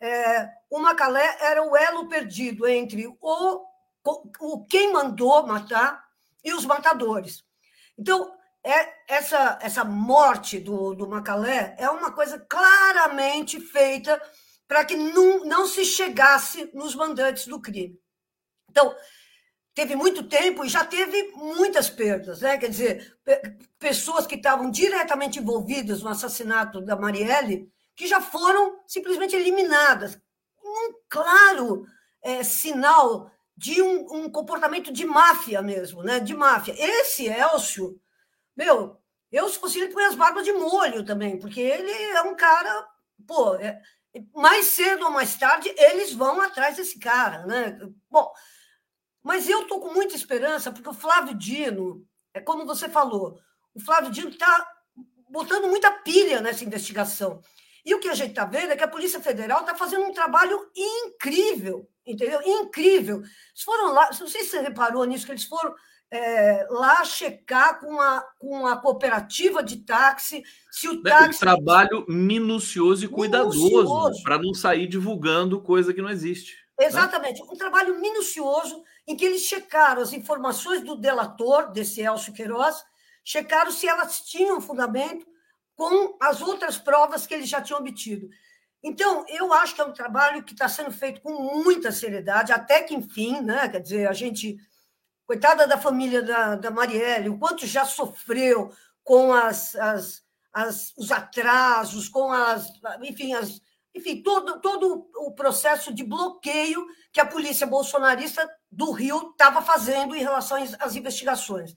É, 0.00 0.48
o 0.70 0.78
Macalé 0.78 1.36
era 1.40 1.62
o 1.62 1.76
elo 1.76 2.08
perdido 2.08 2.66
entre 2.66 3.06
o, 3.06 3.66
o 4.40 4.64
quem 4.64 4.92
mandou 4.92 5.46
matar 5.46 6.02
e 6.42 6.52
os 6.54 6.64
matadores. 6.64 7.44
Então, 7.98 8.34
é, 8.64 8.94
essa, 9.06 9.58
essa 9.60 9.84
morte 9.84 10.58
do, 10.58 10.94
do 10.94 11.08
Macalé 11.08 11.74
é 11.78 11.88
uma 11.90 12.12
coisa 12.12 12.38
claramente 12.38 13.60
feita 13.60 14.20
para 14.66 14.84
que 14.84 14.96
não, 14.96 15.44
não 15.44 15.66
se 15.66 15.84
chegasse 15.84 16.70
nos 16.74 16.94
mandantes 16.94 17.46
do 17.46 17.60
crime. 17.60 17.98
Então, 18.70 18.94
teve 19.78 19.94
muito 19.94 20.24
tempo 20.24 20.64
e 20.64 20.68
já 20.68 20.84
teve 20.84 21.30
muitas 21.36 21.88
perdas, 21.88 22.40
né? 22.40 22.58
Quer 22.58 22.68
dizer, 22.68 23.16
pessoas 23.78 24.26
que 24.26 24.34
estavam 24.34 24.72
diretamente 24.72 25.38
envolvidas 25.38 26.02
no 26.02 26.08
assassinato 26.08 26.80
da 26.80 26.96
Marielle, 26.96 27.70
que 27.94 28.08
já 28.08 28.20
foram 28.20 28.80
simplesmente 28.88 29.36
eliminadas. 29.36 30.20
Um 30.60 30.94
claro 31.08 31.86
é, 32.20 32.42
sinal 32.42 33.30
de 33.56 33.80
um, 33.80 34.24
um, 34.24 34.28
comportamento 34.28 34.92
de 34.92 35.06
máfia 35.06 35.62
mesmo, 35.62 36.02
né? 36.02 36.18
De 36.18 36.34
máfia. 36.34 36.74
Esse 36.76 37.28
Elcio, 37.28 38.00
meu, 38.56 39.00
eu 39.30 39.48
se 39.48 39.60
fosse 39.60 39.78
ele 39.78 39.92
põe 39.92 40.06
as 40.06 40.16
barbas 40.16 40.44
de 40.44 40.52
molho 40.52 41.04
também, 41.04 41.38
porque 41.38 41.60
ele 41.60 41.92
é 41.92 42.22
um 42.22 42.34
cara, 42.34 42.84
pô, 43.24 43.54
é, 43.54 43.80
mais 44.34 44.66
cedo 44.66 45.04
ou 45.04 45.12
mais 45.12 45.36
tarde 45.36 45.72
eles 45.76 46.12
vão 46.12 46.40
atrás 46.40 46.76
desse 46.76 46.98
cara, 46.98 47.46
né? 47.46 47.78
Bom, 48.10 48.28
mas 49.28 49.46
eu 49.46 49.60
estou 49.60 49.78
com 49.78 49.92
muita 49.92 50.16
esperança, 50.16 50.72
porque 50.72 50.88
o 50.88 50.94
Flávio 50.94 51.34
Dino, 51.34 52.02
é 52.32 52.40
como 52.40 52.64
você 52.64 52.88
falou, 52.88 53.38
o 53.74 53.78
Flávio 53.78 54.10
Dino 54.10 54.30
está 54.30 54.66
botando 55.28 55.68
muita 55.68 55.90
pilha 55.90 56.40
nessa 56.40 56.64
investigação. 56.64 57.42
E 57.84 57.94
o 57.94 58.00
que 58.00 58.08
a 58.08 58.14
gente 58.14 58.30
está 58.30 58.46
vendo 58.46 58.72
é 58.72 58.76
que 58.76 58.82
a 58.82 58.88
Polícia 58.88 59.20
Federal 59.20 59.60
está 59.60 59.74
fazendo 59.74 60.06
um 60.06 60.14
trabalho 60.14 60.58
incrível, 60.74 61.86
entendeu? 62.06 62.40
Incrível. 62.42 63.16
Eles 63.16 63.62
foram 63.62 63.92
lá, 63.92 64.08
não 64.18 64.28
sei 64.28 64.44
se 64.44 64.48
você 64.48 64.60
reparou 64.60 65.04
nisso, 65.04 65.26
que 65.26 65.32
eles 65.32 65.44
foram 65.44 65.74
é, 66.10 66.66
lá 66.70 67.04
checar 67.04 67.80
com 67.80 68.00
a, 68.00 68.24
com 68.38 68.66
a 68.66 68.78
cooperativa 68.78 69.62
de 69.62 69.84
táxi 69.84 70.42
se 70.70 70.88
o 70.88 71.02
táxi. 71.02 71.36
Um 71.36 71.38
trabalho 71.38 72.06
minucioso 72.08 73.04
e 73.04 73.08
cuidadoso 73.08 74.22
para 74.22 74.38
não 74.38 74.54
sair 74.54 74.86
divulgando 74.86 75.60
coisa 75.60 75.92
que 75.92 76.00
não 76.00 76.08
existe. 76.08 76.56
Né? 76.78 76.86
Exatamente, 76.86 77.42
né? 77.42 77.46
um 77.50 77.56
trabalho 77.56 78.00
minucioso 78.00 78.82
em 79.08 79.16
que 79.16 79.24
eles 79.24 79.40
checaram 79.40 80.02
as 80.02 80.12
informações 80.12 80.82
do 80.82 80.94
delator, 80.94 81.72
desse 81.72 82.02
Elcio 82.02 82.34
Queiroz, 82.34 82.84
checaram 83.24 83.72
se 83.72 83.88
elas 83.88 84.20
tinham 84.20 84.60
fundamento 84.60 85.26
com 85.74 86.14
as 86.20 86.42
outras 86.42 86.76
provas 86.76 87.26
que 87.26 87.32
eles 87.32 87.48
já 87.48 87.62
tinham 87.62 87.80
obtido. 87.80 88.28
Então, 88.82 89.24
eu 89.28 89.50
acho 89.54 89.74
que 89.74 89.80
é 89.80 89.84
um 89.84 89.94
trabalho 89.94 90.42
que 90.42 90.52
está 90.52 90.68
sendo 90.68 90.92
feito 90.92 91.22
com 91.22 91.32
muita 91.64 91.90
seriedade, 91.90 92.52
até 92.52 92.82
que, 92.82 92.94
enfim, 92.94 93.40
né? 93.40 93.66
quer 93.70 93.80
dizer, 93.80 94.06
a 94.06 94.12
gente, 94.12 94.58
coitada 95.26 95.66
da 95.66 95.78
família 95.78 96.22
da, 96.22 96.54
da 96.54 96.70
Marielle, 96.70 97.30
o 97.30 97.38
quanto 97.38 97.66
já 97.66 97.86
sofreu 97.86 98.70
com 99.02 99.32
as, 99.32 99.74
as, 99.74 100.22
as, 100.52 100.92
os 100.98 101.10
atrasos, 101.10 102.10
com 102.10 102.30
as, 102.30 102.70
enfim, 103.02 103.32
as, 103.32 103.58
enfim, 103.94 104.22
todo, 104.22 104.60
todo 104.60 105.08
o 105.16 105.32
processo 105.32 105.94
de 105.94 106.04
bloqueio 106.04 106.86
que 107.10 107.20
a 107.20 107.26
polícia 107.26 107.66
bolsonarista 107.66 108.46
do 108.70 108.90
Rio 108.92 109.30
estava 109.30 109.62
fazendo 109.62 110.14
em 110.14 110.20
relação 110.20 110.58
às 110.78 110.96
investigações. 110.96 111.74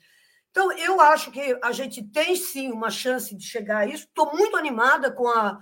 Então, 0.49 0.71
eu 0.73 0.99
acho 0.99 1.31
que 1.31 1.57
a 1.63 1.71
gente 1.71 2.03
tem 2.03 2.35
sim 2.35 2.71
uma 2.71 2.89
chance 2.89 3.35
de 3.35 3.45
chegar 3.45 3.79
a 3.79 3.85
isso. 3.85 4.05
Estou 4.05 4.35
muito 4.35 4.57
animada 4.57 5.09
com 5.09 5.27
a, 5.27 5.59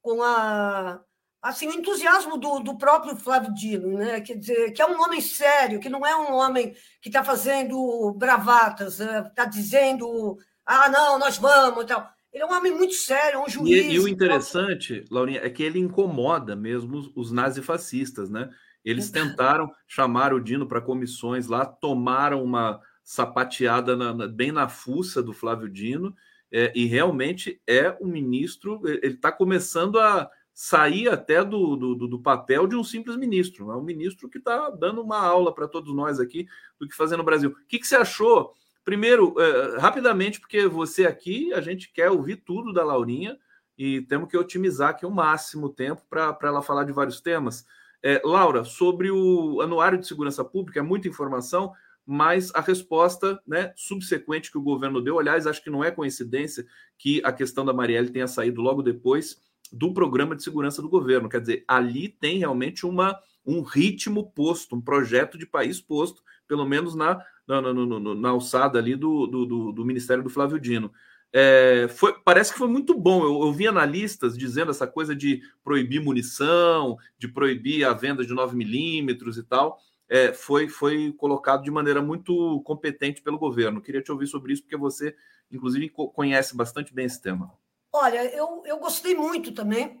com 0.00 0.22
a 0.22 1.00
assim 1.42 1.68
o 1.68 1.72
entusiasmo 1.72 2.38
do, 2.38 2.60
do 2.60 2.78
próprio 2.78 3.16
Flávio 3.16 3.52
Dino, 3.52 3.98
né? 3.98 4.20
Quer 4.20 4.38
dizer, 4.38 4.70
que 4.72 4.80
é 4.80 4.86
um 4.86 5.00
homem 5.02 5.20
sério, 5.20 5.80
que 5.80 5.88
não 5.88 6.06
é 6.06 6.16
um 6.16 6.32
homem 6.32 6.74
que 7.00 7.08
está 7.08 7.22
fazendo 7.22 8.14
bravatas, 8.16 9.00
está 9.00 9.44
dizendo, 9.44 10.38
ah, 10.64 10.88
não, 10.88 11.18
nós 11.18 11.36
vamos, 11.36 11.84
tal. 11.84 12.08
Ele 12.32 12.44
é 12.44 12.46
um 12.46 12.52
homem 12.52 12.72
muito 12.72 12.94
sério, 12.94 13.42
um 13.42 13.48
juiz. 13.48 13.86
E, 13.86 13.90
e 13.90 14.00
o 14.00 14.08
interessante, 14.08 15.04
Laurinha, 15.10 15.40
é 15.44 15.50
que 15.50 15.62
ele 15.62 15.78
incomoda 15.78 16.56
mesmo 16.56 16.96
os, 16.96 17.10
os 17.14 17.32
nazifascistas, 17.32 18.30
né? 18.30 18.48
Eles 18.84 19.10
tentaram 19.10 19.70
chamar 19.86 20.32
o 20.32 20.40
Dino 20.40 20.66
para 20.66 20.80
comissões 20.80 21.46
lá, 21.46 21.64
tomaram 21.64 22.42
uma 22.42 22.80
sapateada 23.04 23.96
na, 23.96 24.14
na, 24.14 24.28
bem 24.28 24.52
na 24.52 24.68
fuça 24.68 25.22
do 25.22 25.32
Flávio 25.32 25.68
Dino, 25.68 26.14
é, 26.50 26.72
e 26.74 26.84
realmente 26.86 27.60
é 27.66 27.96
um 28.00 28.06
ministro, 28.06 28.80
ele 28.84 29.14
está 29.14 29.32
começando 29.32 29.98
a 29.98 30.30
sair 30.52 31.08
até 31.08 31.42
do, 31.42 31.76
do, 31.76 31.94
do, 31.94 32.20
papel 32.20 32.66
de 32.66 32.76
um 32.76 32.84
simples 32.84 33.16
ministro, 33.16 33.70
é 33.70 33.76
um 33.76 33.82
ministro 33.82 34.28
que 34.28 34.36
está 34.36 34.68
dando 34.68 35.00
uma 35.00 35.18
aula 35.18 35.54
para 35.54 35.66
todos 35.66 35.94
nós 35.94 36.20
aqui 36.20 36.46
do 36.78 36.86
que 36.86 36.94
fazer 36.94 37.16
no 37.16 37.24
Brasil. 37.24 37.50
O 37.50 37.66
que, 37.66 37.78
que 37.78 37.86
você 37.86 37.96
achou? 37.96 38.52
Primeiro, 38.84 39.34
é, 39.40 39.78
rapidamente, 39.78 40.40
porque 40.40 40.66
você 40.66 41.06
aqui, 41.06 41.52
a 41.54 41.60
gente 41.60 41.90
quer 41.90 42.10
ouvir 42.10 42.36
tudo 42.36 42.72
da 42.72 42.84
Laurinha 42.84 43.38
e 43.78 44.02
temos 44.02 44.28
que 44.28 44.36
otimizar 44.36 44.90
aqui 44.90 45.06
o 45.06 45.10
máximo 45.10 45.70
tempo 45.70 46.02
para 46.10 46.36
ela 46.42 46.60
falar 46.60 46.84
de 46.84 46.92
vários 46.92 47.20
temas. 47.20 47.64
É, 48.02 48.20
Laura, 48.24 48.64
sobre 48.64 49.10
o 49.10 49.60
Anuário 49.60 49.98
de 49.98 50.06
Segurança 50.06 50.44
Pública, 50.44 50.80
é 50.80 50.82
muita 50.82 51.08
informação, 51.08 51.72
mas 52.04 52.52
a 52.54 52.60
resposta 52.60 53.40
né, 53.46 53.72
subsequente 53.76 54.50
que 54.50 54.58
o 54.58 54.62
governo 54.62 55.00
deu, 55.00 55.18
aliás, 55.18 55.46
acho 55.46 55.62
que 55.62 55.70
não 55.70 55.84
é 55.84 55.90
coincidência 55.90 56.66
que 56.98 57.22
a 57.24 57.32
questão 57.32 57.64
da 57.64 57.72
Marielle 57.72 58.10
tenha 58.10 58.26
saído 58.26 58.60
logo 58.60 58.82
depois 58.82 59.40
do 59.72 59.94
programa 59.94 60.36
de 60.36 60.42
segurança 60.42 60.82
do 60.82 60.88
governo. 60.88 61.28
Quer 61.28 61.40
dizer, 61.40 61.64
ali 61.66 62.08
tem 62.08 62.38
realmente 62.38 62.84
uma, 62.84 63.18
um 63.46 63.62
ritmo 63.62 64.30
posto, 64.32 64.76
um 64.76 64.80
projeto 64.80 65.38
de 65.38 65.46
país 65.46 65.80
posto, 65.80 66.22
pelo 66.46 66.66
menos 66.66 66.94
na, 66.94 67.24
na, 67.46 67.62
na, 67.62 67.72
na, 67.72 68.14
na 68.14 68.28
alçada 68.28 68.78
ali 68.78 68.94
do, 68.94 69.26
do, 69.26 69.72
do, 69.72 69.84
Ministério 69.84 70.22
do 70.22 70.30
Flávio 70.30 70.60
Dino. 70.60 70.92
É, 71.32 71.88
foi, 71.88 72.12
parece 72.24 72.52
que 72.52 72.58
foi 72.58 72.68
muito 72.68 72.94
bom. 72.98 73.24
Eu, 73.24 73.46
eu 73.46 73.52
vi 73.52 73.66
analistas 73.66 74.36
dizendo 74.36 74.70
essa 74.70 74.86
coisa 74.86 75.16
de 75.16 75.40
proibir 75.64 76.02
munição, 76.02 76.96
de 77.18 77.28
proibir 77.28 77.84
a 77.84 77.92
venda 77.92 78.24
de 78.24 78.34
9 78.34 78.56
milímetros 78.56 79.38
e 79.38 79.42
tal 79.42 79.80
é, 80.12 80.30
foi, 80.30 80.68
foi 80.68 81.10
colocado 81.14 81.62
de 81.62 81.70
maneira 81.70 82.02
muito 82.02 82.60
competente 82.66 83.22
pelo 83.22 83.38
governo. 83.38 83.80
Queria 83.80 84.02
te 84.02 84.12
ouvir 84.12 84.26
sobre 84.26 84.52
isso, 84.52 84.62
porque 84.62 84.76
você, 84.76 85.16
inclusive, 85.50 85.88
conhece 85.88 86.54
bastante 86.54 86.92
bem 86.92 87.06
esse 87.06 87.22
tema. 87.22 87.50
Olha, 87.90 88.22
eu, 88.26 88.62
eu 88.66 88.78
gostei 88.78 89.14
muito 89.14 89.52
também, 89.52 89.98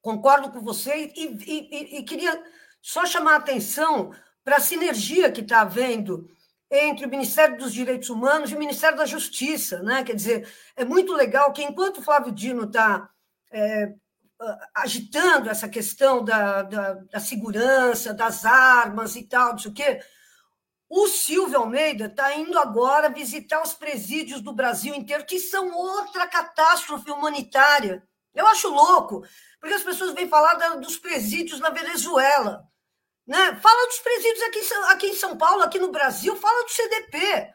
concordo 0.00 0.50
com 0.50 0.62
você, 0.62 1.12
e, 1.14 1.26
e, 1.46 1.98
e 1.98 2.02
queria 2.04 2.42
só 2.80 3.04
chamar 3.04 3.34
a 3.34 3.36
atenção 3.36 4.14
para 4.42 4.56
a 4.56 4.60
sinergia 4.60 5.30
que 5.30 5.42
está 5.42 5.60
havendo 5.60 6.30
entre 6.70 7.06
o 7.06 7.08
Ministério 7.08 7.56
dos 7.56 7.72
Direitos 7.72 8.10
Humanos 8.10 8.50
e 8.50 8.56
o 8.56 8.58
Ministério 8.58 8.98
da 8.98 9.06
Justiça. 9.06 9.82
Né? 9.82 10.02
Quer 10.04 10.14
dizer, 10.14 10.48
é 10.74 10.84
muito 10.84 11.12
legal 11.12 11.52
que, 11.52 11.62
enquanto 11.62 11.98
o 11.98 12.02
Flávio 12.02 12.32
Dino 12.32 12.64
está 12.64 13.08
é, 13.50 13.94
agitando 14.74 15.48
essa 15.48 15.68
questão 15.68 16.24
da, 16.24 16.62
da, 16.62 16.94
da, 16.94 17.20
segurança, 17.20 18.12
das 18.12 18.44
armas 18.44 19.16
e 19.16 19.22
tal, 19.22 19.52
não 19.52 19.58
sei 19.58 19.70
o 19.70 19.74
quê. 19.74 20.00
O 20.88 21.08
Silvio 21.08 21.58
Almeida 21.58 22.06
está 22.06 22.34
indo 22.34 22.58
agora 22.58 23.08
visitar 23.08 23.60
os 23.62 23.74
presídios 23.74 24.40
do 24.40 24.52
Brasil 24.52 24.94
inteiro, 24.94 25.24
que 25.24 25.38
são 25.38 25.74
outra 25.74 26.26
catástrofe 26.28 27.10
humanitária. 27.10 28.06
Eu 28.34 28.46
acho 28.46 28.68
louco, 28.68 29.24
porque 29.58 29.74
as 29.74 29.82
pessoas 29.82 30.12
vêm 30.12 30.28
falar 30.28 30.54
da, 30.54 30.74
dos 30.76 30.96
presídios 30.96 31.58
na 31.58 31.70
Venezuela. 31.70 32.68
Né? 33.26 33.56
Fala 33.56 33.86
dos 33.88 33.98
presídios 33.98 34.42
aqui, 34.42 34.60
aqui 34.92 35.06
em 35.08 35.16
São 35.16 35.36
Paulo, 35.36 35.62
aqui 35.62 35.78
no 35.78 35.90
Brasil, 35.90 36.36
fala 36.36 36.64
do 36.64 36.70
CDP, 36.70 37.54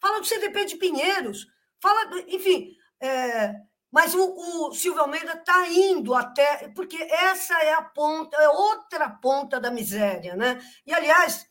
fala 0.00 0.20
do 0.20 0.26
CDP 0.26 0.64
de 0.64 0.76
Pinheiros, 0.76 1.46
fala, 1.80 2.20
enfim, 2.26 2.76
é, 3.00 3.54
mas 3.92 4.14
o, 4.14 4.68
o 4.68 4.74
Silvio 4.74 5.02
Almeida 5.02 5.34
está 5.34 5.68
indo 5.68 6.14
até. 6.14 6.68
Porque 6.68 6.96
essa 6.96 7.54
é 7.62 7.74
a 7.74 7.82
ponta, 7.82 8.34
é 8.38 8.48
outra 8.48 9.10
ponta 9.10 9.60
da 9.60 9.70
miséria. 9.70 10.34
Né? 10.34 10.58
E, 10.86 10.94
aliás, 10.94 11.46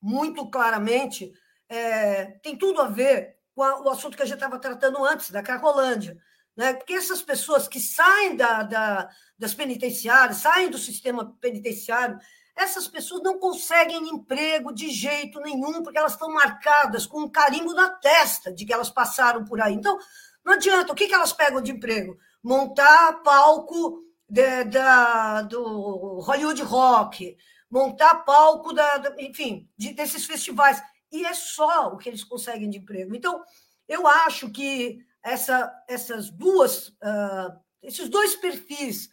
muito 0.00 0.48
claramente, 0.48 1.32
é, 1.68 2.26
tem 2.40 2.56
tudo 2.56 2.80
a 2.80 2.88
ver 2.88 3.36
com 3.52 3.64
a, 3.64 3.80
o 3.80 3.88
assunto 3.88 4.16
que 4.16 4.22
a 4.22 4.26
gente 4.26 4.36
estava 4.36 4.60
tratando 4.60 5.04
antes, 5.04 5.30
da 5.30 5.42
Cracolândia. 5.42 6.16
Né? 6.56 6.72
Porque 6.72 6.92
essas 6.92 7.20
pessoas 7.20 7.66
que 7.66 7.80
saem 7.80 8.36
da, 8.36 8.62
da, 8.62 9.10
das 9.36 9.52
penitenciárias, 9.52 10.36
saem 10.36 10.70
do 10.70 10.78
sistema 10.78 11.36
penitenciário, 11.40 12.16
essas 12.56 12.86
pessoas 12.88 13.22
não 13.22 13.38
conseguem 13.38 14.08
emprego 14.08 14.72
de 14.72 14.90
jeito 14.90 15.40
nenhum, 15.40 15.82
porque 15.82 15.98
elas 15.98 16.12
estão 16.12 16.32
marcadas 16.32 17.06
com 17.06 17.20
um 17.20 17.28
carimbo 17.28 17.72
na 17.72 17.90
testa 17.90 18.52
de 18.52 18.64
que 18.64 18.72
elas 18.72 18.90
passaram 18.90 19.44
por 19.44 19.60
aí. 19.60 19.74
Então, 19.74 19.98
não 20.44 20.54
adianta. 20.54 20.92
O 20.92 20.96
que, 20.96 21.06
que 21.06 21.14
elas 21.14 21.32
pegam 21.32 21.62
de 21.62 21.72
emprego? 21.72 22.18
Montar 22.42 23.22
palco 23.22 24.02
de, 24.28 24.64
da, 24.64 25.42
do 25.42 26.20
Hollywood 26.20 26.62
Rock, 26.62 27.36
montar 27.70 28.16
palco, 28.24 28.72
da, 28.72 28.98
da 28.98 29.14
enfim, 29.22 29.68
de, 29.76 29.92
desses 29.92 30.24
festivais. 30.26 30.82
E 31.10 31.24
é 31.24 31.34
só 31.34 31.88
o 31.88 31.96
que 31.96 32.08
eles 32.08 32.24
conseguem 32.24 32.70
de 32.70 32.78
emprego. 32.78 33.14
Então, 33.14 33.42
eu 33.88 34.06
acho 34.06 34.50
que 34.50 34.98
essa, 35.22 35.72
essas 35.88 36.30
duas, 36.30 36.88
uh, 36.88 37.58
esses 37.82 38.08
dois 38.08 38.36
perfis, 38.36 39.10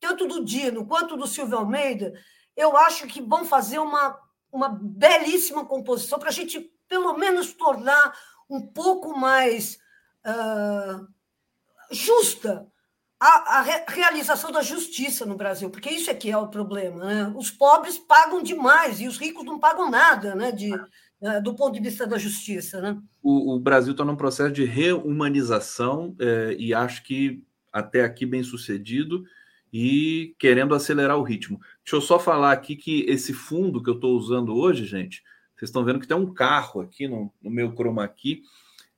tanto 0.00 0.26
do 0.26 0.44
Dino 0.44 0.86
quanto 0.86 1.16
do 1.16 1.26
Silvio 1.26 1.58
Almeida, 1.58 2.12
eu 2.56 2.76
acho 2.76 3.06
que 3.06 3.20
vão 3.20 3.44
fazer 3.44 3.78
uma, 3.78 4.18
uma 4.50 4.68
belíssima 4.68 5.64
composição 5.64 6.18
para 6.18 6.30
a 6.30 6.32
gente, 6.32 6.72
pelo 6.88 7.16
menos, 7.16 7.52
tornar 7.52 8.16
um 8.48 8.66
pouco 8.66 9.18
mais 9.18 9.78
uh, 10.24 11.06
justa 11.90 12.66
a, 13.18 13.58
a 13.58 13.62
re 13.62 13.84
realização 13.88 14.52
da 14.52 14.62
justiça 14.62 15.24
no 15.24 15.36
Brasil, 15.36 15.70
porque 15.70 15.90
isso 15.90 16.10
é 16.10 16.14
que 16.14 16.30
é 16.30 16.36
o 16.36 16.48
problema. 16.48 17.04
Né? 17.04 17.34
Os 17.36 17.50
pobres 17.50 17.98
pagam 17.98 18.42
demais 18.42 19.00
e 19.00 19.08
os 19.08 19.16
ricos 19.16 19.44
não 19.44 19.58
pagam 19.58 19.90
nada 19.90 20.34
né? 20.34 20.52
de, 20.52 20.72
uh, 20.74 21.42
do 21.42 21.54
ponto 21.54 21.74
de 21.74 21.80
vista 21.80 22.06
da 22.06 22.18
justiça. 22.18 22.80
Né? 22.80 22.98
O, 23.22 23.54
o 23.54 23.60
Brasil 23.60 23.92
está 23.92 24.04
num 24.04 24.16
processo 24.16 24.52
de 24.52 24.64
reumanização 24.64 26.14
é, 26.20 26.56
e 26.58 26.74
acho 26.74 27.02
que 27.02 27.42
até 27.72 28.04
aqui 28.04 28.24
bem 28.24 28.42
sucedido 28.42 29.24
e 29.72 30.34
querendo 30.38 30.74
acelerar 30.74 31.18
o 31.18 31.22
ritmo. 31.22 31.60
Deixa 31.86 31.94
eu 31.94 32.00
só 32.00 32.18
falar 32.18 32.50
aqui 32.50 32.74
que 32.74 33.02
esse 33.02 33.32
fundo 33.32 33.80
que 33.80 33.88
eu 33.88 33.94
estou 33.94 34.16
usando 34.18 34.56
hoje, 34.56 34.84
gente, 34.84 35.22
vocês 35.54 35.68
estão 35.68 35.84
vendo 35.84 36.00
que 36.00 36.08
tem 36.08 36.16
um 36.16 36.34
carro 36.34 36.80
aqui 36.80 37.06
no, 37.06 37.32
no 37.40 37.48
meu 37.48 37.72
chroma 37.72 38.02
aqui 38.02 38.42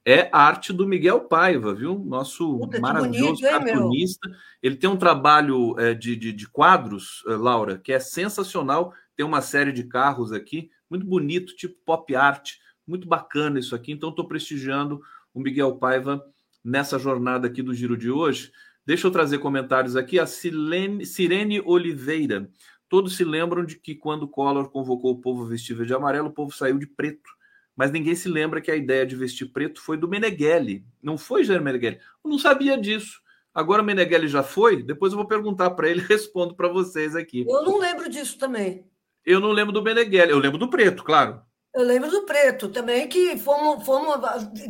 é 0.06 0.30
arte 0.32 0.72
do 0.72 0.88
Miguel 0.88 1.20
Paiva, 1.20 1.74
viu? 1.74 1.98
Nosso 1.98 2.60
Puta, 2.60 2.80
maravilhoso 2.80 3.42
bonito, 3.42 3.50
cartunista. 3.50 4.30
Ele 4.62 4.74
tem 4.74 4.88
um 4.88 4.96
trabalho 4.96 5.78
é, 5.78 5.92
de, 5.92 6.16
de, 6.16 6.32
de, 6.32 6.48
quadros, 6.48 7.22
é, 7.26 7.32
Laura, 7.32 7.76
que 7.76 7.92
é 7.92 8.00
sensacional. 8.00 8.94
Tem 9.14 9.26
uma 9.26 9.42
série 9.42 9.70
de 9.70 9.84
carros 9.84 10.32
aqui, 10.32 10.70
muito 10.88 11.04
bonito, 11.04 11.54
tipo 11.56 11.76
pop 11.84 12.16
art, 12.16 12.52
muito 12.86 13.06
bacana 13.06 13.58
isso 13.58 13.74
aqui. 13.74 13.92
Então, 13.92 14.08
estou 14.08 14.26
prestigiando 14.26 15.02
o 15.34 15.40
Miguel 15.40 15.76
Paiva 15.76 16.24
nessa 16.64 16.98
jornada 16.98 17.46
aqui 17.46 17.62
do 17.62 17.74
Giro 17.74 17.98
de 17.98 18.10
hoje. 18.10 18.50
Deixa 18.86 19.06
eu 19.06 19.10
trazer 19.10 19.40
comentários 19.40 19.94
aqui. 19.94 20.18
A 20.18 20.26
Silene, 20.26 21.04
Sirene 21.04 21.60
Oliveira. 21.60 22.48
Todos 22.88 23.16
se 23.16 23.24
lembram 23.24 23.64
de 23.64 23.76
que 23.76 23.94
quando 23.94 24.28
Collor 24.28 24.70
convocou 24.70 25.12
o 25.12 25.20
povo 25.20 25.44
vestível 25.46 25.84
de 25.84 25.94
amarelo, 25.94 26.28
o 26.28 26.32
povo 26.32 26.52
saiu 26.52 26.78
de 26.78 26.86
preto 26.86 27.38
mas 27.78 27.92
ninguém 27.92 28.16
se 28.16 28.28
lembra 28.28 28.60
que 28.60 28.72
a 28.72 28.76
ideia 28.76 29.06
de 29.06 29.14
vestir 29.14 29.52
preto 29.52 29.80
foi 29.80 29.96
do 29.96 30.08
Meneghelli, 30.08 30.84
não 31.00 31.16
foi 31.16 31.44
Jair 31.44 31.62
Meneghelli. 31.62 32.00
Eu 32.24 32.28
não 32.28 32.36
sabia 32.36 32.76
disso. 32.76 33.20
Agora 33.54 33.82
o 33.82 33.84
Meneghelli 33.84 34.26
já 34.26 34.42
foi, 34.42 34.82
depois 34.82 35.12
eu 35.12 35.16
vou 35.16 35.28
perguntar 35.28 35.70
para 35.70 35.88
ele 35.88 36.00
e 36.00 36.02
respondo 36.12 36.56
para 36.56 36.66
vocês 36.66 37.14
aqui. 37.14 37.46
Eu 37.48 37.62
não 37.62 37.78
lembro 37.78 38.08
disso 38.08 38.36
também. 38.36 38.84
Eu 39.24 39.38
não 39.38 39.52
lembro 39.52 39.72
do 39.72 39.80
Meneghelli, 39.80 40.32
eu 40.32 40.40
lembro 40.40 40.58
do 40.58 40.68
preto, 40.68 41.04
claro. 41.04 41.40
Eu 41.72 41.84
lembro 41.84 42.10
do 42.10 42.22
preto 42.22 42.68
também, 42.68 43.08
que 43.08 43.38
fomos, 43.38 43.86
fomos 43.86 44.16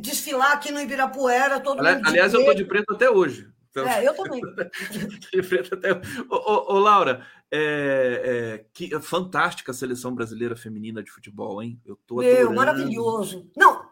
desfilar 0.03 0.53
aqui 0.53 0.71
no 0.71 0.79
Ibirapuera. 0.79 1.61
Todo 1.61 1.81
aliás, 1.81 2.03
aliás 2.05 2.35
eu 2.35 2.41
estou 2.41 2.55
de 2.55 2.67
preto 2.67 2.93
até 2.93 3.09
hoje. 3.09 3.49
Então, 3.71 3.89
é, 3.89 4.07
eu 4.07 4.15
também. 4.15 4.43
até... 5.73 5.93
ô, 6.29 6.37
ô, 6.37 6.75
ô, 6.75 6.79
Laura, 6.79 7.27
é, 7.51 8.59
é, 8.61 8.65
que 8.73 8.95
é 8.95 9.01
fantástica 9.01 9.73
a 9.73 9.75
seleção 9.75 10.15
brasileira 10.15 10.57
feminina 10.57 11.03
de 11.03 11.11
futebol, 11.11 11.63
hein? 11.63 11.81
Eu 11.85 11.97
tô 12.07 12.17
Meu, 12.17 12.53
maravilhoso. 12.53 13.51
Não, 13.57 13.87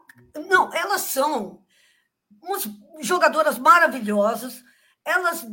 não, 0.48 0.72
elas 0.74 1.02
são 1.02 1.62
jogadoras 3.00 3.58
maravilhosas. 3.58 4.62
Elas 5.04 5.46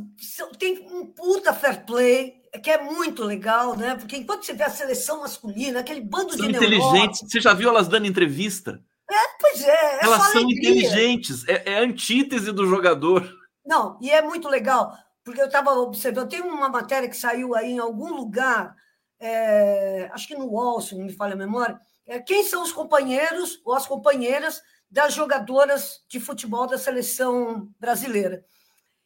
têm 0.58 0.86
um 0.90 1.06
puta 1.06 1.54
fair 1.54 1.84
play, 1.86 2.42
que 2.62 2.70
é 2.70 2.82
muito 2.82 3.24
legal, 3.24 3.76
né? 3.76 3.94
Porque 3.94 4.16
enquanto 4.16 4.44
você 4.44 4.52
vê 4.52 4.64
a 4.64 4.70
seleção 4.70 5.20
masculina, 5.20 5.80
aquele 5.80 6.00
bando 6.00 6.36
são 6.36 6.46
de 6.46 6.56
inteligentes. 6.56 7.20
Você 7.20 7.40
já 7.40 7.54
viu 7.54 7.68
elas 7.68 7.88
dando 7.88 8.06
entrevista? 8.06 8.82
É, 9.08 9.38
pois 9.40 9.62
é. 9.62 9.70
é 9.70 10.04
elas 10.04 10.22
são 10.32 10.42
alegria. 10.42 10.70
inteligentes. 10.70 11.46
É, 11.46 11.72
é 11.72 11.78
a 11.78 11.82
antítese 11.82 12.50
do 12.52 12.66
jogador. 12.66 13.32
Não, 13.64 13.98
e 14.00 14.10
é 14.10 14.20
muito 14.20 14.48
legal, 14.48 14.92
porque 15.24 15.40
eu 15.40 15.46
estava 15.46 15.72
observando, 15.72 16.28
tem 16.28 16.42
uma 16.42 16.68
matéria 16.68 17.08
que 17.08 17.16
saiu 17.16 17.54
aí 17.54 17.72
em 17.72 17.78
algum 17.78 18.12
lugar, 18.12 18.76
é, 19.18 20.10
acho 20.12 20.28
que 20.28 20.36
no 20.36 20.46
UOL, 20.46 20.80
se 20.80 20.94
não 20.94 21.04
me 21.04 21.12
falha 21.12 21.32
a 21.32 21.36
memória, 21.36 21.80
é, 22.06 22.20
quem 22.20 22.44
são 22.44 22.62
os 22.62 22.72
companheiros 22.72 23.60
ou 23.64 23.74
as 23.74 23.86
companheiras 23.86 24.62
das 24.90 25.14
jogadoras 25.14 26.04
de 26.08 26.20
futebol 26.20 26.66
da 26.66 26.78
seleção 26.78 27.68
brasileira. 27.80 28.44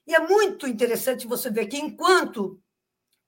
E 0.06 0.14
é 0.14 0.18
muito 0.18 0.66
interessante 0.66 1.26
você 1.26 1.50
ver 1.50 1.66
que 1.66 1.78
enquanto 1.78 2.60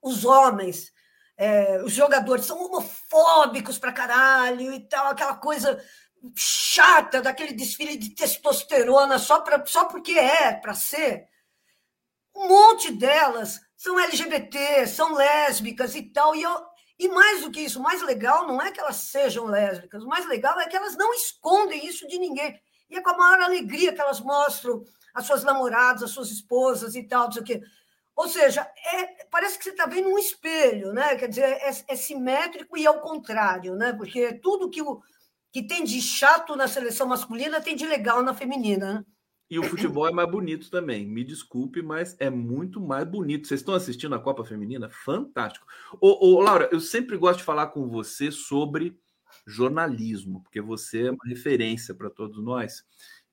os 0.03 0.25
homens, 0.25 0.93
é, 1.37 1.81
os 1.83 1.93
jogadores 1.93 2.45
são 2.45 2.63
homofóbicos 2.63 3.79
pra 3.79 3.93
caralho 3.93 4.73
e 4.73 4.81
tal, 4.81 5.07
aquela 5.07 5.37
coisa 5.37 5.83
chata 6.35 7.23
daquele 7.23 7.53
desfile 7.53 7.97
de 7.97 8.11
testosterona 8.11 9.19
só, 9.19 9.41
pra, 9.41 9.65
só 9.65 9.87
porque 9.87 10.13
é 10.13 10.53
para 10.53 10.75
ser. 10.75 11.30
Um 12.41 12.49
monte 12.49 12.91
delas 12.91 13.61
são 13.77 14.01
LGBT, 14.01 14.87
são 14.87 15.15
lésbicas 15.15 15.95
e 15.95 16.03
tal. 16.05 16.35
E, 16.35 16.43
eu, 16.43 16.51
e 16.99 17.07
mais 17.09 17.43
do 17.43 17.51
que 17.51 17.61
isso, 17.61 17.79
o 17.79 17.83
mais 17.83 18.01
legal 18.01 18.47
não 18.47 18.63
é 18.63 18.73
que 18.73 18.81
elas 18.81 18.97
sejam 18.97 19.45
lésbicas, 19.45 20.03
o 20.03 20.09
mais 20.09 20.27
legal 20.27 20.59
é 20.59 20.67
que 20.67 20.75
elas 20.75 20.97
não 20.97 21.13
escondem 21.13 21.85
isso 21.85 22.09
de 22.09 22.19
ninguém. 22.19 22.59
E 22.89 22.97
é 22.97 23.03
com 23.03 23.11
a 23.11 23.17
maior 23.17 23.43
alegria 23.43 23.93
que 23.93 24.01
elas 24.01 24.21
mostram 24.21 24.83
as 25.15 25.27
suas 25.27 25.45
namoradas, 25.45 26.03
as 26.03 26.13
suas 26.13 26.31
esposas 26.31 26.95
e 26.95 27.03
tal, 27.03 27.25
não 27.25 27.33
sei 27.33 27.43
o 27.43 27.45
quê. 27.45 27.63
Ou 28.17 28.27
seja, 28.27 28.63
é, 28.95 29.27
parece 29.31 29.59
que 29.59 29.65
você 29.65 29.71
está 29.71 29.85
vendo 29.85 30.09
um 30.09 30.19
espelho, 30.19 30.95
né? 30.95 31.17
Quer 31.17 31.29
dizer, 31.29 31.45
é, 31.45 31.71
é 31.89 31.97
simétrico 31.97 32.77
e 32.77 32.87
ao 32.87 33.03
contrário, 33.03 33.77
né? 33.77 33.93
Porque 33.93 34.33
tudo 34.35 34.71
que 34.71 34.81
o, 34.81 35.03
que 35.53 35.63
tem 35.63 35.85
de 35.85 36.01
chato 36.01 36.57
na 36.57 36.67
seleção 36.67 37.07
masculina 37.07 37.61
tem 37.61 37.77
de 37.77 37.87
legal 37.87 38.23
na 38.23 38.33
feminina. 38.33 38.95
Né? 38.95 39.05
E 39.51 39.59
o 39.59 39.65
futebol 39.65 40.07
é 40.07 40.13
mais 40.13 40.31
bonito 40.31 40.71
também. 40.71 41.05
Me 41.07 41.25
desculpe, 41.25 41.83
mas 41.83 42.17
é 42.21 42.31
muito 42.31 42.81
mais 42.81 43.05
bonito. 43.05 43.49
Vocês 43.49 43.61
estão 43.61 43.75
assistindo 43.75 44.15
a 44.15 44.19
Copa 44.21 44.45
Feminina? 44.45 44.89
Fantástico. 44.89 45.67
Ô, 46.01 46.37
ô, 46.37 46.41
Laura, 46.41 46.69
eu 46.71 46.79
sempre 46.79 47.17
gosto 47.17 47.39
de 47.39 47.45
falar 47.45 47.67
com 47.69 47.89
você 47.89 48.31
sobre 48.31 48.97
jornalismo, 49.45 50.43
porque 50.43 50.61
você 50.61 51.09
é 51.09 51.11
uma 51.11 51.27
referência 51.27 51.93
para 51.95 52.09
todos 52.09 52.43
nós. 52.43 52.85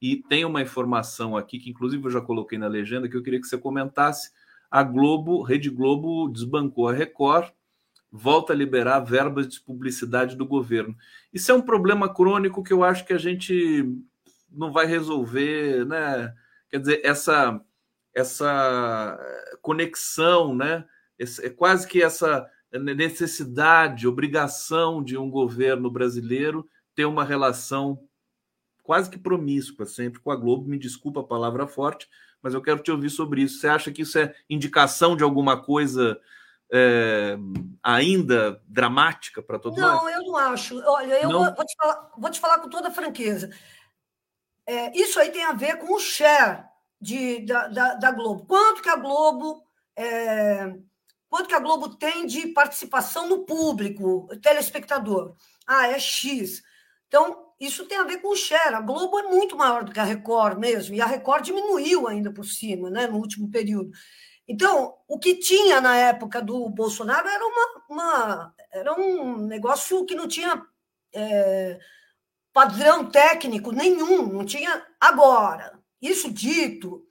E 0.02 0.18
tem 0.28 0.44
uma 0.44 0.62
informação 0.62 1.38
aqui 1.38 1.60
que, 1.60 1.70
inclusive, 1.70 2.04
eu 2.04 2.12
já 2.12 2.22
coloquei 2.22 2.58
na 2.58 2.68
legenda 2.68 3.08
que 3.08 3.16
eu 3.16 3.22
queria 3.22 3.40
que 3.40 3.48
você 3.48 3.58
comentasse. 3.58 4.32
A 4.72 4.82
Globo, 4.82 5.44
Rede 5.44 5.70
Globo, 5.70 6.28
desbancou 6.30 6.88
a 6.88 6.94
Record 6.94 7.52
volta 8.12 8.54
a 8.54 8.56
liberar 8.56 9.02
verbas 9.02 9.48
de 9.48 9.62
publicidade 9.62 10.36
do 10.36 10.46
governo. 10.46 10.96
Isso 11.32 11.52
é 11.52 11.56
um 11.56 11.62
problema 11.62 12.12
crônico 12.12 12.64
que 12.64 12.74
eu 12.74 12.84
acho 12.84 13.06
que 13.06 13.14
a 13.14 13.18
gente 13.18 13.86
não 14.50 14.72
vai 14.72 14.86
resolver, 14.86 15.86
né? 15.86 16.34
Quer 16.70 16.80
dizer, 16.80 17.02
essa 17.04 17.62
essa 18.14 19.20
conexão, 19.62 20.56
né? 20.56 20.86
É 21.42 21.50
quase 21.50 21.88
que 21.88 22.02
essa 22.02 22.50
necessidade, 22.72 24.08
obrigação 24.08 25.04
de 25.04 25.18
um 25.18 25.30
governo 25.30 25.90
brasileiro 25.90 26.68
ter 26.96 27.06
uma 27.06 27.24
relação 27.24 28.00
quase 28.84 29.10
que 29.10 29.18
promíscua 29.18 29.86
sempre 29.86 30.20
com 30.20 30.32
a 30.32 30.36
Globo. 30.36 30.68
Me 30.68 30.80
desculpa 30.80 31.20
a 31.20 31.24
palavra 31.24 31.68
forte, 31.68 32.08
mas 32.42 32.54
eu 32.54 32.62
quero 32.62 32.82
te 32.82 32.92
ouvir 32.92 33.10
sobre 33.10 33.42
isso. 33.42 33.60
Você 33.60 33.68
acha 33.68 33.92
que 33.92 34.02
isso 34.02 34.18
é 34.18 34.34
indicação 34.50 35.16
de 35.16 35.24
alguma 35.24 35.62
coisa 35.62 36.20
é, 36.72 37.38
ainda 37.84 38.62
dramática 38.68 39.42
para 39.42 39.60
todos 39.60 39.80
não, 39.80 39.88
nós? 39.88 40.04
Não, 40.04 40.10
eu 40.10 40.24
não 40.24 40.38
acho. 40.38 40.82
Olha, 40.86 41.22
eu 41.22 41.30
vou, 41.30 41.56
vou, 41.56 41.66
te 41.66 41.76
falar, 41.76 42.12
vou 42.18 42.32
te 42.32 42.40
falar 42.40 42.60
com 42.60 42.70
toda 42.70 42.92
franqueza. 42.92 43.50
É, 44.68 44.96
isso 44.98 45.20
aí 45.20 45.32
tem 45.32 45.46
a 45.46 45.54
ver 45.54 45.78
com 45.78 45.96
o 45.96 46.00
share 46.00 46.66
de, 47.00 47.46
da, 47.46 47.68
da, 47.70 47.94
da 47.96 48.12
Globo. 48.12 48.46
Quanto 48.46 48.82
que 48.82 48.90
a 48.90 48.98
Globo 48.98 49.64
é, 49.96 50.76
quanto 51.30 51.50
que 51.50 51.56
a 51.56 51.60
Globo 51.60 51.96
tem 51.96 52.26
de 52.26 52.48
participação 52.50 53.28
no 53.28 53.46
público, 53.46 54.28
telespectador? 54.42 55.36
Ah, 55.66 55.88
é 55.88 56.00
X. 56.00 56.62
Então, 57.08 57.48
isso 57.60 57.86
tem 57.86 57.98
a 57.98 58.04
ver 58.04 58.20
com 58.20 58.30
o 58.30 58.36
share. 58.36 58.76
A 58.76 58.82
Globo 58.82 59.18
é 59.20 59.24
muito 59.24 59.58
maior 59.58 59.84
do 59.84 59.92
que 59.92 60.00
a 60.00 60.04
Record 60.04 60.60
mesmo, 60.60 60.94
e 60.96 61.02
a 61.02 61.06
Record 61.06 61.44
diminuiu 61.44 62.08
ainda 62.08 62.32
por 62.32 62.46
cima, 62.46 62.90
né, 62.90 63.08
no 63.08 63.18
último 63.18 63.50
período. 63.50 63.92
Então, 64.48 64.96
o 65.08 65.20
que 65.20 65.36
tinha 65.36 65.82
na 65.82 65.98
época 65.98 66.42
do 66.42 66.70
Bolsonaro 66.70 67.28
era, 67.28 67.46
uma, 67.46 67.84
uma 67.90 68.54
era 68.72 68.94
um 68.94 69.38
negócio 69.46 70.06
que 70.06 70.16
não 70.16 70.28
tinha 70.28 70.64
é, 71.14 71.80
padrão 72.58 73.06
técnico 73.06 73.72
nenhum, 73.72 74.34
não 74.34 74.44
tinha 74.44 74.84
agora. 75.00 75.80
Isso 76.02 76.32
dito, 76.32 77.06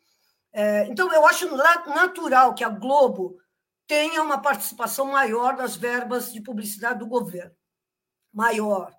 é, 0.52 0.88
então 0.88 1.12
eu 1.12 1.24
acho 1.24 1.48
natural 1.86 2.52
que 2.52 2.64
a 2.64 2.68
Globo 2.68 3.36
tenha 3.86 4.24
uma 4.24 4.42
participação 4.42 5.06
maior 5.06 5.56
das 5.56 5.76
verbas 5.76 6.32
de 6.32 6.40
publicidade 6.40 6.98
do 6.98 7.06
governo. 7.06 7.54
Maior. 8.34 8.92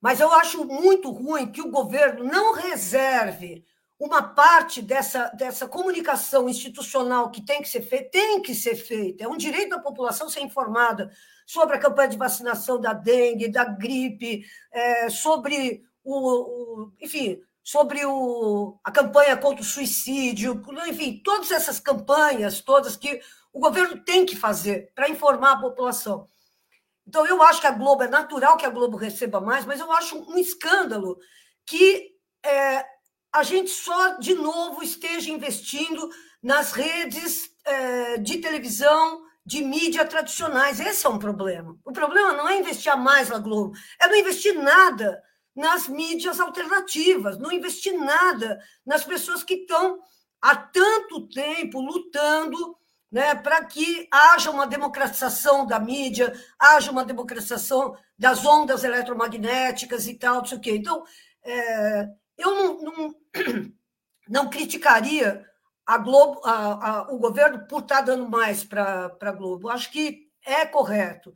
Mas 0.00 0.20
eu 0.20 0.32
acho 0.34 0.64
muito 0.64 1.10
ruim 1.10 1.50
que 1.50 1.60
o 1.60 1.72
governo 1.72 2.22
não 2.22 2.54
reserve 2.54 3.66
uma 3.98 4.22
parte 4.22 4.82
dessa, 4.82 5.28
dessa 5.30 5.68
comunicação 5.68 6.48
institucional 6.48 7.30
que 7.30 7.44
tem 7.44 7.62
que 7.62 7.68
ser 7.68 7.82
feita, 7.82 8.10
tem 8.10 8.42
que 8.42 8.54
ser 8.54 8.74
feita. 8.74 9.24
É 9.24 9.28
um 9.28 9.36
direito 9.36 9.70
da 9.70 9.78
população 9.78 10.28
ser 10.28 10.40
informada 10.40 11.10
sobre 11.46 11.76
a 11.76 11.78
campanha 11.78 12.08
de 12.08 12.16
vacinação 12.16 12.80
da 12.80 12.92
dengue, 12.92 13.48
da 13.48 13.64
gripe, 13.64 14.44
é, 14.72 15.08
sobre 15.08 15.84
o, 16.02 16.84
o, 16.84 16.92
enfim, 17.00 17.40
sobre 17.62 18.04
o, 18.04 18.78
a 18.82 18.90
campanha 18.90 19.36
contra 19.36 19.62
o 19.62 19.66
suicídio, 19.66 20.62
enfim, 20.86 21.20
todas 21.24 21.50
essas 21.50 21.78
campanhas, 21.78 22.60
todas 22.60 22.96
que 22.96 23.20
o 23.52 23.60
governo 23.60 24.04
tem 24.04 24.26
que 24.26 24.36
fazer 24.36 24.92
para 24.94 25.08
informar 25.08 25.52
a 25.52 25.60
população. 25.60 26.28
Então, 27.06 27.26
eu 27.26 27.42
acho 27.42 27.60
que 27.60 27.66
a 27.66 27.70
Globo, 27.70 28.02
é 28.02 28.08
natural 28.08 28.56
que 28.56 28.66
a 28.66 28.70
Globo 28.70 28.96
receba 28.96 29.40
mais, 29.40 29.64
mas 29.64 29.78
eu 29.78 29.90
acho 29.92 30.18
um 30.30 30.38
escândalo 30.38 31.18
que 31.64 32.12
é, 32.42 32.84
a 33.34 33.42
gente 33.42 33.70
só 33.70 34.16
de 34.18 34.32
novo 34.32 34.80
esteja 34.80 35.28
investindo 35.28 36.08
nas 36.40 36.70
redes 36.70 37.50
é, 37.64 38.16
de 38.18 38.38
televisão, 38.38 39.24
de 39.44 39.60
mídia 39.60 40.04
tradicionais. 40.04 40.78
Esse 40.78 41.04
é 41.04 41.08
um 41.08 41.18
problema. 41.18 41.76
O 41.84 41.90
problema 41.90 42.32
não 42.32 42.48
é 42.48 42.56
investir 42.56 42.96
mais 42.96 43.30
na 43.30 43.38
Globo, 43.40 43.76
é 44.00 44.06
não 44.06 44.14
investir 44.14 44.54
nada 44.54 45.20
nas 45.54 45.88
mídias 45.88 46.38
alternativas, 46.38 47.36
não 47.36 47.50
investir 47.50 47.98
nada 47.98 48.60
nas 48.86 49.02
pessoas 49.02 49.42
que 49.42 49.54
estão 49.54 49.98
há 50.40 50.54
tanto 50.54 51.26
tempo 51.26 51.80
lutando 51.80 52.78
né, 53.10 53.34
para 53.34 53.64
que 53.64 54.06
haja 54.12 54.48
uma 54.50 54.66
democratização 54.66 55.66
da 55.66 55.80
mídia, 55.80 56.32
haja 56.56 56.92
uma 56.92 57.04
democratização 57.04 57.96
das 58.16 58.44
ondas 58.44 58.84
eletromagnéticas 58.84 60.06
e 60.06 60.14
tal, 60.14 60.36
não 60.36 60.44
sei 60.44 60.58
o 60.58 60.60
quê. 60.60 60.76
Então, 60.76 61.04
é, 61.42 62.08
eu 62.36 62.54
não, 62.54 62.82
não, 62.82 63.14
não 64.28 64.50
criticaria 64.50 65.44
a 65.86 65.98
Globo, 65.98 66.40
a, 66.44 66.88
a, 66.88 67.12
o 67.12 67.18
governo 67.18 67.66
por 67.66 67.82
estar 67.82 68.00
dando 68.00 68.28
mais 68.28 68.64
para 68.64 69.16
a 69.20 69.32
Globo. 69.32 69.68
Acho 69.68 69.90
que 69.90 70.28
é 70.44 70.64
correto. 70.64 71.34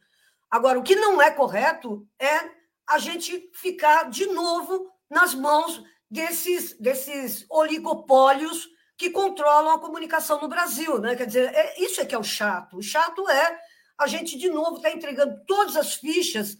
Agora, 0.50 0.78
o 0.78 0.82
que 0.82 0.96
não 0.96 1.20
é 1.20 1.30
correto 1.30 2.06
é 2.18 2.50
a 2.86 2.98
gente 2.98 3.50
ficar 3.54 4.08
de 4.08 4.26
novo 4.26 4.90
nas 5.10 5.34
mãos 5.34 5.82
desses, 6.10 6.78
desses 6.78 7.44
oligopólios 7.50 8.68
que 8.96 9.10
controlam 9.10 9.74
a 9.74 9.78
comunicação 9.78 10.40
no 10.40 10.48
Brasil. 10.48 10.98
Né? 10.98 11.14
Quer 11.14 11.26
dizer, 11.26 11.54
é, 11.54 11.80
isso 11.80 12.00
é 12.00 12.06
que 12.06 12.14
é 12.14 12.18
o 12.18 12.24
chato. 12.24 12.78
O 12.78 12.82
chato 12.82 13.28
é 13.28 13.60
a 13.98 14.06
gente, 14.06 14.38
de 14.38 14.48
novo, 14.48 14.76
estar 14.76 14.90
tá 14.90 14.96
entregando 14.96 15.38
todas 15.46 15.76
as 15.76 15.94
fichas 15.94 16.56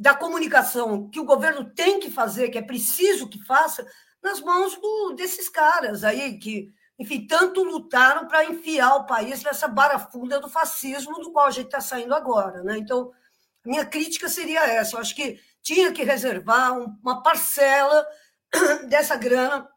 da 0.00 0.14
comunicação 0.14 1.10
que 1.10 1.20
o 1.20 1.26
governo 1.26 1.62
tem 1.74 2.00
que 2.00 2.10
fazer, 2.10 2.48
que 2.48 2.56
é 2.56 2.62
preciso 2.62 3.28
que 3.28 3.44
faça, 3.44 3.86
nas 4.22 4.40
mãos 4.40 4.74
do, 4.76 5.12
desses 5.12 5.46
caras 5.46 6.02
aí 6.02 6.38
que, 6.38 6.72
enfim, 6.98 7.26
tanto 7.26 7.62
lutaram 7.62 8.26
para 8.26 8.46
enfiar 8.46 8.96
o 8.96 9.04
país 9.04 9.42
nessa 9.42 9.68
barafunda 9.68 10.40
do 10.40 10.48
fascismo 10.48 11.20
do 11.20 11.30
qual 11.30 11.48
a 11.48 11.50
gente 11.50 11.66
está 11.66 11.82
saindo 11.82 12.14
agora. 12.14 12.62
Né? 12.62 12.78
Então, 12.78 13.12
minha 13.62 13.84
crítica 13.84 14.26
seria 14.26 14.60
essa. 14.60 14.96
Eu 14.96 15.00
acho 15.00 15.14
que 15.14 15.38
tinha 15.62 15.92
que 15.92 16.02
reservar 16.02 16.78
uma 16.78 17.22
parcela 17.22 18.06
dessa 18.88 19.16
grana 19.16 19.68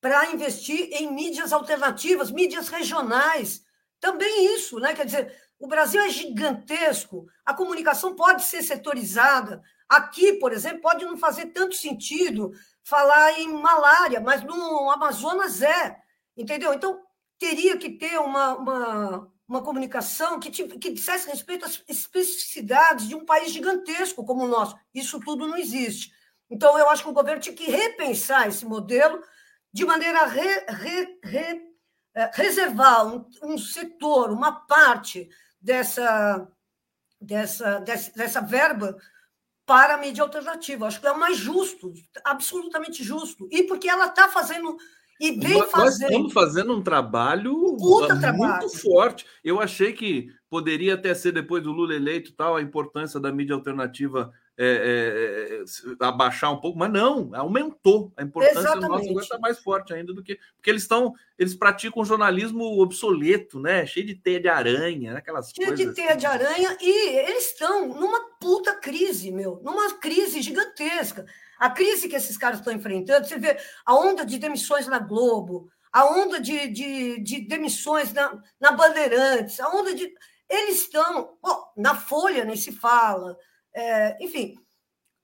para 0.00 0.30
investir 0.30 0.90
em 0.92 1.12
mídias 1.12 1.52
alternativas, 1.52 2.30
mídias 2.30 2.68
regionais. 2.68 3.64
Também 3.98 4.54
isso, 4.54 4.78
né? 4.78 4.94
Quer 4.94 5.06
dizer, 5.06 5.36
o 5.64 5.66
Brasil 5.66 6.02
é 6.02 6.10
gigantesco, 6.10 7.26
a 7.42 7.54
comunicação 7.54 8.14
pode 8.14 8.44
ser 8.44 8.62
setorizada. 8.62 9.62
Aqui, 9.88 10.34
por 10.34 10.52
exemplo, 10.52 10.82
pode 10.82 11.06
não 11.06 11.16
fazer 11.16 11.46
tanto 11.46 11.74
sentido 11.74 12.52
falar 12.82 13.40
em 13.40 13.50
malária, 13.50 14.20
mas 14.20 14.42
no 14.42 14.90
Amazonas 14.90 15.62
é, 15.62 15.96
entendeu? 16.36 16.74
Então, 16.74 17.00
teria 17.38 17.78
que 17.78 17.88
ter 17.88 18.18
uma, 18.20 18.58
uma, 18.58 19.32
uma 19.48 19.62
comunicação 19.62 20.38
que, 20.38 20.50
que 20.50 20.92
dissesse 20.92 21.30
respeito 21.30 21.64
às 21.64 21.82
especificidades 21.88 23.08
de 23.08 23.14
um 23.14 23.24
país 23.24 23.50
gigantesco 23.50 24.22
como 24.22 24.44
o 24.44 24.48
nosso. 24.48 24.76
Isso 24.94 25.18
tudo 25.18 25.46
não 25.46 25.56
existe. 25.56 26.12
Então, 26.50 26.78
eu 26.78 26.90
acho 26.90 27.02
que 27.02 27.08
o 27.08 27.14
governo 27.14 27.40
tinha 27.40 27.56
que 27.56 27.70
repensar 27.70 28.46
esse 28.46 28.66
modelo 28.66 29.18
de 29.72 29.86
maneira 29.86 30.20
a 30.20 30.26
re, 30.26 30.66
re, 30.68 31.18
re, 31.24 31.62
é, 32.14 32.30
reservar 32.34 33.06
um, 33.06 33.26
um, 33.42 33.56
setor, 33.56 34.30
uma 34.30 34.52
parte 34.52 35.26
dessa, 35.64 36.46
dessa, 37.18 37.78
dessa, 37.80 38.12
dessa 38.12 38.40
verba 38.42 38.96
para 39.66 39.94
a 39.94 39.98
mídia 39.98 40.22
alternativa. 40.22 40.86
Acho 40.86 41.00
que 41.00 41.06
é 41.06 41.12
o 41.12 41.18
mais 41.18 41.38
justo, 41.38 41.92
absolutamente 42.22 43.02
justo. 43.02 43.48
E 43.50 43.62
porque 43.62 43.88
ela 43.88 44.06
está 44.06 44.28
fazendo 44.28 44.76
e 45.18 45.32
bem 45.32 45.54
nós, 45.54 45.70
fazendo. 45.70 45.84
Nós 45.84 46.10
estamos 46.10 46.32
fazendo 46.34 46.76
um 46.76 46.82
trabalho 46.82 47.54
muito 47.78 48.20
trabalho. 48.20 48.68
forte. 48.68 49.24
Eu 49.42 49.58
achei 49.58 49.94
que 49.94 50.28
poderia 50.50 50.94
até 50.94 51.14
ser, 51.14 51.32
depois 51.32 51.62
do 51.62 51.72
Lula 51.72 51.94
eleito, 51.94 52.34
tal, 52.34 52.56
a 52.56 52.62
importância 52.62 53.18
da 53.18 53.32
mídia 53.32 53.54
alternativa 53.54 54.30
é, 54.56 54.66
é, 54.66 55.62
é, 55.62 56.06
abaixar 56.06 56.52
um 56.52 56.60
pouco, 56.60 56.78
mas 56.78 56.92
não, 56.92 57.34
aumentou. 57.34 58.12
A 58.16 58.22
importância 58.22 58.60
Exatamente. 58.60 58.86
do 58.86 58.88
nosso 58.88 59.10
agora 59.10 59.24
está 59.24 59.38
mais 59.38 59.58
forte 59.58 59.92
ainda 59.92 60.14
do 60.14 60.22
que. 60.22 60.38
Porque 60.54 60.70
eles 60.70 60.82
estão, 60.82 61.12
eles 61.36 61.56
praticam 61.56 62.04
jornalismo 62.04 62.80
obsoleto, 62.80 63.58
né? 63.58 63.84
Cheio 63.84 64.06
de 64.06 64.14
teia 64.14 64.40
de 64.40 64.48
aranha, 64.48 65.18
aquelas 65.18 65.50
Cheio 65.50 65.68
coisas. 65.68 65.78
Cheio 65.78 65.90
de 65.90 65.94
teia 65.96 66.10
assim. 66.10 66.18
de 66.18 66.26
aranha, 66.26 66.76
e 66.80 67.16
eles 67.18 67.50
estão 67.50 67.88
numa 67.88 68.30
puta 68.38 68.74
crise, 68.74 69.32
meu, 69.32 69.60
numa 69.64 69.92
crise 69.94 70.40
gigantesca. 70.40 71.26
A 71.58 71.70
crise 71.70 72.08
que 72.08 72.16
esses 72.16 72.36
caras 72.36 72.60
estão 72.60 72.72
enfrentando, 72.72 73.26
você 73.26 73.38
vê 73.38 73.56
a 73.84 73.94
onda 73.94 74.24
de 74.24 74.38
demissões 74.38 74.86
na 74.86 75.00
Globo, 75.00 75.68
a 75.92 76.04
onda 76.04 76.40
de, 76.40 76.68
de, 76.68 77.20
de 77.20 77.40
demissões 77.40 78.12
na, 78.12 78.40
na 78.60 78.70
Bandeirantes, 78.70 79.58
a 79.58 79.68
onda 79.68 79.94
de. 79.94 80.12
Eles 80.48 80.82
estão. 80.82 81.36
Oh, 81.42 81.64
na 81.76 81.96
Folha 81.96 82.44
nem 82.44 82.56
se 82.56 82.70
fala. 82.70 83.36
É, 83.74 84.16
enfim, 84.24 84.56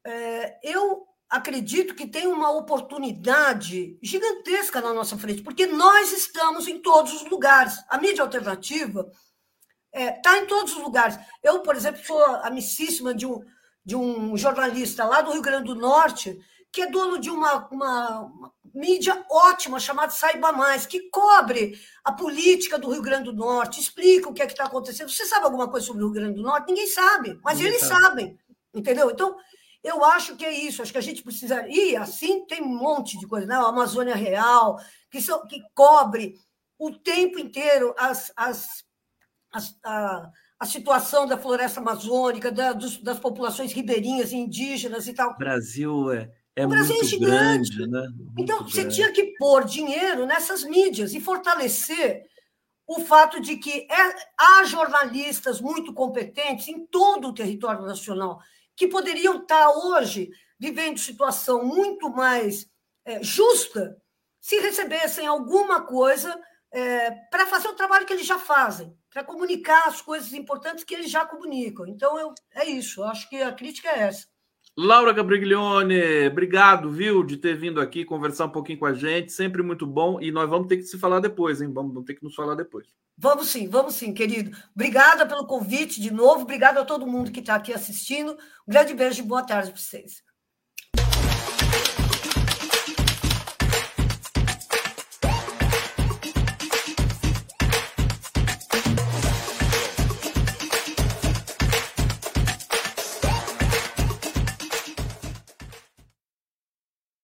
é, 0.05 0.59
eu 0.63 1.07
acredito 1.29 1.95
que 1.95 2.09
tem 2.09 2.27
uma 2.27 2.51
oportunidade 2.51 3.97
gigantesca 4.03 4.81
na 4.81 4.93
nossa 4.93 5.17
frente, 5.17 5.43
porque 5.43 5.67
nós 5.67 6.13
estamos 6.13 6.67
em 6.67 6.81
todos 6.81 7.13
os 7.15 7.31
lugares. 7.31 7.83
A 7.89 7.99
mídia 7.99 8.23
alternativa 8.23 9.09
está 9.93 10.01
é, 10.01 10.13
tá 10.13 10.39
em 10.39 10.47
todos 10.47 10.77
os 10.77 10.83
lugares. 10.83 11.17
Eu, 11.43 11.61
por 11.61 11.77
exemplo, 11.77 12.05
sou 12.05 12.23
amicíssima 12.43 13.15
de 13.15 13.27
um, 13.27 13.45
de 13.85 13.95
um 13.95 14.37
jornalista 14.37 15.05
lá 15.05 15.21
do 15.21 15.33
Rio 15.33 15.43
Grande 15.43 15.67
do 15.67 15.77
Norte, 15.77 16.37
que 16.73 16.83
é 16.83 16.91
dono 16.91 17.19
de 17.19 17.31
uma, 17.31 17.69
uma, 17.69 18.21
uma 18.21 18.53
mídia 18.75 19.25
ótima 19.31 19.79
chamada 19.81 20.13
Saiba 20.13 20.53
Mais, 20.53 20.87
que 20.87 21.11
cobre 21.11 21.79
a 22.05 22.13
política 22.13 22.79
do 22.79 22.91
Rio 22.91 23.03
Grande 23.03 23.25
do 23.25 23.33
Norte, 23.33 23.81
explica 23.81 24.29
o 24.29 24.33
que 24.33 24.43
é 24.43 24.47
que 24.47 24.53
está 24.53 24.65
acontecendo. 24.65 25.11
Você 25.11 25.27
sabe 25.27 25.45
alguma 25.45 25.69
coisa 25.69 25.87
sobre 25.87 26.03
o 26.03 26.07
Rio 26.07 26.15
Grande 26.15 26.37
do 26.37 26.43
Norte? 26.43 26.69
Ninguém 26.69 26.87
sabe, 26.87 27.39
mas 27.43 27.59
Ninguém 27.59 27.73
eles 27.73 27.87
sabe. 27.87 28.03
sabem, 28.03 28.39
entendeu? 28.75 29.11
Então, 29.11 29.37
eu 29.83 30.05
acho 30.05 30.37
que 30.37 30.45
é 30.45 30.53
isso, 30.53 30.83
acho 30.83 30.93
que 30.93 30.99
a 30.99 31.03
gente 31.03 31.23
precisa. 31.23 31.67
E 31.69 31.97
assim 31.97 32.45
tem 32.47 32.63
um 32.63 32.77
monte 32.77 33.19
de 33.19 33.27
coisa, 33.27 33.47
né? 33.47 33.55
A 33.55 33.69
Amazônia 33.69 34.15
Real, 34.15 34.79
que, 35.11 35.21
são, 35.21 35.47
que 35.47 35.63
cobre 35.75 36.35
o 36.79 36.91
tempo 36.93 37.39
inteiro 37.39 37.95
as, 37.99 38.33
as, 38.37 38.85
as, 39.53 39.79
a, 39.85 40.31
a 40.59 40.67
situação 40.67 41.27
da 41.27 41.39
floresta 41.39 41.81
amazônica, 41.81 42.53
da, 42.53 42.73
dos, 42.73 42.99
das 43.03 43.19
populações 43.19 43.73
ribeirinhas, 43.73 44.33
indígenas 44.33 45.09
e 45.09 45.15
tal. 45.15 45.37
Brasil 45.39 46.13
é 46.13 46.31
é 46.61 46.67
o 46.67 46.69
Brasil 46.69 46.95
muito 46.95 47.07
é 47.07 47.09
gigante. 47.09 47.77
Grande, 47.77 47.91
né? 47.91 48.09
Muito 48.17 48.33
então, 48.39 48.59
grande. 48.59 48.73
você 48.73 48.89
tinha 48.89 49.13
que 49.13 49.35
pôr 49.39 49.65
dinheiro 49.65 50.27
nessas 50.27 50.65
mídias 50.65 51.15
e 51.15 51.21
fortalecer 51.21 52.25
o 52.87 53.01
fato 53.01 53.41
de 53.41 53.57
que 53.57 53.87
é, 53.91 54.15
há 54.37 54.65
jornalistas 54.65 55.61
muito 55.61 55.95
competentes 55.95 56.69
em 56.69 56.85
todo 56.87 57.29
o 57.29 57.35
território 57.35 57.83
nacional 57.83 58.41
que 58.77 58.89
poderiam 58.89 59.43
estar 59.43 59.71
hoje 59.71 60.31
vivendo 60.59 60.99
situação 60.99 61.65
muito 61.65 62.11
mais 62.11 62.67
é, 63.05 63.23
justa 63.23 63.97
se 64.41 64.59
recebessem 64.61 65.27
alguma 65.27 65.83
coisa 65.83 66.37
é, 66.73 67.11
para 67.31 67.47
fazer 67.47 67.69
o 67.69 67.75
trabalho 67.75 68.07
que 68.07 68.13
eles 68.13 68.27
já 68.27 68.39
fazem, 68.39 68.97
para 69.11 69.25
comunicar 69.25 69.87
as 69.87 70.01
coisas 70.01 70.33
importantes 70.33 70.85
que 70.85 70.95
eles 70.95 71.11
já 71.11 71.25
comunicam. 71.25 71.87
Então, 71.87 72.19
eu, 72.19 72.33
é 72.55 72.65
isso. 72.65 73.01
Eu 73.01 73.09
acho 73.09 73.29
que 73.29 73.37
a 73.43 73.53
crítica 73.53 73.89
é 73.89 74.01
essa. 74.01 74.27
Laura 74.83 75.13
Gabriglione, 75.13 76.29
obrigado, 76.29 76.89
viu, 76.89 77.23
de 77.23 77.37
ter 77.37 77.55
vindo 77.55 77.83
aqui 77.83 78.03
conversar 78.03 78.47
um 78.47 78.51
pouquinho 78.51 78.79
com 78.79 78.87
a 78.87 78.95
gente, 78.95 79.31
sempre 79.31 79.63
muito 79.63 79.87
bom. 79.87 80.19
E 80.19 80.33
nós 80.33 80.49
vamos 80.49 80.69
ter 80.69 80.79
que 80.79 80.85
se 80.85 80.99
falar 80.99 81.21
depois, 81.21 81.61
hein? 81.61 81.71
Vamos, 81.71 81.93
vamos 81.93 82.07
ter 82.07 82.15
que 82.15 82.25
nos 82.25 82.35
falar 82.35 82.55
depois. 82.55 82.87
Vamos 83.19 83.49
sim, 83.49 83.69
vamos 83.69 83.95
sim, 83.95 84.15
querido. 84.15 84.57
Obrigada 84.75 85.27
pelo 85.27 85.47
convite 85.47 86.01
de 86.01 86.11
novo, 86.11 86.45
obrigada 86.45 86.81
a 86.81 86.85
todo 86.87 87.07
mundo 87.07 87.31
que 87.31 87.41
está 87.41 87.57
aqui 87.57 87.75
assistindo. 87.75 88.33
Um 88.67 88.73
grande 88.73 88.95
beijo 88.95 89.21
e 89.21 89.27
boa 89.27 89.43
tarde 89.43 89.71
para 89.71 89.79
vocês. 89.79 90.23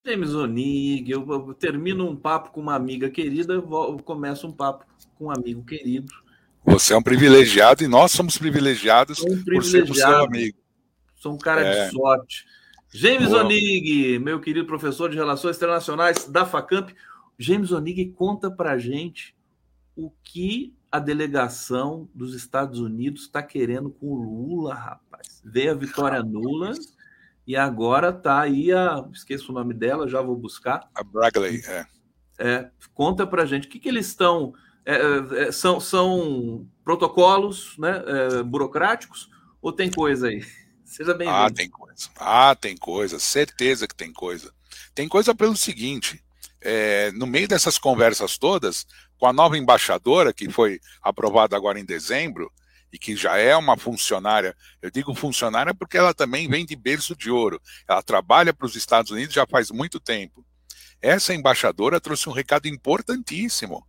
James 0.06 0.32
Onig, 0.34 1.10
eu, 1.10 1.52
termino 1.54 2.08
um 2.08 2.14
papo 2.14 2.52
com 2.52 2.60
uma 2.60 2.76
amiga 2.76 3.10
querida, 3.10 3.60
começo 4.04 4.46
um 4.46 4.52
papo 4.52 4.86
com 5.16 5.24
um 5.24 5.30
amigo 5.32 5.64
querido. 5.64 6.06
Você 6.64 6.94
é 6.94 6.96
um 6.96 7.02
privilegiado 7.02 7.82
e 7.82 7.88
nós 7.88 8.12
somos 8.12 8.38
privilegiados 8.38 9.20
um 9.20 9.42
por 9.42 9.64
sermos 9.64 9.98
seu 9.98 10.24
amigo. 10.24 10.56
Sou 11.16 11.34
um 11.34 11.38
cara 11.38 11.62
é. 11.62 11.86
de 11.86 11.92
sorte. 11.92 12.46
James 12.94 13.30
Boa. 13.30 13.44
Onig, 13.44 14.20
meu 14.20 14.40
querido 14.40 14.64
professor 14.64 15.10
de 15.10 15.16
Relações 15.16 15.56
Internacionais 15.56 16.24
da 16.28 16.46
FACAMP. 16.46 16.94
James 17.36 17.72
Onig 17.72 18.12
conta 18.12 18.48
pra 18.48 18.78
gente 18.78 19.34
o 19.96 20.12
que 20.22 20.72
a 20.90 21.00
delegação 21.00 22.08
dos 22.14 22.32
Estados 22.32 22.78
Unidos 22.78 23.22
está 23.22 23.42
querendo 23.42 23.90
com 23.90 24.06
o 24.06 24.22
Lula, 24.22 24.72
rapaz. 24.72 25.42
Veio 25.44 25.72
a 25.72 25.74
vitória 25.74 26.22
nula 26.22 26.74
e 27.46 27.56
agora 27.56 28.12
tá 28.12 28.40
aí 28.40 28.72
a. 28.72 29.06
Esqueço 29.12 29.52
o 29.52 29.54
nome 29.54 29.72
dela, 29.72 30.08
já 30.08 30.20
vou 30.20 30.36
buscar. 30.36 30.88
A 30.94 31.04
Bragley, 31.04 31.62
é. 31.66 31.86
é 32.38 32.70
conta 32.92 33.26
pra 33.26 33.46
gente 33.46 33.68
o 33.68 33.70
que, 33.70 33.78
que 33.78 33.88
eles 33.88 34.08
estão. 34.08 34.52
É, 34.84 34.94
é, 34.94 35.48
é, 35.48 35.52
são, 35.52 35.80
são 35.80 36.66
protocolos 36.84 37.76
né, 37.78 38.02
é, 38.06 38.42
burocráticos 38.42 39.28
ou 39.60 39.72
tem 39.72 39.90
coisa 39.90 40.28
aí? 40.28 40.44
Seja 40.84 41.12
bem-vindo. 41.14 41.36
Ah, 41.36 41.50
tem 41.50 41.68
coisa. 41.68 42.08
Ah, 42.16 42.54
tem 42.54 42.76
coisa. 42.76 43.18
Certeza 43.18 43.88
que 43.88 43.94
tem 43.94 44.12
coisa. 44.12 44.52
Tem 44.94 45.08
coisa 45.08 45.34
pelo 45.34 45.56
seguinte: 45.56 46.22
é, 46.60 47.12
no 47.12 47.26
meio 47.26 47.48
dessas 47.48 47.78
conversas 47.78 48.38
todas, 48.38 48.86
com 49.18 49.26
a 49.26 49.32
nova 49.32 49.56
embaixadora, 49.56 50.32
que 50.32 50.50
foi 50.50 50.80
aprovada 51.02 51.56
agora 51.56 51.78
em 51.78 51.84
dezembro, 51.84 52.52
e 52.96 52.98
que 52.98 53.14
já 53.14 53.36
é 53.36 53.54
uma 53.54 53.76
funcionária, 53.76 54.56
eu 54.80 54.90
digo 54.90 55.14
funcionária 55.14 55.74
porque 55.74 55.98
ela 55.98 56.14
também 56.14 56.48
vem 56.48 56.64
de 56.64 56.74
berço 56.74 57.14
de 57.14 57.30
ouro, 57.30 57.60
ela 57.86 58.02
trabalha 58.02 58.54
para 58.54 58.64
os 58.64 58.74
Estados 58.74 59.10
Unidos 59.10 59.34
já 59.34 59.46
faz 59.46 59.70
muito 59.70 60.00
tempo. 60.00 60.42
Essa 61.02 61.34
embaixadora 61.34 62.00
trouxe 62.00 62.26
um 62.26 62.32
recado 62.32 62.66
importantíssimo, 62.66 63.86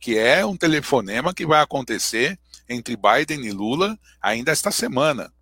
que 0.00 0.18
é 0.18 0.44
um 0.44 0.56
telefonema 0.56 1.32
que 1.32 1.46
vai 1.46 1.62
acontecer 1.62 2.36
entre 2.68 2.96
Biden 2.96 3.46
e 3.46 3.52
Lula 3.52 3.96
ainda 4.20 4.50
esta 4.50 4.72
semana. 4.72 5.32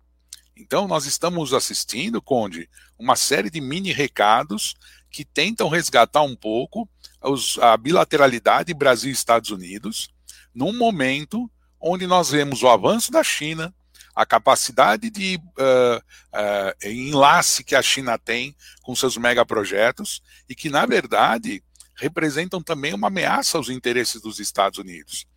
Então, 0.55 0.87
nós 0.87 1.07
estamos 1.07 1.53
assistindo, 1.53 2.21
Conde, 2.21 2.69
uma 2.99 3.15
série 3.15 3.49
de 3.49 3.59
mini 3.59 3.91
recados 3.91 4.75
que 5.09 5.25
tentam 5.25 5.69
resgatar 5.69 6.21
um 6.21 6.35
pouco 6.35 6.87
os, 7.23 7.57
a 7.57 7.75
bilateralidade 7.77 8.75
Brasil-Estados 8.75 9.49
Unidos, 9.49 10.07
num 10.53 10.71
momento 10.71 11.49
onde 11.79 12.07
nós 12.07 12.31
vemos 12.31 12.63
o 12.63 12.67
avanço 12.67 13.11
da 13.11 13.23
China, 13.23 13.73
a 14.15 14.25
capacidade 14.25 15.09
de 15.09 15.39
uh, 15.59 15.97
uh, 15.97 16.87
enlace 16.87 17.63
que 17.63 17.75
a 17.75 17.81
China 17.81 18.17
tem 18.17 18.55
com 18.81 18.95
seus 18.95 19.15
megaprojetos 19.17 20.21
e 20.49 20.55
que, 20.55 20.69
na 20.69 20.85
verdade, 20.85 21.63
representam 21.95 22.61
também 22.61 22.93
uma 22.93 23.07
ameaça 23.07 23.57
aos 23.57 23.69
interesses 23.69 24.21
dos 24.21 24.39
Estados 24.39 24.79
Unidos. 24.79 25.27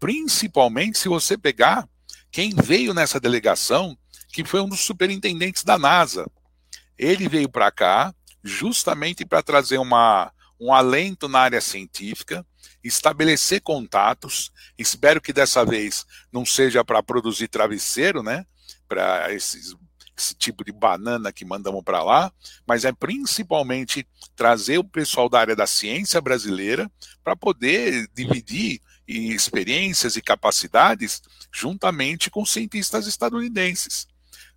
Principalmente 0.00 0.98
se 0.98 1.08
você 1.08 1.38
pegar 1.38 1.88
quem 2.30 2.52
veio 2.52 2.92
nessa 2.92 3.20
delegação, 3.20 3.96
que 4.32 4.44
foi 4.44 4.60
um 4.60 4.68
dos 4.68 4.80
superintendentes 4.80 5.62
da 5.62 5.78
NASA. 5.78 6.28
Ele 6.98 7.28
veio 7.28 7.48
para 7.48 7.70
cá 7.70 8.12
justamente 8.42 9.24
para 9.24 9.40
trazer 9.40 9.78
uma, 9.78 10.32
um 10.60 10.74
alento 10.74 11.28
na 11.28 11.38
área 11.38 11.60
científica, 11.60 12.44
estabelecer 12.82 13.60
contatos. 13.60 14.52
Espero 14.78 15.20
que 15.20 15.32
dessa 15.32 15.64
vez 15.64 16.04
não 16.32 16.44
seja 16.44 16.84
para 16.84 17.02
produzir 17.02 17.48
travesseiro, 17.48 18.22
né? 18.22 18.46
Para 18.88 19.32
esse 19.32 19.74
tipo 20.38 20.64
de 20.64 20.72
banana 20.72 21.32
que 21.32 21.44
mandamos 21.44 21.82
para 21.82 22.02
lá, 22.02 22.32
mas 22.66 22.84
é 22.84 22.92
principalmente 22.92 24.06
trazer 24.36 24.78
o 24.78 24.84
pessoal 24.84 25.28
da 25.28 25.40
área 25.40 25.56
da 25.56 25.66
ciência 25.66 26.20
brasileira 26.20 26.90
para 27.22 27.34
poder 27.34 28.08
dividir 28.14 28.80
experiências 29.06 30.16
e 30.16 30.22
capacidades 30.22 31.22
juntamente 31.52 32.30
com 32.30 32.44
cientistas 32.44 33.06
estadunidenses. 33.06 34.06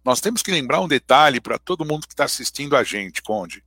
Nós 0.03 0.21
temos 0.21 0.41
que 0.41 0.51
lembrar 0.51 0.79
um 0.79 0.87
detalhe 0.87 1.41
para 1.41 1.59
todo 1.59 1.85
mundo 1.85 2.07
que 2.07 2.13
está 2.13 2.23
assistindo 2.23 2.75
a 2.77 2.83
gente, 2.83 3.21
Conde. 3.21 3.63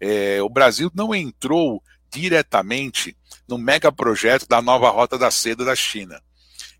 É, 0.00 0.42
o 0.42 0.48
Brasil 0.48 0.90
não 0.94 1.14
entrou 1.14 1.82
diretamente 2.10 3.16
no 3.48 3.58
megaprojeto 3.58 4.46
da 4.48 4.60
nova 4.62 4.90
Rota 4.90 5.18
da 5.18 5.30
Seda 5.30 5.64
da 5.64 5.76
China. 5.76 6.20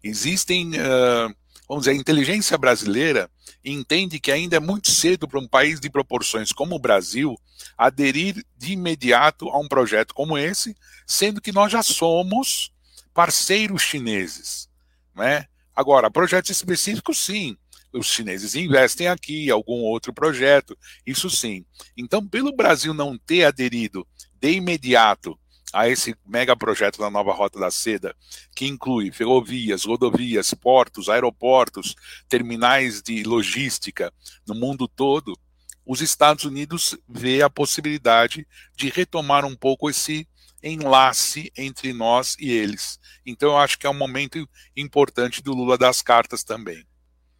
Existem, 0.02 0.70
uh, 0.70 1.34
vamos 1.68 1.84
dizer, 1.84 1.92
a 1.92 2.00
inteligência 2.00 2.58
brasileira 2.58 3.30
entende 3.64 4.20
que 4.20 4.30
ainda 4.30 4.56
é 4.56 4.60
muito 4.60 4.90
cedo 4.90 5.26
para 5.26 5.40
um 5.40 5.48
país 5.48 5.80
de 5.80 5.88
proporções 5.88 6.52
como 6.52 6.74
o 6.74 6.78
Brasil 6.78 7.38
aderir 7.76 8.44
de 8.56 8.72
imediato 8.72 9.48
a 9.48 9.58
um 9.58 9.66
projeto 9.66 10.14
como 10.14 10.36
esse, 10.36 10.76
sendo 11.06 11.40
que 11.40 11.52
nós 11.52 11.72
já 11.72 11.82
somos 11.82 12.70
parceiros 13.14 13.82
chineses. 13.82 14.68
Né? 15.14 15.46
Agora, 15.74 16.10
projetos 16.10 16.50
específicos, 16.50 17.18
sim. 17.18 17.56
Os 17.92 18.08
chineses 18.08 18.56
investem 18.56 19.06
aqui, 19.06 19.48
algum 19.50 19.80
outro 19.82 20.12
projeto, 20.12 20.76
isso 21.06 21.30
sim. 21.30 21.64
Então, 21.96 22.26
pelo 22.26 22.54
Brasil 22.54 22.92
não 22.92 23.16
ter 23.16 23.44
aderido 23.44 24.06
de 24.40 24.50
imediato 24.50 25.38
a 25.74 25.88
esse 25.88 26.14
mega 26.24 26.56
projeto 26.56 26.98
da 26.98 27.10
nova 27.10 27.32
Rota 27.32 27.58
da 27.58 27.70
Seda, 27.70 28.14
que 28.54 28.64
inclui 28.64 29.10
ferrovias, 29.10 29.84
rodovias, 29.84 30.54
portos, 30.54 31.08
aeroportos, 31.08 31.96
terminais 32.28 33.02
de 33.02 33.24
logística 33.24 34.12
no 34.46 34.54
mundo 34.54 34.86
todo, 34.86 35.36
os 35.84 36.00
Estados 36.00 36.44
Unidos 36.44 36.96
vê 37.08 37.42
a 37.42 37.50
possibilidade 37.50 38.46
de 38.76 38.88
retomar 38.88 39.44
um 39.44 39.56
pouco 39.56 39.90
esse 39.90 40.26
enlace 40.62 41.52
entre 41.58 41.92
nós 41.92 42.36
e 42.38 42.50
eles. 42.50 42.98
Então 43.26 43.50
eu 43.50 43.58
acho 43.58 43.78
que 43.78 43.86
é 43.86 43.90
um 43.90 43.98
momento 43.98 44.48
importante 44.76 45.42
do 45.42 45.52
Lula 45.52 45.76
das 45.76 46.00
cartas 46.00 46.44
também. 46.44 46.86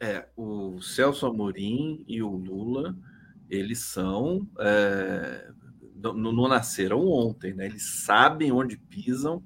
É, 0.01 0.27
o 0.37 0.83
Celso 0.83 1.25
Amorim 1.25 2.05
e 2.07 2.21
o 2.21 2.31
Lula, 2.31 2.95
eles 3.49 3.79
são. 3.79 4.47
É, 4.59 5.51
não, 5.95 6.33
não, 6.33 6.49
nasceram 6.49 7.07
ontem, 7.07 7.55
né? 7.55 7.67
Eles 7.67 8.05
sabem 8.05 8.53
onde 8.53 8.77
pisam 8.77 9.43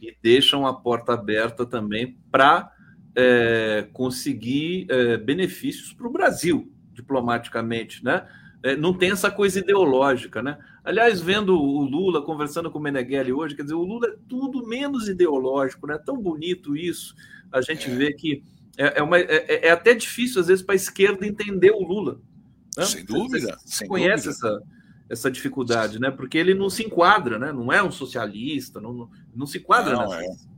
e 0.00 0.14
deixam 0.22 0.66
a 0.66 0.74
porta 0.74 1.14
aberta 1.14 1.64
também 1.64 2.18
para 2.30 2.70
é, 3.14 3.88
conseguir 3.92 4.86
é, 4.90 5.16
benefícios 5.16 5.92
para 5.92 6.06
o 6.06 6.12
Brasil, 6.12 6.70
diplomaticamente, 6.92 8.04
né? 8.04 8.26
É, 8.62 8.76
não 8.76 8.92
tem 8.92 9.10
essa 9.10 9.30
coisa 9.30 9.58
ideológica, 9.58 10.42
né? 10.42 10.58
Aliás, 10.84 11.20
vendo 11.20 11.58
o 11.60 11.82
Lula 11.82 12.22
conversando 12.22 12.70
com 12.70 12.78
o 12.78 12.82
Meneghelli 12.82 13.32
hoje, 13.32 13.54
quer 13.54 13.62
dizer, 13.62 13.74
o 13.74 13.82
Lula 13.82 14.08
é 14.08 14.16
tudo 14.28 14.66
menos 14.66 15.08
ideológico, 15.08 15.86
né? 15.86 15.98
Tão 16.04 16.20
bonito 16.20 16.76
isso. 16.76 17.14
A 17.52 17.60
gente 17.60 17.90
vê 17.90 18.12
que 18.12 18.42
é, 18.76 18.98
é, 18.98 19.02
uma, 19.02 19.18
é, 19.18 19.66
é 19.68 19.70
até 19.70 19.94
difícil, 19.94 20.40
às 20.40 20.48
vezes, 20.48 20.62
para 20.62 20.74
a 20.74 20.76
esquerda 20.76 21.26
entender 21.26 21.70
o 21.70 21.82
Lula. 21.82 22.20
Né? 22.76 22.84
Sem 22.84 23.04
dúvida. 23.04 23.56
Você 23.64 23.78
sem 23.78 23.88
conhece 23.88 24.28
dúvida. 24.28 24.48
essa, 24.48 24.62
essa 25.08 25.30
dificuldade, 25.30 25.98
né? 25.98 26.10
Porque 26.10 26.36
ele 26.36 26.54
não 26.54 26.68
se 26.68 26.84
enquadra, 26.84 27.38
né? 27.38 27.52
Não 27.52 27.72
é 27.72 27.82
um 27.82 27.90
socialista, 27.90 28.80
não, 28.80 29.08
não, 29.34 29.46
se 29.46 29.58
enquadra 29.58 29.94
não, 29.94 30.08
nessa. 30.08 30.22
É. 30.22 30.56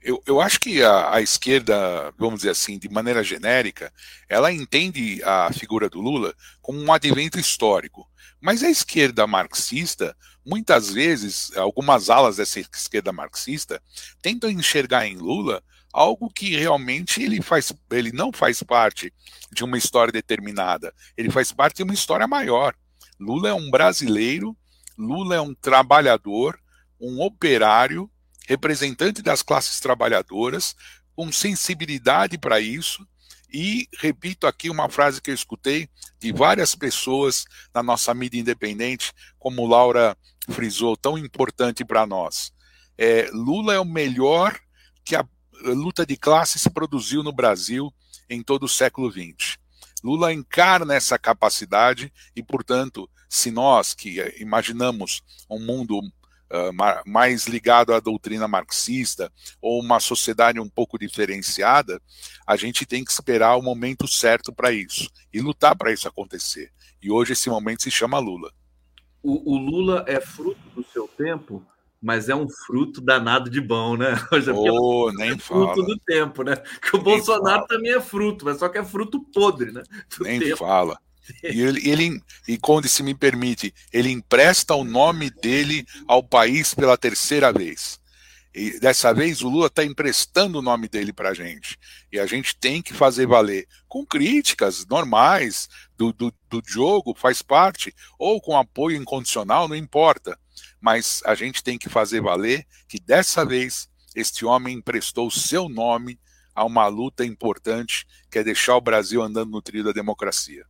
Eu, 0.00 0.20
eu 0.26 0.40
acho 0.40 0.58
que 0.58 0.82
a, 0.82 1.14
a, 1.14 1.20
esquerda, 1.20 2.12
vamos 2.18 2.40
dizer 2.40 2.50
assim, 2.50 2.76
de 2.76 2.88
maneira 2.88 3.22
genérica, 3.22 3.92
ela 4.28 4.52
entende 4.52 5.22
a 5.22 5.52
figura 5.52 5.88
do 5.88 6.00
Lula 6.00 6.34
como 6.60 6.80
um 6.80 6.92
advento 6.92 7.38
histórico. 7.38 8.08
Mas 8.40 8.64
a 8.64 8.70
esquerda 8.70 9.26
marxista, 9.28 10.16
muitas 10.44 10.90
vezes, 10.92 11.56
algumas 11.56 12.10
alas 12.10 12.36
dessa 12.38 12.58
esquerda 12.58 13.12
marxista 13.12 13.80
tentam 14.20 14.50
enxergar 14.50 15.06
em 15.06 15.16
Lula 15.16 15.62
algo 15.92 16.28
que 16.30 16.56
realmente 16.56 17.22
ele 17.22 17.40
faz, 17.40 17.72
ele 17.90 18.10
não 18.10 18.32
faz 18.32 18.62
parte 18.62 19.12
de 19.52 19.62
uma 19.62 19.76
história 19.76 20.10
determinada, 20.10 20.92
ele 21.16 21.30
faz 21.30 21.52
parte 21.52 21.76
de 21.76 21.82
uma 21.82 21.94
história 21.94 22.26
maior. 22.26 22.74
Lula 23.22 23.50
é 23.50 23.54
um 23.54 23.70
brasileiro, 23.70 24.56
Lula 24.98 25.36
é 25.36 25.40
um 25.40 25.54
trabalhador, 25.54 26.58
um 27.00 27.22
operário, 27.22 28.10
representante 28.48 29.22
das 29.22 29.42
classes 29.42 29.78
trabalhadoras, 29.78 30.74
com 31.14 31.30
sensibilidade 31.30 32.36
para 32.36 32.58
isso, 32.60 33.06
e 33.52 33.86
repito 33.98 34.46
aqui 34.46 34.68
uma 34.68 34.88
frase 34.88 35.20
que 35.20 35.30
eu 35.30 35.34
escutei 35.34 35.88
de 36.18 36.32
várias 36.32 36.74
pessoas 36.74 37.44
na 37.72 37.82
nossa 37.82 38.12
mídia 38.12 38.40
independente, 38.40 39.12
como 39.38 39.66
Laura 39.66 40.16
frisou, 40.50 40.96
tão 40.96 41.16
importante 41.16 41.84
para 41.84 42.04
nós. 42.04 42.52
É, 42.98 43.30
Lula 43.32 43.74
é 43.74 43.78
o 43.78 43.84
melhor 43.84 44.58
que 45.04 45.14
a 45.14 45.24
luta 45.62 46.04
de 46.04 46.16
classes 46.16 46.66
produziu 46.66 47.22
no 47.22 47.32
Brasil 47.32 47.92
em 48.28 48.42
todo 48.42 48.64
o 48.64 48.68
século 48.68 49.12
XX. 49.12 49.61
Lula 50.02 50.32
encarna 50.32 50.94
essa 50.94 51.18
capacidade 51.18 52.12
e, 52.34 52.42
portanto, 52.42 53.08
se 53.28 53.50
nós 53.50 53.94
que 53.94 54.20
imaginamos 54.38 55.22
um 55.48 55.58
mundo 55.58 56.00
uh, 56.00 57.02
mais 57.06 57.46
ligado 57.46 57.94
à 57.94 58.00
doutrina 58.00 58.46
marxista 58.46 59.32
ou 59.60 59.80
uma 59.80 60.00
sociedade 60.00 60.60
um 60.60 60.68
pouco 60.68 60.98
diferenciada, 60.98 62.00
a 62.46 62.56
gente 62.56 62.84
tem 62.84 63.04
que 63.04 63.10
esperar 63.10 63.56
o 63.56 63.62
momento 63.62 64.06
certo 64.06 64.52
para 64.52 64.70
isso 64.72 65.08
e 65.32 65.40
lutar 65.40 65.76
para 65.76 65.92
isso 65.92 66.06
acontecer. 66.06 66.70
E 67.00 67.10
hoje 67.10 67.32
esse 67.32 67.48
momento 67.48 67.82
se 67.82 67.90
chama 67.90 68.18
Lula. 68.18 68.52
O, 69.22 69.54
o, 69.54 69.56
Lula 69.56 70.04
é 70.08 70.20
fruto 70.20 70.60
do 70.74 70.84
seu 70.84 71.06
tempo, 71.06 71.64
mas 72.02 72.28
é 72.28 72.34
um 72.34 72.48
fruto 72.48 73.00
danado 73.00 73.48
de 73.48 73.60
bom, 73.60 73.96
né? 73.96 74.20
Hoje 74.32 74.50
oh, 74.50 75.08
é 75.10 75.12
nem 75.12 75.38
fruto 75.38 75.74
fala. 75.74 75.86
do 75.86 75.98
tempo, 76.00 76.42
né? 76.42 76.56
Que 76.56 76.96
o 76.96 77.02
nem 77.02 77.04
Bolsonaro 77.04 77.66
fala. 77.66 77.68
também 77.68 77.92
é 77.92 78.00
fruto, 78.00 78.44
mas 78.44 78.58
só 78.58 78.68
que 78.68 78.78
é 78.78 78.84
fruto 78.84 79.22
podre, 79.32 79.70
né? 79.70 79.82
Do 80.18 80.24
nem 80.24 80.40
tempo. 80.40 80.56
fala. 80.56 80.98
E 81.44 81.62
ele, 81.62 81.88
ele, 81.88 82.20
e 82.48 82.58
Conde, 82.58 82.88
se 82.88 83.00
me 83.00 83.14
permite, 83.14 83.72
ele 83.92 84.10
empresta 84.10 84.74
o 84.74 84.82
nome 84.82 85.30
dele 85.30 85.86
ao 86.08 86.20
país 86.20 86.74
pela 86.74 86.98
terceira 86.98 87.52
vez. 87.52 88.00
E 88.52 88.78
dessa 88.80 89.14
vez 89.14 89.40
o 89.40 89.48
Lula 89.48 89.68
está 89.68 89.84
emprestando 89.84 90.58
o 90.58 90.62
nome 90.62 90.88
dele 90.88 91.12
para 91.12 91.30
a 91.30 91.34
gente. 91.34 91.78
E 92.10 92.18
a 92.18 92.26
gente 92.26 92.56
tem 92.56 92.82
que 92.82 92.92
fazer 92.92 93.24
valer 93.24 93.66
com 93.88 94.04
críticas 94.04 94.84
normais 94.84 95.68
do, 95.96 96.12
do, 96.12 96.34
do 96.50 96.60
jogo, 96.66 97.14
faz 97.16 97.40
parte, 97.40 97.94
ou 98.18 98.40
com 98.40 98.58
apoio 98.58 99.00
incondicional, 99.00 99.68
não 99.68 99.76
importa. 99.76 100.36
Mas 100.80 101.22
a 101.24 101.34
gente 101.34 101.62
tem 101.62 101.78
que 101.78 101.88
fazer 101.88 102.20
valer 102.20 102.66
que 102.88 103.00
dessa 103.00 103.44
vez 103.44 103.88
este 104.14 104.44
homem 104.44 104.76
emprestou 104.76 105.30
seu 105.30 105.68
nome 105.68 106.18
a 106.54 106.64
uma 106.64 106.86
luta 106.86 107.24
importante 107.24 108.06
que 108.30 108.38
é 108.38 108.44
deixar 108.44 108.76
o 108.76 108.80
Brasil 108.80 109.22
andando 109.22 109.50
no 109.50 109.62
trilho 109.62 109.84
da 109.84 109.92
democracia. 109.92 110.64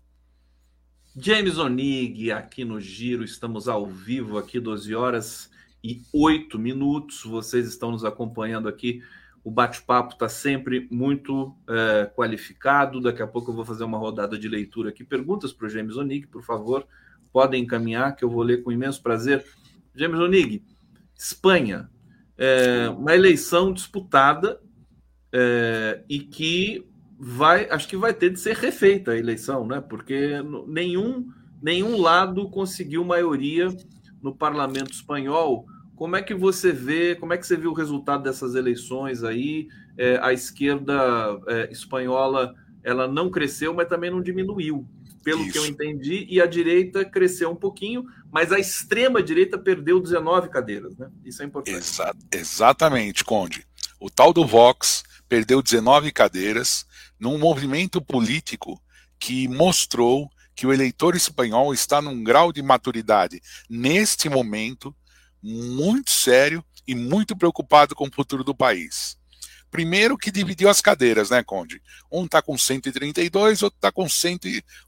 James 1.15 1.59
Onig, 1.59 2.33
aqui 2.33 2.65
no 2.65 2.81
Giro, 2.81 3.23
estamos 3.23 3.69
ao 3.69 3.87
vivo 3.87 4.39
aqui, 4.39 4.59
12 4.59 4.95
horas 4.95 5.51
e 5.85 6.01
8 6.13 6.59
minutos. 6.59 7.23
Vocês 7.25 7.67
estão 7.69 7.91
nos 7.91 8.05
acompanhando 8.05 8.69
aqui. 8.69 9.03
O 9.45 9.51
bate-papo 9.51 10.15
está 10.15 10.29
sempre 10.29 10.89
muito 10.91 11.55
é, 11.69 12.07
qualificado. 12.17 13.01
Daqui 13.01 13.21
a 13.21 13.27
pouco 13.27 13.51
eu 13.51 13.55
vou 13.55 13.65
fazer 13.65 13.85
uma 13.85 13.99
rodada 13.99 14.39
de 14.39 14.49
leitura 14.49 14.91
aqui. 14.91 15.05
Perguntas 15.05 15.53
para 15.53 15.67
o 15.67 15.69
James 15.69 15.97
Onig, 15.97 16.29
por 16.29 16.43
favor, 16.43 16.87
podem 17.33 17.63
encaminhar, 17.63 18.17
que 18.17 18.25
eu 18.25 18.31
vou 18.31 18.43
ler 18.43 18.63
com 18.63 18.73
imenso 18.73 19.03
prazer. 19.03 19.45
James 19.95 20.21
Onig, 20.21 20.63
Espanha, 21.17 21.89
é, 22.37 22.89
uma 22.89 23.15
eleição 23.15 23.73
disputada 23.73 24.61
é, 25.33 26.03
e 26.09 26.21
que 26.21 26.87
vai, 27.19 27.69
acho 27.71 27.89
que 27.89 27.97
vai 27.97 28.13
ter 28.13 28.31
de 28.31 28.41
ser 28.41 28.57
refeita 28.57 29.13
a 29.13 29.19
eleição, 29.19 29.67
né? 29.67 29.81
Porque 29.81 30.37
nenhum, 30.67 31.29
nenhum 31.63 32.01
lado 32.01 32.51
conseguiu 32.51 33.05
maioria 33.05 33.69
no 34.21 34.35
parlamento 34.35 34.93
espanhol. 34.93 35.67
Como 35.95 36.17
é 36.17 36.23
que 36.23 36.35
você 36.35 36.73
vê, 36.73 37.15
como 37.15 37.33
é 37.33 37.39
que 37.39 37.47
você 37.47 37.57
viu 37.57 37.71
o 37.71 37.75
resultado 37.75 38.25
dessas 38.25 38.55
eleições 38.55 39.23
aí? 39.23 39.69
É, 39.97 40.19
a 40.23 40.33
esquerda 40.33 40.95
é, 41.47 41.71
espanhola 41.71 42.55
ela 42.83 43.07
não 43.07 43.31
cresceu, 43.31 43.73
mas 43.73 43.89
também 43.89 44.11
não 44.11 44.21
diminuiu, 44.21 44.87
pelo 45.23 45.43
Isso. 45.43 45.53
que 45.53 45.59
eu 45.59 45.67
entendi, 45.67 46.27
e 46.29 46.41
a 46.41 46.47
direita 46.47 47.05
cresceu 47.05 47.51
um 47.51 47.57
pouquinho, 47.57 48.05
mas 48.31 48.53
a 48.53 48.59
extrema 48.59 49.23
direita 49.23 49.59
perdeu 49.59 50.01
19 50.01 50.49
cadeiras, 50.49 50.97
né? 50.97 51.09
Isso 51.25 51.43
é 51.43 51.47
importante. 51.47 51.77
Exa 51.77 52.15
exatamente, 52.33 53.25
Conde. 53.25 53.67
O 54.01 54.11
tal 54.11 54.33
do 54.33 54.47
Vox 54.47 55.05
perdeu 55.29 55.63
19 55.63 56.11
cadeiras, 56.13 56.85
num 57.19 57.39
movimento 57.39 58.03
político 58.03 58.83
que 59.19 59.47
mostrou 59.47 60.29
que 60.55 60.67
o 60.67 60.73
eleitor 60.73 61.15
espanhol 61.15 61.73
está 61.73 62.03
num 62.03 62.23
grau 62.23 62.53
de 62.53 62.61
maturidade 62.63 63.41
neste 63.69 64.29
momento 64.29 64.95
muito 65.43 66.11
sério 66.11 66.65
e 66.87 66.95
muito 66.95 67.37
preocupado 67.37 67.95
com 67.95 68.07
o 68.07 68.13
futuro 68.13 68.45
do 68.45 68.55
país. 68.55 69.17
Primeiro 69.73 70.19
que 70.19 70.31
dividiu 70.31 70.69
as 70.69 70.83
cadeiras, 70.83 71.31
né, 71.31 71.43
Conde? 71.43 71.81
Um 72.13 72.27
está 72.27 72.43
com 72.43 72.59
132, 72.59 73.63
outro 73.63 73.79
está 73.79 73.91
com 73.91 74.07
100, 74.07 74.39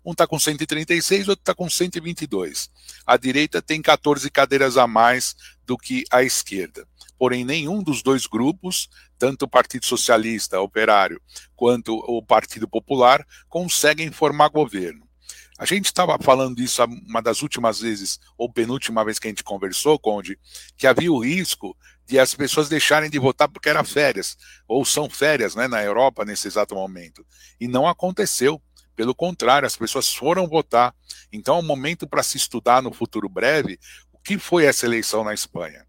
um 0.04 0.14
tá 0.14 0.26
com 0.26 0.38
136, 0.38 1.26
outro 1.26 1.40
está 1.40 1.54
com 1.54 1.70
122. 1.70 2.70
A 3.06 3.16
direita 3.16 3.62
tem 3.62 3.80
14 3.80 4.30
cadeiras 4.30 4.76
a 4.76 4.86
mais 4.86 5.34
do 5.64 5.78
que 5.78 6.04
a 6.12 6.22
esquerda. 6.22 6.86
Porém, 7.18 7.46
nenhum 7.46 7.82
dos 7.82 8.02
dois 8.02 8.26
grupos, 8.26 8.90
tanto 9.18 9.46
o 9.46 9.48
Partido 9.48 9.86
Socialista 9.86 10.60
Operário 10.60 11.18
quanto 11.56 11.94
o 11.94 12.22
Partido 12.22 12.68
Popular, 12.68 13.26
conseguem 13.48 14.12
formar 14.12 14.50
governo. 14.50 15.08
A 15.56 15.64
gente 15.64 15.86
estava 15.86 16.18
falando 16.20 16.60
isso 16.60 16.82
uma 16.84 17.22
das 17.22 17.40
últimas 17.40 17.78
vezes, 17.78 18.18
ou 18.36 18.52
penúltima 18.52 19.04
vez 19.04 19.20
que 19.20 19.28
a 19.28 19.30
gente 19.30 19.44
conversou, 19.44 19.98
Conde, 20.00 20.36
que 20.76 20.86
havia 20.86 21.12
o 21.12 21.20
risco 21.20 21.76
de 22.04 22.18
as 22.18 22.34
pessoas 22.34 22.68
deixarem 22.68 23.08
de 23.08 23.20
votar 23.20 23.48
porque 23.48 23.68
era 23.68 23.84
férias, 23.84 24.36
ou 24.66 24.84
são 24.84 25.08
férias 25.08 25.54
né, 25.54 25.68
na 25.68 25.82
Europa 25.82 26.24
nesse 26.24 26.48
exato 26.48 26.74
momento. 26.74 27.24
E 27.60 27.68
não 27.68 27.86
aconteceu. 27.86 28.60
Pelo 28.96 29.14
contrário, 29.14 29.66
as 29.66 29.76
pessoas 29.76 30.12
foram 30.12 30.46
votar. 30.46 30.94
Então 31.32 31.56
é 31.56 31.58
um 31.60 31.66
momento 31.66 32.06
para 32.06 32.22
se 32.22 32.36
estudar 32.36 32.82
no 32.82 32.92
futuro 32.92 33.28
breve 33.28 33.78
o 34.12 34.18
que 34.18 34.38
foi 34.38 34.64
essa 34.64 34.86
eleição 34.86 35.24
na 35.24 35.34
Espanha. 35.34 35.86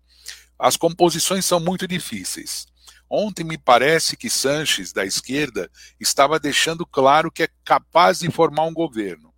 As 0.57 0.77
composições 0.77 1.43
são 1.43 1.59
muito 1.59 1.87
difíceis. 1.87 2.65
Ontem 3.09 3.43
me 3.43 3.57
parece 3.57 4.17
que 4.17 4.29
Sanches, 4.29 4.91
da 4.91 5.05
esquerda, 5.05 5.69
estava 5.99 6.39
deixando 6.39 6.85
claro 6.85 7.31
que 7.31 7.43
é 7.43 7.49
capaz 7.63 8.19
de 8.19 8.31
formar 8.31 8.63
um 8.63 8.73
governo. 8.73 9.34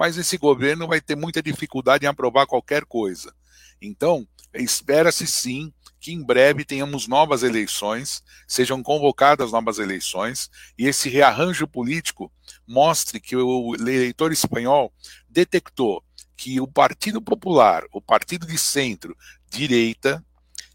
Mas 0.00 0.16
esse 0.16 0.38
governo 0.38 0.88
vai 0.88 0.98
ter 0.98 1.14
muita 1.14 1.42
dificuldade 1.42 2.06
em 2.06 2.08
aprovar 2.08 2.46
qualquer 2.46 2.86
coisa. 2.86 3.34
Então, 3.82 4.26
espera-se 4.54 5.26
sim 5.26 5.70
que 6.00 6.10
em 6.10 6.22
breve 6.22 6.64
tenhamos 6.64 7.06
novas 7.06 7.42
eleições, 7.42 8.22
sejam 8.48 8.82
convocadas 8.82 9.52
novas 9.52 9.78
eleições, 9.78 10.50
e 10.78 10.86
esse 10.86 11.10
rearranjo 11.10 11.68
político 11.68 12.32
mostre 12.66 13.20
que 13.20 13.36
o 13.36 13.74
eleitor 13.74 14.32
espanhol 14.32 14.90
detectou 15.28 16.02
que 16.34 16.58
o 16.62 16.66
Partido 16.66 17.20
Popular, 17.20 17.84
o 17.92 18.00
partido 18.00 18.46
de 18.46 18.56
centro, 18.56 19.14
direita, 19.50 20.24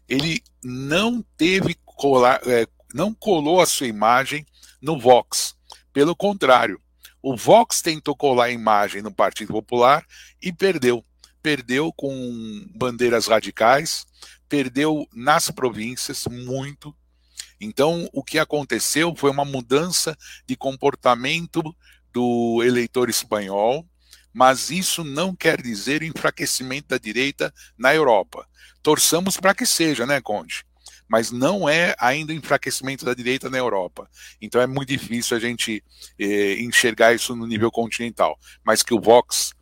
ele 0.08 0.40
não 0.62 1.20
teve 1.36 1.74
colar, 1.84 2.40
é, 2.46 2.64
não 2.94 3.12
colou 3.12 3.60
a 3.60 3.66
sua 3.66 3.88
imagem 3.88 4.46
no 4.80 4.96
Vox. 5.00 5.56
Pelo 5.92 6.14
contrário, 6.14 6.80
o 7.28 7.34
Vox 7.34 7.82
tentou 7.82 8.14
colar 8.14 8.44
a 8.44 8.50
imagem 8.50 9.02
no 9.02 9.12
Partido 9.12 9.52
Popular 9.52 10.06
e 10.40 10.52
perdeu. 10.52 11.04
Perdeu 11.42 11.92
com 11.92 12.64
bandeiras 12.72 13.26
radicais, 13.26 14.06
perdeu 14.48 15.08
nas 15.12 15.50
províncias 15.50 16.24
muito. 16.28 16.94
Então, 17.60 18.08
o 18.12 18.22
que 18.22 18.38
aconteceu 18.38 19.12
foi 19.16 19.32
uma 19.32 19.44
mudança 19.44 20.16
de 20.46 20.54
comportamento 20.54 21.60
do 22.12 22.62
eleitor 22.62 23.10
espanhol, 23.10 23.84
mas 24.32 24.70
isso 24.70 25.02
não 25.02 25.34
quer 25.34 25.60
dizer 25.60 26.02
o 26.02 26.06
enfraquecimento 26.06 26.90
da 26.90 26.98
direita 26.98 27.52
na 27.76 27.92
Europa. 27.92 28.46
Torçamos 28.84 29.36
para 29.36 29.52
que 29.52 29.66
seja, 29.66 30.06
né, 30.06 30.20
Conde? 30.20 30.64
Mas 31.08 31.30
não 31.30 31.68
é 31.68 31.94
ainda 31.98 32.32
o 32.32 32.36
enfraquecimento 32.36 33.04
da 33.04 33.14
direita 33.14 33.48
na 33.48 33.58
Europa. 33.58 34.08
Então 34.40 34.60
é 34.60 34.66
muito 34.66 34.88
difícil 34.88 35.36
a 35.36 35.40
gente 35.40 35.82
eh, 36.18 36.60
enxergar 36.60 37.14
isso 37.14 37.34
no 37.36 37.46
nível 37.46 37.70
continental. 37.70 38.38
Mas 38.64 38.82
que 38.82 38.94
o 38.94 39.00
Vox, 39.00 39.52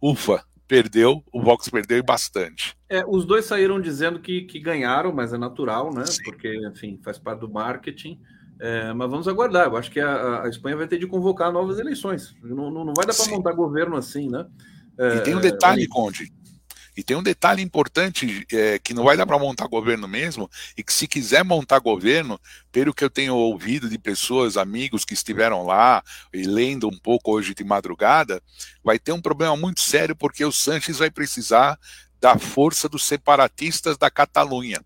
ufa, 0.00 0.44
perdeu, 0.66 1.22
o 1.32 1.42
Vox 1.42 1.68
perdeu 1.68 2.02
bastante. 2.02 2.76
É, 2.88 3.04
os 3.06 3.24
dois 3.24 3.44
saíram 3.44 3.80
dizendo 3.80 4.20
que, 4.20 4.42
que 4.42 4.58
ganharam, 4.58 5.12
mas 5.12 5.32
é 5.32 5.38
natural, 5.38 5.92
né? 5.92 6.06
Sim. 6.06 6.22
Porque, 6.24 6.54
enfim, 6.68 6.98
faz 7.02 7.18
parte 7.18 7.40
do 7.40 7.50
marketing. 7.50 8.20
É, 8.60 8.92
mas 8.92 9.10
vamos 9.10 9.28
aguardar. 9.28 9.66
Eu 9.66 9.76
acho 9.76 9.90
que 9.90 10.00
a, 10.00 10.44
a, 10.44 10.48
Espanha 10.48 10.76
vai 10.76 10.86
ter 10.86 10.98
de 10.98 11.06
convocar 11.06 11.52
novas 11.52 11.78
eleições. 11.78 12.34
Não, 12.42 12.70
não, 12.70 12.84
não 12.84 12.94
vai 12.94 13.04
dar 13.04 13.14
para 13.14 13.30
montar 13.30 13.52
governo 13.52 13.96
assim, 13.96 14.28
né? 14.28 14.46
É, 14.96 15.16
e 15.16 15.20
tem 15.20 15.34
um 15.34 15.40
detalhe, 15.40 15.86
Conde. 15.88 16.32
E 16.96 17.02
tem 17.02 17.16
um 17.16 17.22
detalhe 17.22 17.62
importante 17.62 18.46
é, 18.52 18.78
que 18.78 18.94
não 18.94 19.04
vai 19.04 19.16
dar 19.16 19.26
para 19.26 19.38
montar 19.38 19.66
governo 19.66 20.06
mesmo, 20.06 20.48
e 20.76 20.82
que 20.82 20.92
se 20.92 21.08
quiser 21.08 21.44
montar 21.44 21.80
governo, 21.80 22.40
pelo 22.70 22.94
que 22.94 23.04
eu 23.04 23.10
tenho 23.10 23.34
ouvido 23.34 23.88
de 23.88 23.98
pessoas, 23.98 24.56
amigos 24.56 25.04
que 25.04 25.14
estiveram 25.14 25.64
lá 25.64 26.02
e 26.32 26.44
lendo 26.44 26.88
um 26.88 26.98
pouco 26.98 27.32
hoje 27.32 27.54
de 27.54 27.64
madrugada, 27.64 28.42
vai 28.82 28.98
ter 28.98 29.12
um 29.12 29.20
problema 29.20 29.56
muito 29.56 29.80
sério, 29.80 30.14
porque 30.14 30.44
o 30.44 30.52
Sanches 30.52 30.98
vai 30.98 31.10
precisar 31.10 31.78
da 32.20 32.38
força 32.38 32.88
dos 32.88 33.04
separatistas 33.04 33.98
da 33.98 34.10
Catalunha 34.10 34.80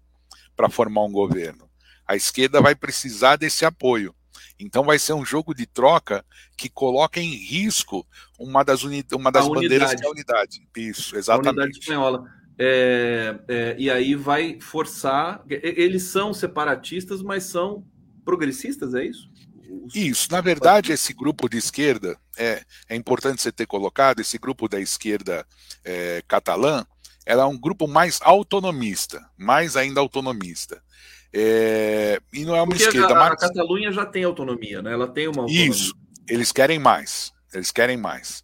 para 0.56 0.68
formar 0.68 1.04
um 1.04 1.12
governo. 1.12 1.68
A 2.06 2.16
esquerda 2.16 2.60
vai 2.60 2.74
precisar 2.74 3.36
desse 3.36 3.64
apoio. 3.64 4.14
Então 4.58 4.84
vai 4.84 4.98
ser 4.98 5.12
um 5.12 5.24
jogo 5.24 5.54
de 5.54 5.66
troca 5.66 6.24
que 6.56 6.68
coloca 6.68 7.20
em 7.20 7.34
risco 7.34 8.06
uma 8.38 8.64
das, 8.64 8.82
uni 8.82 9.04
uma 9.12 9.30
das 9.30 9.46
bandeiras 9.46 9.94
da 9.94 10.08
unidade. 10.10 10.66
Isso, 10.76 11.16
exatamente. 11.16 11.48
A 11.48 11.52
unidade 11.52 11.78
espanhola. 11.78 12.24
É, 12.58 13.38
é, 13.46 13.76
e 13.78 13.88
aí 13.88 14.16
vai 14.16 14.58
forçar. 14.60 15.44
Eles 15.48 16.04
são 16.04 16.34
separatistas, 16.34 17.22
mas 17.22 17.44
são 17.44 17.84
progressistas, 18.24 18.94
é 18.94 19.04
isso? 19.04 19.30
Isso, 19.94 20.28
na 20.30 20.40
verdade, 20.40 20.92
esse 20.92 21.12
grupo 21.12 21.48
de 21.48 21.58
esquerda, 21.58 22.18
é, 22.36 22.62
é 22.88 22.96
importante 22.96 23.42
você 23.42 23.52
ter 23.52 23.66
colocado, 23.66 24.20
esse 24.20 24.38
grupo 24.38 24.68
da 24.68 24.80
esquerda 24.80 25.46
é, 25.84 26.22
catalã, 26.26 26.84
ela 27.24 27.42
é 27.42 27.46
um 27.46 27.58
grupo 27.58 27.86
mais 27.86 28.18
autonomista, 28.22 29.28
mais 29.36 29.76
ainda 29.76 30.00
autonomista. 30.00 30.82
É, 31.32 32.20
e 32.32 32.44
não 32.44 32.56
é 32.56 32.60
uma 32.62 32.68
Porque 32.68 32.84
esquerda. 32.84 33.14
A, 33.14 33.26
a 33.28 33.36
Catalunha 33.36 33.92
já 33.92 34.06
tem 34.06 34.24
autonomia, 34.24 34.80
né? 34.80 34.92
Ela 34.92 35.08
tem 35.08 35.28
uma 35.28 35.42
autonomia. 35.42 35.66
Isso. 35.68 35.94
Eles 36.28 36.52
querem 36.52 36.78
mais. 36.78 37.32
Eles 37.52 37.70
querem 37.70 37.96
mais. 37.96 38.42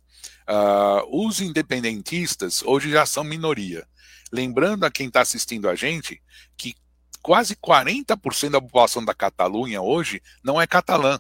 Uh, 0.48 1.26
os 1.26 1.40
independentistas 1.40 2.62
hoje 2.62 2.90
já 2.90 3.06
são 3.06 3.24
minoria. 3.24 3.86
Lembrando 4.32 4.84
a 4.84 4.90
quem 4.90 5.06
está 5.08 5.20
assistindo 5.20 5.68
a 5.68 5.74
gente 5.74 6.20
que 6.56 6.74
quase 7.22 7.56
40% 7.56 8.50
da 8.50 8.60
população 8.60 9.04
da 9.04 9.14
Catalunha 9.14 9.80
hoje 9.80 10.20
não 10.42 10.60
é 10.60 10.66
catalã 10.66 11.18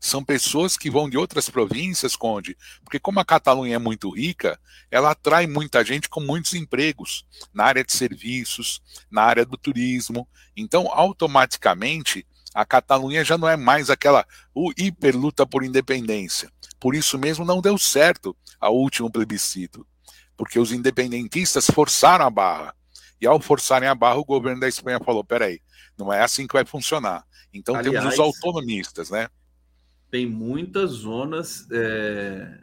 são 0.00 0.24
pessoas 0.24 0.78
que 0.78 0.90
vão 0.90 1.10
de 1.10 1.18
outras 1.18 1.50
províncias, 1.50 2.16
Conde, 2.16 2.56
porque 2.82 2.98
como 2.98 3.20
a 3.20 3.24
Catalunha 3.24 3.76
é 3.76 3.78
muito 3.78 4.08
rica, 4.08 4.58
ela 4.90 5.10
atrai 5.10 5.46
muita 5.46 5.84
gente 5.84 6.08
com 6.08 6.20
muitos 6.20 6.54
empregos 6.54 7.26
na 7.52 7.64
área 7.64 7.84
de 7.84 7.92
serviços, 7.92 8.80
na 9.10 9.22
área 9.22 9.44
do 9.44 9.58
turismo. 9.58 10.26
Então, 10.56 10.88
automaticamente, 10.90 12.26
a 12.54 12.64
Catalunha 12.64 13.22
já 13.22 13.36
não 13.36 13.46
é 13.46 13.56
mais 13.56 13.90
aquela 13.90 14.26
o 14.54 14.72
hiper 14.76 15.16
luta 15.16 15.46
por 15.46 15.62
independência. 15.62 16.50
Por 16.80 16.94
isso 16.94 17.18
mesmo 17.18 17.44
não 17.44 17.60
deu 17.60 17.76
certo 17.76 18.34
a 18.58 18.70
último 18.70 19.10
plebiscito, 19.10 19.86
porque 20.34 20.58
os 20.58 20.72
independentistas 20.72 21.66
forçaram 21.66 22.24
a 22.24 22.30
barra. 22.30 22.74
E 23.20 23.26
ao 23.26 23.38
forçarem 23.38 23.86
a 23.86 23.94
barra, 23.94 24.16
o 24.16 24.24
governo 24.24 24.60
da 24.60 24.68
Espanha 24.68 24.98
falou: 24.98 25.22
peraí, 25.22 25.60
não 25.98 26.10
é 26.10 26.22
assim 26.22 26.46
que 26.46 26.54
vai 26.54 26.64
funcionar. 26.64 27.22
Então 27.52 27.74
Aliás, 27.74 27.98
temos 27.98 28.14
os 28.14 28.18
autonomistas, 28.18 29.10
né? 29.10 29.28
Tem 30.10 30.26
muitas 30.26 30.90
zonas 30.90 31.68
é, 31.70 32.58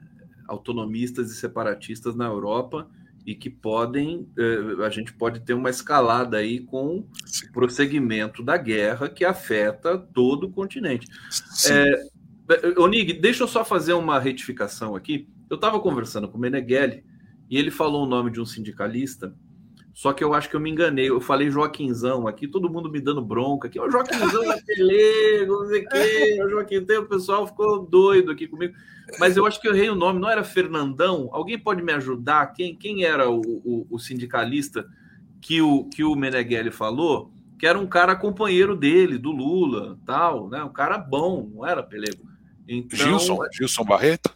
autonomistas 0.48 1.32
e 1.32 1.36
separatistas 1.36 2.16
na 2.16 2.26
Europa 2.26 2.90
e 3.26 3.36
que 3.36 3.50
podem, 3.50 4.28
é, 4.38 4.86
a 4.86 4.90
gente 4.90 5.14
pode 5.14 5.42
ter 5.42 5.54
uma 5.54 5.70
escalada 5.70 6.38
aí 6.38 6.62
com 6.62 7.00
o 7.00 7.52
prosseguimento 7.52 8.42
da 8.42 8.58
guerra 8.58 9.10
que 9.10 9.26
afeta 9.26 9.98
todo 9.98 10.46
o 10.46 10.52
continente. 10.52 11.08
É, 11.70 12.08
Onig, 12.78 13.14
deixa 13.14 13.44
eu 13.44 13.48
só 13.48 13.66
fazer 13.66 13.94
uma 13.94 14.20
retificação 14.20 14.96
aqui. 14.96 15.28
Eu 15.50 15.56
estava 15.56 15.80
conversando 15.80 16.30
com 16.30 16.38
o 16.38 16.42
Meneghelli 16.42 17.04
e 17.50 17.58
ele 17.58 17.72
falou 17.72 18.06
o 18.06 18.10
nome 18.10 18.32
de 18.32 18.40
um 18.40 18.46
sindicalista 18.46 19.36
só 19.98 20.14
que 20.14 20.24
eu 20.24 20.32
acho 20.36 20.48
que 20.48 20.56
eu 20.56 20.60
me 20.60 20.70
enganei. 20.70 21.10
Eu 21.10 21.20
falei 21.20 21.50
Joaquinzão 21.50 22.28
aqui, 22.28 22.48
todo 22.48 22.70
mundo 22.70 22.88
me 22.88 23.02
dando 23.02 23.20
bronca 23.20 23.68
aqui. 23.68 23.80
O 23.80 23.90
Joaquinzão 23.90 24.44
é 24.52 24.62
pelego, 24.62 25.54
não 25.54 25.70
sei 25.70 25.84
o 25.84 25.90
quê. 25.90 26.38
O 26.46 26.50
Joaquim, 26.52 26.78
o 26.78 27.06
pessoal 27.08 27.48
ficou 27.48 27.84
doido 27.84 28.32
aqui 28.32 28.48
comigo. 28.48 28.76
Mas 29.18 29.36
eu 29.36 29.44
acho 29.44 29.60
que 29.60 29.68
eu 29.68 29.76
errei 29.76 29.90
o 29.90 29.96
nome, 29.96 30.20
não 30.20 30.30
era 30.30 30.44
Fernandão? 30.44 31.30
Alguém 31.32 31.58
pode 31.58 31.82
me 31.82 31.92
ajudar? 31.94 32.54
Quem, 32.54 32.76
quem 32.76 33.06
era 33.06 33.28
o, 33.28 33.42
o, 33.42 33.88
o 33.90 33.98
sindicalista 33.98 34.88
que 35.42 35.64
o, 35.64 35.86
que 35.86 36.04
o 36.04 36.14
Meneghelli 36.14 36.70
falou? 36.70 37.32
Que 37.58 37.66
era 37.66 37.80
um 37.80 37.88
cara 37.88 38.16
companheiro 38.16 38.76
dele, 38.76 39.18
do 39.18 39.32
Lula, 39.32 39.98
tal, 40.06 40.48
né? 40.48 40.64
Um 40.64 40.72
cara 40.72 41.00
bom, 41.00 41.50
não 41.52 41.66
era 41.66 41.82
pelego. 41.82 42.24
Então, 42.68 43.00
Gilson, 43.00 43.40
Gilson 43.52 43.84
Barreto? 43.84 44.30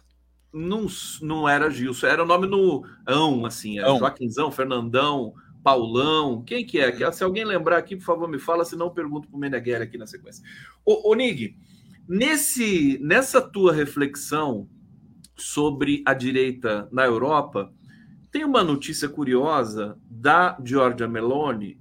Não, 0.52 0.88
não 1.20 1.48
era 1.48 1.70
Gilson, 1.70 2.08
era 2.08 2.24
o 2.24 2.26
nome 2.26 2.48
no 2.48 2.84
ão, 3.06 3.46
assim, 3.46 3.78
era 3.78 3.96
Joaquinzão, 3.96 4.50
Fernandão, 4.50 5.32
Paulão, 5.62 6.42
quem 6.42 6.66
que 6.66 6.78
é? 6.78 7.12
Se 7.12 7.22
alguém 7.22 7.44
lembrar 7.44 7.78
aqui, 7.78 7.96
por 7.96 8.04
favor, 8.04 8.28
me 8.28 8.38
fala, 8.38 8.64
senão 8.64 8.86
eu 8.86 8.92
pergunto 8.92 9.28
para 9.28 9.36
o 9.36 9.40
Meneghelli 9.40 9.84
aqui 9.84 9.96
na 9.96 10.06
sequência. 10.06 10.44
Ô, 10.84 11.10
ô 11.10 11.14
Nig, 11.14 11.56
nesse, 12.08 12.98
nessa 13.00 13.40
tua 13.40 13.72
reflexão 13.72 14.68
sobre 15.36 16.02
a 16.04 16.14
direita 16.14 16.88
na 16.90 17.04
Europa, 17.04 17.72
tem 18.30 18.44
uma 18.44 18.64
notícia 18.64 19.08
curiosa 19.08 19.98
da 20.10 20.58
Giorgia 20.64 21.06
Meloni, 21.06 21.80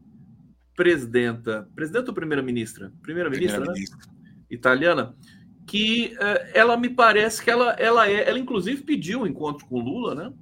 presidenta, 0.76 1.68
presidenta 1.76 2.12
ou 2.12 2.16
primeira-ministra? 2.16 2.92
Primeira-ministra, 3.02 3.62
primeira 3.62 3.80
né? 3.80 3.98
Italiana, 4.50 5.16
que 5.66 6.14
uh, 6.18 6.52
ela 6.54 6.78
me 6.78 6.90
parece 6.90 7.44
que 7.44 7.50
ela, 7.50 7.72
ela 7.74 8.10
é, 8.10 8.28
ela 8.30 8.38
inclusive 8.38 8.84
pediu 8.84 9.22
um 9.22 9.28
encontro 9.28 9.66
com 9.66 9.80
Lula, 9.80 10.14
né? 10.14 10.34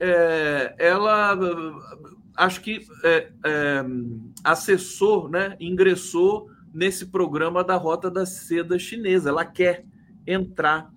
É, 0.00 0.74
ela 0.78 1.38
acho 2.36 2.60
que 2.60 2.86
é, 3.04 3.30
é, 3.44 3.84
acessou, 4.42 5.28
né, 5.28 5.56
ingressou 5.60 6.50
nesse 6.72 7.06
programa 7.06 7.62
da 7.62 7.76
Rota 7.76 8.10
da 8.10 8.24
Seda 8.24 8.78
Chinesa. 8.78 9.28
Ela 9.28 9.44
quer 9.44 9.84
entrar. 10.26 10.90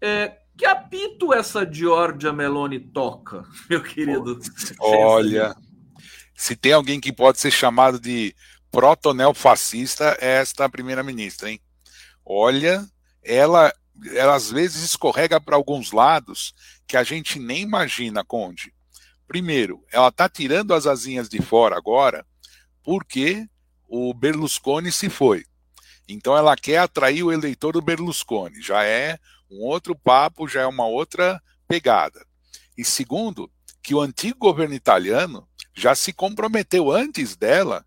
É, 0.00 0.36
que 0.56 0.64
apito 0.64 1.34
essa 1.34 1.70
Giorgia 1.70 2.32
Meloni 2.32 2.80
toca, 2.80 3.44
meu 3.68 3.82
querido? 3.82 4.38
Olha, 4.78 5.54
se 6.34 6.56
tem 6.56 6.72
alguém 6.72 7.00
que 7.00 7.12
pode 7.12 7.40
ser 7.40 7.50
chamado 7.50 7.98
de 7.98 8.34
proto-neofascista, 8.70 10.16
é 10.20 10.40
esta 10.40 10.68
primeira-ministra, 10.68 11.50
hein? 11.50 11.60
Olha, 12.24 12.86
ela, 13.22 13.72
ela 14.14 14.34
às 14.34 14.50
vezes 14.50 14.82
escorrega 14.82 15.40
para 15.40 15.56
alguns 15.56 15.92
lados 15.92 16.54
que 16.86 16.96
a 16.96 17.02
gente 17.02 17.38
nem 17.38 17.62
imagina, 17.62 18.24
Conde. 18.24 18.72
Primeiro, 19.26 19.84
ela 19.90 20.08
está 20.08 20.28
tirando 20.28 20.72
as 20.72 20.86
asinhas 20.86 21.28
de 21.28 21.42
fora 21.42 21.76
agora 21.76 22.24
porque 22.82 23.48
o 23.88 24.14
Berlusconi 24.14 24.92
se 24.92 25.08
foi. 25.08 25.44
Então 26.08 26.36
ela 26.36 26.56
quer 26.56 26.78
atrair 26.78 27.24
o 27.24 27.32
eleitor 27.32 27.72
do 27.72 27.82
Berlusconi. 27.82 28.62
Já 28.62 28.84
é 28.84 29.18
um 29.50 29.64
outro 29.64 29.96
papo, 29.96 30.46
já 30.46 30.62
é 30.62 30.66
uma 30.66 30.86
outra 30.86 31.42
pegada. 31.66 32.24
E 32.78 32.84
segundo, 32.84 33.50
que 33.82 33.94
o 33.94 34.00
antigo 34.00 34.38
governo 34.38 34.74
italiano 34.74 35.48
já 35.74 35.94
se 35.94 36.12
comprometeu 36.12 36.90
antes 36.90 37.36
dela, 37.36 37.84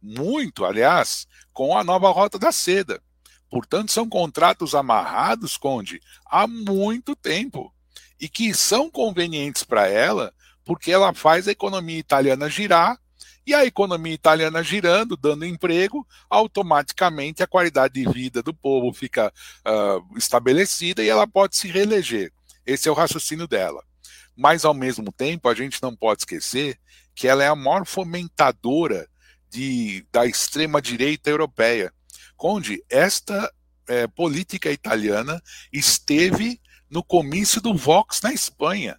muito, 0.00 0.64
aliás, 0.64 1.26
com 1.52 1.76
a 1.76 1.82
nova 1.84 2.10
Rota 2.10 2.38
da 2.38 2.52
Seda. 2.52 3.02
Portanto, 3.50 3.92
são 3.92 4.08
contratos 4.08 4.74
amarrados, 4.74 5.56
Conde, 5.56 6.00
há 6.26 6.46
muito 6.46 7.14
tempo 7.14 7.72
e 8.20 8.28
que 8.28 8.54
são 8.54 8.90
convenientes 8.90 9.62
para 9.62 9.88
ela 9.88 10.32
porque 10.64 10.92
ela 10.92 11.12
faz 11.12 11.48
a 11.48 11.52
economia 11.52 11.98
italiana 11.98 12.48
girar, 12.48 12.98
e 13.46 13.54
a 13.54 13.64
economia 13.64 14.14
italiana 14.14 14.62
girando, 14.62 15.16
dando 15.16 15.44
emprego, 15.44 16.06
automaticamente 16.30 17.42
a 17.42 17.46
qualidade 17.46 17.94
de 17.94 18.08
vida 18.08 18.42
do 18.42 18.54
povo 18.54 18.92
fica 18.92 19.32
uh, 19.66 20.16
estabelecida 20.16 21.02
e 21.02 21.08
ela 21.08 21.26
pode 21.26 21.56
se 21.56 21.66
reeleger. 21.66 22.32
Esse 22.64 22.88
é 22.88 22.92
o 22.92 22.94
raciocínio 22.94 23.48
dela. 23.48 23.82
Mas, 24.36 24.64
ao 24.64 24.72
mesmo 24.72 25.10
tempo, 25.12 25.48
a 25.48 25.54
gente 25.54 25.82
não 25.82 25.94
pode 25.94 26.22
esquecer 26.22 26.78
que 27.14 27.26
ela 27.26 27.42
é 27.42 27.48
a 27.48 27.56
maior 27.56 27.84
fomentadora 27.84 29.08
de, 29.50 30.06
da 30.10 30.24
extrema-direita 30.24 31.28
europeia. 31.28 31.92
Onde 32.38 32.82
esta 32.88 33.52
é, 33.88 34.06
política 34.06 34.70
italiana 34.70 35.42
esteve 35.72 36.60
no 36.88 37.02
comício 37.02 37.60
do 37.60 37.74
Vox 37.74 38.20
na 38.22 38.32
Espanha. 38.32 38.98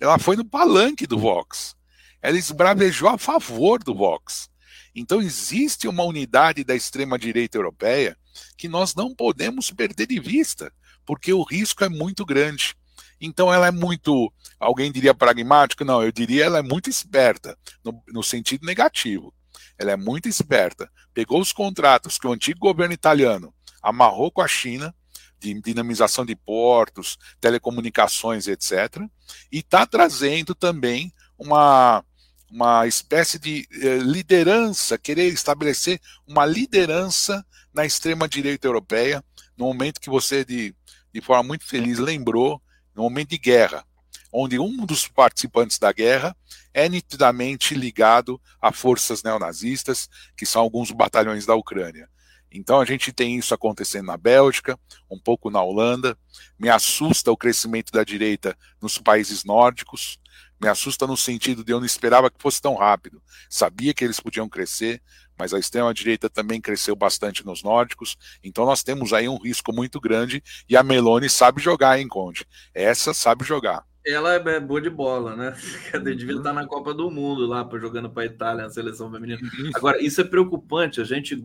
Ela 0.00 0.18
foi 0.18 0.34
no 0.34 0.44
palanque 0.44 1.06
do 1.06 1.18
Vox. 1.18 1.76
Ela 2.22 2.38
esbravejou 2.38 3.08
a 3.08 3.18
favor 3.18 3.82
do 3.82 3.94
Vox. 3.94 4.48
Então 4.94 5.20
existe 5.20 5.86
uma 5.86 6.02
unidade 6.02 6.64
da 6.64 6.74
extrema-direita 6.74 7.58
europeia 7.58 8.16
que 8.56 8.68
nós 8.68 8.94
não 8.94 9.14
podemos 9.14 9.70
perder 9.70 10.06
de 10.06 10.18
vista, 10.18 10.72
porque 11.04 11.32
o 11.32 11.42
risco 11.42 11.84
é 11.84 11.88
muito 11.88 12.24
grande. 12.24 12.74
Então 13.20 13.52
ela 13.52 13.66
é 13.66 13.70
muito, 13.70 14.32
alguém 14.58 14.90
diria 14.90 15.14
pragmático, 15.14 15.84
não, 15.84 16.02
eu 16.02 16.10
diria 16.10 16.46
ela 16.46 16.58
é 16.58 16.62
muito 16.62 16.88
esperta, 16.88 17.56
no, 17.84 18.02
no 18.08 18.22
sentido 18.22 18.64
negativo. 18.64 19.32
Ela 19.78 19.92
é 19.92 19.96
muito 19.96 20.28
esperta. 20.28 20.90
Pegou 21.12 21.40
os 21.40 21.52
contratos 21.52 22.18
que 22.18 22.26
o 22.26 22.32
antigo 22.32 22.58
governo 22.60 22.94
italiano 22.94 23.54
amarrou 23.82 24.30
com 24.30 24.40
a 24.40 24.48
China, 24.48 24.94
de 25.40 25.60
dinamização 25.60 26.24
de 26.24 26.36
portos, 26.36 27.18
telecomunicações, 27.40 28.46
etc. 28.46 29.02
E 29.50 29.58
está 29.58 29.86
trazendo 29.86 30.54
também 30.54 31.12
uma, 31.38 32.04
uma 32.50 32.86
espécie 32.86 33.38
de 33.38 33.66
eh, 33.72 33.98
liderança, 33.98 34.98
querer 34.98 35.28
estabelecer 35.32 36.00
uma 36.26 36.44
liderança 36.44 37.44
na 37.72 37.86
extrema-direita 37.86 38.66
europeia, 38.66 39.24
no 39.56 39.66
momento 39.66 40.00
que 40.00 40.10
você, 40.10 40.44
de, 40.44 40.74
de 41.12 41.20
forma 41.20 41.42
muito 41.42 41.66
feliz, 41.66 41.98
lembrou, 41.98 42.60
no 42.94 43.02
momento 43.04 43.30
de 43.30 43.38
guerra, 43.38 43.84
onde 44.32 44.58
um 44.58 44.84
dos 44.84 45.08
participantes 45.08 45.78
da 45.78 45.92
guerra 45.92 46.36
é 46.72 46.88
nitidamente 46.88 47.74
ligado 47.74 48.40
a 48.60 48.72
forças 48.72 49.22
neonazistas, 49.22 50.08
que 50.36 50.46
são 50.46 50.62
alguns 50.62 50.90
batalhões 50.90 51.46
da 51.46 51.54
Ucrânia. 51.54 52.08
Então 52.52 52.80
a 52.80 52.84
gente 52.84 53.12
tem 53.12 53.36
isso 53.36 53.54
acontecendo 53.54 54.06
na 54.06 54.16
Bélgica, 54.16 54.78
um 55.10 55.18
pouco 55.18 55.50
na 55.50 55.62
Holanda. 55.62 56.18
Me 56.58 56.68
assusta 56.68 57.30
o 57.30 57.36
crescimento 57.36 57.92
da 57.92 58.02
direita 58.02 58.56
nos 58.80 58.98
países 58.98 59.44
nórdicos. 59.44 60.18
Me 60.60 60.68
assusta 60.68 61.06
no 61.06 61.16
sentido 61.16 61.64
de 61.64 61.72
eu 61.72 61.78
não 61.78 61.86
esperava 61.86 62.30
que 62.30 62.40
fosse 62.40 62.60
tão 62.60 62.74
rápido. 62.74 63.22
Sabia 63.48 63.94
que 63.94 64.04
eles 64.04 64.20
podiam 64.20 64.48
crescer, 64.48 65.00
mas 65.38 65.54
a 65.54 65.58
extrema-direita 65.58 66.28
também 66.28 66.60
cresceu 66.60 66.94
bastante 66.94 67.46
nos 67.46 67.62
nórdicos. 67.62 68.16
Então 68.44 68.66
nós 68.66 68.82
temos 68.82 69.12
aí 69.12 69.28
um 69.28 69.38
risco 69.38 69.72
muito 69.72 70.00
grande 70.00 70.42
e 70.68 70.76
a 70.76 70.82
Meloni 70.82 71.30
sabe 71.30 71.62
jogar, 71.62 71.98
hein, 71.98 72.08
Conde? 72.08 72.46
Essa 72.74 73.14
sabe 73.14 73.44
jogar. 73.44 73.89
Ela 74.06 74.34
é 74.34 74.60
boa 74.60 74.80
de 74.80 74.88
bola, 74.88 75.36
né? 75.36 75.54
Devia 76.16 76.36
estar 76.36 76.52
na 76.52 76.66
Copa 76.66 76.94
do 76.94 77.10
Mundo 77.10 77.46
lá, 77.46 77.68
jogando 77.78 78.08
para 78.08 78.22
a 78.22 78.26
Itália, 78.26 78.64
na 78.64 78.70
seleção 78.70 79.10
feminina. 79.10 79.40
Agora, 79.74 80.02
isso 80.02 80.20
é 80.20 80.24
preocupante. 80.24 81.00
A 81.00 81.04
gente 81.04 81.42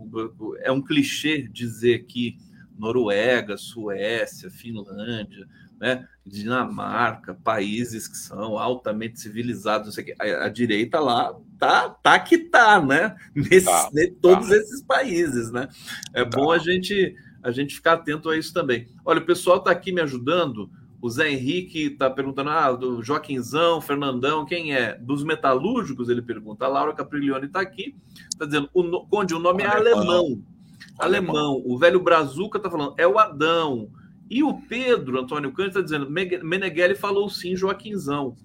é 0.62 0.72
um 0.72 0.82
clichê 0.82 1.42
dizer 1.42 2.06
que 2.06 2.38
Noruega, 2.78 3.58
Suécia, 3.58 4.50
Finlândia, 4.50 5.48
né, 5.80 6.08
Dinamarca, 6.26 7.34
países 7.34 8.08
que 8.08 8.18
são 8.18 8.58
altamente 8.58 9.20
civilizados, 9.20 9.88
não 9.88 9.94
sei 9.94 10.04
o 10.04 10.08
quê. 10.08 10.16
A, 10.20 10.46
a 10.46 10.50
direita 10.50 11.00
lá 11.00 11.36
tá, 11.60 11.90
tá 11.90 12.20
que 12.20 12.38
tá, 12.38 12.82
né? 12.82 13.16
Nesse, 13.36 13.66
tá, 13.66 13.90
todos 14.22 14.50
tá. 14.50 14.56
esses 14.56 14.82
países, 14.84 15.52
né? 15.52 15.68
É 16.14 16.24
tá. 16.24 16.38
bom 16.38 16.52
a 16.52 16.58
gente 16.58 17.16
a 17.44 17.52
gente 17.52 17.76
ficar 17.76 17.94
atento 17.94 18.28
a 18.28 18.36
isso 18.36 18.52
também. 18.52 18.88
Olha, 19.06 19.20
o 19.20 19.26
pessoal 19.26 19.58
está 19.58 19.70
aqui 19.70 19.92
me 19.92 20.02
ajudando. 20.02 20.68
O 21.06 21.10
Zé 21.12 21.32
Henrique 21.32 21.86
está 21.86 22.10
perguntando: 22.10 22.50
ah, 22.50 22.72
do 22.72 23.04
Joaquinzão, 23.04 23.80
Fernandão, 23.80 24.44
quem 24.44 24.74
é? 24.74 24.96
Dos 24.96 25.24
metalúrgicos, 25.24 26.10
ele 26.10 26.20
pergunta. 26.20 26.66
A 26.66 26.68
Laura 26.68 26.96
Capriglione 26.96 27.46
está 27.46 27.62
aqui, 27.62 27.96
está 28.28 28.44
dizendo: 28.44 28.68
o, 28.74 29.06
Conde, 29.06 29.36
o 29.36 29.40
nome 29.40 29.62
o 29.62 29.66
é 29.68 29.70
alemão. 29.70 30.02
alemão. 30.02 30.44
Alemão. 30.98 31.64
O 31.64 31.78
velho 31.78 32.00
Brazuca 32.00 32.58
está 32.58 32.72
falando: 32.72 32.96
é 32.98 33.06
o 33.06 33.20
Adão. 33.20 33.88
E 34.32 34.42
o 34.42 34.60
Pedro 34.62 35.20
Antônio 35.22 35.52
Cândido 35.52 35.80
está 35.80 35.82
dizendo: 35.84 36.10
Meneghelli 36.10 36.96
falou 36.96 37.30
sim, 37.30 37.56
Joaquinzão. 37.56 38.36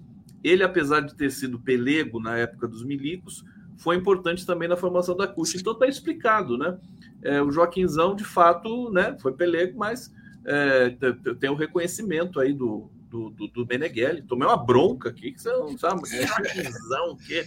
Ele, 0.44 0.62
apesar 0.62 1.00
de 1.00 1.14
ter 1.14 1.30
sido 1.30 1.58
pelego 1.58 2.20
na 2.20 2.36
época 2.36 2.68
dos 2.68 2.84
milicos, 2.84 3.42
foi 3.78 3.96
importante 3.96 4.44
também 4.44 4.68
na 4.68 4.76
formação 4.76 5.16
da 5.16 5.26
CUT. 5.26 5.56
Então 5.56 5.72
está 5.72 5.86
explicado, 5.86 6.58
né? 6.58 6.76
É, 7.22 7.40
o 7.40 7.50
Joaquinzão, 7.50 8.14
de 8.14 8.24
fato, 8.24 8.90
né, 8.90 9.16
foi 9.18 9.32
pelego, 9.32 9.78
mas 9.78 10.12
é, 10.44 10.96
tem 11.38 11.50
o 11.50 11.54
reconhecimento 11.54 12.40
aí 12.40 12.52
do, 12.52 12.90
do, 13.10 13.30
do, 13.30 13.48
do 13.48 13.66
Meneghelli. 13.66 14.22
Tomei 14.22 14.46
uma 14.46 14.56
bronca 14.56 15.10
aqui, 15.10 15.32
que 15.32 15.42
você 15.42 15.50
não 15.50 15.76
sabe, 15.76 16.02
que 16.02 16.16
Joaquinzão, 16.24 17.16
que... 17.16 17.38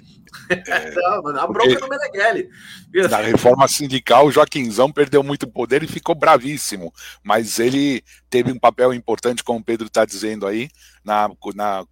É, 0.49 0.93
a 1.39 1.47
bronca 1.47 1.79
do 1.79 1.87
Meneghelli. 1.87 2.49
Na 3.09 3.17
reforma 3.17 3.67
sindical, 3.67 4.27
o 4.27 4.31
Joaquinzão 4.31 4.91
perdeu 4.91 5.23
muito 5.23 5.47
poder 5.47 5.81
e 5.81 5.87
ficou 5.87 6.13
bravíssimo, 6.13 6.93
mas 7.23 7.59
ele 7.59 8.03
teve 8.29 8.51
um 8.51 8.59
papel 8.59 8.93
importante, 8.93 9.43
como 9.43 9.59
o 9.59 9.63
Pedro 9.63 9.87
está 9.87 10.03
dizendo 10.05 10.45
aí, 10.45 10.69
na, 11.03 11.29
na, 11.55 11.85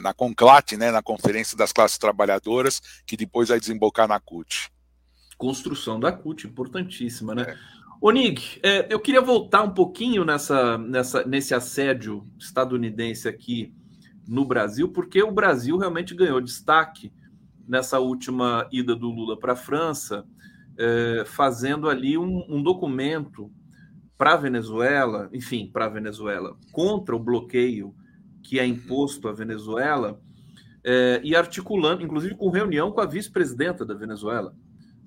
na 0.00 0.14
Conclate, 0.14 0.76
né, 0.76 0.90
na 0.90 1.02
Conferência 1.02 1.56
das 1.56 1.72
Classes 1.72 1.98
Trabalhadoras, 1.98 2.80
que 3.06 3.16
depois 3.16 3.50
vai 3.50 3.60
desembocar 3.60 4.08
na 4.08 4.18
CUT. 4.18 4.70
Construção 5.36 6.00
da 6.00 6.12
CUT, 6.12 6.46
importantíssima, 6.46 7.34
né? 7.34 7.44
É. 7.48 7.81
Nick, 8.10 8.58
é, 8.64 8.92
eu 8.92 8.98
queria 8.98 9.20
voltar 9.20 9.62
um 9.62 9.70
pouquinho 9.70 10.24
nessa, 10.24 10.76
nessa, 10.76 11.24
nesse 11.24 11.54
assédio 11.54 12.26
estadunidense 12.36 13.28
aqui 13.28 13.72
no 14.26 14.44
Brasil, 14.44 14.88
porque 14.88 15.22
o 15.22 15.30
Brasil 15.30 15.78
realmente 15.78 16.12
ganhou 16.12 16.40
destaque 16.40 17.12
nessa 17.66 18.00
última 18.00 18.68
ida 18.72 18.96
do 18.96 19.08
Lula 19.08 19.38
para 19.38 19.52
a 19.52 19.56
França, 19.56 20.26
é, 20.76 21.22
fazendo 21.24 21.88
ali 21.88 22.18
um, 22.18 22.44
um 22.48 22.60
documento 22.60 23.52
para 24.18 24.32
a 24.32 24.36
Venezuela, 24.36 25.30
enfim, 25.32 25.70
para 25.72 25.84
a 25.84 25.88
Venezuela, 25.88 26.56
contra 26.72 27.14
o 27.14 27.22
bloqueio 27.22 27.94
que 28.42 28.58
é 28.58 28.66
imposto 28.66 29.28
à 29.28 29.32
Venezuela, 29.32 30.20
é, 30.84 31.20
e 31.22 31.36
articulando, 31.36 32.02
inclusive 32.02 32.34
com 32.34 32.50
reunião 32.50 32.90
com 32.90 33.00
a 33.00 33.06
vice-presidenta 33.06 33.86
da 33.86 33.94
Venezuela, 33.94 34.56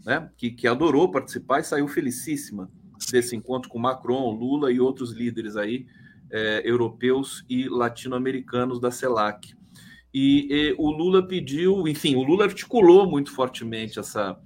né, 0.05 0.29
que, 0.37 0.51
que 0.51 0.65
adorou 0.65 1.11
participar 1.11 1.59
e 1.59 1.65
saiu 1.65 1.89
felicíssima 1.89 2.71
desse 3.11 3.35
encontro 3.35 3.69
com 3.69 3.79
Macron, 3.79 4.31
Lula 4.31 4.71
e 4.71 4.79
outros 4.79 5.11
líderes 5.11 5.55
aí 5.55 5.85
é, 6.31 6.61
europeus 6.63 7.45
e 7.49 7.67
latino-americanos 7.69 8.79
da 8.79 8.91
CELAC. 8.91 9.55
E, 10.13 10.47
e, 10.49 10.75
o 10.77 10.89
Lula 10.91 11.27
pediu, 11.27 11.87
enfim, 11.87 12.15
o 12.15 12.23
Lula 12.23 12.45
articulou 12.45 13.09
muito 13.09 13.31
fortemente 13.31 13.99
essa, 13.99 14.39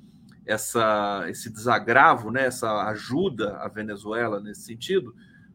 essa, 0.45 1.25
esse 1.29 1.51
desagravo, 1.51 2.31
né, 2.31 2.45
essa 2.45 2.87
ajuda 2.89 3.57
à 3.57 3.67
Venezuela 3.67 4.39
nesse 4.39 4.63
sentido, 4.63 5.13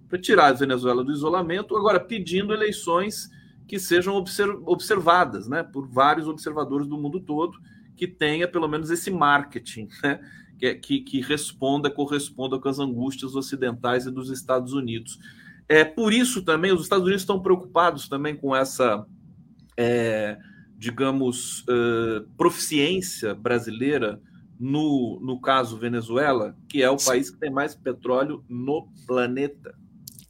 para 0.09 0.19
tirar 0.19 0.47
a 0.47 0.53
Venezuela 0.53 1.03
do 1.03 1.12
isolamento, 1.12 1.77
agora 1.77 1.99
pedindo 1.99 2.55
eleições 2.55 3.29
que 3.66 3.79
sejam 3.79 4.15
observadas 4.66 5.49
né, 5.49 5.65
por 5.65 5.89
vários 5.89 6.29
observadores 6.29 6.87
do 6.87 6.97
mundo 6.97 7.19
todo, 7.19 7.59
que 7.97 8.07
tenha 8.07 8.47
pelo 8.47 8.69
menos 8.69 8.91
esse 8.91 9.11
marketing, 9.11 9.89
né, 10.03 10.21
que, 10.59 10.75
que, 10.75 11.01
que 11.01 11.21
responda, 11.21 11.91
corresponda 11.91 12.59
com 12.59 12.69
as 12.69 12.79
angústias 12.79 13.35
ocidentais 13.35 14.07
e 14.07 14.11
dos 14.11 14.31
Estados 14.31 14.73
Unidos. 14.73 15.19
É 15.69 15.85
por 15.85 16.13
isso 16.13 16.43
também 16.43 16.73
os 16.73 16.83
Estados 16.83 17.05
Unidos 17.05 17.23
estão 17.23 17.41
preocupados 17.41 18.09
também 18.09 18.37
com 18.37 18.55
essa, 18.55 19.07
é, 19.77 20.39
digamos, 20.77 21.61
uh, 21.63 22.29
proficiência 22.37 23.35
brasileira 23.35 24.21
no, 24.59 25.19
no 25.23 25.41
caso 25.41 25.79
Venezuela, 25.79 26.57
que 26.69 26.83
é 26.83 26.91
o 26.91 26.99
sim. 26.99 27.07
país 27.07 27.31
que 27.31 27.39
tem 27.39 27.51
mais 27.51 27.75
petróleo 27.75 28.45
no 28.49 28.89
planeta. 29.07 29.75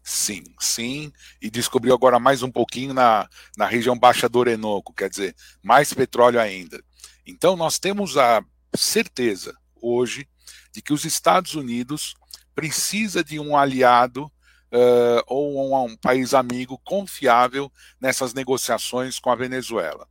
Sim, 0.03 0.45
sim, 0.61 1.11
e 1.41 1.49
descobriu 1.49 1.95
agora 1.95 2.19
mais 2.19 2.43
um 2.43 2.51
pouquinho 2.51 2.93
na, 2.93 3.27
na 3.57 3.67
região 3.67 3.99
baixa 3.99 4.29
do 4.29 4.39
Orenoco, 4.39 4.93
quer 4.93 5.09
dizer, 5.09 5.35
mais 5.63 5.95
petróleo 5.95 6.39
ainda. 6.39 6.83
Então, 7.27 7.57
nós 7.57 7.79
temos 7.79 8.19
a 8.19 8.45
certeza 8.75 9.57
hoje 9.85 10.29
de 10.73 10.81
que 10.81 10.93
os 10.93 11.05
Estados 11.05 11.55
Unidos 11.55 12.15
precisa 12.55 13.23
de 13.23 13.39
um 13.39 13.57
aliado 13.57 14.25
uh, 14.25 15.23
ou 15.27 15.75
um, 15.75 15.93
um 15.93 15.97
país 15.97 16.35
amigo 16.35 16.81
confiável 16.85 17.71
nessas 18.01 18.33
negociações 18.33 19.19
com 19.19 19.31
a 19.31 19.37
Venezuela. 19.37 20.09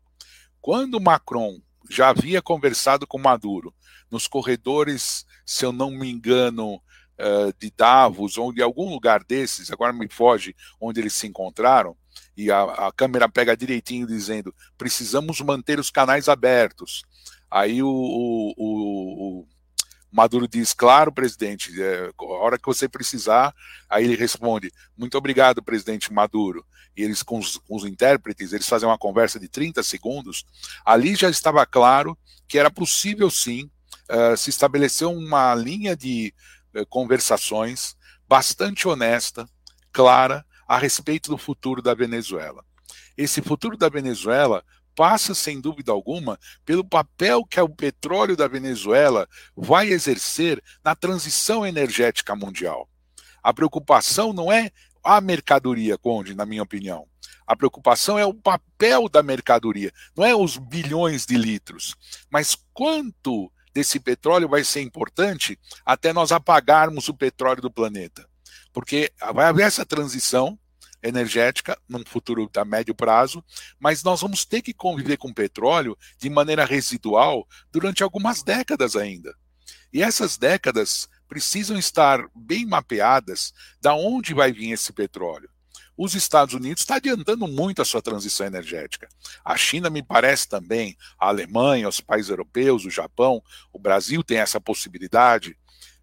Quando 0.61 1.01
Macron 1.01 1.59
já 1.89 2.09
havia 2.09 2.41
conversado 2.41 3.05
com 3.05 3.17
Maduro 3.17 3.73
nos 4.09 4.27
corredores, 4.27 5.25
se 5.45 5.65
eu 5.65 5.71
não 5.71 5.91
me 5.91 6.09
engano, 6.09 6.75
uh, 6.75 7.53
de 7.59 7.71
Davos 7.71 8.37
ou 8.37 8.53
de 8.53 8.61
algum 8.61 8.89
lugar 8.89 9.23
desses, 9.23 9.71
agora 9.71 9.91
me 9.91 10.07
foge 10.09 10.55
onde 10.79 10.99
eles 10.99 11.13
se 11.13 11.27
encontraram, 11.27 11.95
e 12.35 12.51
a, 12.51 12.63
a 12.63 12.91
câmera 12.91 13.29
pega 13.29 13.57
direitinho 13.57 14.07
dizendo: 14.07 14.53
precisamos 14.77 15.39
manter 15.41 15.79
os 15.79 15.89
canais 15.89 16.27
abertos. 16.27 17.03
Aí 17.49 17.83
o, 17.83 17.87
o, 17.87 18.53
o, 18.57 19.47
Maduro 20.13 20.47
diz, 20.47 20.75
claro, 20.75 21.11
presidente, 21.11 21.73
é, 21.81 22.11
a 22.15 22.23
hora 22.23 22.59
que 22.59 22.67
você 22.67 22.87
precisar. 22.87 23.51
Aí 23.89 24.03
ele 24.03 24.15
responde, 24.15 24.71
muito 24.95 25.17
obrigado, 25.17 25.63
presidente 25.63 26.13
Maduro. 26.13 26.63
E 26.95 27.01
eles, 27.01 27.23
com 27.23 27.39
os, 27.39 27.57
com 27.57 27.75
os, 27.75 27.83
intérpretes, 27.83 28.53
eles 28.53 28.69
fazem 28.69 28.87
uma 28.87 28.97
conversa 28.97 29.39
de 29.39 29.49
30 29.49 29.81
segundos. 29.81 30.45
Ali 30.85 31.15
já 31.15 31.31
estava 31.31 31.65
claro 31.65 32.15
que 32.47 32.59
era 32.59 32.69
possível, 32.69 33.31
sim, 33.31 33.71
uh, 34.11 34.37
se 34.37 34.51
estabelecer 34.51 35.07
uma 35.07 35.55
linha 35.55 35.95
de 35.95 36.31
uh, 36.75 36.85
conversações 36.85 37.95
bastante 38.29 38.87
honesta, 38.87 39.49
clara, 39.91 40.45
a 40.67 40.77
respeito 40.77 41.31
do 41.31 41.39
futuro 41.39 41.81
da 41.81 41.95
Venezuela. 41.95 42.63
Esse 43.17 43.41
futuro 43.41 43.75
da 43.75 43.89
Venezuela 43.89 44.63
passa, 44.95 45.33
sem 45.33 45.59
dúvida 45.59 45.91
alguma, 45.91 46.39
pelo 46.65 46.83
papel 46.83 47.45
que 47.45 47.59
o 47.59 47.69
petróleo 47.69 48.35
da 48.35 48.47
Venezuela 48.47 49.27
vai 49.55 49.89
exercer 49.89 50.61
na 50.83 50.95
transição 50.95 51.65
energética 51.65 52.35
mundial. 52.35 52.89
A 53.41 53.53
preocupação 53.53 54.31
não 54.33 54.51
é 54.51 54.71
a 55.03 55.19
mercadoria, 55.19 55.97
Conde, 55.97 56.33
na 56.33 56.45
minha 56.45 56.63
opinião. 56.63 57.05
A 57.45 57.55
preocupação 57.55 58.17
é 58.17 58.25
o 58.25 58.33
papel 58.33 59.09
da 59.09 59.21
mercadoria, 59.21 59.91
não 60.15 60.23
é 60.23 60.33
os 60.33 60.57
bilhões 60.57 61.25
de 61.25 61.35
litros, 61.35 61.93
mas 62.31 62.57
quanto 62.73 63.51
desse 63.73 63.99
petróleo 63.99 64.47
vai 64.47 64.63
ser 64.63 64.81
importante 64.81 65.59
até 65.85 66.13
nós 66.13 66.31
apagarmos 66.31 67.09
o 67.09 67.13
petróleo 67.13 67.61
do 67.61 67.71
planeta. 67.71 68.25
Porque 68.71 69.11
vai 69.33 69.47
haver 69.47 69.65
essa 69.65 69.85
transição 69.85 70.57
energética 71.03 71.77
num 71.87 72.03
futuro 72.05 72.49
a 72.55 72.65
médio 72.65 72.95
prazo, 72.95 73.43
mas 73.79 74.03
nós 74.03 74.21
vamos 74.21 74.45
ter 74.45 74.61
que 74.61 74.73
conviver 74.73 75.17
com 75.17 75.33
petróleo 75.33 75.97
de 76.17 76.29
maneira 76.29 76.65
residual 76.65 77.47
durante 77.71 78.01
algumas 78.01 78.41
décadas 78.41 78.95
ainda. 78.95 79.35
E 79.91 80.01
essas 80.01 80.37
décadas 80.37 81.07
precisam 81.27 81.77
estar 81.77 82.25
bem 82.33 82.65
mapeadas 82.65 83.53
da 83.81 83.93
onde 83.93 84.33
vai 84.33 84.51
vir 84.51 84.71
esse 84.71 84.93
petróleo. 84.93 85.49
Os 85.95 86.15
Estados 86.15 86.55
Unidos 86.55 86.81
está 86.81 86.95
adiantando 86.95 87.47
muito 87.47 87.81
a 87.81 87.85
sua 87.85 88.01
transição 88.01 88.47
energética. 88.47 89.07
A 89.45 89.55
China 89.55 89.89
me 89.89 90.01
parece 90.01 90.49
também, 90.49 90.97
a 91.19 91.27
Alemanha, 91.27 91.87
os 91.87 92.01
países 92.01 92.31
europeus, 92.31 92.83
o 92.85 92.89
Japão, 92.89 93.43
o 93.71 93.77
Brasil 93.77 94.23
tem 94.23 94.37
essa 94.37 94.59
possibilidade. 94.59 95.55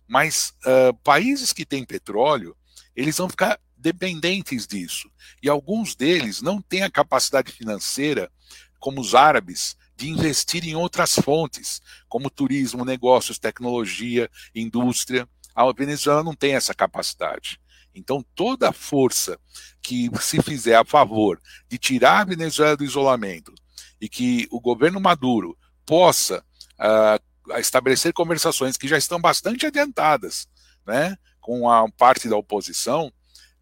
Mas 0.07 0.53
uh, 0.65 0.95
países 1.03 1.53
que 1.53 1.67
têm 1.67 1.85
petróleo, 1.85 2.57
eles 2.95 3.17
vão 3.17 3.29
ficar 3.29 3.59
dependentes 3.81 4.67
disso. 4.67 5.11
E 5.43 5.49
alguns 5.49 5.95
deles 5.95 6.43
não 6.43 6.61
têm 6.61 6.83
a 6.83 6.91
capacidade 6.91 7.51
financeira, 7.51 8.31
como 8.79 9.01
os 9.01 9.15
árabes, 9.15 9.77
de 9.97 10.09
investir 10.09 10.67
em 10.67 10.75
outras 10.75 11.15
fontes, 11.15 11.83
como 12.09 12.31
turismo, 12.31 12.85
negócios, 12.85 13.39
tecnologia, 13.39 14.31
indústria. 14.55 15.29
A 15.55 15.71
Venezuela 15.73 16.23
não 16.23 16.35
tem 16.35 16.55
essa 16.55 16.75
capacidade. 16.75 17.61
Então, 17.95 18.25
toda 18.35 18.73
força 18.73 19.39
que 19.83 20.11
se 20.21 20.41
fizer 20.41 20.77
a 20.77 20.85
favor 20.85 21.41
de 21.69 21.77
tirar 21.77 22.21
a 22.21 22.25
Venezuela 22.25 22.77
do 22.77 22.85
isolamento 22.85 23.53
e 24.01 24.09
que 24.09 24.47
o 24.51 24.61
governo 24.61 25.01
Maduro 25.01 25.59
possa 25.85 26.45
uh, 26.79 27.59
estabelecer 27.59 28.13
conversações 28.13 28.77
que 28.77 28.89
já 28.89 28.97
estão 28.97 29.21
bastante 29.21 29.67
adiantadas 29.67 30.49
né, 30.87 31.17
com 31.41 31.69
a 31.69 31.91
parte 31.91 32.29
da 32.29 32.37
oposição, 32.37 33.13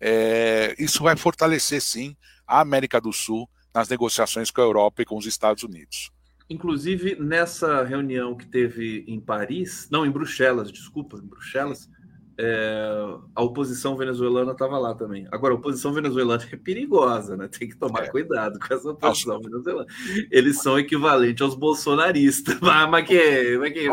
é, 0.01 0.75
isso 0.79 1.03
vai 1.03 1.16
fortalecer 1.16 1.81
sim 1.81 2.16
a 2.47 2.61
América 2.61 3.01
do 3.01 3.12
Sul 3.12 3.49
nas 3.75 3.89
negociações 3.89 4.51
com 4.51 4.61
a 4.61 4.65
Europa 4.65 5.03
e 5.03 5.05
com 5.05 5.16
os 5.16 5.27
Estados 5.27 5.62
Unidos. 5.62 6.11
Inclusive, 6.51 7.16
nessa 7.16 7.85
reunião 7.85 8.35
que 8.35 8.47
teve 8.47 9.05
em 9.07 9.20
Paris, 9.20 9.87
não, 9.91 10.07
em 10.07 10.11
Bruxelas, 10.11 10.73
desculpa, 10.73 11.19
em 11.19 11.27
Bruxelas, 11.27 11.89
é, 12.40 13.19
a 13.35 13.43
oposição 13.43 13.97
venezuelana 13.97 14.52
estava 14.52 14.78
lá 14.78 14.94
também. 14.94 15.27
Agora, 15.32 15.55
a 15.55 15.56
oposição 15.56 15.93
venezuelana 15.93 16.47
é 16.52 16.56
perigosa, 16.56 17.36
né? 17.36 17.48
Tem 17.48 17.69
que 17.69 17.77
tomar 17.77 18.05
é. 18.05 18.09
cuidado 18.09 18.60
com 18.60 18.73
essa 18.73 18.90
oposição 18.90 19.39
Nossa. 19.39 19.48
venezuelana. 19.48 19.86
Eles 20.31 20.62
são 20.62 20.78
equivalentes 20.78 21.43
aos 21.43 21.56
bolsonaristas. 21.56 22.56
Mas 22.89 23.06
que, 23.06 23.59
mas 23.59 23.73
que... 23.73 23.89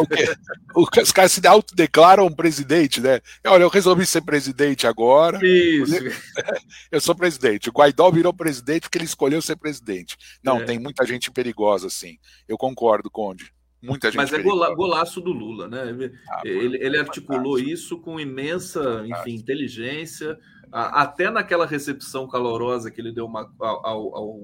Os 0.75 1.11
caras 1.11 1.31
se 1.31 1.45
autodeclaram 1.47 2.31
presidente, 2.31 3.01
né? 3.01 3.19
Olha, 3.47 3.63
eu 3.63 3.69
resolvi 3.69 4.05
ser 4.05 4.21
presidente 4.21 4.85
agora. 4.85 5.39
Isso. 5.41 5.95
Eu 6.91 7.01
sou 7.01 7.15
presidente. 7.15 7.69
O 7.69 7.71
Guaidó 7.71 8.09
virou 8.11 8.33
presidente 8.33 8.81
porque 8.81 8.97
ele 8.97 9.05
escolheu 9.05 9.41
ser 9.41 9.55
presidente. 9.55 10.17
Não, 10.43 10.57
é. 10.57 10.63
tem 10.63 10.79
muita 10.79 11.05
gente 11.05 11.31
perigosa, 11.31 11.89
sim. 11.89 12.17
Eu 12.47 12.57
concordo, 12.57 13.09
Conde. 13.09 13.54
Muita 13.85 14.07
gente 14.09 14.17
Mas 14.17 14.33
é 14.33 14.41
gola, 14.41 14.73
golaço 14.73 15.21
do 15.21 15.31
Lula, 15.31 15.67
né? 15.67 16.11
Ah, 16.29 16.41
ele, 16.43 16.77
ele 16.77 16.97
articulou 16.97 17.59
isso 17.59 17.99
com 17.99 18.19
imensa, 18.19 19.03
enfim, 19.05 19.35
inteligência, 19.35 20.37
até 20.71 21.29
naquela 21.29 21.65
recepção 21.65 22.27
calorosa 22.27 22.89
que 22.89 22.99
ele 22.99 23.11
deu 23.11 23.25
uma, 23.25 23.53
ao, 23.59 24.15
ao, 24.15 24.41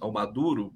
ao 0.00 0.12
Maduro, 0.12 0.72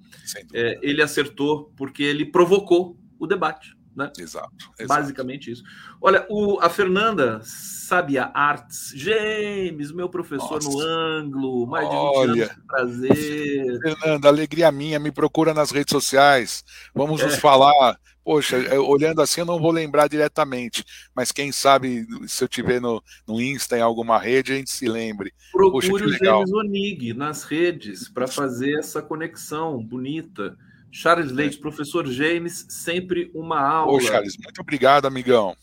é, 0.54 0.78
ele 0.82 1.02
acertou 1.02 1.72
porque 1.76 2.02
ele 2.02 2.24
provocou 2.24 2.96
o 3.18 3.26
debate. 3.26 3.75
Né? 3.96 4.12
Exato, 4.18 4.52
exato. 4.78 5.00
Basicamente 5.00 5.50
isso. 5.50 5.62
Olha, 6.02 6.26
o, 6.28 6.60
a 6.60 6.68
Fernanda 6.68 7.40
Sabia 7.42 8.30
Arts, 8.34 8.92
James, 8.94 9.90
meu 9.90 10.06
professor 10.06 10.62
Nossa. 10.62 10.68
no 10.68 10.80
Anglo, 10.80 11.66
mais 11.66 11.88
de 11.88 11.94
20 11.94 11.98
Olha. 11.98 12.44
anos, 12.44 12.56
prazer. 12.66 13.80
Fernanda, 13.80 14.28
alegria 14.28 14.70
minha, 14.70 14.98
me 14.98 15.10
procura 15.10 15.54
nas 15.54 15.70
redes 15.70 15.92
sociais, 15.92 16.62
vamos 16.94 17.22
é. 17.22 17.24
nos 17.24 17.36
falar. 17.36 17.98
Poxa, 18.22 18.58
olhando 18.80 19.22
assim 19.22 19.40
eu 19.40 19.46
não 19.46 19.60
vou 19.60 19.70
lembrar 19.70 20.08
diretamente, 20.08 20.84
mas 21.14 21.30
quem 21.30 21.52
sabe 21.52 22.04
se 22.26 22.42
eu 22.42 22.48
tiver 22.48 22.80
no, 22.80 23.00
no 23.26 23.40
Insta, 23.40 23.78
em 23.78 23.80
alguma 23.80 24.18
rede, 24.18 24.52
a 24.52 24.56
gente 24.56 24.72
se 24.72 24.88
lembre. 24.88 25.32
Procure 25.52 25.88
Poxa, 25.88 26.04
o 26.04 26.12
James 26.12 26.52
Onig 26.52 27.14
nas 27.14 27.44
redes 27.44 28.08
para 28.08 28.26
fazer 28.26 28.80
essa 28.80 29.00
conexão 29.00 29.80
bonita. 29.80 30.58
Charles 30.96 31.30
Leite, 31.30 31.58
professor 31.58 32.06
James, 32.06 32.64
sempre 32.70 33.30
uma 33.34 33.60
aula. 33.60 33.92
Ô, 33.92 34.00
Charles, 34.00 34.34
muito 34.42 34.62
obrigado, 34.62 35.04
amigão. 35.04 35.54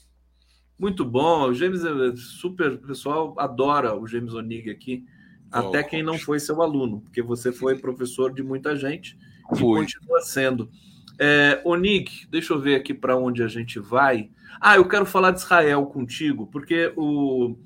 Muito 0.78 1.04
bom. 1.04 1.50
O 1.50 1.54
James 1.56 1.84
é 1.84 2.16
super. 2.16 2.74
O 2.74 2.78
pessoal 2.78 3.34
adora 3.40 3.98
o 3.98 4.06
James 4.06 4.36
Onig 4.36 4.70
aqui. 4.70 5.04
Até 5.52 5.82
oh, 5.82 5.88
quem 5.88 6.04
não 6.04 6.20
foi 6.20 6.40
seu 6.40 6.62
aluno, 6.62 7.02
porque 7.02 7.20
você 7.24 7.52
foi 7.52 7.80
professor 7.80 8.32
de 8.32 8.44
muita 8.44 8.76
gente 8.76 9.18
e 9.52 9.60
continua 9.60 10.22
sendo. 10.22 10.70
É, 11.18 11.60
Onig, 11.66 12.28
deixa 12.30 12.54
eu 12.54 12.60
ver 12.60 12.76
aqui 12.76 12.94
para 12.94 13.18
onde 13.18 13.42
a 13.42 13.48
gente 13.48 13.80
vai. 13.80 14.30
Ah, 14.62 14.76
eu 14.76 14.88
quero 14.88 15.06
falar 15.06 15.32
de 15.32 15.40
Israel 15.40 15.84
contigo, 15.88 16.46
porque 16.46 16.94
o, 16.96 17.58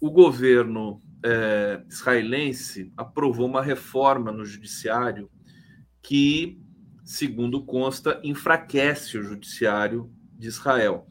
o 0.00 0.08
governo 0.08 1.02
é, 1.24 1.82
israelense 1.88 2.92
aprovou 2.96 3.48
uma 3.48 3.62
reforma 3.62 4.30
no 4.30 4.44
judiciário 4.44 5.28
que 6.00 6.61
segundo 7.04 7.62
consta, 7.62 8.20
enfraquece 8.22 9.18
o 9.18 9.22
judiciário 9.22 10.10
de 10.38 10.48
Israel. 10.48 11.06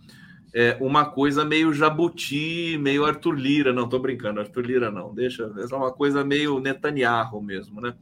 É 0.53 0.77
uma 0.81 1.05
coisa 1.05 1.45
meio 1.45 1.73
Jabuti, 1.73 2.77
meio 2.77 3.05
Arthur 3.05 3.34
Lira, 3.34 3.72
não 3.72 3.85
estou 3.85 3.99
brincando, 3.99 4.41
Arthur 4.41 4.65
Lira 4.65 4.91
não, 4.91 5.13
deixa, 5.13 5.43
é 5.43 5.76
uma 5.76 5.93
coisa 5.93 6.26
meio 6.26 6.59
Netanyahu 6.59 7.41
mesmo, 7.41 7.80
né? 7.80 7.95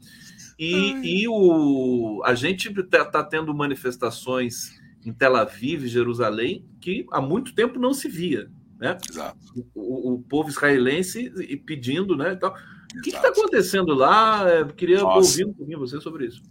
E, 0.58 1.22
e 1.22 1.28
o, 1.28 2.22
a 2.26 2.34
gente 2.34 2.70
está 2.70 3.06
tá 3.06 3.24
tendo 3.24 3.54
manifestações 3.54 4.78
em 5.06 5.14
Tel 5.14 5.36
Aviv, 5.36 5.88
Jerusalém, 5.88 6.66
que 6.82 7.06
há 7.12 7.22
muito 7.22 7.54
tempo 7.54 7.80
não 7.80 7.94
se 7.94 8.10
via, 8.10 8.50
né? 8.80 8.98
Exato. 9.10 9.38
O, 9.74 10.16
o 10.16 10.22
povo 10.24 10.50
israelense 10.50 11.32
pedindo, 11.66 12.18
né? 12.18 12.34
Então, 12.34 12.54
o 12.96 13.02
que 13.02 13.10
está 13.12 13.30
acontecendo 13.30 13.94
lá? 13.94 14.50
Eu 14.50 14.66
é, 14.66 14.72
queria 14.74 15.02
Nossa. 15.02 15.18
ouvir 15.18 15.46
um 15.46 15.54
pouquinho 15.54 15.80
você 15.80 16.02
sobre 16.02 16.26
isso. 16.26 16.42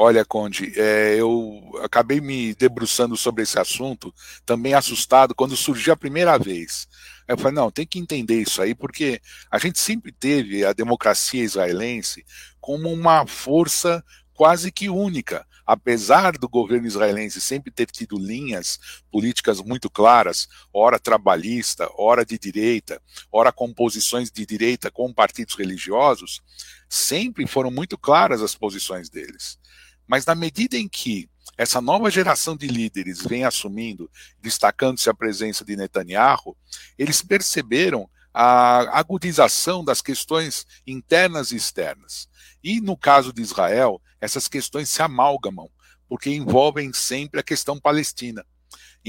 Olha, 0.00 0.24
Conde, 0.24 0.72
é, 0.76 1.16
eu 1.16 1.72
acabei 1.82 2.20
me 2.20 2.54
debruçando 2.54 3.16
sobre 3.16 3.42
esse 3.42 3.58
assunto, 3.58 4.14
também 4.46 4.72
assustado, 4.72 5.34
quando 5.34 5.56
surgiu 5.56 5.92
a 5.92 5.96
primeira 5.96 6.38
vez. 6.38 6.86
Eu 7.26 7.36
falei, 7.36 7.54
não, 7.54 7.68
tem 7.68 7.84
que 7.84 7.98
entender 7.98 8.40
isso 8.40 8.62
aí, 8.62 8.76
porque 8.76 9.20
a 9.50 9.58
gente 9.58 9.80
sempre 9.80 10.12
teve 10.12 10.64
a 10.64 10.72
democracia 10.72 11.42
israelense 11.42 12.24
como 12.60 12.92
uma 12.92 13.26
força 13.26 14.04
quase 14.32 14.70
que 14.70 14.88
única. 14.88 15.44
Apesar 15.66 16.38
do 16.38 16.48
governo 16.48 16.86
israelense 16.86 17.40
sempre 17.40 17.72
ter 17.72 17.90
tido 17.90 18.16
linhas 18.16 18.78
políticas 19.10 19.60
muito 19.60 19.90
claras, 19.90 20.46
ora 20.72 21.00
trabalhista, 21.00 21.90
ora 21.98 22.24
de 22.24 22.38
direita, 22.38 23.02
ora 23.32 23.50
composições 23.50 24.30
de 24.30 24.46
direita 24.46 24.92
com 24.92 25.12
partidos 25.12 25.56
religiosos, 25.56 26.40
sempre 26.88 27.48
foram 27.48 27.72
muito 27.72 27.98
claras 27.98 28.40
as 28.42 28.54
posições 28.54 29.10
deles. 29.10 29.58
Mas 30.08 30.24
na 30.24 30.34
medida 30.34 30.76
em 30.76 30.88
que 30.88 31.28
essa 31.56 31.80
nova 31.80 32.10
geração 32.10 32.56
de 32.56 32.66
líderes 32.66 33.20
vem 33.20 33.44
assumindo, 33.44 34.10
destacando-se 34.40 35.10
a 35.10 35.14
presença 35.14 35.64
de 35.64 35.76
Netanyahu, 35.76 36.56
eles 36.98 37.20
perceberam 37.20 38.08
a 38.32 38.98
agudização 38.98 39.84
das 39.84 40.00
questões 40.00 40.66
internas 40.86 41.52
e 41.52 41.56
externas. 41.56 42.28
E 42.62 42.80
no 42.80 42.96
caso 42.96 43.32
de 43.32 43.42
Israel, 43.42 44.00
essas 44.20 44.48
questões 44.48 44.88
se 44.88 45.02
amalgamam, 45.02 45.68
porque 46.08 46.30
envolvem 46.30 46.92
sempre 46.92 47.40
a 47.40 47.42
questão 47.42 47.78
palestina 47.78 48.44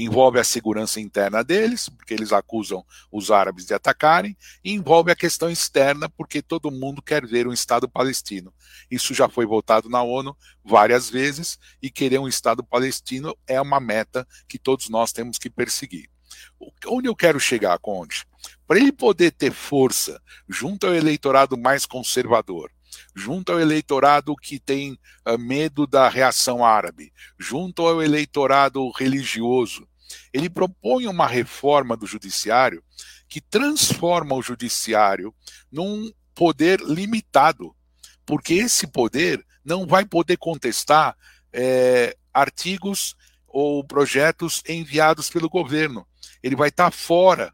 envolve 0.04 0.38
a 0.38 0.44
segurança 0.44 1.00
interna 1.00 1.42
deles, 1.42 1.88
porque 1.88 2.14
eles 2.14 2.32
acusam 2.32 2.84
os 3.10 3.30
árabes 3.30 3.66
de 3.66 3.74
atacarem, 3.74 4.36
e 4.64 4.72
envolve 4.72 5.10
a 5.10 5.16
questão 5.16 5.50
externa, 5.50 6.08
porque 6.08 6.40
todo 6.42 6.70
mundo 6.70 7.02
quer 7.02 7.26
ver 7.26 7.46
um 7.46 7.52
Estado 7.52 7.88
palestino. 7.88 8.52
Isso 8.90 9.14
já 9.14 9.28
foi 9.28 9.46
votado 9.46 9.88
na 9.88 10.02
ONU 10.02 10.36
várias 10.64 11.10
vezes, 11.10 11.58
e 11.82 11.90
querer 11.90 12.18
um 12.18 12.28
Estado 12.28 12.62
palestino 12.62 13.36
é 13.46 13.60
uma 13.60 13.80
meta 13.80 14.26
que 14.48 14.58
todos 14.58 14.88
nós 14.88 15.12
temos 15.12 15.38
que 15.38 15.50
perseguir. 15.50 16.08
Onde 16.86 17.08
eu 17.08 17.16
quero 17.16 17.40
chegar, 17.40 17.78
Conde? 17.78 18.24
Para 18.66 18.78
ele 18.78 18.92
poder 18.92 19.32
ter 19.32 19.52
força 19.52 20.20
junto 20.48 20.86
ao 20.86 20.94
eleitorado 20.94 21.58
mais 21.58 21.84
conservador, 21.84 22.70
junto 23.14 23.52
ao 23.52 23.60
eleitorado 23.60 24.34
que 24.36 24.58
tem 24.58 24.98
uh, 25.26 25.38
medo 25.38 25.86
da 25.86 26.08
reação 26.08 26.64
árabe, 26.64 27.12
junto 27.38 27.86
ao 27.86 28.02
eleitorado 28.02 28.90
religioso. 28.90 29.86
Ele 30.32 30.50
propõe 30.50 31.06
uma 31.06 31.26
reforma 31.26 31.96
do 31.96 32.06
judiciário 32.06 32.82
que 33.28 33.40
transforma 33.40 34.34
o 34.34 34.42
judiciário 34.42 35.34
num 35.70 36.10
poder 36.34 36.80
limitado, 36.80 37.74
porque 38.24 38.54
esse 38.54 38.86
poder 38.86 39.44
não 39.64 39.86
vai 39.86 40.04
poder 40.04 40.36
contestar 40.36 41.16
é, 41.52 42.16
artigos 42.32 43.14
ou 43.46 43.84
projetos 43.84 44.62
enviados 44.68 45.28
pelo 45.28 45.48
governo. 45.48 46.06
Ele 46.42 46.56
vai 46.56 46.68
estar 46.68 46.90
fora. 46.90 47.52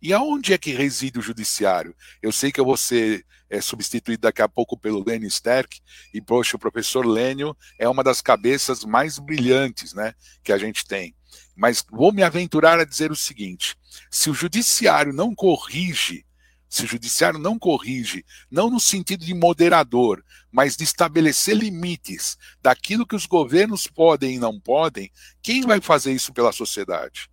E 0.00 0.12
aonde 0.12 0.52
é 0.52 0.58
que 0.58 0.72
reside 0.72 1.18
o 1.18 1.22
judiciário? 1.22 1.96
Eu 2.22 2.30
sei 2.30 2.52
que 2.52 2.60
eu 2.60 2.64
vou 2.64 2.76
ser 2.76 3.24
é 3.48 3.60
substituído 3.60 4.22
daqui 4.22 4.42
a 4.42 4.48
pouco 4.48 4.76
pelo 4.76 5.04
Lenny 5.04 5.26
Sterk, 5.26 5.80
e 6.12 6.20
poxa, 6.20 6.56
o 6.56 6.60
professor 6.60 7.06
Lênio 7.06 7.56
é 7.78 7.88
uma 7.88 8.02
das 8.02 8.20
cabeças 8.20 8.84
mais 8.84 9.18
brilhantes 9.18 9.94
né, 9.94 10.14
que 10.42 10.52
a 10.52 10.58
gente 10.58 10.84
tem. 10.84 11.14
Mas 11.56 11.84
vou 11.90 12.12
me 12.12 12.22
aventurar 12.22 12.78
a 12.78 12.84
dizer 12.84 13.10
o 13.10 13.16
seguinte: 13.16 13.74
se 14.10 14.28
o 14.28 14.34
judiciário 14.34 15.12
não 15.12 15.34
corrige, 15.34 16.26
se 16.68 16.84
o 16.84 16.86
judiciário 16.86 17.38
não 17.38 17.58
corrige, 17.58 18.24
não 18.50 18.68
no 18.68 18.78
sentido 18.78 19.24
de 19.24 19.32
moderador, 19.32 20.22
mas 20.52 20.76
de 20.76 20.84
estabelecer 20.84 21.56
limites 21.56 22.36
daquilo 22.60 23.06
que 23.06 23.16
os 23.16 23.24
governos 23.24 23.86
podem 23.86 24.34
e 24.34 24.38
não 24.38 24.60
podem, 24.60 25.10
quem 25.42 25.62
vai 25.62 25.80
fazer 25.80 26.12
isso 26.12 26.32
pela 26.32 26.52
sociedade? 26.52 27.30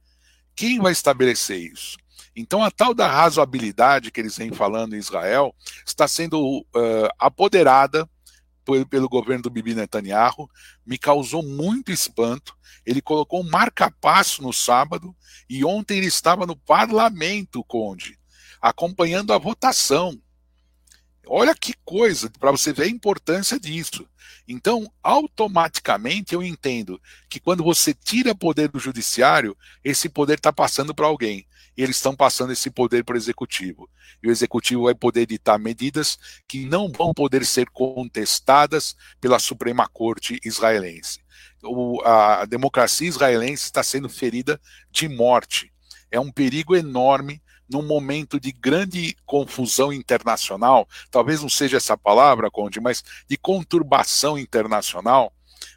Quem 0.55 0.79
vai 0.79 0.91
estabelecer 0.91 1.59
isso? 1.59 1.97
Então, 2.35 2.63
a 2.63 2.71
tal 2.71 2.93
da 2.93 3.07
razoabilidade 3.07 4.11
que 4.11 4.19
eles 4.19 4.37
vêm 4.37 4.51
falando 4.51 4.95
em 4.95 4.99
Israel 4.99 5.53
está 5.85 6.07
sendo 6.07 6.59
uh, 6.59 7.09
apoderada 7.19 8.09
pelo, 8.63 9.09
governo 9.09 9.43
do 9.43 9.49
Bibi 9.49 9.75
Netanyahu, 9.75 10.49
me 10.85 10.97
causou 10.97 11.43
muito 11.43 11.91
espanto. 11.91 12.55
Ele 12.85 13.01
colocou 13.01 13.41
um 13.41 13.49
marca-passo 13.49 14.41
no 14.41 14.51
sábado 14.51 15.15
e 15.49 15.63
ontem 15.63 15.97
ele 15.97 16.07
estava 16.07 16.45
no 16.45 16.55
parlamento, 16.55 17.63
Conde, 17.63 18.17
acompanhando 18.61 19.33
a 19.33 19.37
votação. 19.37 20.19
Olha 21.25 21.55
que 21.55 21.73
coisa, 21.85 22.29
para 22.29 22.51
você 22.51 22.73
ver 22.73 22.83
a 22.83 22.89
importância 22.89 23.59
disso. 23.59 24.05
Então, 24.45 24.91
automaticamente 25.01 26.33
eu 26.33 26.43
entendo 26.43 27.01
que 27.29 27.39
quando 27.39 27.63
você 27.63 27.93
tira 27.93 28.35
poder 28.35 28.67
do 28.67 28.79
judiciário, 28.79 29.55
esse 29.83 30.09
poder 30.09 30.37
está 30.37 30.51
passando 30.51 30.93
para 30.93 31.07
alguém 31.07 31.47
e 31.77 31.83
eles 31.83 31.95
estão 31.97 32.15
passando 32.15 32.53
esse 32.53 32.69
poder 32.69 33.03
para 33.03 33.15
o 33.15 33.17
executivo. 33.17 33.89
E 34.21 34.27
o 34.27 34.31
executivo 34.31 34.83
vai 34.83 34.95
poder 34.95 35.21
editar 35.21 35.57
medidas 35.57 36.17
que 36.47 36.65
não 36.65 36.91
vão 36.91 37.13
poder 37.13 37.45
ser 37.45 37.69
contestadas 37.71 38.95
pela 39.19 39.39
Suprema 39.39 39.87
Corte 39.87 40.39
israelense. 40.43 41.19
O, 41.63 42.01
a 42.03 42.45
democracia 42.45 43.07
israelense 43.07 43.63
está 43.63 43.83
sendo 43.83 44.09
ferida 44.09 44.59
de 44.91 45.07
morte. 45.07 45.71
É 46.11 46.19
um 46.19 46.31
perigo 46.31 46.75
enorme 46.75 47.41
num 47.69 47.81
momento 47.81 48.39
de 48.39 48.51
grande 48.51 49.15
confusão 49.25 49.91
internacional, 49.91 50.87
talvez 51.09 51.41
não 51.41 51.49
seja 51.49 51.77
essa 51.77 51.97
palavra, 51.97 52.51
Conde, 52.51 52.79
mas 52.79 53.03
de 53.27 53.37
conturbação 53.37 54.37
internacional, 54.37 55.33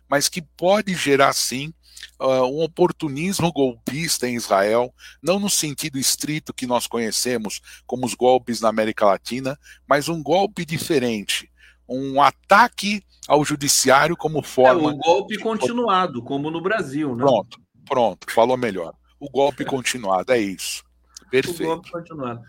mas 0.09 0.29
que 0.29 0.43
pode 0.43 0.95
gerar 0.95 1.33
sim 1.33 1.73
uh, 2.21 2.45
um 2.45 2.63
oportunismo 2.63 3.53
golpista 3.53 4.29
em 4.29 4.35
Israel, 4.35 4.93
não 5.23 5.39
no 5.39 5.51
sentido 5.51 5.99
estrito 5.99 6.55
que 6.55 6.67
nós 6.67 6.87
conhecemos 6.87 7.61
como 7.87 8.07
os 8.07 8.15
golpes 8.15 8.61
na 8.61 8.69
América 8.69 9.07
Latina, 9.07 9.59
mas 9.89 10.09
um 10.09 10.23
golpe 10.23 10.65
diferente, 10.65 11.51
um 11.89 12.21
ataque 12.21 13.03
ao 13.29 13.45
judiciário 13.45 14.17
como 14.17 14.43
forma. 14.43 14.91
É, 14.91 14.95
um 14.95 14.99
golpe 14.99 15.39
continuado, 15.39 16.23
como 16.23 16.51
no 16.51 16.61
Brasil, 16.61 17.15
né? 17.15 17.25
Pronto, 17.25 17.61
pronto, 17.89 18.33
falou 18.33 18.57
melhor. 18.57 18.95
O 19.19 19.31
golpe 19.31 19.65
continuado, 19.65 20.33
é 20.33 20.39
isso. 20.39 20.85
Perfeito. 21.31 21.63
O 21.63 21.67
golpe 21.67 21.91
continuado. 21.91 22.43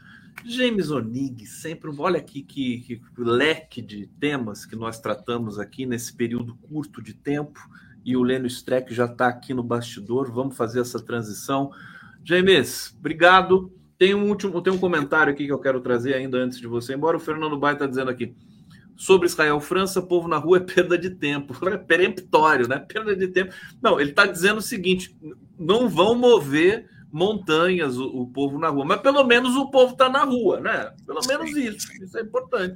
James 0.46 0.92
Onig, 0.92 1.46
sempre. 1.46 1.92
Olha 1.98 2.20
aqui 2.20 2.42
que, 2.42 2.80
que 2.80 3.02
leque 3.18 3.82
de 3.82 4.08
temas 4.20 4.66
que 4.66 4.76
nós 4.76 5.00
tratamos 5.00 5.60
aqui 5.60 5.86
nesse 5.86 6.14
período 6.14 6.56
curto 6.56 7.02
de 7.02 7.14
tempo 7.14 7.60
e 8.04 8.16
o 8.16 8.24
Lênio 8.24 8.48
Streck 8.48 8.94
já 8.94 9.06
está 9.06 9.28
aqui 9.28 9.54
no 9.54 9.64
bastidor. 9.64 10.32
Vamos 10.32 10.56
fazer 10.56 10.82
essa 10.82 11.00
transição. 11.00 11.72
James, 12.24 12.96
obrigado. 13.00 13.72
Tem 13.98 14.14
um 14.14 14.28
último, 14.28 14.62
tem 14.62 14.72
um 14.72 14.78
comentário 14.78 15.34
aqui 15.34 15.46
que 15.46 15.52
eu 15.52 15.60
quero 15.60 15.82
trazer 15.82 16.14
ainda 16.14 16.38
antes 16.38 16.60
de 16.60 16.68
você. 16.68 16.94
Embora 16.94 17.18
o 17.18 17.20
Fernando 17.20 17.58
Baia 17.58 17.74
está 17.74 17.88
dizendo 17.88 18.12
aqui 18.12 18.36
sobre 18.96 19.28
Israel 19.28 19.60
França, 19.60 20.02
povo 20.02 20.28
na 20.28 20.38
rua 20.38 20.58
é 20.58 20.60
perda 20.60 20.98
de 20.98 21.12
tempo, 21.12 21.56
é 21.70 21.78
peremptório, 21.78 22.68
né? 22.68 22.80
Perda 22.80 23.16
de 23.16 23.28
tempo. 23.28 23.54
Não, 23.82 24.00
ele 24.00 24.10
está 24.10 24.26
dizendo 24.26 24.58
o 24.58 24.62
seguinte: 24.62 25.16
não 25.58 25.88
vão 25.88 26.16
mover 26.16 26.90
montanhas 27.12 27.98
o, 27.98 28.06
o, 28.06 28.28
povo 28.28 28.60
na 28.60 28.70
rua, 28.70 28.86
mas 28.86 29.02
pelo 29.02 29.24
menos 29.24 29.56
o 29.56 29.70
povo 29.70 29.94
está 29.94 30.10
na 30.10 30.24
rua, 30.24 30.60
né? 30.60 30.92
Pelo 31.06 31.22
menos 31.26 31.56
isso. 31.56 31.88
Isso 32.04 32.18
é 32.18 32.22
importante. 32.22 32.76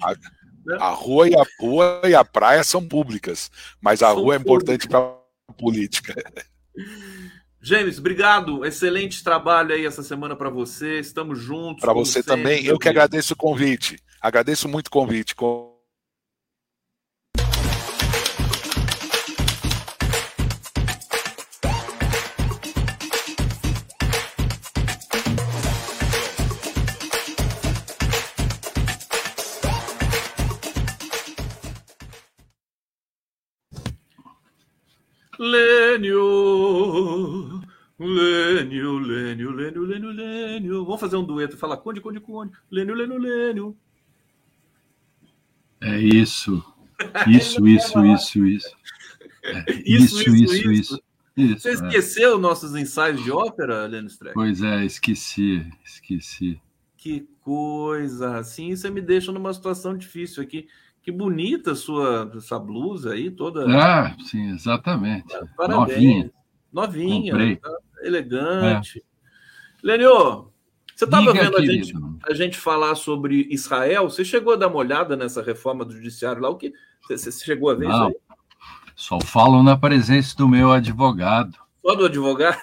A, 0.68 0.72
né? 0.72 0.78
a 0.80 0.90
rua 0.90 1.30
e 1.30 1.36
a 1.36 1.44
rua 1.60 2.02
e 2.06 2.16
a 2.16 2.24
praia 2.24 2.64
são 2.64 2.86
públicas, 2.88 3.50
mas 3.80 4.02
a 4.02 4.08
são 4.08 4.22
rua 4.22 4.36
é 4.36 4.38
importante 4.38 4.88
para 4.88 5.18
política. 5.58 6.16
James, 7.64 8.00
obrigado. 8.00 8.66
Excelente 8.66 9.24
trabalho 9.24 9.76
aí 9.76 9.86
essa 9.86 10.02
semana 10.02 10.36
para 10.36 10.50
você. 10.50 11.00
Estamos 11.00 11.40
juntos. 11.40 11.82
Para 11.82 11.94
você 11.94 12.24
também. 12.24 12.66
Eu 12.66 12.80
que 12.80 12.90
agradeço 12.90 13.34
o 13.34 13.38
convite. 13.38 14.00
Agradeço 14.20 14.68
muito 14.68 14.88
o 14.88 14.92
convite. 14.92 15.36
Fala 41.62 41.78
Conde, 41.78 42.02
Conde, 42.02 42.20
Conde. 42.20 42.52
Lênio, 42.72 42.96
Lênio, 42.96 43.20
Lênio. 43.20 43.78
É 45.80 45.96
isso. 46.00 46.64
Isso, 47.28 47.66
isso, 47.70 48.04
isso, 48.04 48.46
isso. 48.46 48.76
É, 49.44 49.66
isso, 49.86 50.22
isso, 50.22 50.36
isso, 50.36 50.72
isso, 50.72 51.04
isso. 51.38 51.60
Você 51.60 51.70
é. 51.70 51.74
esqueceu 51.74 52.36
é. 52.36 52.40
nossos 52.40 52.76
ensaios 52.76 53.24
de 53.24 53.32
ópera, 53.32 53.86
Lênio 53.86 54.08
Streck? 54.08 54.34
Pois 54.34 54.64
é, 54.64 54.84
esqueci, 54.84 55.64
esqueci. 55.86 56.60
Que 56.98 57.28
coisa! 57.42 58.40
Assim 58.40 58.76
você 58.76 58.90
me 58.90 59.00
deixa 59.00 59.32
numa 59.32 59.54
situação 59.54 59.96
difícil 59.96 60.42
aqui. 60.42 60.68
Que 61.04 61.12
bonita 61.12 61.76
sua 61.76 62.32
essa 62.36 62.58
blusa 62.58 63.14
aí, 63.14 63.30
toda. 63.30 63.66
Ah, 63.70 64.16
sim, 64.26 64.50
exatamente. 64.52 65.32
Parabéns. 65.56 66.32
Novinha. 66.72 67.34
Novinha, 67.34 67.60
tá 67.60 67.78
elegante. 68.02 69.00
É. 69.00 69.04
Lênio, 69.84 70.51
você 71.02 71.06
estava 71.06 71.34
vendo 71.34 71.58
a 71.58 71.66
gente, 71.66 71.94
a 72.30 72.34
gente, 72.34 72.58
falar 72.58 72.94
sobre 72.94 73.48
Israel? 73.50 74.08
Você 74.08 74.24
chegou 74.24 74.54
a 74.54 74.56
dar 74.56 74.68
uma 74.68 74.78
olhada 74.78 75.16
nessa 75.16 75.42
reforma 75.42 75.84
do 75.84 75.96
judiciário 75.96 76.42
lá? 76.42 76.50
O 76.50 76.56
que 76.56 76.72
você, 77.10 77.32
chegou 77.32 77.72
a 77.72 77.74
ver 77.74 77.88
Não, 77.88 78.10
isso 78.10 78.18
aí? 78.30 78.38
Só 78.96 79.20
falo 79.20 79.64
na 79.64 79.76
presença 79.76 80.36
do 80.38 80.48
meu 80.48 80.72
advogado. 80.72 81.58
Só 81.84 81.96
do 81.96 82.06
advogado? 82.06 82.60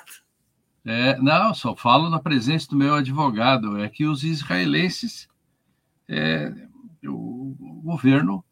É, 0.87 1.19
não, 1.19 1.53
só 1.53 1.75
falo 1.75 2.09
na 2.09 2.21
presença 2.21 2.69
do 2.69 2.77
meu 2.77 2.95
advogado. 2.95 3.77
É 3.79 3.89
que 3.89 4.07
os 4.07 4.23
israelenses, 4.23 5.29
é, 6.09 6.53
o, 7.05 7.57
o 7.59 7.81
governo 7.83 8.45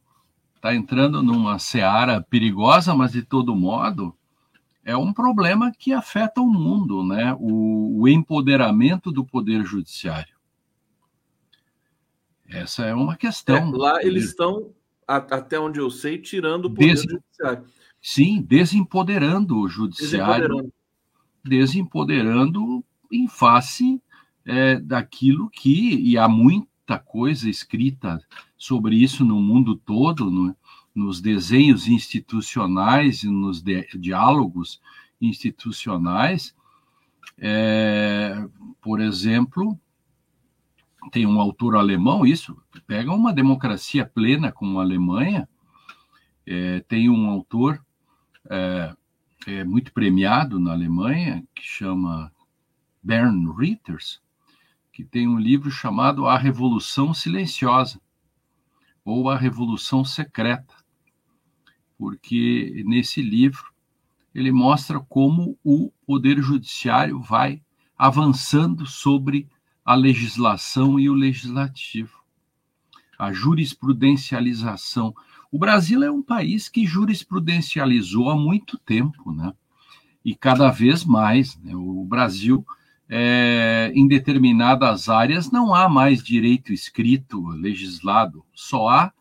está 0.56 0.74
entrando 0.74 1.22
numa 1.22 1.60
seara 1.60 2.20
perigosa, 2.20 2.92
mas 2.92 3.12
de 3.12 3.22
todo 3.22 3.54
modo 3.54 4.12
é 4.86 4.96
um 4.96 5.12
problema 5.12 5.72
que 5.76 5.92
afeta 5.92 6.40
o 6.40 6.46
mundo, 6.46 7.02
né? 7.02 7.36
O, 7.40 8.02
o 8.02 8.08
empoderamento 8.08 9.10
do 9.10 9.24
poder 9.24 9.64
judiciário. 9.64 10.36
Essa 12.48 12.84
é 12.84 12.94
uma 12.94 13.16
questão. 13.16 13.74
É, 13.74 13.76
lá 13.76 14.02
eles 14.04 14.26
estão, 14.26 14.70
até 15.04 15.58
onde 15.58 15.80
eu 15.80 15.90
sei, 15.90 16.18
tirando 16.18 16.66
o 16.66 16.70
poder 16.70 16.94
Des... 16.94 17.02
judiciário. 17.02 17.64
Sim, 18.00 18.40
desempoderando 18.40 19.58
o 19.58 19.68
judiciário. 19.68 20.46
Desempoderando, 20.46 20.72
desempoderando 21.42 22.84
em 23.10 23.26
face 23.26 24.00
é, 24.44 24.78
daquilo 24.78 25.50
que, 25.50 25.96
e 25.96 26.16
há 26.16 26.28
muita 26.28 26.96
coisa 26.96 27.50
escrita 27.50 28.22
sobre 28.56 28.94
isso 28.94 29.24
no 29.24 29.40
mundo 29.40 29.74
todo, 29.74 30.30
no, 30.30 30.56
nos 30.97 31.20
desenhos 31.20 31.86
institucionais 31.86 33.23
e 33.23 33.28
nos 33.28 33.62
diálogos 33.62 34.81
institucionais. 35.20 36.56
É, 37.36 38.48
por 38.81 38.98
exemplo, 38.98 39.78
tem 41.12 41.27
um 41.27 41.39
autor 41.39 41.77
alemão, 41.77 42.24
isso, 42.24 42.56
pega 42.86 43.12
uma 43.12 43.31
democracia 43.31 44.06
plena 44.06 44.51
como 44.51 44.81
a 44.81 44.82
Alemanha, 44.82 45.47
é, 46.47 46.81
tem 46.89 47.10
um 47.10 47.28
autor 47.28 47.85
é, 48.48 48.97
é, 49.47 49.64
muito 49.64 49.93
premiado 49.93 50.59
na 50.59 50.73
Alemanha, 50.73 51.44
que 51.55 51.62
chama 51.62 52.32
Bern 53.02 53.52
Ritters, 53.55 54.23
que 54.90 55.05
tem 55.05 55.28
um 55.28 55.39
livro 55.39 55.70
chamado 55.70 56.27
A 56.27 56.39
Revolução 56.39 57.12
Silenciosa, 57.12 58.01
ou 59.05 59.28
A 59.28 59.36
Revolução 59.36 60.02
Secreta 60.02 60.85
porque 61.98 62.82
nesse 62.86 63.23
livro 63.23 63.73
ele 64.35 64.52
mostra 64.52 65.01
como 65.01 65.59
o 65.64 65.90
poder 66.06 66.43
judiciário 66.43 67.20
vai 67.20 67.62
avançando 67.97 68.85
sobre 68.85 69.48
a 69.82 69.94
legislação 69.94 71.01
e 71.01 71.09
o 71.09 71.14
legislativo. 71.14 72.23
A 73.18 73.32
jurisprudencialização. 73.32 75.14
O 75.51 75.59
Brasil 75.59 76.02
é 76.02 76.10
um 76.10 76.23
país 76.23 76.68
que 76.68 76.85
jurisprudencializou 76.85 78.28
há 78.28 78.36
muito 78.36 78.77
tempo, 78.77 79.32
né? 79.32 79.55
E 80.23 80.35
cada 80.35 80.70
vez 80.70 81.05
mais. 81.05 81.56
Né? 81.62 81.74
O 81.74 82.05
Brasil, 82.05 82.66
é, 83.09 83.90
em 83.94 84.06
determinadas 84.06 85.09
áreas, 85.09 85.51
não 85.51 85.74
há 85.74 85.89
mais 85.89 86.23
direito 86.23 86.74
escrito, 86.74 87.47
legislado, 87.47 88.44
só 88.52 88.89
há 88.89 89.12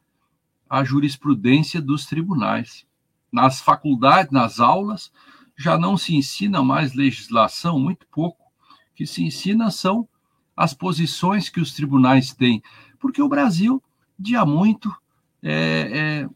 a 0.70 0.84
jurisprudência 0.84 1.82
dos 1.82 2.06
tribunais. 2.06 2.86
Nas 3.32 3.60
faculdades, 3.60 4.32
nas 4.32 4.60
aulas, 4.60 5.12
já 5.58 5.78
não 5.78 5.98
se 5.98 6.16
ensina 6.16 6.64
mais 6.64 6.94
legislação, 6.94 7.80
muito 7.80 8.06
pouco. 8.08 8.44
O 8.92 8.96
que 8.96 9.06
se 9.06 9.24
ensina 9.24 9.72
são 9.72 10.08
as 10.56 10.74
posições 10.74 11.50
que 11.50 11.60
os 11.60 11.74
tribunais 11.74 12.34
têm, 12.34 12.62
porque 13.00 13.22
o 13.22 13.30
Brasil, 13.30 13.84
de 14.18 14.36
há 14.36 14.46
muito, 14.46 14.94
é, 15.44 16.24
é, 16.24 16.30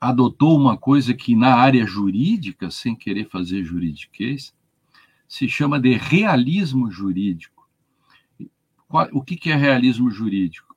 adotou 0.00 0.56
uma 0.56 0.76
coisa 0.76 1.14
que 1.14 1.34
na 1.34 1.54
área 1.54 1.86
jurídica, 1.86 2.70
sem 2.70 2.94
querer 2.94 3.28
fazer 3.28 3.64
juridiquês, 3.64 4.54
se 5.28 5.48
chama 5.48 5.78
de 5.78 5.94
realismo 5.96 6.90
jurídico. 6.90 7.68
O 9.12 9.22
que 9.22 9.50
é 9.50 9.54
realismo 9.54 10.10
jurídico? 10.10 10.74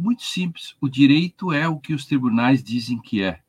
Muito 0.00 0.22
simples. 0.22 0.74
O 0.80 0.88
direito 0.88 1.52
é 1.52 1.68
o 1.68 1.78
que 1.78 1.92
os 1.92 2.06
tribunais 2.06 2.64
dizem 2.64 2.98
que 2.98 3.22
é. 3.22 3.42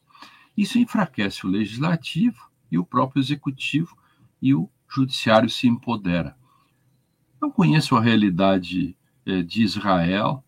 Isso 0.56 0.78
enfraquece 0.78 1.48
o 1.48 1.49
legislativo 1.49 2.52
e 2.69 2.78
o 2.78 2.86
próprio 2.86 3.22
executivo 3.22 3.98
e 4.41 4.53
o 4.53 4.69
judiciário 4.90 5.49
se 5.49 5.65
empodera. 5.65 6.36
Não 7.41 7.49
conheço 7.49 7.95
a 7.95 8.02
realidade 8.02 8.98
é, 9.26 9.41
de 9.41 9.64
Israel, 9.64 10.44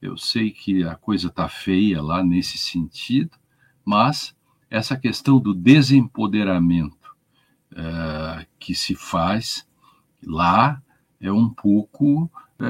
eu 0.00 0.16
sei 0.16 0.50
que 0.50 0.84
a 0.84 0.94
coisa 0.94 1.28
está 1.28 1.50
feia 1.50 2.00
lá 2.00 2.24
nesse 2.24 2.56
sentido, 2.56 3.36
mas 3.84 4.34
essa 4.70 4.96
questão 4.96 5.38
do 5.38 5.52
desempoderamento 5.52 7.14
é, 7.76 8.46
que 8.58 8.74
se 8.74 8.94
faz 8.94 9.68
lá 10.24 10.82
é 11.20 11.30
um 11.30 11.50
pouco 11.50 12.30
é, 12.58 12.64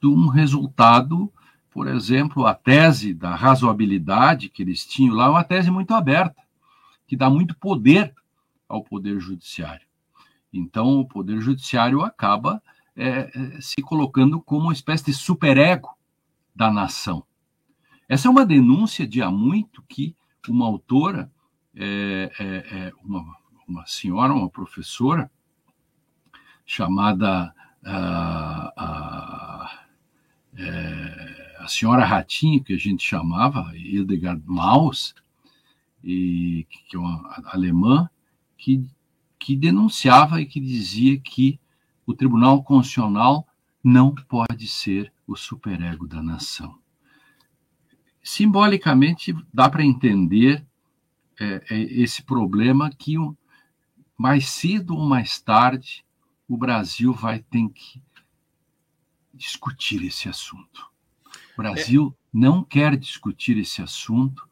de 0.00 0.08
um 0.08 0.26
resultado 0.26 1.32
por 1.72 1.88
exemplo, 1.88 2.46
a 2.46 2.54
tese 2.54 3.14
da 3.14 3.34
razoabilidade 3.34 4.50
que 4.50 4.62
eles 4.62 4.84
tinham 4.84 5.14
lá 5.14 5.24
é 5.24 5.30
uma 5.30 5.44
tese 5.44 5.70
muito 5.70 5.94
aberta, 5.94 6.42
que 7.06 7.16
dá 7.16 7.30
muito 7.30 7.56
poder 7.56 8.14
ao 8.68 8.84
Poder 8.84 9.18
Judiciário. 9.18 9.86
Então, 10.52 11.00
o 11.00 11.08
Poder 11.08 11.40
Judiciário 11.40 12.02
acaba 12.02 12.62
é, 12.94 13.30
é, 13.34 13.60
se 13.60 13.80
colocando 13.80 14.40
como 14.40 14.64
uma 14.64 14.72
espécie 14.72 15.06
de 15.06 15.14
superego 15.14 15.88
da 16.54 16.70
nação. 16.70 17.24
Essa 18.06 18.28
é 18.28 18.30
uma 18.30 18.44
denúncia 18.44 19.06
de 19.06 19.22
há 19.22 19.30
muito 19.30 19.82
que 19.88 20.14
uma 20.46 20.66
autora, 20.66 21.32
é, 21.74 22.30
é, 22.38 22.44
é 22.44 22.92
uma, 23.02 23.24
uma, 23.66 23.86
senhora, 23.86 24.34
uma 24.34 24.50
professora, 24.50 25.30
chamada. 26.66 27.54
Uh, 27.84 28.68
uh, 28.78 29.42
a 31.62 31.68
senhora 31.68 32.04
Ratinho, 32.04 32.62
que 32.62 32.72
a 32.72 32.76
gente 32.76 33.06
chamava, 33.06 33.72
Hildegard 33.76 34.42
Maus, 34.44 35.14
e, 36.02 36.66
que 36.68 36.96
é 36.96 36.98
uma 36.98 37.42
alemã, 37.46 38.10
que, 38.58 38.84
que 39.38 39.54
denunciava 39.54 40.40
e 40.40 40.46
que 40.46 40.58
dizia 40.58 41.18
que 41.20 41.60
o 42.04 42.12
Tribunal 42.12 42.64
Constitucional 42.64 43.46
não 43.82 44.12
pode 44.12 44.66
ser 44.66 45.12
o 45.24 45.36
superego 45.36 46.06
da 46.06 46.20
nação. 46.20 46.76
Simbolicamente, 48.22 49.34
dá 49.54 49.70
para 49.70 49.84
entender 49.84 50.66
é, 51.40 51.64
é, 51.70 51.80
esse 51.80 52.24
problema 52.24 52.90
que 52.90 53.14
mais 54.18 54.48
cedo 54.48 54.96
ou 54.96 55.06
mais 55.06 55.40
tarde 55.40 56.04
o 56.48 56.56
Brasil 56.56 57.12
vai 57.12 57.38
ter 57.38 57.68
que 57.68 58.02
discutir 59.32 60.04
esse 60.04 60.28
assunto. 60.28 60.91
O 61.56 61.62
Brasil 61.62 62.14
é. 62.14 62.28
não 62.32 62.62
quer 62.62 62.96
discutir 62.96 63.58
esse 63.58 63.82
assunto. 63.82 64.46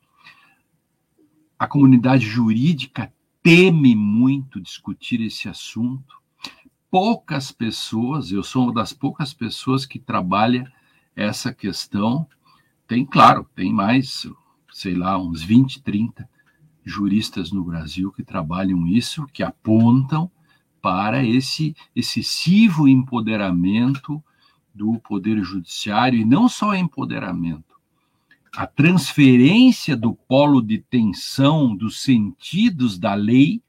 A 1.59 1.67
comunidade 1.67 2.27
jurídica 2.27 3.13
teme 3.43 3.95
muito 3.95 4.61
discutir 4.61 5.21
esse 5.21 5.49
assunto. 5.49 6.21
Poucas 6.91 7.53
pessoas, 7.53 8.33
eu 8.33 8.43
sou 8.43 8.65
uma 8.65 8.75
das 8.75 8.93
poucas 8.93 9.33
pessoas 9.33 9.87
que 9.87 9.99
trabalha 9.99 10.71
essa 11.15 11.53
questão. 11.53 12.27
Tem, 12.87 13.07
claro, 13.07 13.49
tem 13.55 13.73
mais, 13.73 14.27
sei 14.73 14.95
lá, 14.95 15.19
uns 15.19 15.43
20, 15.43 15.83
30 15.83 16.29
juristas 16.85 17.53
no 17.53 17.63
Brasil 17.63 18.11
que 18.11 18.25
trabalham 18.25 18.87
isso, 18.87 19.27
que 19.33 19.43
apontam 19.43 20.31
para 20.83 21.25
esse 21.25 21.77
excessivo 21.95 22.89
empoderamento 22.89 24.23
do 24.75 24.99
Poder 25.01 25.43
Judiciário, 25.43 26.19
e 26.19 26.25
não 26.25 26.49
só 26.49 26.75
empoderamento, 26.75 27.79
a 28.55 28.67
transferência 28.67 29.97
do 29.97 30.15
polo 30.15 30.61
de 30.61 30.79
tensão 30.79 31.75
dos 31.75 32.01
sentidos 32.03 32.99
da 32.99 33.15
lei, 33.15 33.63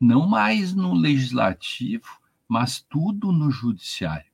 não 0.00 0.26
mais 0.26 0.74
no 0.74 0.94
legislativo, 0.94 2.20
mas 2.48 2.80
tudo 2.80 3.32
no 3.32 3.50
judiciário. 3.50 4.30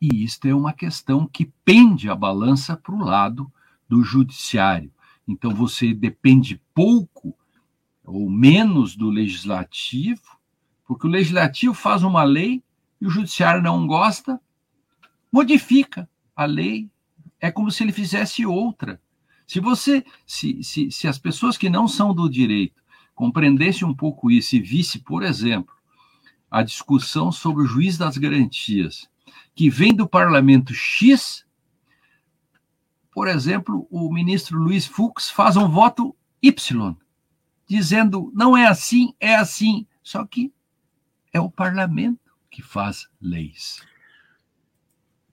E 0.00 0.24
isto 0.24 0.46
é 0.46 0.54
uma 0.54 0.72
questão 0.72 1.26
que 1.26 1.50
pende 1.64 2.08
a 2.08 2.14
balança 2.14 2.76
para 2.76 2.94
o 2.94 3.04
lado 3.04 3.50
do 3.88 4.02
judiciário. 4.02 4.92
Então 5.26 5.54
você 5.54 5.94
depende 5.94 6.60
pouco 6.74 7.34
ou 8.04 8.28
menos 8.28 8.96
do 8.96 9.08
legislativo, 9.08 10.38
porque 10.86 11.06
o 11.06 11.10
legislativo 11.10 11.72
faz 11.72 12.02
uma 12.02 12.22
lei 12.22 12.62
e 13.00 13.06
o 13.06 13.10
judiciário 13.10 13.62
não 13.62 13.86
gosta, 13.86 14.40
modifica 15.34 16.08
a 16.36 16.44
lei. 16.44 16.88
É 17.40 17.50
como 17.50 17.68
se 17.68 17.82
ele 17.82 17.90
fizesse 17.90 18.46
outra. 18.46 19.00
Se 19.44 19.58
você, 19.58 20.04
se, 20.24 20.62
se, 20.62 20.92
se 20.92 21.08
as 21.08 21.18
pessoas 21.18 21.58
que 21.58 21.68
não 21.68 21.88
são 21.88 22.14
do 22.14 22.30
direito 22.30 22.80
compreendessem 23.16 23.86
um 23.86 23.94
pouco 23.94 24.30
isso 24.30 24.54
e 24.54 24.60
visse, 24.60 25.00
por 25.00 25.24
exemplo, 25.24 25.74
a 26.48 26.62
discussão 26.62 27.32
sobre 27.32 27.64
o 27.64 27.66
juiz 27.66 27.98
das 27.98 28.16
garantias, 28.16 29.08
que 29.56 29.68
vem 29.68 29.92
do 29.92 30.08
parlamento 30.08 30.72
X, 30.72 31.44
por 33.12 33.26
exemplo, 33.26 33.88
o 33.90 34.12
ministro 34.12 34.56
Luiz 34.56 34.86
Fux 34.86 35.30
faz 35.30 35.56
um 35.56 35.68
voto 35.68 36.16
Y, 36.40 36.96
dizendo 37.68 38.30
não 38.34 38.56
é 38.56 38.68
assim, 38.68 39.12
é 39.18 39.34
assim. 39.34 39.84
Só 40.00 40.24
que 40.24 40.52
é 41.32 41.40
o 41.40 41.50
parlamento 41.50 42.32
que 42.48 42.62
faz 42.62 43.08
leis. 43.20 43.82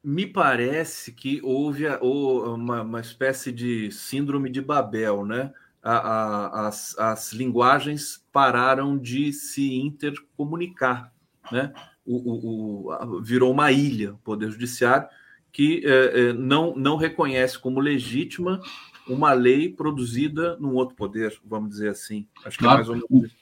Me 0.04 0.26
parece 0.26 1.12
que 1.12 1.40
houve 1.44 1.86
uma, 2.02 2.82
uma 2.82 3.02
espécie 3.02 3.52
de 3.52 3.92
síndrome 3.92 4.50
de 4.50 4.62
Babel, 4.62 5.26
né? 5.26 5.54
A, 5.84 5.94
a, 5.94 6.68
as, 6.68 6.98
as 6.98 7.34
linguagens 7.34 8.26
pararam 8.32 8.98
de 8.98 9.32
se 9.34 9.76
intercomunicar, 9.76 11.14
né? 11.52 11.74
O, 12.06 12.16
o, 12.16 12.92
o, 12.92 13.22
virou 13.22 13.52
uma 13.52 13.72
ilha, 13.72 14.14
o 14.14 14.18
Poder 14.18 14.50
Judiciário, 14.50 15.08
que 15.52 15.84
é, 15.86 15.90
é, 16.30 16.34
não, 16.34 16.76
não 16.76 16.96
reconhece 16.96 17.60
como 17.60 17.80
legítima 17.80 18.62
uma 19.08 19.34
lei 19.34 19.70
produzida 19.70 20.58
num 20.58 20.74
outro 20.74 20.96
poder, 20.96 21.38
vamos 21.46 21.72
dizer 21.72 21.90
assim. 21.90 22.28
Acho 22.46 22.58
que 22.58 22.64
é 22.64 22.68
claro, 22.68 22.82
é, 22.82 22.86
mais 22.86 22.90
ou 22.90 22.96
menos 22.96 23.26
isso. 23.26 23.36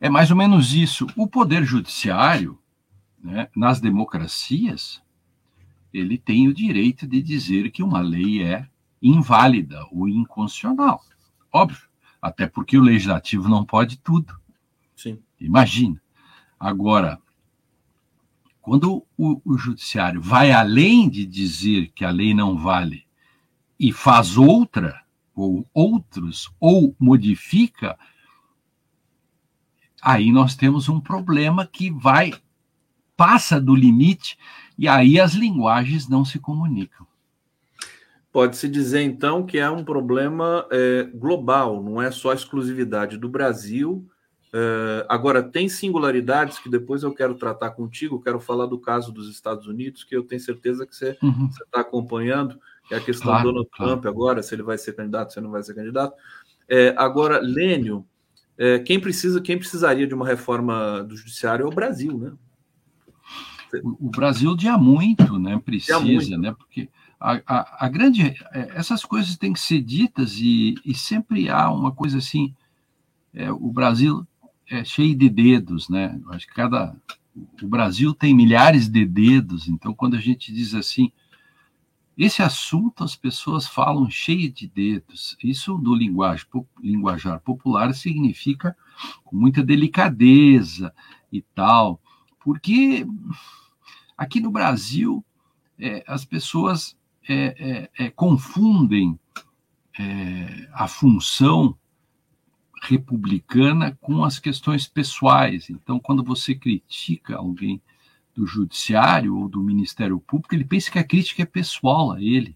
é 0.00 0.08
mais 0.08 0.30
ou 0.30 0.36
menos 0.36 0.74
isso. 0.74 1.06
O 1.16 1.26
Poder 1.26 1.64
Judiciário, 1.64 2.58
né, 3.22 3.48
nas 3.56 3.80
democracias, 3.80 5.02
ele 5.92 6.18
tem 6.18 6.48
o 6.48 6.54
direito 6.54 7.06
de 7.06 7.22
dizer 7.22 7.70
que 7.70 7.82
uma 7.82 8.00
lei 8.00 8.42
é 8.42 8.68
inválida 9.02 9.84
ou 9.90 10.08
inconstitucional. 10.08 11.02
Óbvio, 11.52 11.88
até 12.20 12.46
porque 12.46 12.78
o 12.78 12.82
legislativo 12.82 13.48
não 13.48 13.64
pode 13.64 13.98
tudo. 13.98 14.38
Sim. 14.96 15.18
Imagina. 15.40 16.00
Agora, 16.58 17.18
quando 18.60 19.06
o, 19.16 19.40
o 19.44 19.56
judiciário 19.56 20.20
vai 20.20 20.52
além 20.52 21.08
de 21.08 21.24
dizer 21.24 21.90
que 21.92 22.04
a 22.04 22.10
lei 22.10 22.34
não 22.34 22.56
vale 22.56 23.06
e 23.78 23.92
faz 23.92 24.36
outra, 24.36 25.02
ou 25.34 25.66
outros, 25.72 26.52
ou 26.60 26.94
modifica, 27.00 27.98
aí 30.02 30.30
nós 30.30 30.54
temos 30.54 30.88
um 30.88 31.00
problema 31.00 31.66
que 31.66 31.90
vai, 31.90 32.32
passa 33.20 33.60
do 33.60 33.74
limite, 33.74 34.38
e 34.78 34.88
aí 34.88 35.20
as 35.20 35.34
linguagens 35.34 36.08
não 36.08 36.24
se 36.24 36.38
comunicam. 36.38 37.06
Pode-se 38.32 38.66
dizer, 38.66 39.02
então, 39.02 39.44
que 39.44 39.58
é 39.58 39.68
um 39.68 39.84
problema 39.84 40.66
é, 40.72 41.02
global, 41.14 41.82
não 41.82 42.00
é 42.00 42.10
só 42.10 42.32
exclusividade 42.32 43.18
do 43.18 43.28
Brasil. 43.28 44.08
É, 44.54 45.04
agora, 45.06 45.42
tem 45.42 45.68
singularidades 45.68 46.58
que 46.58 46.70
depois 46.70 47.02
eu 47.02 47.12
quero 47.12 47.34
tratar 47.34 47.72
contigo. 47.72 48.22
Quero 48.22 48.40
falar 48.40 48.64
do 48.64 48.78
caso 48.78 49.12
dos 49.12 49.28
Estados 49.28 49.66
Unidos, 49.66 50.02
que 50.02 50.16
eu 50.16 50.22
tenho 50.22 50.40
certeza 50.40 50.86
que 50.86 50.96
você 50.96 51.10
está 51.10 51.26
uhum. 51.26 51.50
acompanhando 51.74 52.58
é 52.90 52.96
a 52.96 53.00
questão 53.00 53.26
claro, 53.26 53.42
do 53.42 53.48
Donald 53.50 53.70
claro. 53.70 53.92
Trump 53.92 54.06
agora, 54.06 54.42
se 54.42 54.54
ele 54.54 54.62
vai 54.62 54.78
ser 54.78 54.94
candidato, 54.94 55.34
se 55.34 55.40
não 55.42 55.50
vai 55.50 55.62
ser 55.62 55.74
candidato. 55.74 56.16
É, 56.66 56.94
agora, 56.96 57.38
Lênio, 57.38 58.06
é, 58.56 58.78
quem 58.78 58.98
precisa, 58.98 59.42
quem 59.42 59.58
precisaria 59.58 60.06
de 60.06 60.14
uma 60.14 60.26
reforma 60.26 61.04
do 61.04 61.14
judiciário 61.14 61.64
é 61.64 61.68
o 61.68 61.74
Brasil, 61.74 62.16
né? 62.16 62.32
O 63.82 64.10
Brasil 64.10 64.56
dia 64.56 64.76
muito, 64.76 65.38
né? 65.38 65.58
Precisa, 65.64 66.00
muito. 66.00 66.36
né? 66.38 66.52
Porque 66.52 66.88
a, 67.20 67.40
a, 67.46 67.86
a, 67.86 67.88
grande. 67.88 68.34
É, 68.52 68.72
essas 68.74 69.04
coisas 69.04 69.36
têm 69.36 69.52
que 69.52 69.60
ser 69.60 69.82
ditas 69.82 70.38
e, 70.38 70.74
e 70.84 70.94
sempre 70.94 71.50
há 71.50 71.70
uma 71.70 71.92
coisa 71.92 72.18
assim. 72.18 72.54
É, 73.34 73.52
o 73.52 73.70
Brasil 73.70 74.26
é 74.68 74.84
cheio 74.84 75.14
de 75.14 75.28
dedos, 75.28 75.88
né? 75.88 76.18
Acho 76.30 76.46
que 76.46 76.54
cada. 76.54 76.96
O 77.62 77.68
Brasil 77.68 78.14
tem 78.14 78.34
milhares 78.34 78.88
de 78.88 79.04
dedos, 79.04 79.68
então 79.68 79.94
quando 79.94 80.16
a 80.16 80.20
gente 80.20 80.52
diz 80.52 80.74
assim, 80.74 81.12
esse 82.18 82.42
assunto 82.42 83.04
as 83.04 83.14
pessoas 83.14 83.66
falam 83.66 84.10
cheio 84.10 84.50
de 84.50 84.66
dedos. 84.66 85.36
Isso 85.42 85.78
do 85.78 85.94
linguagem, 85.94 86.46
linguajar 86.82 87.40
popular 87.40 87.94
significa 87.94 88.76
com 89.24 89.36
muita 89.36 89.62
delicadeza 89.62 90.92
e 91.32 91.40
tal, 91.40 92.00
porque 92.40 93.06
aqui 94.20 94.38
no 94.38 94.50
Brasil 94.50 95.24
é, 95.78 96.04
as 96.06 96.26
pessoas 96.26 96.94
é, 97.26 97.88
é, 97.96 98.04
é 98.04 98.10
confundem 98.10 99.18
é, 99.98 100.68
a 100.74 100.86
função 100.86 101.74
republicana 102.82 103.96
com 103.98 104.22
as 104.22 104.38
questões 104.38 104.86
pessoais. 104.86 105.70
Então, 105.70 105.98
quando 105.98 106.22
você 106.22 106.54
critica 106.54 107.36
alguém 107.36 107.80
do 108.34 108.46
judiciário 108.46 109.38
ou 109.38 109.48
do 109.48 109.62
Ministério 109.62 110.20
Público, 110.20 110.54
ele 110.54 110.66
pensa 110.66 110.90
que 110.90 110.98
a 110.98 111.04
crítica 111.04 111.42
é 111.42 111.46
pessoal 111.46 112.12
a 112.12 112.22
ele 112.22 112.54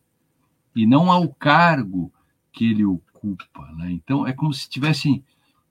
e 0.76 0.86
não 0.86 1.10
ao 1.10 1.28
cargo 1.32 2.12
que 2.52 2.66
ele 2.66 2.84
ocupa. 2.84 3.72
Né? 3.72 3.92
Então, 3.92 4.26
é 4.26 4.34
como 4.34 4.52
se 4.52 4.68
tivessem 4.68 5.24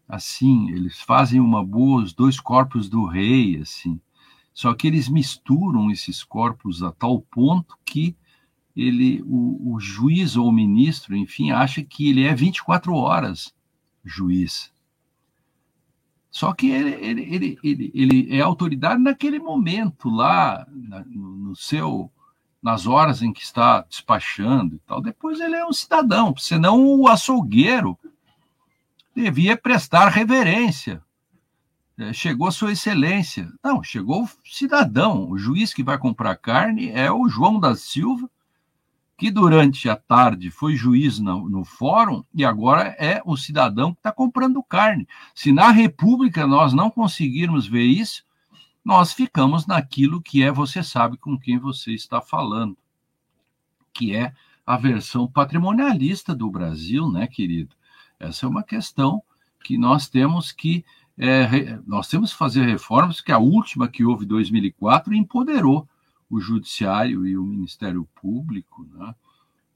assim, 0.08 0.72
eles 0.72 1.00
fazem 1.02 1.40
uma 1.40 1.64
boa, 1.64 2.02
os 2.02 2.14
dois 2.14 2.40
corpos 2.40 2.90
do 2.90 3.06
rei, 3.06 3.60
assim. 3.60 4.00
Só 4.54 4.74
que 4.74 4.88
eles 4.88 5.10
misturam 5.10 5.90
esses 5.90 6.24
corpos 6.24 6.84
a 6.84 6.92
tal 6.92 7.22
ponto 7.22 7.78
que 7.84 8.16
ele, 8.76 9.22
o, 9.26 9.74
o 9.74 9.80
juiz 9.80 10.36
ou 10.36 10.48
o 10.48 10.52
ministro, 10.52 11.16
enfim, 11.16 11.52
acha 11.52 11.84
que 11.84 12.10
ele 12.10 12.24
é 12.24 12.34
24 12.34 12.94
horas 12.94 13.54
juiz. 14.04 14.72
Só 16.30 16.52
que 16.52 16.72
ele, 16.72 16.92
ele, 16.94 17.36
ele, 17.36 17.60
ele, 17.64 17.92
ele 17.94 18.36
é 18.36 18.42
autoridade 18.42 19.02
naquele 19.02 19.40
momento 19.40 20.10
lá, 20.10 20.68
na, 20.72 21.06
no 21.06 21.56
seu, 21.56 22.12
nas 22.62 22.88
horas 22.88 23.22
em 23.22 23.32
que 23.32 23.44
está 23.44 23.82
despachando 23.82 24.76
e 24.76 24.80
tal. 24.80 25.00
Depois 25.00 25.40
ele 25.40 25.56
é 25.56 25.66
um 25.66 25.72
cidadão, 25.72 26.36
senão 26.36 26.84
o 26.84 27.08
açougueiro 27.08 27.98
devia 29.16 29.56
prestar 29.56 30.10
reverência. 30.10 31.04
É, 31.98 32.12
chegou 32.12 32.48
a 32.48 32.52
Sua 32.52 32.72
Excelência. 32.72 33.52
Não, 33.64 33.84
chegou 33.84 34.24
o 34.24 34.30
cidadão. 34.44 35.30
O 35.30 35.38
juiz 35.38 35.74
que 35.74 35.84
vai 35.84 35.98
comprar 35.98 36.36
carne 36.36 36.90
é 36.90 37.12
o 37.12 37.28
João 37.28 37.60
da 37.60 37.76
Silva, 37.76 38.30
que 39.18 39.30
durante 39.30 39.88
a 39.88 39.96
tarde 39.96 40.50
foi 40.50 40.76
juiz 40.76 41.20
no, 41.20 41.48
no 41.48 41.64
fórum 41.64 42.24
e 42.34 42.44
agora 42.44 42.96
é 43.00 43.22
o 43.26 43.38
cidadão 43.38 43.94
que 43.94 44.00
está 44.00 44.12
comprando 44.12 44.64
carne. 44.64 45.08
Se 45.36 45.52
na 45.52 45.70
República 45.70 46.48
nós 46.48 46.74
não 46.74 46.90
conseguirmos 46.90 47.68
ver 47.68 47.86
isso, 47.86 48.24
nós 48.84 49.14
ficamos 49.14 49.68
naquilo 49.68 50.22
que 50.22 50.44
é 50.44 50.52
você 50.52 50.84
sabe 50.84 51.16
com 51.16 51.38
quem 51.38 51.58
você 51.58 51.94
está 51.94 52.20
falando, 52.20 52.76
que 53.94 54.16
é 54.16 54.34
a 54.66 54.76
versão 54.78 55.28
patrimonialista 55.28 56.34
do 56.34 56.50
Brasil, 56.50 57.10
né, 57.12 57.28
querido? 57.28 57.76
Essa 58.20 58.46
é 58.46 58.50
uma 58.50 58.64
questão 58.64 59.22
que 59.64 59.78
nós 59.78 60.10
temos 60.10 60.52
que 60.52 60.84
é, 61.18 61.80
nós 61.86 62.08
temos 62.08 62.32
que 62.32 62.38
fazer 62.38 62.66
reformas, 62.66 63.22
que 63.22 63.32
a 63.32 63.38
última 63.38 63.88
que 63.88 64.04
houve 64.04 64.26
em 64.26 64.28
2004 64.28 65.14
empoderou 65.14 65.88
o 66.30 66.40
Judiciário 66.40 67.28
e 67.28 67.38
o 67.38 67.44
Ministério 67.44 68.08
Público, 68.16 68.88
né? 68.94 69.14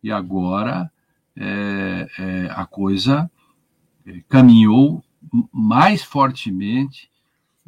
e 0.02 0.12
agora 0.12 0.92
é, 1.36 2.10
é, 2.18 2.50
a 2.50 2.66
coisa 2.66 3.30
é, 4.06 4.22
caminhou 4.28 5.04
mais 5.52 6.04
fortemente 6.04 7.12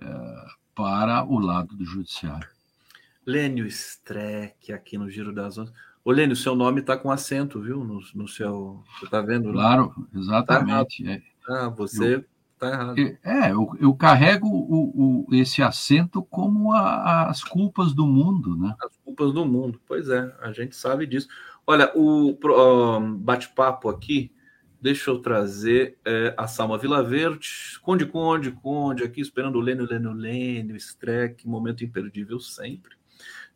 é, 0.02 0.46
para 0.74 1.24
o 1.24 1.38
lado 1.38 1.76
do 1.76 1.86
Judiciário. 1.86 2.50
Lênio 3.26 3.68
Streck, 3.68 4.74
aqui 4.74 4.98
no 4.98 5.10
Giro 5.10 5.32
das 5.32 5.58
Ondas. 5.58 5.74
Ô, 6.04 6.12
Lênio, 6.12 6.36
seu 6.36 6.56
nome 6.56 6.80
está 6.80 6.98
com 6.98 7.12
acento, 7.12 7.62
viu? 7.62 7.84
No, 7.84 8.02
no 8.16 8.28
seu. 8.28 8.84
Você 8.98 9.06
está 9.06 9.22
vendo? 9.22 9.52
Claro, 9.52 9.94
exatamente. 10.16 11.22
Tá 11.46 11.66
ah, 11.66 11.70
você. 11.70 12.16
Eu 12.16 12.26
Tá 12.60 12.68
errado. 12.68 13.00
É, 13.24 13.52
eu, 13.52 13.72
eu 13.80 13.96
carrego 13.96 14.48
o, 14.48 15.26
o, 15.30 15.36
esse 15.36 15.64
acento 15.64 16.22
como 16.22 16.74
a, 16.74 17.30
as 17.30 17.44
culpas 17.44 17.94
do 17.94 18.06
mundo, 18.06 18.58
né? 18.58 18.76
As 18.84 18.98
culpas 18.98 19.32
do 19.32 19.46
mundo, 19.46 19.80
pois 19.88 20.10
é, 20.10 20.36
a 20.42 20.52
gente 20.52 20.76
sabe 20.76 21.08
disso. 21.08 21.30
Olha, 21.66 21.92
o, 21.96 22.32
o 22.32 23.00
bate-papo 23.18 23.88
aqui 23.88 24.32
Deixa 24.82 25.10
eu 25.10 25.20
trazer 25.20 25.98
é, 26.06 26.34
a 26.38 26.48
Salma 26.48 26.78
Vila 26.78 27.04
Verde. 27.04 27.78
Conde, 27.82 28.06
Conde, 28.06 28.52
Conde, 28.52 29.04
aqui 29.04 29.20
esperando 29.20 29.58
o 29.58 29.62
Lênio, 29.62 29.86
Lênio, 29.86 30.14
Lênio, 30.14 30.76
Streck, 30.78 31.46
momento 31.46 31.84
imperdível 31.84 32.40
sempre. 32.40 32.96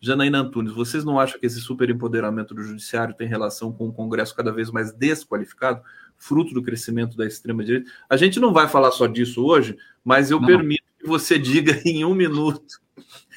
Janaína 0.02 0.40
Antunes, 0.40 0.74
vocês 0.74 1.06
não 1.06 1.18
acham 1.18 1.40
que 1.40 1.46
esse 1.46 1.62
superempoderamento 1.62 2.54
do 2.54 2.62
judiciário 2.62 3.14
tem 3.14 3.26
relação 3.26 3.72
com 3.72 3.88
o 3.88 3.94
Congresso 3.94 4.36
cada 4.36 4.52
vez 4.52 4.70
mais 4.70 4.92
desqualificado, 4.92 5.82
fruto 6.24 6.54
do 6.54 6.64
crescimento 6.64 7.18
da 7.18 7.26
extrema-direita? 7.26 7.92
A 8.10 8.16
gente 8.16 8.40
não 8.40 8.54
vai 8.54 8.68
falar 8.68 8.92
só 8.92 9.06
disso 9.08 9.44
hoje, 9.44 9.76
mas 10.04 10.32
eu 10.32 10.40
não. 10.40 10.48
permito 10.48 10.84
que 11.00 11.06
você 11.06 11.38
diga 11.38 11.82
em 11.86 12.06
um 12.06 12.16
minuto. 12.16 12.80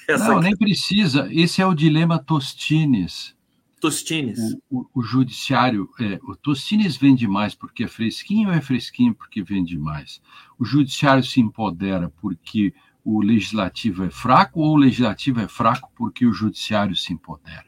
não, 0.09 0.41
nem 0.41 0.57
precisa. 0.57 1.29
Esse 1.33 1.61
é 1.61 1.67
o 1.67 1.75
dilema 1.75 2.19
Tostines. 2.19 3.35
Tostines. 3.81 4.39
O, 4.71 4.81
o, 4.81 4.87
o, 4.95 5.03
judiciário, 5.03 5.91
é, 6.01 6.19
o 6.23 6.35
Tostines 6.37 6.97
vende 6.97 7.27
mais 7.27 7.55
porque 7.55 7.85
é 7.85 7.89
fresquinho 7.89 8.49
ou 8.49 8.55
é 8.55 8.61
fresquinho 8.61 9.15
porque 9.15 9.43
vende 9.43 9.77
mais? 9.77 10.23
O 10.59 10.65
judiciário 10.65 11.25
se 11.25 11.41
empodera 11.41 12.13
porque 12.21 12.73
o 13.05 13.21
legislativo 13.21 14.05
é 14.05 14.11
fraco 14.11 14.61
ou 14.61 14.75
o 14.75 14.77
legislativo 14.77 15.41
é 15.41 15.49
fraco 15.49 15.91
porque 15.95 16.25
o 16.25 16.33
judiciário 16.33 16.97
se 16.97 17.13
empodera? 17.13 17.67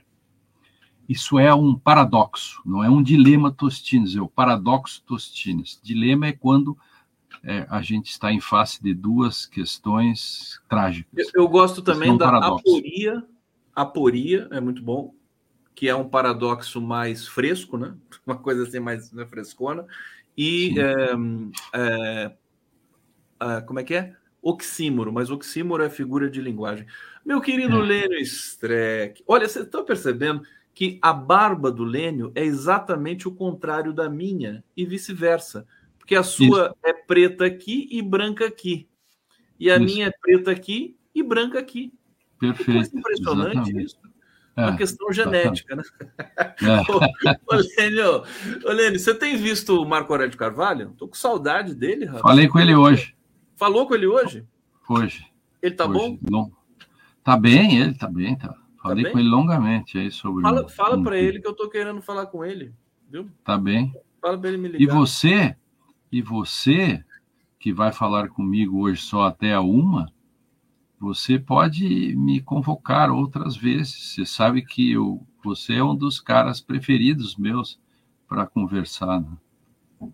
Isso 1.08 1.38
é 1.38 1.54
um 1.54 1.74
paradoxo, 1.74 2.60
não 2.66 2.84
é 2.84 2.90
um 2.90 3.02
dilema 3.02 3.50
Tostines, 3.50 4.14
é 4.14 4.20
o 4.20 4.28
paradoxo 4.28 5.02
Tostines. 5.06 5.80
Dilema 5.82 6.26
é 6.26 6.32
quando 6.32 6.76
é, 7.42 7.66
a 7.70 7.80
gente 7.80 8.10
está 8.10 8.30
em 8.30 8.40
face 8.40 8.82
de 8.82 8.92
duas 8.92 9.46
questões 9.46 10.60
trágicas. 10.68 11.10
Eu, 11.34 11.44
eu 11.44 11.48
gosto 11.48 11.80
também 11.80 12.14
é 12.14 12.18
da 12.18 12.36
aporia, 12.38 13.24
aporia 13.74 14.48
é 14.50 14.60
muito 14.60 14.82
bom, 14.82 15.14
que 15.74 15.88
é 15.88 15.94
um 15.94 16.08
paradoxo 16.08 16.80
mais 16.80 17.26
fresco, 17.26 17.78
né? 17.78 17.94
Uma 18.26 18.36
coisa 18.36 18.64
assim 18.64 18.80
mais 18.80 19.10
né, 19.10 19.24
frescona. 19.24 19.86
E 20.36 20.74
é, 20.78 22.32
é, 23.40 23.60
como 23.62 23.80
é 23.80 23.84
que 23.84 23.94
é? 23.94 24.14
Oxímoro, 24.42 25.12
mas 25.12 25.30
oxímoro 25.30 25.82
é 25.82 25.90
figura 25.90 26.30
de 26.30 26.40
linguagem. 26.40 26.86
Meu 27.24 27.40
querido 27.40 27.78
é. 27.78 27.82
Lênio 27.82 28.18
Streck, 28.20 29.22
olha, 29.26 29.48
você 29.48 29.60
está 29.62 29.82
percebendo 29.82 30.42
que 30.78 30.96
a 31.02 31.12
barba 31.12 31.72
do 31.72 31.82
Lênio 31.82 32.30
é 32.36 32.44
exatamente 32.44 33.26
o 33.26 33.32
contrário 33.32 33.92
da 33.92 34.08
minha 34.08 34.62
e 34.76 34.86
vice-versa. 34.86 35.66
Porque 35.98 36.14
a 36.14 36.22
sua 36.22 36.66
isso. 36.66 36.76
é 36.84 36.92
preta 36.92 37.44
aqui 37.44 37.88
e 37.90 38.00
branca 38.00 38.46
aqui. 38.46 38.88
E 39.58 39.72
a 39.72 39.74
isso. 39.74 39.84
minha 39.84 40.06
é 40.06 40.12
preta 40.12 40.52
aqui 40.52 40.96
e 41.12 41.20
branca 41.20 41.58
aqui. 41.58 41.92
Perfeito. 42.38 42.94
É 42.94 42.98
impressionante 43.00 43.56
exatamente. 43.56 43.84
isso. 43.86 43.98
É 44.54 44.66
uma 44.66 44.76
questão 44.76 45.12
genética, 45.12 45.74
né? 45.74 45.82
É. 46.38 46.80
ô, 47.52 47.56
Lênio, 47.76 48.22
ô, 48.64 48.70
Lênio, 48.70 49.00
você 49.00 49.12
tem 49.12 49.36
visto 49.36 49.82
o 49.82 49.84
Marco 49.84 50.12
Aurélio 50.12 50.38
Carvalho? 50.38 50.94
Tô 50.96 51.08
com 51.08 51.16
saudade 51.16 51.74
dele, 51.74 52.04
rapaz. 52.04 52.22
Falei 52.22 52.46
com 52.46 52.60
ele 52.60 52.76
hoje. 52.76 53.16
Falou 53.56 53.88
com 53.88 53.96
ele 53.96 54.06
hoje? 54.06 54.46
Hoje. 54.88 55.26
Ele 55.60 55.74
tá 55.74 55.86
hoje. 55.86 55.98
bom? 55.98 56.18
Não. 56.30 56.52
Tá 57.24 57.36
bem, 57.36 57.80
ele 57.80 57.94
tá 57.94 58.06
bem, 58.06 58.38
tá. 58.38 58.54
Falei 58.82 59.04
tá 59.04 59.10
com 59.10 59.18
ele 59.18 59.28
longamente 59.28 59.98
aí 59.98 60.10
sobre. 60.10 60.42
Fala, 60.42 60.68
fala 60.68 60.96
um... 60.96 61.02
para 61.02 61.18
ele 61.18 61.40
que 61.40 61.48
eu 61.48 61.54
tô 61.54 61.68
querendo 61.68 62.00
falar 62.00 62.26
com 62.26 62.44
ele, 62.44 62.72
viu? 63.10 63.28
Tá 63.44 63.58
bem. 63.58 63.92
Fala 64.20 64.38
para 64.38 64.48
ele 64.48 64.58
me 64.58 64.68
ligar. 64.68 64.80
E 64.82 64.86
você, 64.86 65.56
e 66.10 66.22
você 66.22 67.04
que 67.58 67.72
vai 67.72 67.92
falar 67.92 68.28
comigo 68.28 68.80
hoje 68.80 69.02
só 69.02 69.24
até 69.24 69.52
a 69.52 69.60
uma, 69.60 70.12
você 70.98 71.38
pode 71.38 72.14
me 72.16 72.40
convocar 72.40 73.10
outras 73.10 73.56
vezes. 73.56 74.14
Você 74.14 74.24
sabe 74.24 74.62
que 74.62 74.92
eu, 74.92 75.26
você 75.42 75.74
é 75.74 75.84
um 75.84 75.96
dos 75.96 76.20
caras 76.20 76.60
preferidos 76.60 77.36
meus 77.36 77.80
para 78.28 78.46
conversar. 78.46 79.20
Né? 79.20 80.10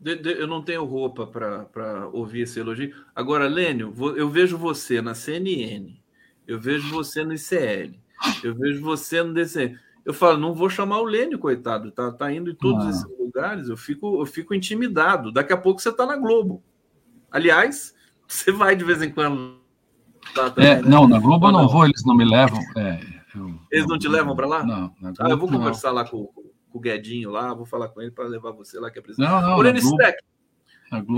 De, 0.00 0.14
de, 0.16 0.30
eu 0.30 0.46
não 0.46 0.62
tenho 0.62 0.84
roupa 0.84 1.26
para 1.26 2.08
ouvir 2.12 2.42
esse 2.42 2.60
elogio. 2.60 2.94
Agora, 3.14 3.48
Lênio, 3.48 3.92
eu 4.16 4.28
vejo 4.28 4.56
você 4.56 5.02
na 5.02 5.14
CNN, 5.14 5.96
eu 6.48 6.58
vejo 6.58 6.88
você 6.88 7.22
no 7.22 7.34
ICL, 7.34 7.94
eu 8.42 8.54
vejo 8.54 8.80
você 8.80 9.22
no 9.22 9.34
DC. 9.34 9.78
Eu 10.02 10.14
falo, 10.14 10.38
não 10.38 10.54
vou 10.54 10.70
chamar 10.70 11.00
o 11.00 11.04
Lênio, 11.04 11.38
coitado, 11.38 11.90
tá, 11.92 12.10
tá 12.10 12.32
indo 12.32 12.50
em 12.50 12.54
todos 12.54 12.86
ah. 12.86 12.88
esses 12.88 13.18
lugares, 13.18 13.68
eu 13.68 13.76
fico, 13.76 14.18
eu 14.18 14.24
fico 14.24 14.54
intimidado. 14.54 15.30
Daqui 15.30 15.52
a 15.52 15.56
pouco 15.58 15.82
você 15.82 15.90
está 15.90 16.06
na 16.06 16.16
Globo. 16.16 16.62
Aliás, 17.30 17.94
você 18.26 18.50
vai 18.50 18.74
de 18.74 18.84
vez 18.84 19.02
em 19.02 19.10
quando. 19.10 19.58
Tá, 20.34 20.50
tá, 20.50 20.62
é, 20.62 20.80
não, 20.80 21.06
na 21.06 21.18
Globo 21.18 21.46
eu 21.46 21.52
não, 21.52 21.62
não 21.62 21.68
vou, 21.68 21.84
eles 21.84 22.02
não 22.06 22.16
me 22.16 22.24
levam. 22.24 22.58
É, 22.74 22.98
eu, 23.34 23.54
eles 23.70 23.86
não, 23.86 23.92
não 23.92 23.98
te 23.98 24.08
levam 24.08 24.34
para 24.34 24.46
lá? 24.46 24.64
Não, 24.64 24.88
Globo, 24.98 25.16
ah, 25.20 25.28
eu 25.28 25.38
vou 25.38 25.48
conversar 25.50 25.92
lá 25.92 26.02
com, 26.08 26.24
com 26.24 26.78
o 26.78 26.80
Guedinho 26.80 27.30
lá, 27.30 27.52
vou 27.52 27.66
falar 27.66 27.88
com 27.88 28.00
ele 28.00 28.10
para 28.10 28.26
levar 28.26 28.52
você 28.52 28.80
lá 28.80 28.90
que 28.90 28.98
é 28.98 29.02
presidente. 29.02 29.30
Não, 29.30 29.42
não, 29.42 29.56
Moreno 29.56 29.78
Globo, 29.82 30.02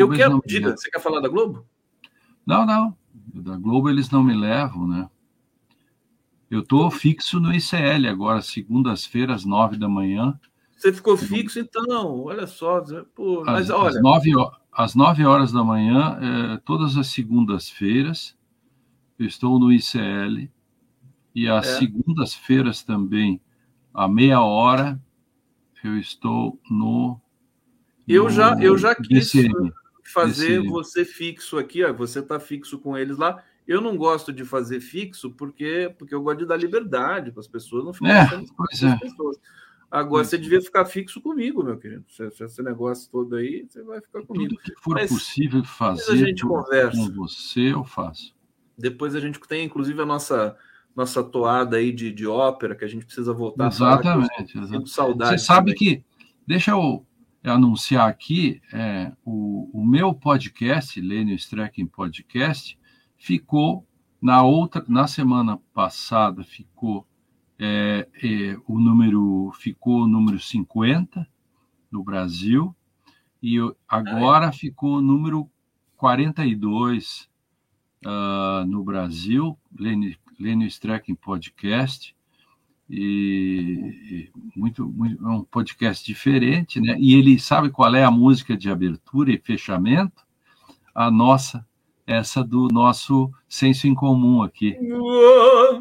eu 0.01 0.11
quero. 0.11 0.43
Diga, 0.45 0.77
você 0.77 0.91
quer 0.91 1.01
falar 1.01 1.21
da 1.21 1.29
Globo? 1.29 1.65
Não, 2.45 2.67
não. 2.67 2.97
Da 3.33 3.57
Globo 3.57 3.89
eles 3.89 4.11
não 4.11 4.25
me 4.25 4.35
levam, 4.35 4.89
né? 4.89 5.09
Eu 6.51 6.61
estou 6.61 6.91
fixo 6.91 7.39
no 7.39 7.55
ICL 7.55 8.09
agora, 8.09 8.43
segundas-feiras, 8.43 9.45
nove 9.45 9.77
da 9.77 9.89
manhã. 9.89 10.39
Você 10.77 10.93
ficou 10.93 11.17
fixo, 11.17 11.61
então? 11.61 12.25
Olha 12.25 12.47
só. 12.47 12.83
Pô, 13.15 13.45
mas 13.45 13.71
olha. 13.71 13.91
Às 13.91 14.03
nove, 14.03 14.33
às 14.73 14.95
nove 14.97 15.25
horas 15.25 15.53
da 15.53 15.63
manhã, 15.63 16.19
é, 16.21 16.57
todas 16.65 16.97
as 16.97 17.07
segundas-feiras, 17.09 18.37
eu 19.17 19.27
estou 19.27 19.61
no 19.61 19.73
ICL. 19.73 20.51
E 21.35 21.49
às 21.49 21.69
é. 21.69 21.79
segundas-feiras 21.79 22.83
também, 22.83 23.41
à 23.95 24.09
meia 24.09 24.41
hora, 24.41 25.01
eu 25.85 25.97
estou 25.97 26.59
no. 26.69 27.21
Eu 28.09 28.25
no 28.25 28.31
já, 28.31 28.59
eu 28.61 28.77
já 28.77 28.93
quis 28.95 29.33
DCM, 29.33 29.73
fazer 30.03 30.63
DCM. 30.63 30.69
você 30.69 31.05
fixo 31.05 31.59
aqui, 31.59 31.85
ó, 31.85 31.93
você 31.93 32.19
está 32.19 32.41
fixo 32.41 32.79
com 32.81 32.97
eles 32.99 33.17
lá. 33.17 33.41
Eu 33.71 33.81
não 33.81 33.97
gosto 33.97 34.33
de 34.33 34.45
fazer 34.45 34.81
fixo 34.81 35.31
porque, 35.31 35.95
porque 35.97 36.13
eu 36.13 36.21
gosto 36.21 36.41
de 36.41 36.47
dar 36.47 36.57
liberdade 36.57 37.31
para 37.31 37.39
as 37.39 37.47
pessoas, 37.47 37.85
não 37.85 37.93
ficar 37.93 38.35
é, 38.35 38.45
pois 38.57 38.83
é. 38.83 38.99
pessoas. 38.99 39.37
Agora, 39.89 40.25
você 40.25 40.37
devia 40.37 40.61
ficar 40.61 40.85
fixo 40.87 41.21
comigo, 41.21 41.63
meu 41.63 41.79
querido. 41.79 42.05
Esse 42.09 42.63
negócio 42.65 43.09
todo 43.13 43.37
aí, 43.37 43.65
você 43.69 43.81
vai 43.85 44.01
ficar 44.01 44.27
comigo. 44.27 44.57
Tudo 44.57 44.61
que 44.61 44.83
for 44.83 44.95
Mas, 44.95 45.09
possível 45.09 45.63
fazer 45.63 46.11
a 46.11 46.17
gente 46.17 46.43
conversa. 46.43 46.97
com 46.97 47.13
você, 47.13 47.73
eu 47.73 47.85
faço. 47.85 48.35
Depois 48.77 49.15
a 49.15 49.21
gente 49.21 49.39
tem, 49.39 49.67
inclusive, 49.67 50.03
a 50.03 50.07
nossa 50.07 50.57
nossa 50.97 51.23
toada 51.23 51.77
aí 51.77 51.93
de, 51.93 52.11
de 52.11 52.27
ópera, 52.27 52.75
que 52.75 52.85
a 52.85 52.89
gente 52.89 53.05
precisa 53.07 53.33
voltar 53.33 53.69
exatamente, 53.69 54.29
falar. 54.53 54.65
Exatamente. 54.65 54.91
Saudade 54.91 55.39
Você 55.39 55.47
sabe 55.47 55.75
também. 55.77 55.97
que, 55.97 56.05
deixa 56.45 56.73
eu 56.73 57.07
anunciar 57.45 58.09
aqui, 58.09 58.61
é, 58.73 59.13
o, 59.25 59.71
o 59.73 59.87
meu 59.87 60.13
podcast, 60.13 61.01
Lênio 61.01 61.37
Strecking 61.37 61.87
Podcast, 61.87 62.77
ficou 63.21 63.87
na 64.21 64.43
outra, 64.43 64.83
na 64.89 65.07
semana 65.07 65.59
passada 65.73 66.43
ficou 66.43 67.07
é, 67.59 68.09
é, 68.23 68.59
o 68.67 68.81
número 68.81 69.53
ficou 69.61 70.03
o 70.05 70.09
número 70.09 70.41
50 70.41 71.27
no 71.93 72.03
Brasil 72.03 72.75
e 73.43 73.59
agora 73.87 74.47
ah, 74.47 74.49
é. 74.49 74.53
ficou 74.53 74.97
o 74.97 75.03
número 75.03 75.49
42 75.97 77.29
uh, 78.05 78.09
ah, 78.09 78.65
no 78.67 78.83
Brasil, 78.83 79.59
Lênio, 79.79 80.17
Lênio 80.39 80.67
Strecking 80.67 81.15
Podcast, 81.15 82.17
e, 82.89 84.31
e 84.35 84.59
muito, 84.59 84.87
muito, 84.89 85.23
é 85.25 85.29
um 85.29 85.45
podcast 85.45 86.05
diferente, 86.05 86.81
né? 86.81 86.97
E 86.99 87.15
ele 87.15 87.39
sabe 87.39 87.71
qual 87.71 87.95
é 87.95 88.03
a 88.03 88.11
música 88.11 88.57
de 88.57 88.69
abertura 88.69 89.31
e 89.31 89.39
fechamento? 89.39 90.23
A 90.95 91.11
nossa, 91.11 91.65
essa 92.11 92.43
do 92.43 92.67
nosso 92.73 93.31
senso 93.49 93.87
em 93.87 93.95
comum 93.95 94.43
aqui. 94.43 94.77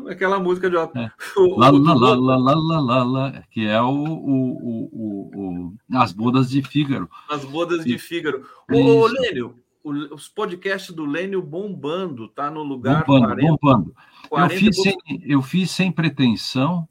Aquela 0.07 0.39
música 0.39 0.69
de 0.69 0.77
é. 0.77 0.79
lá, 1.57 1.71
lá, 1.71 1.93
lá, 1.93 2.15
lá, 2.15 2.37
lá, 2.37 2.79
lá, 2.79 3.03
lá, 3.03 3.43
que 3.49 3.65
é 3.65 3.81
o, 3.81 3.87
o, 3.87 4.91
o, 4.93 5.31
o, 5.35 5.73
As 5.91 6.11
Bodas 6.11 6.51
de 6.51 6.61
Fígaro. 6.61 7.09
As 7.27 7.43
Bodas 7.43 7.83
de 7.83 7.97
Fígaro. 7.97 8.45
Ô, 8.71 9.07
Lênio, 9.07 9.55
os 9.83 10.27
podcasts 10.27 10.93
do 10.93 11.03
Lênio 11.03 11.41
bombando, 11.41 12.27
tá 12.27 12.51
no 12.51 12.61
lugar 12.61 13.03
bombando, 13.05 13.35
40, 13.35 13.47
bombando. 13.47 13.95
40 14.29 14.53
eu, 14.53 14.59
fiz 14.59 14.81
sem, 14.81 14.97
eu 15.25 15.41
fiz 15.41 15.71
sem 15.71 15.91
pretensão, 15.91 16.87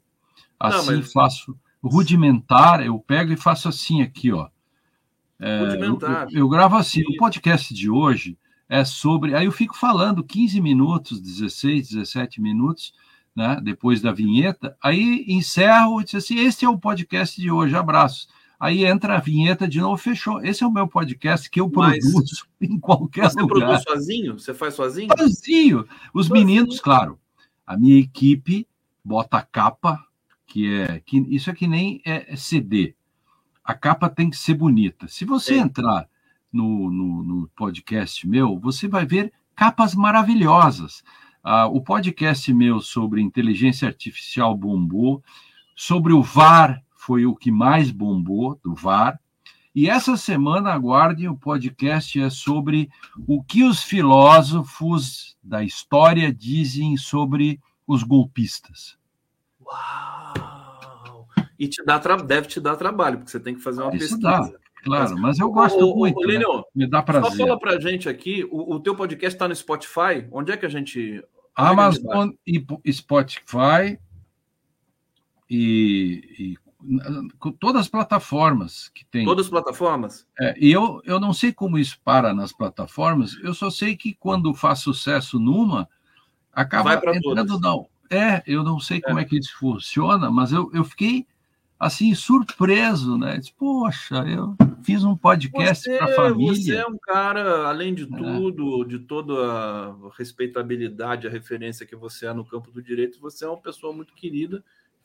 assim 0.59 0.91
Não, 0.91 0.97
mas... 0.97 1.13
faço 1.13 1.57
rudimentar, 1.81 2.85
eu 2.85 2.99
pego 2.99 3.31
e 3.31 3.37
faço 3.37 3.69
assim 3.69 4.01
aqui, 4.01 4.33
ó. 4.33 4.49
É, 5.39 5.59
rudimentar. 5.59 6.27
Eu, 6.29 6.39
eu, 6.39 6.49
gravo 6.49 6.75
assim, 6.75 7.01
o 7.03 7.15
podcast 7.15 7.73
de 7.73 7.89
hoje 7.89 8.37
é 8.69 8.85
sobre. 8.85 9.33
Aí 9.33 9.45
eu 9.45 9.51
fico 9.51 9.75
falando 9.75 10.23
15 10.23 10.61
minutos, 10.61 11.19
16, 11.19 11.89
17 11.89 12.39
minutos, 12.39 12.93
né, 13.35 13.59
depois 13.61 13.99
da 14.01 14.11
vinheta, 14.11 14.77
aí 14.81 15.25
encerro 15.27 15.99
e 15.99 16.03
disse 16.03 16.17
assim: 16.17 16.39
este 16.39 16.63
é 16.63 16.69
o 16.69 16.77
podcast 16.77 17.41
de 17.41 17.49
hoje, 17.49 17.75
abraços. 17.75 18.29
Aí 18.59 18.85
entra 18.85 19.15
a 19.15 19.21
vinheta 19.21 19.65
de 19.65 19.79
novo, 19.79 19.95
fechou. 19.95 20.43
Esse 20.43 20.65
é 20.65 20.67
o 20.67 20.71
meu 20.71 20.85
podcast 20.85 21.49
que 21.49 21.61
eu 21.61 21.71
Mas 21.73 22.03
produzo 22.11 22.45
em 22.59 22.77
qualquer 22.77 23.29
você 23.29 23.39
lugar. 23.39 23.55
Você 23.55 23.65
produz 23.65 23.83
sozinho? 23.83 24.39
Você 24.39 24.53
faz 24.53 24.73
sozinho? 24.73 25.09
Sozinho. 25.17 25.87
Os 26.13 26.27
sozinho. 26.27 26.45
meninos, 26.45 26.79
claro. 26.81 27.17
A 27.65 27.77
minha 27.77 27.97
equipe 27.97 28.67
bota 29.03 29.37
a 29.37 29.41
capa, 29.41 30.03
que 30.45 30.73
é. 30.73 30.99
Que, 30.99 31.19
isso 31.33 31.49
é 31.49 31.53
que 31.53 31.67
nem 31.67 32.01
é, 32.05 32.33
é 32.33 32.35
CD. 32.35 32.95
a 33.63 33.73
capa 33.73 34.09
tem 34.09 34.29
que 34.29 34.35
ser 34.35 34.55
bonita. 34.55 35.07
Se 35.07 35.23
você 35.23 35.53
Sim. 35.53 35.61
entrar 35.61 36.09
no, 36.51 36.91
no, 36.91 37.23
no, 37.23 37.47
podcast 37.55 38.27
meu, 38.27 38.59
você 38.59 38.87
vai 38.87 39.05
ver 39.05 39.31
capas 39.55 39.93
maravilhosas. 39.93 41.03
Ah, 41.43 41.67
o 41.67 41.81
podcast 41.81 42.53
meu 42.53 42.79
sobre 42.79 43.21
inteligência 43.21 43.87
artificial 43.87 44.55
bombou, 44.55 45.23
sobre 45.75 46.13
o 46.13 46.21
VAR 46.21 46.83
foi 46.93 47.25
o 47.25 47.35
que 47.35 47.51
mais 47.51 47.91
bombou, 47.91 48.59
do 48.63 48.75
VAR. 48.75 49.19
E 49.73 49.89
essa 49.89 50.17
semana, 50.17 50.73
aguardem, 50.73 51.29
o 51.29 51.37
podcast 51.37 52.19
é 52.19 52.29
sobre 52.29 52.89
o 53.27 53.41
que 53.41 53.63
os 53.63 53.81
filósofos 53.81 55.37
da 55.41 55.63
história 55.63 56.33
dizem 56.33 56.97
sobre 56.97 57.59
os 57.87 58.03
golpistas. 58.03 58.97
Uau! 59.61 61.27
E 61.57 61.67
te 61.67 61.83
dá 61.83 61.97
deve 62.17 62.47
te 62.47 62.59
dar 62.59 62.75
trabalho, 62.75 63.17
porque 63.17 63.31
você 63.31 63.39
tem 63.39 63.53
que 63.53 63.61
fazer 63.61 63.81
uma 63.81 63.95
Isso 63.95 64.19
pesquisa. 64.19 64.51
Dá, 64.51 64.51
claro, 64.83 65.17
mas 65.17 65.39
eu 65.39 65.51
gosto 65.51 65.89
ô, 65.89 65.95
muito. 65.95 66.19
Ô, 66.19 66.27
né? 66.27 66.63
Me 66.75 66.87
dá 66.87 67.01
prazer. 67.01 67.31
Só 67.31 67.37
fala 67.37 67.59
pra 67.59 67.79
gente 67.79 68.07
aqui, 68.07 68.47
o, 68.51 68.75
o 68.75 68.79
teu 68.79 68.95
podcast 68.95 69.35
está 69.35 69.47
no 69.47 69.55
Spotify? 69.55 70.27
Onde 70.31 70.51
é 70.51 70.57
que 70.57 70.65
a 70.65 70.69
gente. 70.69 71.17
É 71.17 71.23
Amazon 71.55 72.29
e 72.45 72.93
Spotify 72.93 73.99
e, 75.49 76.23
e 76.39 76.57
todas 77.59 77.81
as 77.81 77.87
plataformas 77.87 78.89
que 78.89 79.05
tem. 79.05 79.25
Todas 79.25 79.45
as 79.45 79.49
plataformas? 79.49 80.27
É, 80.39 80.55
e 80.57 80.71
eu, 80.71 81.01
eu 81.03 81.19
não 81.19 81.33
sei 81.33 81.51
como 81.51 81.77
isso 81.77 81.99
para 82.03 82.33
nas 82.33 82.53
plataformas, 82.53 83.37
eu 83.43 83.53
só 83.53 83.69
sei 83.69 83.97
que 83.97 84.13
quando 84.13 84.53
faz 84.53 84.79
sucesso 84.79 85.39
numa, 85.39 85.89
acaba 86.53 86.93
entrando. 86.93 87.59
Não, 87.59 87.87
é, 88.09 88.41
eu 88.47 88.63
não 88.63 88.79
sei 88.79 89.01
como 89.01 89.19
é. 89.19 89.23
é 89.23 89.25
que 89.25 89.37
isso 89.37 89.57
funciona, 89.57 90.31
mas 90.31 90.51
eu, 90.51 90.69
eu 90.73 90.83
fiquei 90.83 91.27
assim, 91.79 92.13
surpreso, 92.13 93.17
né? 93.17 93.37
Disse, 93.37 93.53
Poxa, 93.53 94.25
eu 94.27 94.55
fiz 94.83 95.03
um 95.03 95.15
podcast 95.15 95.89
para 95.97 96.05
a 96.05 96.15
família. 96.15 96.55
Você 96.55 96.75
é 96.75 96.85
um 96.85 96.97
cara, 96.97 97.67
além 97.67 97.93
de 97.93 98.03
é. 98.03 98.07
tudo, 98.07 98.83
é. 98.83 98.87
de 98.87 98.99
toda 98.99 99.33
a 99.33 99.95
respeitabilidade, 100.17 101.27
a 101.27 101.31
referência 101.31 101.85
que 101.85 101.95
você 101.95 102.25
é 102.25 102.33
no 102.33 102.43
campo 102.43 102.69
do 102.71 102.81
direito, 102.81 103.19
você 103.21 103.45
é 103.45 103.47
uma 103.47 103.57
pessoa 103.57 103.93
muito 103.93 104.13
querida, 104.13 104.63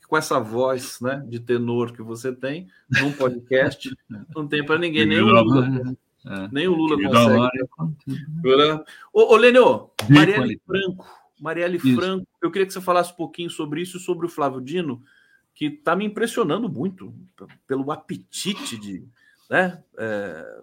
com 0.08 0.16
essa 0.16 0.38
voz 0.40 1.00
né, 1.00 1.24
de 1.28 1.40
tenor 1.40 1.92
que 1.92 2.02
você 2.02 2.32
tem, 2.32 2.68
num 3.00 3.12
podcast, 3.12 3.96
não 4.34 4.46
tem 4.46 4.64
para 4.64 4.78
ninguém, 4.78 5.06
nem 5.06 5.20
o 5.20 5.26
Lula. 5.26 5.68
Né? 5.68 5.96
É. 6.26 6.48
Nem 6.50 6.68
o 6.68 6.74
Lula 6.74 6.96
consegue. 6.96 8.84
Ô, 9.12 9.34
ô 9.34 9.36
Lênio, 9.36 9.90
Marielle 10.08 10.60
Franco, 10.66 11.06
Marielle. 11.40 11.78
Franco, 11.78 12.26
eu 12.42 12.50
queria 12.50 12.66
que 12.66 12.72
você 12.72 12.80
falasse 12.80 13.12
um 13.12 13.16
pouquinho 13.16 13.50
sobre 13.50 13.82
isso, 13.82 13.98
sobre 13.98 14.26
o 14.26 14.28
Flávio 14.28 14.60
Dino, 14.60 15.02
que 15.54 15.66
está 15.66 15.94
me 15.94 16.04
impressionando 16.04 16.68
muito 16.68 17.14
pelo 17.66 17.92
apetite 17.92 18.76
de 18.76 19.06
né, 19.48 19.82
é, 19.96 20.62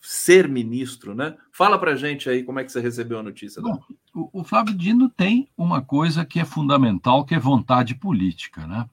ser 0.00 0.48
ministro. 0.48 1.14
Né? 1.14 1.36
Fala 1.52 1.78
para 1.78 1.96
gente 1.96 2.28
aí 2.28 2.42
como 2.42 2.58
é 2.58 2.64
que 2.64 2.72
você 2.72 2.80
recebeu 2.80 3.18
a 3.18 3.22
notícia. 3.22 3.60
Bom, 3.60 3.78
o, 4.14 4.40
o, 4.40 4.44
Flávio 4.44 4.74
Dino 4.74 5.10
tem 5.10 5.48
uma 5.56 5.82
coisa 5.82 6.24
que 6.24 6.40
é 6.40 6.44
fundamental, 6.44 7.24
que 7.24 7.34
é 7.34 7.38
vontade 7.38 7.94
política. 7.94 8.66
Né? 8.66 8.88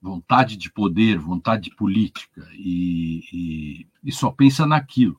Vontade 0.00 0.56
de 0.56 0.70
poder, 0.70 1.18
vontade 1.18 1.74
política, 1.74 2.46
e, 2.52 3.24
e, 3.32 3.86
e 4.04 4.12
só 4.12 4.30
pensa 4.30 4.66
naquilo. 4.66 5.18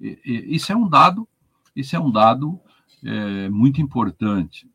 E, 0.00 0.18
isso 0.54 0.72
é 0.72 0.76
um 0.76 0.88
dado, 0.88 1.28
isso 1.76 1.94
é 1.94 2.00
um 2.00 2.10
dado 2.10 2.58
é, 3.04 3.48
muito 3.50 3.80
importante, 3.80 4.68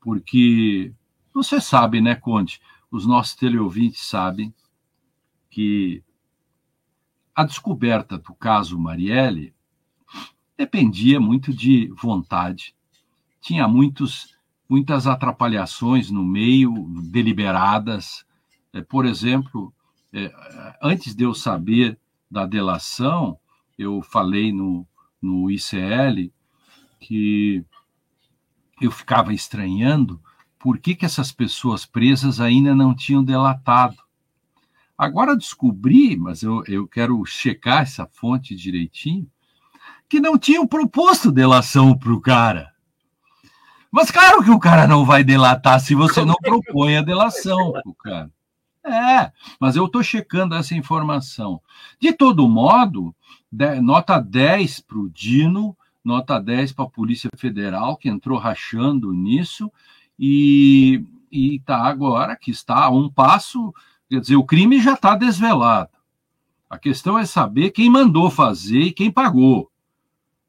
porque 0.00 0.92
você 1.32 1.60
sabe, 1.60 2.00
né, 2.00 2.14
Conte? 2.14 2.60
Os 2.90 3.06
nossos 3.06 3.34
teleouvintes 3.34 4.06
sabem 4.06 4.54
que 5.50 6.02
a 7.34 7.44
descoberta 7.44 8.18
do 8.18 8.34
caso 8.34 8.78
Marielle 8.78 9.54
dependia 10.56 11.20
muito 11.20 11.52
de 11.52 11.88
vontade. 11.88 12.74
Tinha 13.40 13.68
muitos, 13.68 14.34
muitas 14.68 15.06
atrapalhações 15.06 16.10
no 16.10 16.24
meio, 16.24 16.72
deliberadas. 17.10 18.24
É, 18.72 18.80
por 18.80 19.04
exemplo, 19.04 19.72
é, 20.12 20.32
antes 20.82 21.14
de 21.14 21.24
eu 21.24 21.34
saber 21.34 21.98
da 22.30 22.46
delação, 22.46 23.38
eu 23.78 24.00
falei 24.00 24.52
no, 24.52 24.86
no 25.20 25.50
ICL 25.50 26.32
que 26.98 27.64
eu 28.80 28.90
ficava 28.90 29.32
estranhando 29.32 30.20
por 30.66 30.80
que, 30.80 30.96
que 30.96 31.04
essas 31.04 31.30
pessoas 31.30 31.86
presas 31.86 32.40
ainda 32.40 32.74
não 32.74 32.92
tinham 32.92 33.22
delatado. 33.22 33.98
Agora 34.98 35.36
descobri, 35.36 36.16
mas 36.16 36.42
eu, 36.42 36.64
eu 36.66 36.88
quero 36.88 37.24
checar 37.24 37.82
essa 37.82 38.04
fonte 38.04 38.52
direitinho, 38.56 39.30
que 40.08 40.18
não 40.18 40.36
tinham 40.36 40.66
proposto 40.66 41.30
delação 41.30 41.96
para 41.96 42.12
o 42.12 42.20
cara. 42.20 42.72
Mas 43.92 44.10
claro 44.10 44.42
que 44.42 44.50
o 44.50 44.58
cara 44.58 44.88
não 44.88 45.04
vai 45.04 45.22
delatar 45.22 45.78
se 45.78 45.94
você 45.94 46.24
não 46.24 46.34
propõe 46.34 46.96
a 46.96 47.02
delação 47.02 47.70
para 47.70 47.88
o 47.88 47.94
cara. 47.94 48.30
É, 48.84 49.30
mas 49.60 49.76
eu 49.76 49.86
estou 49.86 50.02
checando 50.02 50.56
essa 50.56 50.74
informação. 50.74 51.62
De 52.00 52.12
todo 52.12 52.48
modo, 52.48 53.14
nota 53.80 54.18
10 54.18 54.80
para 54.80 54.98
o 54.98 55.08
Dino, 55.08 55.76
nota 56.04 56.40
10 56.40 56.72
para 56.72 56.86
a 56.86 56.90
Polícia 56.90 57.30
Federal, 57.36 57.96
que 57.96 58.08
entrou 58.08 58.36
rachando 58.36 59.12
nisso, 59.12 59.70
e 60.18 61.04
está 61.30 61.84
agora, 61.84 62.36
que 62.36 62.50
está 62.50 62.84
a 62.84 62.90
um 62.90 63.10
passo, 63.10 63.74
quer 64.08 64.20
dizer, 64.20 64.36
o 64.36 64.44
crime 64.44 64.80
já 64.80 64.94
está 64.94 65.14
desvelado. 65.14 65.90
A 66.68 66.78
questão 66.78 67.18
é 67.18 67.24
saber 67.24 67.70
quem 67.70 67.88
mandou 67.88 68.30
fazer 68.30 68.80
e 68.80 68.92
quem 68.92 69.10
pagou. 69.10 69.70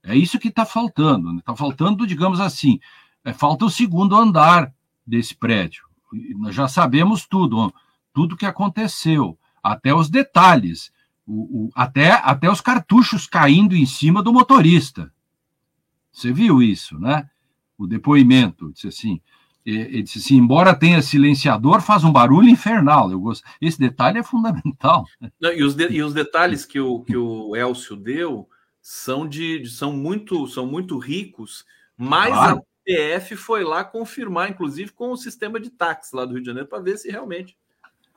É 0.03 0.15
isso 0.15 0.39
que 0.39 0.47
está 0.47 0.65
faltando. 0.65 1.37
Está 1.37 1.51
né? 1.51 1.57
faltando, 1.57 2.07
digamos 2.07 2.39
assim, 2.39 2.79
é, 3.23 3.33
falta 3.33 3.65
o 3.65 3.69
segundo 3.69 4.15
andar 4.15 4.73
desse 5.05 5.35
prédio. 5.35 5.85
Nós 6.37 6.55
já 6.55 6.67
sabemos 6.67 7.27
tudo, 7.27 7.73
tudo 8.13 8.37
que 8.37 8.45
aconteceu, 8.45 9.37
até 9.61 9.93
os 9.93 10.09
detalhes, 10.09 10.91
o, 11.25 11.65
o, 11.65 11.69
até, 11.75 12.11
até 12.11 12.49
os 12.49 12.61
cartuchos 12.61 13.27
caindo 13.27 13.75
em 13.75 13.85
cima 13.85 14.23
do 14.23 14.31
motorista. 14.31 15.11
Você 16.11 16.31
viu 16.31 16.63
isso, 16.63 16.97
né? 16.97 17.29
O 17.77 17.85
depoimento, 17.85 18.71
disse 18.71 18.87
assim, 18.87 19.21
ele 19.69 20.03
disse 20.03 20.19
assim, 20.19 20.37
embora 20.37 20.73
tenha 20.73 21.01
silenciador, 21.01 21.81
faz 21.81 22.03
um 22.03 22.11
barulho 22.11 22.47
infernal. 22.47 23.11
Eu 23.11 23.19
gosto. 23.19 23.45
Esse 23.59 23.77
detalhe 23.77 24.19
é 24.19 24.23
fundamental. 24.23 25.05
Não, 25.39 25.51
e, 25.51 25.61
os 25.63 25.75
de, 25.75 25.89
e 25.89 26.01
os 26.01 26.13
detalhes 26.13 26.65
que 26.65 26.79
o, 26.79 27.01
que 27.01 27.17
o 27.17 27.55
Elcio 27.55 27.95
deu 27.95 28.47
são 28.81 29.27
de 29.27 29.67
são 29.67 29.91
muito 29.91 30.47
são 30.47 30.65
muito 30.65 30.97
ricos, 30.97 31.65
mas 31.97 32.29
claro. 32.29 32.57
a 32.59 32.61
PF 32.85 33.35
foi 33.35 33.65
lá 33.65 33.83
confirmar, 33.83 34.49
inclusive 34.49 34.93
com 34.93 35.11
o 35.11 35.17
sistema 35.17 35.59
de 35.59 35.69
táxi 35.69 36.15
lá 36.15 36.23
do 36.23 36.33
Rio 36.33 36.41
de 36.41 36.47
Janeiro, 36.47 36.69
para 36.69 36.79
ver 36.79 36.97
se 36.97 37.11
realmente. 37.11 37.57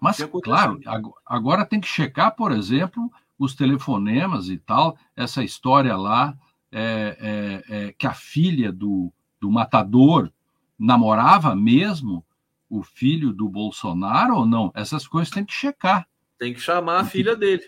Mas, 0.00 0.18
claro, 0.42 0.80
agora 1.26 1.66
tem 1.66 1.80
que 1.80 1.88
checar, 1.88 2.34
por 2.34 2.52
exemplo, 2.52 3.10
os 3.38 3.54
telefonemas 3.54 4.48
e 4.48 4.56
tal, 4.56 4.96
essa 5.16 5.42
história 5.42 5.96
lá, 5.96 6.34
é, 6.72 7.62
é, 7.68 7.76
é, 7.76 7.92
que 7.92 8.06
a 8.06 8.14
filha 8.14 8.72
do, 8.72 9.12
do 9.40 9.50
matador 9.50 10.32
namorava 10.80 11.54
mesmo 11.54 12.24
o 12.68 12.82
filho 12.82 13.32
do 13.32 13.48
Bolsonaro 13.48 14.36
ou 14.38 14.46
não? 14.46 14.72
Essas 14.74 15.06
coisas 15.06 15.32
tem 15.32 15.44
que 15.44 15.52
checar. 15.52 16.08
Tem 16.38 16.54
que 16.54 16.60
chamar 16.60 17.00
a 17.00 17.04
filha 17.04 17.36
dele. 17.36 17.64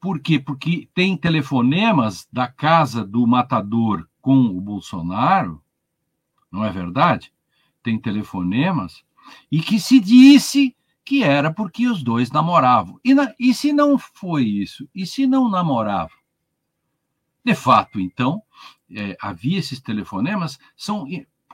Por 0.00 0.18
quê? 0.18 0.40
Porque 0.40 0.88
tem 0.92 1.16
telefonemas 1.16 2.26
da 2.32 2.48
casa 2.48 3.04
do 3.04 3.26
matador 3.26 4.08
com 4.20 4.46
o 4.46 4.60
Bolsonaro, 4.60 5.62
não 6.50 6.64
é 6.64 6.72
verdade? 6.72 7.32
Tem 7.82 7.98
telefonemas, 7.98 9.04
e 9.52 9.60
que 9.60 9.78
se 9.78 10.00
disse 10.00 10.74
que 11.04 11.22
era 11.22 11.52
porque 11.52 11.86
os 11.86 12.02
dois 12.02 12.30
namoravam. 12.30 12.98
E, 13.04 13.14
na, 13.14 13.32
e 13.38 13.54
se 13.54 13.72
não 13.72 13.98
foi 13.98 14.44
isso? 14.44 14.88
E 14.94 15.06
se 15.06 15.26
não 15.26 15.50
namoravam? 15.50 16.18
De 17.44 17.54
fato, 17.54 18.00
então, 18.00 18.42
é, 18.94 19.16
havia 19.20 19.58
esses 19.58 19.80
telefonemas, 19.80 20.58
são 20.76 21.06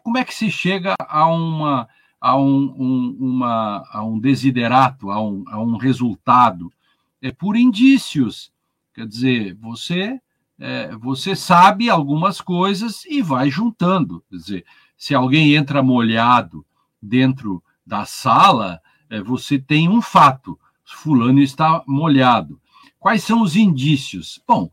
como 0.06 0.18
é 0.18 0.24
que 0.24 0.32
se 0.32 0.52
chega 0.52 0.94
a 1.00 1.26
uma 1.26 1.88
a 2.20 2.36
um, 2.36 2.72
um, 2.78 3.16
uma, 3.18 3.82
a 3.90 4.04
um 4.04 4.20
desiderato, 4.20 5.10
a 5.10 5.20
um, 5.20 5.42
a 5.48 5.60
um 5.60 5.76
resultado? 5.76 6.72
É 7.20 7.32
por 7.32 7.56
indícios. 7.56 8.52
Quer 8.94 9.04
dizer, 9.08 9.56
você 9.60 10.20
é, 10.60 10.94
você 10.94 11.34
sabe 11.34 11.90
algumas 11.90 12.40
coisas 12.40 13.04
e 13.04 13.20
vai 13.20 13.50
juntando. 13.50 14.22
Quer 14.30 14.36
dizer, 14.36 14.64
se 14.96 15.12
alguém 15.12 15.56
entra 15.56 15.82
molhado 15.82 16.64
dentro 17.02 17.60
da 17.84 18.04
sala, 18.04 18.80
é, 19.10 19.20
você 19.20 19.58
tem 19.58 19.88
um 19.88 20.00
fato: 20.00 20.56
fulano 20.84 21.40
está 21.40 21.82
molhado. 21.84 22.60
Quais 22.96 23.24
são 23.24 23.42
os 23.42 23.56
indícios? 23.56 24.40
Bom, 24.46 24.70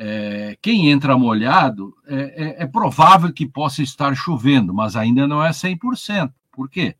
é, 0.00 0.56
quem 0.62 0.88
entra 0.90 1.18
molhado, 1.18 1.92
é, 2.06 2.14
é, 2.14 2.62
é, 2.62 2.66
provável 2.66 3.32
que 3.32 3.44
possa 3.44 3.82
estar 3.82 4.14
chovendo, 4.14 4.72
mas 4.72 4.94
ainda 4.94 5.26
não 5.26 5.42
é 5.42 5.50
100%. 5.50 6.32
Por 6.52 6.70
quê? 6.70 6.94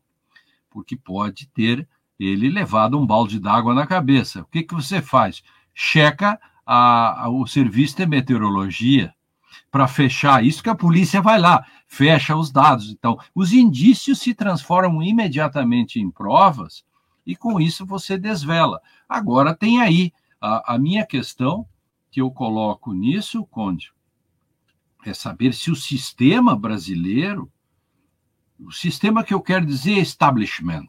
Porque 0.69 0.97
pode 0.97 1.47
ter 1.47 1.87
ele 2.19 2.49
levado 2.49 2.99
um 2.99 3.07
balde 3.07 3.39
d'água 3.39 3.73
na 3.73 3.87
cabeça. 3.87 4.41
O 4.41 4.45
que, 4.45 4.63
que 4.63 4.75
você 4.75 5.01
faz? 5.01 5.41
Checa 5.73 6.37
a, 6.65 7.23
a, 7.23 7.29
o 7.29 7.47
serviço 7.47 7.95
de 7.95 8.05
meteorologia 8.05 9.13
para 9.71 9.87
fechar 9.87 10.43
isso 10.43 10.61
que 10.61 10.69
a 10.69 10.75
polícia 10.75 11.21
vai 11.21 11.39
lá, 11.39 11.65
fecha 11.87 12.35
os 12.35 12.51
dados. 12.51 12.91
Então, 12.91 13.17
os 13.33 13.53
indícios 13.53 14.19
se 14.19 14.33
transformam 14.33 15.01
imediatamente 15.01 16.01
em 16.01 16.11
provas 16.11 16.83
e 17.25 17.33
com 17.33 17.61
isso 17.61 17.85
você 17.85 18.17
desvela. 18.17 18.81
Agora 19.07 19.55
tem 19.55 19.81
aí 19.81 20.11
a, 20.41 20.75
a 20.75 20.77
minha 20.77 21.05
questão 21.05 21.65
que 22.11 22.21
eu 22.21 22.31
coloco 22.31 22.93
nisso, 22.93 23.45
Conde, 23.45 23.91
é 25.05 25.13
saber 25.13 25.53
se 25.53 25.71
o 25.71 25.75
sistema 25.75 26.55
brasileiro, 26.55 27.51
o 28.59 28.71
sistema 28.71 29.23
que 29.23 29.33
eu 29.33 29.41
quero 29.41 29.65
dizer 29.65 29.93
é 29.93 30.01
establishment. 30.01 30.87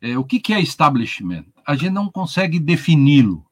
É, 0.00 0.16
o 0.16 0.24
que, 0.24 0.38
que 0.38 0.52
é 0.52 0.60
establishment? 0.60 1.46
A 1.66 1.74
gente 1.74 1.92
não 1.92 2.10
consegue 2.10 2.60
defini-lo. 2.60 3.44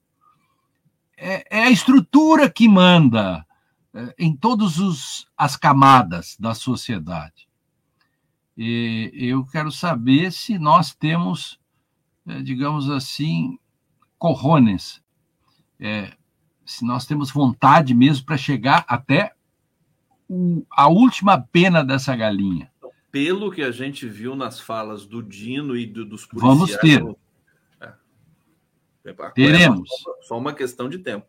É, 1.16 1.58
é, 1.58 1.62
a 1.64 1.70
estrutura 1.70 2.50
que 2.50 2.68
manda 2.68 3.46
é, 3.94 4.14
em 4.18 4.36
todas 4.36 5.26
as 5.36 5.56
camadas 5.56 6.36
da 6.38 6.54
sociedade. 6.54 7.48
E 8.56 9.10
eu 9.14 9.44
quero 9.46 9.72
saber 9.72 10.30
se 10.30 10.58
nós 10.58 10.94
temos, 10.94 11.58
é, 12.26 12.42
digamos 12.42 12.90
assim, 12.90 13.58
corrones, 14.18 15.02
é, 15.80 16.16
se 16.72 16.84
nós 16.84 17.06
temos 17.06 17.30
vontade 17.30 17.94
mesmo 17.94 18.24
para 18.24 18.36
chegar 18.36 18.84
até 18.88 19.32
o, 20.28 20.64
a 20.70 20.88
última 20.88 21.40
pena 21.40 21.84
dessa 21.84 22.16
galinha. 22.16 22.70
Pelo 23.10 23.50
que 23.50 23.62
a 23.62 23.70
gente 23.70 24.08
viu 24.08 24.34
nas 24.34 24.58
falas 24.58 25.04
do 25.04 25.22
Dino 25.22 25.76
e 25.76 25.86
do, 25.86 26.04
dos 26.04 26.24
policiais... 26.24 26.58
Vamos 26.58 26.76
ter. 26.76 27.16
É. 27.80 29.10
é 29.10 29.30
Teremos. 29.30 29.88
Só 30.22 30.38
uma 30.38 30.54
questão 30.54 30.88
de 30.88 30.98
tempo. 30.98 31.26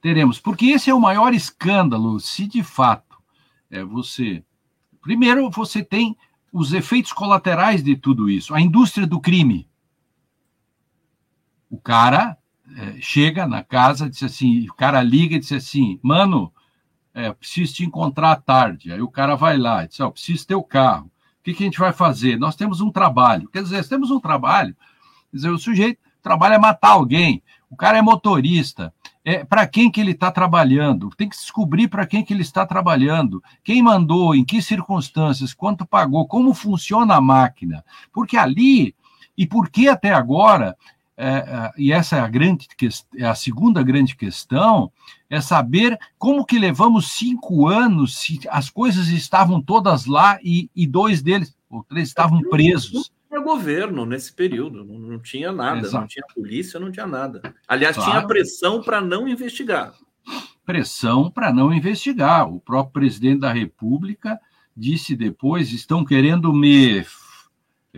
Teremos, 0.00 0.38
porque 0.38 0.66
esse 0.66 0.90
é 0.90 0.94
o 0.94 1.00
maior 1.00 1.34
escândalo, 1.34 2.20
se 2.20 2.46
de 2.46 2.62
fato 2.62 3.16
é 3.70 3.82
você... 3.82 4.44
Primeiro, 5.00 5.50
você 5.50 5.82
tem 5.82 6.16
os 6.52 6.72
efeitos 6.72 7.12
colaterais 7.12 7.82
de 7.82 7.96
tudo 7.96 8.30
isso. 8.30 8.54
A 8.54 8.60
indústria 8.60 9.06
do 9.06 9.20
crime. 9.20 9.68
O 11.68 11.76
cara 11.76 12.38
é, 12.76 13.00
chega 13.00 13.46
na 13.46 13.62
casa, 13.62 14.08
diz 14.08 14.22
assim, 14.22 14.66
o 14.68 14.74
cara 14.74 15.02
liga 15.02 15.36
e 15.36 15.38
diz 15.38 15.52
assim, 15.52 15.98
mano, 16.02 16.52
é, 17.12 17.32
preciso 17.32 17.74
te 17.74 17.84
encontrar 17.84 18.32
à 18.32 18.36
tarde. 18.36 18.92
Aí 18.92 19.00
o 19.00 19.08
cara 19.08 19.36
vai 19.36 19.56
lá 19.56 19.84
e 19.84 19.88
diz, 19.88 20.00
ó, 20.00 20.08
oh, 20.08 20.12
preciso 20.12 20.46
ter 20.46 20.54
o 20.54 20.62
carro. 20.62 21.06
O 21.06 21.44
que, 21.44 21.54
que 21.54 21.62
a 21.62 21.66
gente 21.66 21.78
vai 21.78 21.92
fazer? 21.92 22.38
Nós 22.38 22.56
temos 22.56 22.80
um 22.80 22.90
trabalho. 22.90 23.48
Quer 23.48 23.62
dizer, 23.62 23.86
temos 23.86 24.10
um 24.10 24.18
trabalho. 24.18 24.74
Quer 25.30 25.36
dizer, 25.36 25.50
o 25.50 25.58
sujeito 25.58 26.00
trabalha 26.22 26.54
é 26.54 26.58
matar 26.58 26.92
alguém. 26.92 27.42
O 27.68 27.76
cara 27.76 27.98
é 27.98 28.02
motorista. 28.02 28.92
É, 29.24 29.44
para 29.44 29.66
quem 29.66 29.90
que 29.90 30.00
ele 30.00 30.12
está 30.12 30.30
trabalhando? 30.30 31.10
Tem 31.16 31.28
que 31.28 31.36
descobrir 31.36 31.88
para 31.88 32.06
quem 32.06 32.24
que 32.24 32.32
ele 32.32 32.42
está 32.42 32.66
trabalhando. 32.66 33.42
Quem 33.62 33.82
mandou, 33.82 34.34
em 34.34 34.44
que 34.44 34.60
circunstâncias, 34.60 35.54
quanto 35.54 35.86
pagou, 35.86 36.26
como 36.26 36.54
funciona 36.54 37.14
a 37.14 37.20
máquina. 37.20 37.84
Porque 38.12 38.36
ali, 38.36 38.94
e 39.36 39.46
por 39.46 39.68
que 39.68 39.88
até 39.88 40.12
agora, 40.12 40.76
é, 41.16 41.28
é, 41.28 41.72
e 41.78 41.92
essa 41.92 42.16
é 42.16 42.20
a 42.20 42.28
grande 42.28 42.66
é 43.16 43.24
a 43.24 43.34
segunda 43.34 43.82
grande 43.82 44.16
questão, 44.16 44.90
é 45.30 45.40
saber 45.40 45.96
como 46.18 46.44
que 46.44 46.58
levamos 46.58 47.12
cinco 47.12 47.68
anos 47.68 48.18
se 48.18 48.40
as 48.48 48.68
coisas 48.68 49.08
estavam 49.08 49.62
todas 49.62 50.06
lá 50.06 50.38
e, 50.42 50.68
e 50.74 50.86
dois 50.86 51.22
deles, 51.22 51.56
ou 51.70 51.84
três, 51.84 52.08
estavam 52.08 52.40
presos. 52.42 53.12
Não 53.30 53.40
tinha 53.40 53.40
governo 53.40 54.04
nesse 54.04 54.32
período, 54.32 54.84
não, 54.84 54.98
não 54.98 55.18
tinha 55.20 55.52
nada, 55.52 55.80
Exato. 55.80 56.00
não 56.00 56.06
tinha 56.08 56.24
polícia, 56.34 56.80
não 56.80 56.90
tinha 56.90 57.06
nada. 57.06 57.54
Aliás, 57.68 57.96
claro. 57.96 58.10
tinha 58.10 58.26
pressão 58.26 58.82
para 58.82 59.00
não 59.00 59.28
investigar. 59.28 59.94
Pressão 60.64 61.30
para 61.30 61.52
não 61.52 61.72
investigar. 61.72 62.48
O 62.48 62.58
próprio 62.58 62.92
presidente 62.92 63.40
da 63.40 63.52
República 63.52 64.40
disse 64.76 65.14
depois: 65.14 65.72
estão 65.72 66.04
querendo 66.04 66.52
me, 66.52 67.04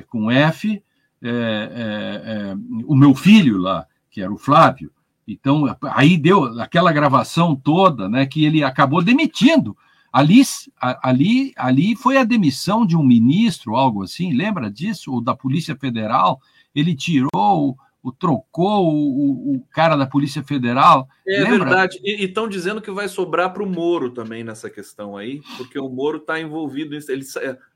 com 0.08 0.30
F, 0.30 0.82
é, 1.28 1.32
é, 1.32 2.50
é, 2.50 2.56
o 2.86 2.94
meu 2.94 3.14
filho 3.14 3.58
lá, 3.58 3.86
que 4.10 4.20
era 4.20 4.32
o 4.32 4.38
Flávio. 4.38 4.90
Então, 5.26 5.64
aí 5.82 6.16
deu 6.16 6.60
aquela 6.60 6.92
gravação 6.92 7.56
toda, 7.56 8.08
né, 8.08 8.26
que 8.26 8.44
ele 8.44 8.62
acabou 8.62 9.02
demitindo. 9.02 9.76
Ali, 10.12 10.42
ali, 10.80 11.52
ali 11.56 11.96
foi 11.96 12.16
a 12.16 12.24
demissão 12.24 12.86
de 12.86 12.96
um 12.96 13.02
ministro, 13.02 13.74
algo 13.74 14.02
assim, 14.02 14.32
lembra 14.32 14.70
disso? 14.70 15.12
Ou 15.12 15.20
da 15.20 15.34
Polícia 15.34 15.76
Federal? 15.76 16.40
Ele 16.74 16.94
tirou, 16.94 17.76
o, 18.02 18.12
trocou 18.12 18.94
o, 18.94 19.56
o, 19.56 19.60
cara 19.70 19.96
da 19.96 20.06
Polícia 20.06 20.42
Federal. 20.42 21.08
É 21.26 21.40
lembra? 21.40 21.58
verdade. 21.58 22.00
E 22.02 22.24
estão 22.24 22.48
dizendo 22.48 22.80
que 22.80 22.90
vai 22.90 23.08
sobrar 23.08 23.52
para 23.52 23.62
o 23.62 23.68
Moro 23.68 24.10
também 24.10 24.42
nessa 24.42 24.70
questão 24.70 25.16
aí, 25.16 25.42
porque 25.56 25.78
o 25.78 25.88
Moro 25.88 26.18
está 26.18 26.40
envolvido 26.40 26.94
nisso. 26.94 27.10
Ele, 27.12 27.24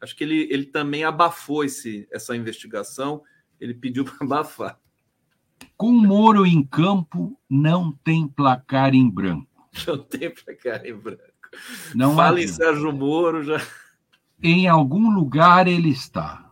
acho 0.01 0.17
que 0.17 0.25
ele, 0.25 0.49
ele 0.51 0.65
também 0.65 1.05
abafou 1.05 1.65
esse, 1.65 2.09
essa 2.11 2.35
investigação 2.35 3.23
ele 3.61 3.75
pediu 3.75 4.05
para 4.05 4.17
abafar. 4.21 4.79
Com 5.77 5.93
Moro 5.93 6.47
em 6.47 6.63
campo, 6.63 7.39
não 7.49 7.93
tem 7.93 8.27
placar 8.27 8.95
em 8.95 9.09
branco. 9.09 9.47
Não 9.87 9.99
tem 9.99 10.31
placar 10.31 10.85
em 10.85 10.95
branco. 10.95 11.23
Não 11.95 12.17
Fala 12.17 12.41
em 12.41 12.49
Sérgio 12.49 12.93
Moro 12.93 13.43
já. 13.43 13.61
Em 14.43 14.67
algum 14.69 15.11
lugar 15.11 15.69
ele 15.69 15.91
está. 15.91 16.51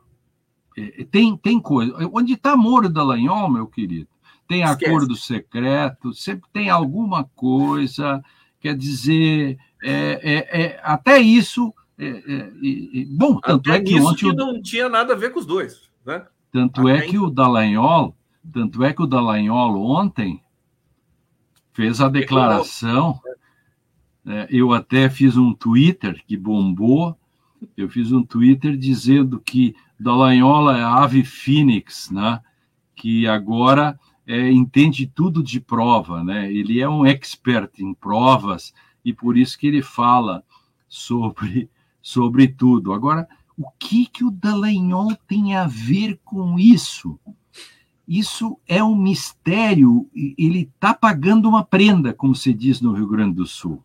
É, 0.77 1.05
tem, 1.05 1.37
tem 1.37 1.59
coisa. 1.59 1.95
Onde 2.13 2.35
está 2.35 2.57
Moro 2.57 2.89
Dallagnol, 2.89 3.51
meu 3.51 3.67
querido? 3.67 4.09
Tem 4.47 4.63
Esquece. 4.63 4.87
acordo 4.87 5.17
secreto, 5.17 6.15
sempre 6.15 6.49
tem 6.53 6.71
alguma 6.71 7.25
coisa. 7.35 8.23
Quer 8.61 8.77
dizer, 8.77 9.59
é, 9.83 10.21
é, 10.23 10.63
é 10.63 10.81
até 10.83 11.19
isso. 11.19 11.73
É, 11.99 12.07
é, 12.07 13.05
bom, 13.11 13.41
tanto 13.41 13.69
até 13.71 13.79
é 13.79 13.83
que 13.83 14.01
ontem. 14.01 14.31
Que 14.31 14.37
não 14.37 14.63
tinha 14.63 14.89
nada 14.89 15.13
a 15.13 15.17
ver 15.17 15.33
com 15.33 15.41
os 15.41 15.47
dois, 15.47 15.91
né? 16.05 16.25
Tanto 16.51 16.89
é 16.89 17.03
que 17.03 17.19
o 17.19 17.31
Dallagnol, 17.31 18.17
tanto 18.53 18.83
é 18.83 18.93
que 18.93 19.03
o 19.03 19.07
Dallagnol 19.07 19.83
ontem 19.85 20.43
fez 21.73 22.01
a 22.01 22.09
declaração. 22.09 23.21
É, 24.27 24.49
eu 24.51 24.73
até 24.73 25.09
fiz 25.09 25.37
um 25.37 25.53
Twitter 25.53 26.23
que 26.27 26.37
bombou. 26.37 27.17
Eu 27.77 27.89
fiz 27.89 28.13
um 28.13 28.23
Twitter 28.23 28.77
dizendo 28.77 29.41
que 29.41 29.75
Dallagnol 29.99 30.71
é 30.71 30.83
a 30.83 31.03
ave 31.03 31.25
fênix, 31.25 32.11
né? 32.11 32.41
Que 32.95 33.27
agora 33.27 33.99
é, 34.27 34.51
entende 34.51 35.07
tudo 35.07 35.43
de 35.43 35.61
prova, 35.61 36.25
né? 36.25 36.53
Ele 36.53 36.81
é 36.81 36.89
um 36.89 37.07
expert 37.07 37.71
em 37.79 37.95
provas 37.95 38.73
e 39.05 39.13
por 39.13 39.37
isso 39.37 39.59
que 39.59 39.67
ele 39.67 39.83
fala 39.83 40.43
sobre 40.89 41.71
sobre 42.09 42.49
tudo. 42.49 42.93
Agora, 42.95 43.29
o 43.59 43.69
que, 43.79 44.07
que 44.07 44.25
o 44.25 44.31
Dallagnol 44.31 45.17
tem 45.27 45.57
a 45.57 45.67
ver 45.67 46.21
com 46.25 46.59
isso? 46.59 47.19
Isso 48.07 48.59
é 48.67 48.83
um 48.83 48.95
mistério. 48.95 50.09
Ele 50.15 50.71
está 50.73 50.95
pagando 50.95 51.49
uma 51.49 51.65
prenda, 51.65 52.15
como 52.15 52.35
se 52.35 52.55
diz 52.55 52.81
no 52.81 52.93
Rio 52.93 53.09
Grande 53.09 53.35
do 53.35 53.47
Sul. 53.47 53.83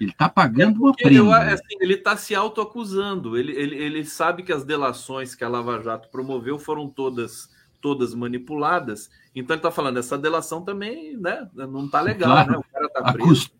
Ele 0.00 0.10
está 0.10 0.28
pagando 0.28 0.80
é 0.80 0.82
uma 0.82 0.92
prenda. 0.94 1.16
Eu, 1.16 1.32
assim, 1.32 1.76
ele 1.80 1.94
está 1.94 2.16
se 2.16 2.34
autoacusando. 2.34 3.36
Ele, 3.38 3.52
ele, 3.52 3.76
ele 3.76 4.04
sabe 4.04 4.42
que 4.42 4.52
as 4.52 4.64
delações 4.64 5.34
que 5.34 5.44
a 5.44 5.48
Lava 5.48 5.80
Jato 5.82 6.10
promoveu 6.10 6.58
foram 6.58 6.88
todas 6.88 7.48
todas 7.80 8.14
manipuladas. 8.14 9.08
Então 9.34 9.54
ele 9.54 9.60
está 9.60 9.70
falando, 9.70 9.98
essa 9.98 10.18
delação 10.18 10.62
também 10.62 11.16
né, 11.16 11.48
não 11.54 11.86
está 11.86 12.00
legal, 12.00 12.32
claro, 12.32 12.50
né? 12.50 12.58
O 12.58 12.64
cara 12.64 12.86
está 12.86 13.12
preso. 13.12 13.50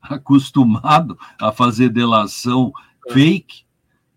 Acostumado 0.00 1.18
a 1.38 1.52
fazer 1.52 1.90
delação 1.90 2.72
é. 3.06 3.12
fake, 3.12 3.63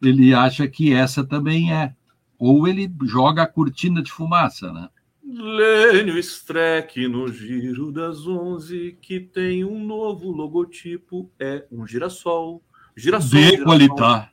ele 0.01 0.33
acha 0.33 0.67
que 0.67 0.93
essa 0.93 1.23
também 1.23 1.73
é. 1.73 1.93
Ou 2.39 2.67
ele 2.67 2.91
joga 3.03 3.43
a 3.43 3.47
cortina 3.47 4.01
de 4.01 4.11
fumaça, 4.11 4.71
né? 4.71 4.89
Lênio 5.23 6.17
Streck 6.19 7.07
no 7.07 7.27
Giro 7.27 7.91
das 7.91 8.25
Onze, 8.25 8.97
que 9.01 9.19
tem 9.19 9.65
um 9.65 9.83
novo 9.83 10.31
logotipo, 10.31 11.29
é 11.39 11.65
um 11.71 11.85
girassol. 11.85 12.63
Girassol. 12.95 13.39
De 13.39 13.63
qualidade. 13.63 14.29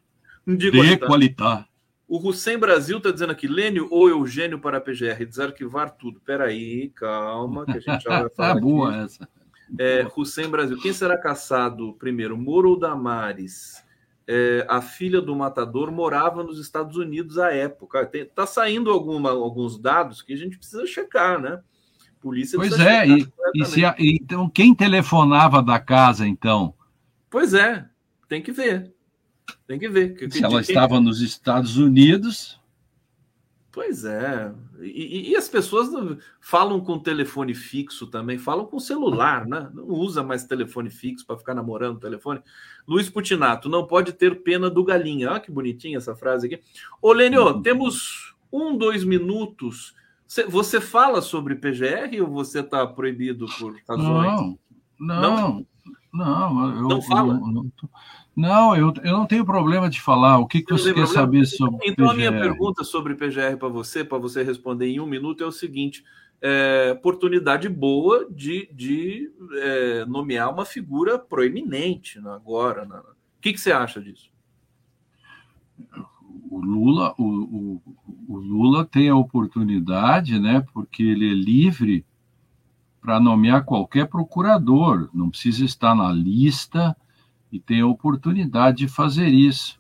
De, 0.47 0.71
de 0.71 0.97
qualidade. 0.99 1.67
O 2.07 2.29
Hussein 2.29 2.59
Brasil 2.59 2.99
está 2.99 3.11
dizendo 3.11 3.33
aqui, 3.33 3.49
Lênio 3.49 3.89
ou 3.91 4.09
Eugênio 4.09 4.61
para 4.61 4.79
a 4.79 4.81
PGR, 4.81 5.25
desarquivar 5.27 5.91
tudo. 5.91 6.21
Peraí, 6.21 6.91
calma, 6.91 7.65
que 7.65 7.73
a 7.73 7.81
gente 7.81 8.05
já 8.05 8.21
vai 8.23 8.31
falar. 8.31 8.57
é 8.57 8.61
boa 8.61 8.91
aqui. 8.91 9.05
essa. 9.05 9.29
É, 9.79 10.07
Hussein 10.17 10.49
Brasil, 10.49 10.79
quem 10.81 10.93
será 10.93 11.19
caçado 11.19 11.95
primeiro, 11.95 12.37
Moro 12.37 12.71
ou 12.71 12.79
Damares? 12.79 13.84
É, 14.27 14.67
a 14.69 14.81
filha 14.81 15.21
do 15.21 15.37
matador 15.37 15.91
morava 15.93 16.43
nos 16.43 16.59
Estados 16.59 16.97
Unidos 16.97 17.39
à 17.39 17.53
época. 17.53 18.09
Está 18.13 18.47
saindo 18.47 18.91
alguma, 18.91 19.31
alguns 19.31 19.79
dados 19.79 20.23
que 20.23 20.33
a 20.33 20.37
gente 20.37 20.57
precisa 20.57 20.87
checar, 20.87 21.41
né? 21.41 21.61
Polícia 22.21 22.59
pois 22.59 22.81
é, 22.81 23.07
e, 23.07 23.29
e 23.55 23.65
se 23.67 23.85
a, 23.85 23.95
então 23.99 24.49
quem 24.49 24.75
telefonava 24.75 25.63
da 25.63 25.79
casa, 25.79 26.27
então? 26.27 26.73
Pois 27.29 27.53
é, 27.53 27.87
tem 28.27 28.41
que 28.41 28.51
ver. 28.51 28.95
Tem 29.67 29.79
que 29.79 29.89
ver. 29.89 30.17
se 30.31 30.43
ela 30.43 30.61
estava 30.61 30.99
nos 31.01 31.21
Estados 31.21 31.77
Unidos. 31.77 32.59
Pois 33.75 34.05
é. 34.05 34.53
E, 34.81 35.33
e, 35.33 35.37
as 35.37 35.49
pessoas 35.49 35.89
falam 36.41 36.81
com 36.81 36.97
telefone 36.97 37.55
fixo 37.55 38.07
também, 38.07 38.39
falam 38.39 38.67
com 38.67 38.79
celular, 38.79 39.49
né? 39.49 39.69
Não 39.75 39.89
usa 39.89 40.23
mais 40.23 40.45
telefone 40.45 40.91
fixo 40.91 41.27
para 41.27 41.37
ficar 41.37 41.55
namorando 41.55 41.97
o 41.97 42.01
telefone. 42.01 42.41
Luiz 42.87 43.11
Putinato, 43.11 43.69
não 43.69 43.85
pode 43.85 44.13
ter 44.13 44.43
pena 44.45 44.71
do 44.71 44.85
galinha. 44.85 45.29
Olha 45.33 45.41
que 45.41 45.51
bonitinha 45.51 45.99
essa 45.99 46.15
frase 46.15 46.47
aqui. 46.47 46.63
Ô, 47.03 47.13
Lênio, 47.13 47.43
uhum. 47.43 47.63
temos 47.63 48.37
um, 48.53 48.79
dois 48.79 49.03
minutos. 49.03 49.93
Você 50.49 50.81
fala 50.81 51.21
sobre 51.21 51.57
PGR 51.57 52.21
ou 52.21 52.29
você 52.29 52.61
está 52.61 52.87
proibido 52.87 53.47
por 53.59 53.75
razões? 53.89 54.57
Não, 55.01 55.21
não, 55.21 55.21
não. 55.21 55.67
Não 56.15 56.77
eu, 56.77 56.89
não 56.89 57.03
fala? 57.03 57.35
Eu, 57.35 57.55
eu, 57.55 57.91
não, 58.37 58.77
eu, 58.77 58.93
eu 59.03 59.13
não 59.13 59.27
tenho 59.27 59.45
problema 59.45 59.91
de 59.91 60.01
falar. 60.01 60.39
O 60.39 60.47
que, 60.47 60.63
que 60.63 60.73
você 60.73 60.95
quer 60.95 61.07
saber 61.07 61.45
sobre 61.45 61.89
Então, 61.89 62.09
PGR? 62.09 62.11
a 62.11 62.15
minha 62.15 62.33
pergunta 62.33 62.85
sobre 62.85 63.15
PGR 63.15 63.57
para 63.59 63.69
você, 63.69 64.05
para 64.05 64.19
você 64.19 64.43
responder 64.43 64.87
em 64.87 65.01
um 65.01 65.07
minuto, 65.07 65.43
é 65.43 65.47
o 65.47 65.53
seguinte: 65.53 66.05
é, 66.41 66.93
oportunidade 66.93 67.69
boa 67.69 68.27
de, 68.31 68.69
de 68.73 69.31
é, 69.55 70.05
nomear 70.07 70.53
uma 70.53 70.65
figura 70.65 71.19
proeminente 71.19 72.19
agora. 72.27 72.85
Né? 72.85 72.97
O 72.99 73.41
que, 73.41 73.53
que 73.53 73.61
você 73.61 73.73
acha 73.73 74.01
disso? 74.01 74.31
O 76.51 76.61
Lula, 76.61 77.15
o, 77.19 77.25
o, 77.25 77.83
o 78.29 78.37
Lula 78.37 78.85
tem 78.85 79.09
a 79.09 79.17
oportunidade, 79.17 80.39
né? 80.39 80.65
Porque 80.73 81.03
ele 81.03 81.29
é 81.31 81.35
livre 81.35 82.05
para 83.05 83.21
nomear 83.21 83.67
qualquer 83.67 84.09
procurador, 84.09 85.11
não 85.13 85.29
precisa 85.29 85.63
estar 85.63 85.95
na 85.95 86.11
lista 86.11 86.97
e 87.53 87.61
tem 87.61 87.83
a 87.83 87.87
oportunidade 87.87 88.79
de 88.79 88.89
fazer 88.89 89.29
isso. 89.29 89.79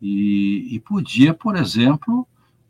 E, 0.00 0.68
e 0.74 0.80
podia, 0.80 1.32
por 1.32 1.56
exemplo, 1.56 2.26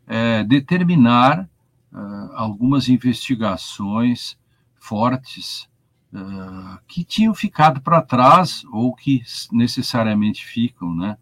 é, 0.07 0.43
determinar 0.43 1.49
uh, 1.91 2.31
algumas 2.33 2.89
investigações 2.89 4.37
fortes 4.85 5.67
uh, 6.13 6.77
que 6.87 7.03
tinham 7.03 7.33
ficado 7.33 7.81
para 7.81 8.01
trás 8.01 8.63
ou 8.71 8.93
que 8.95 9.23
necessariamente 9.51 10.45
ficam, 10.45 10.93
né? 10.95 11.17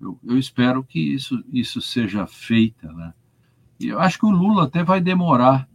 Eu, 0.00 0.18
eu, 0.24 0.38
espero 0.38 0.82
que 0.84 0.98
isso, 0.98 1.42
isso 1.52 1.80
seja 1.80 2.26
feito, 2.26 2.86
né? 2.92 3.14
E 3.78 3.88
eu 3.88 4.00
acho 4.00 4.18
que 4.18 4.26
o 4.26 4.30
Lula 4.30 4.64
até 4.64 4.82
vai 4.82 5.00
demorar 5.00 5.68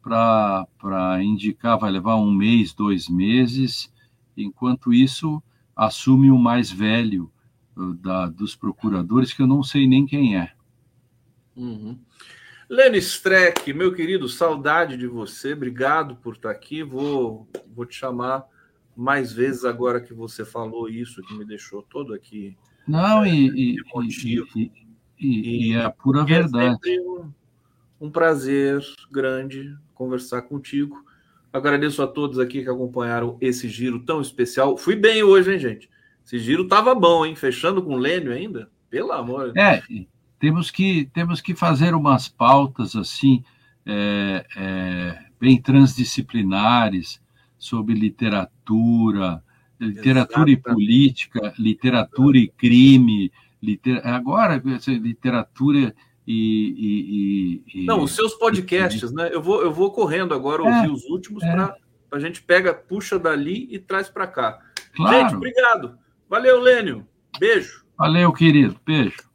para 0.00 1.22
indicar, 1.22 1.78
vai 1.78 1.90
levar 1.90 2.16
um 2.16 2.32
mês, 2.32 2.72
dois 2.72 3.08
meses, 3.08 3.92
enquanto 4.36 4.94
isso 4.94 5.42
assume 5.74 6.30
o 6.30 6.38
mais 6.38 6.70
velho 6.70 7.30
uh, 7.76 7.94
da, 7.94 8.26
dos 8.26 8.54
procuradores, 8.54 9.32
que 9.32 9.42
eu 9.42 9.46
não 9.46 9.62
sei 9.62 9.86
nem 9.86 10.06
quem 10.06 10.36
é. 10.36 10.52
Uhum. 11.56 11.98
Lênin 12.68 12.98
Streck, 12.98 13.72
meu 13.72 13.94
querido, 13.94 14.28
saudade 14.28 14.96
de 14.96 15.06
você, 15.06 15.52
obrigado 15.52 16.16
por 16.16 16.34
estar 16.34 16.50
aqui. 16.50 16.82
Vou, 16.82 17.48
vou 17.74 17.86
te 17.86 17.94
chamar 17.94 18.44
mais 18.96 19.32
vezes 19.32 19.64
agora 19.64 20.00
que 20.00 20.12
você 20.12 20.44
falou 20.44 20.88
isso, 20.88 21.22
que 21.22 21.34
me 21.34 21.44
deixou 21.44 21.82
todo 21.82 22.12
aqui. 22.12 22.56
Não, 22.86 23.24
é, 23.24 23.30
e, 23.30 23.76
e, 23.76 24.72
e, 25.18 25.70
e, 25.70 25.72
é 25.74 25.84
a 25.84 25.90
pura 25.90 26.24
verdade. 26.24 26.78
É 26.86 27.00
um, 27.00 27.32
um 28.00 28.10
prazer 28.10 28.80
grande 29.10 29.76
conversar 29.94 30.42
contigo. 30.42 31.04
Agradeço 31.52 32.02
a 32.02 32.06
todos 32.06 32.38
aqui 32.38 32.62
que 32.62 32.68
acompanharam 32.68 33.38
esse 33.40 33.68
giro 33.68 34.00
tão 34.00 34.20
especial. 34.20 34.76
Fui 34.76 34.96
bem 34.96 35.22
hoje, 35.22 35.52
hein, 35.52 35.58
gente? 35.58 35.90
Esse 36.24 36.38
giro 36.38 36.66
tava 36.66 36.94
bom, 36.94 37.24
hein? 37.24 37.36
Fechando 37.36 37.82
com 37.82 37.94
o 37.94 37.98
Lênio 37.98 38.32
ainda. 38.32 38.68
Pelo 38.90 39.12
amor 39.12 39.52
de 39.52 39.60
é, 39.60 39.82
Deus. 39.88 40.00
É, 40.00 40.15
temos 40.38 40.70
que, 40.70 41.08
temos 41.12 41.40
que 41.40 41.54
fazer 41.54 41.94
umas 41.94 42.28
pautas 42.28 42.94
assim, 42.94 43.42
é, 43.84 44.46
é, 44.56 45.18
bem 45.40 45.60
transdisciplinares, 45.60 47.20
sobre 47.58 47.94
literatura, 47.94 49.42
literatura 49.80 50.50
Exatamente. 50.50 50.52
e 50.52 50.56
política, 50.56 51.54
literatura 51.58 52.38
e 52.38 52.48
crime, 52.48 53.32
liter... 53.62 54.00
agora 54.06 54.62
literatura 54.86 55.94
e, 56.26 57.62
e, 57.74 57.82
e, 57.82 57.86
Não, 57.86 58.02
os 58.02 58.14
seus 58.14 58.34
podcasts, 58.34 59.12
né? 59.12 59.30
Eu 59.32 59.40
vou, 59.40 59.62
eu 59.62 59.72
vou 59.72 59.92
correndo 59.92 60.34
agora 60.34 60.62
é, 60.62 60.66
ouvir 60.66 60.90
os 60.90 61.04
últimos 61.04 61.42
é. 61.42 61.52
para 61.52 61.76
a 62.12 62.18
gente 62.18 62.42
pega, 62.42 62.72
puxa 62.72 63.18
dali 63.18 63.68
e 63.70 63.78
traz 63.78 64.08
para 64.08 64.26
cá. 64.26 64.58
Claro. 64.94 65.16
Gente, 65.16 65.36
obrigado. 65.36 65.98
Valeu, 66.28 66.60
Lênio. 66.60 67.06
Beijo. 67.38 67.84
Valeu, 67.98 68.32
querido. 68.32 68.76
Beijo. 68.84 69.25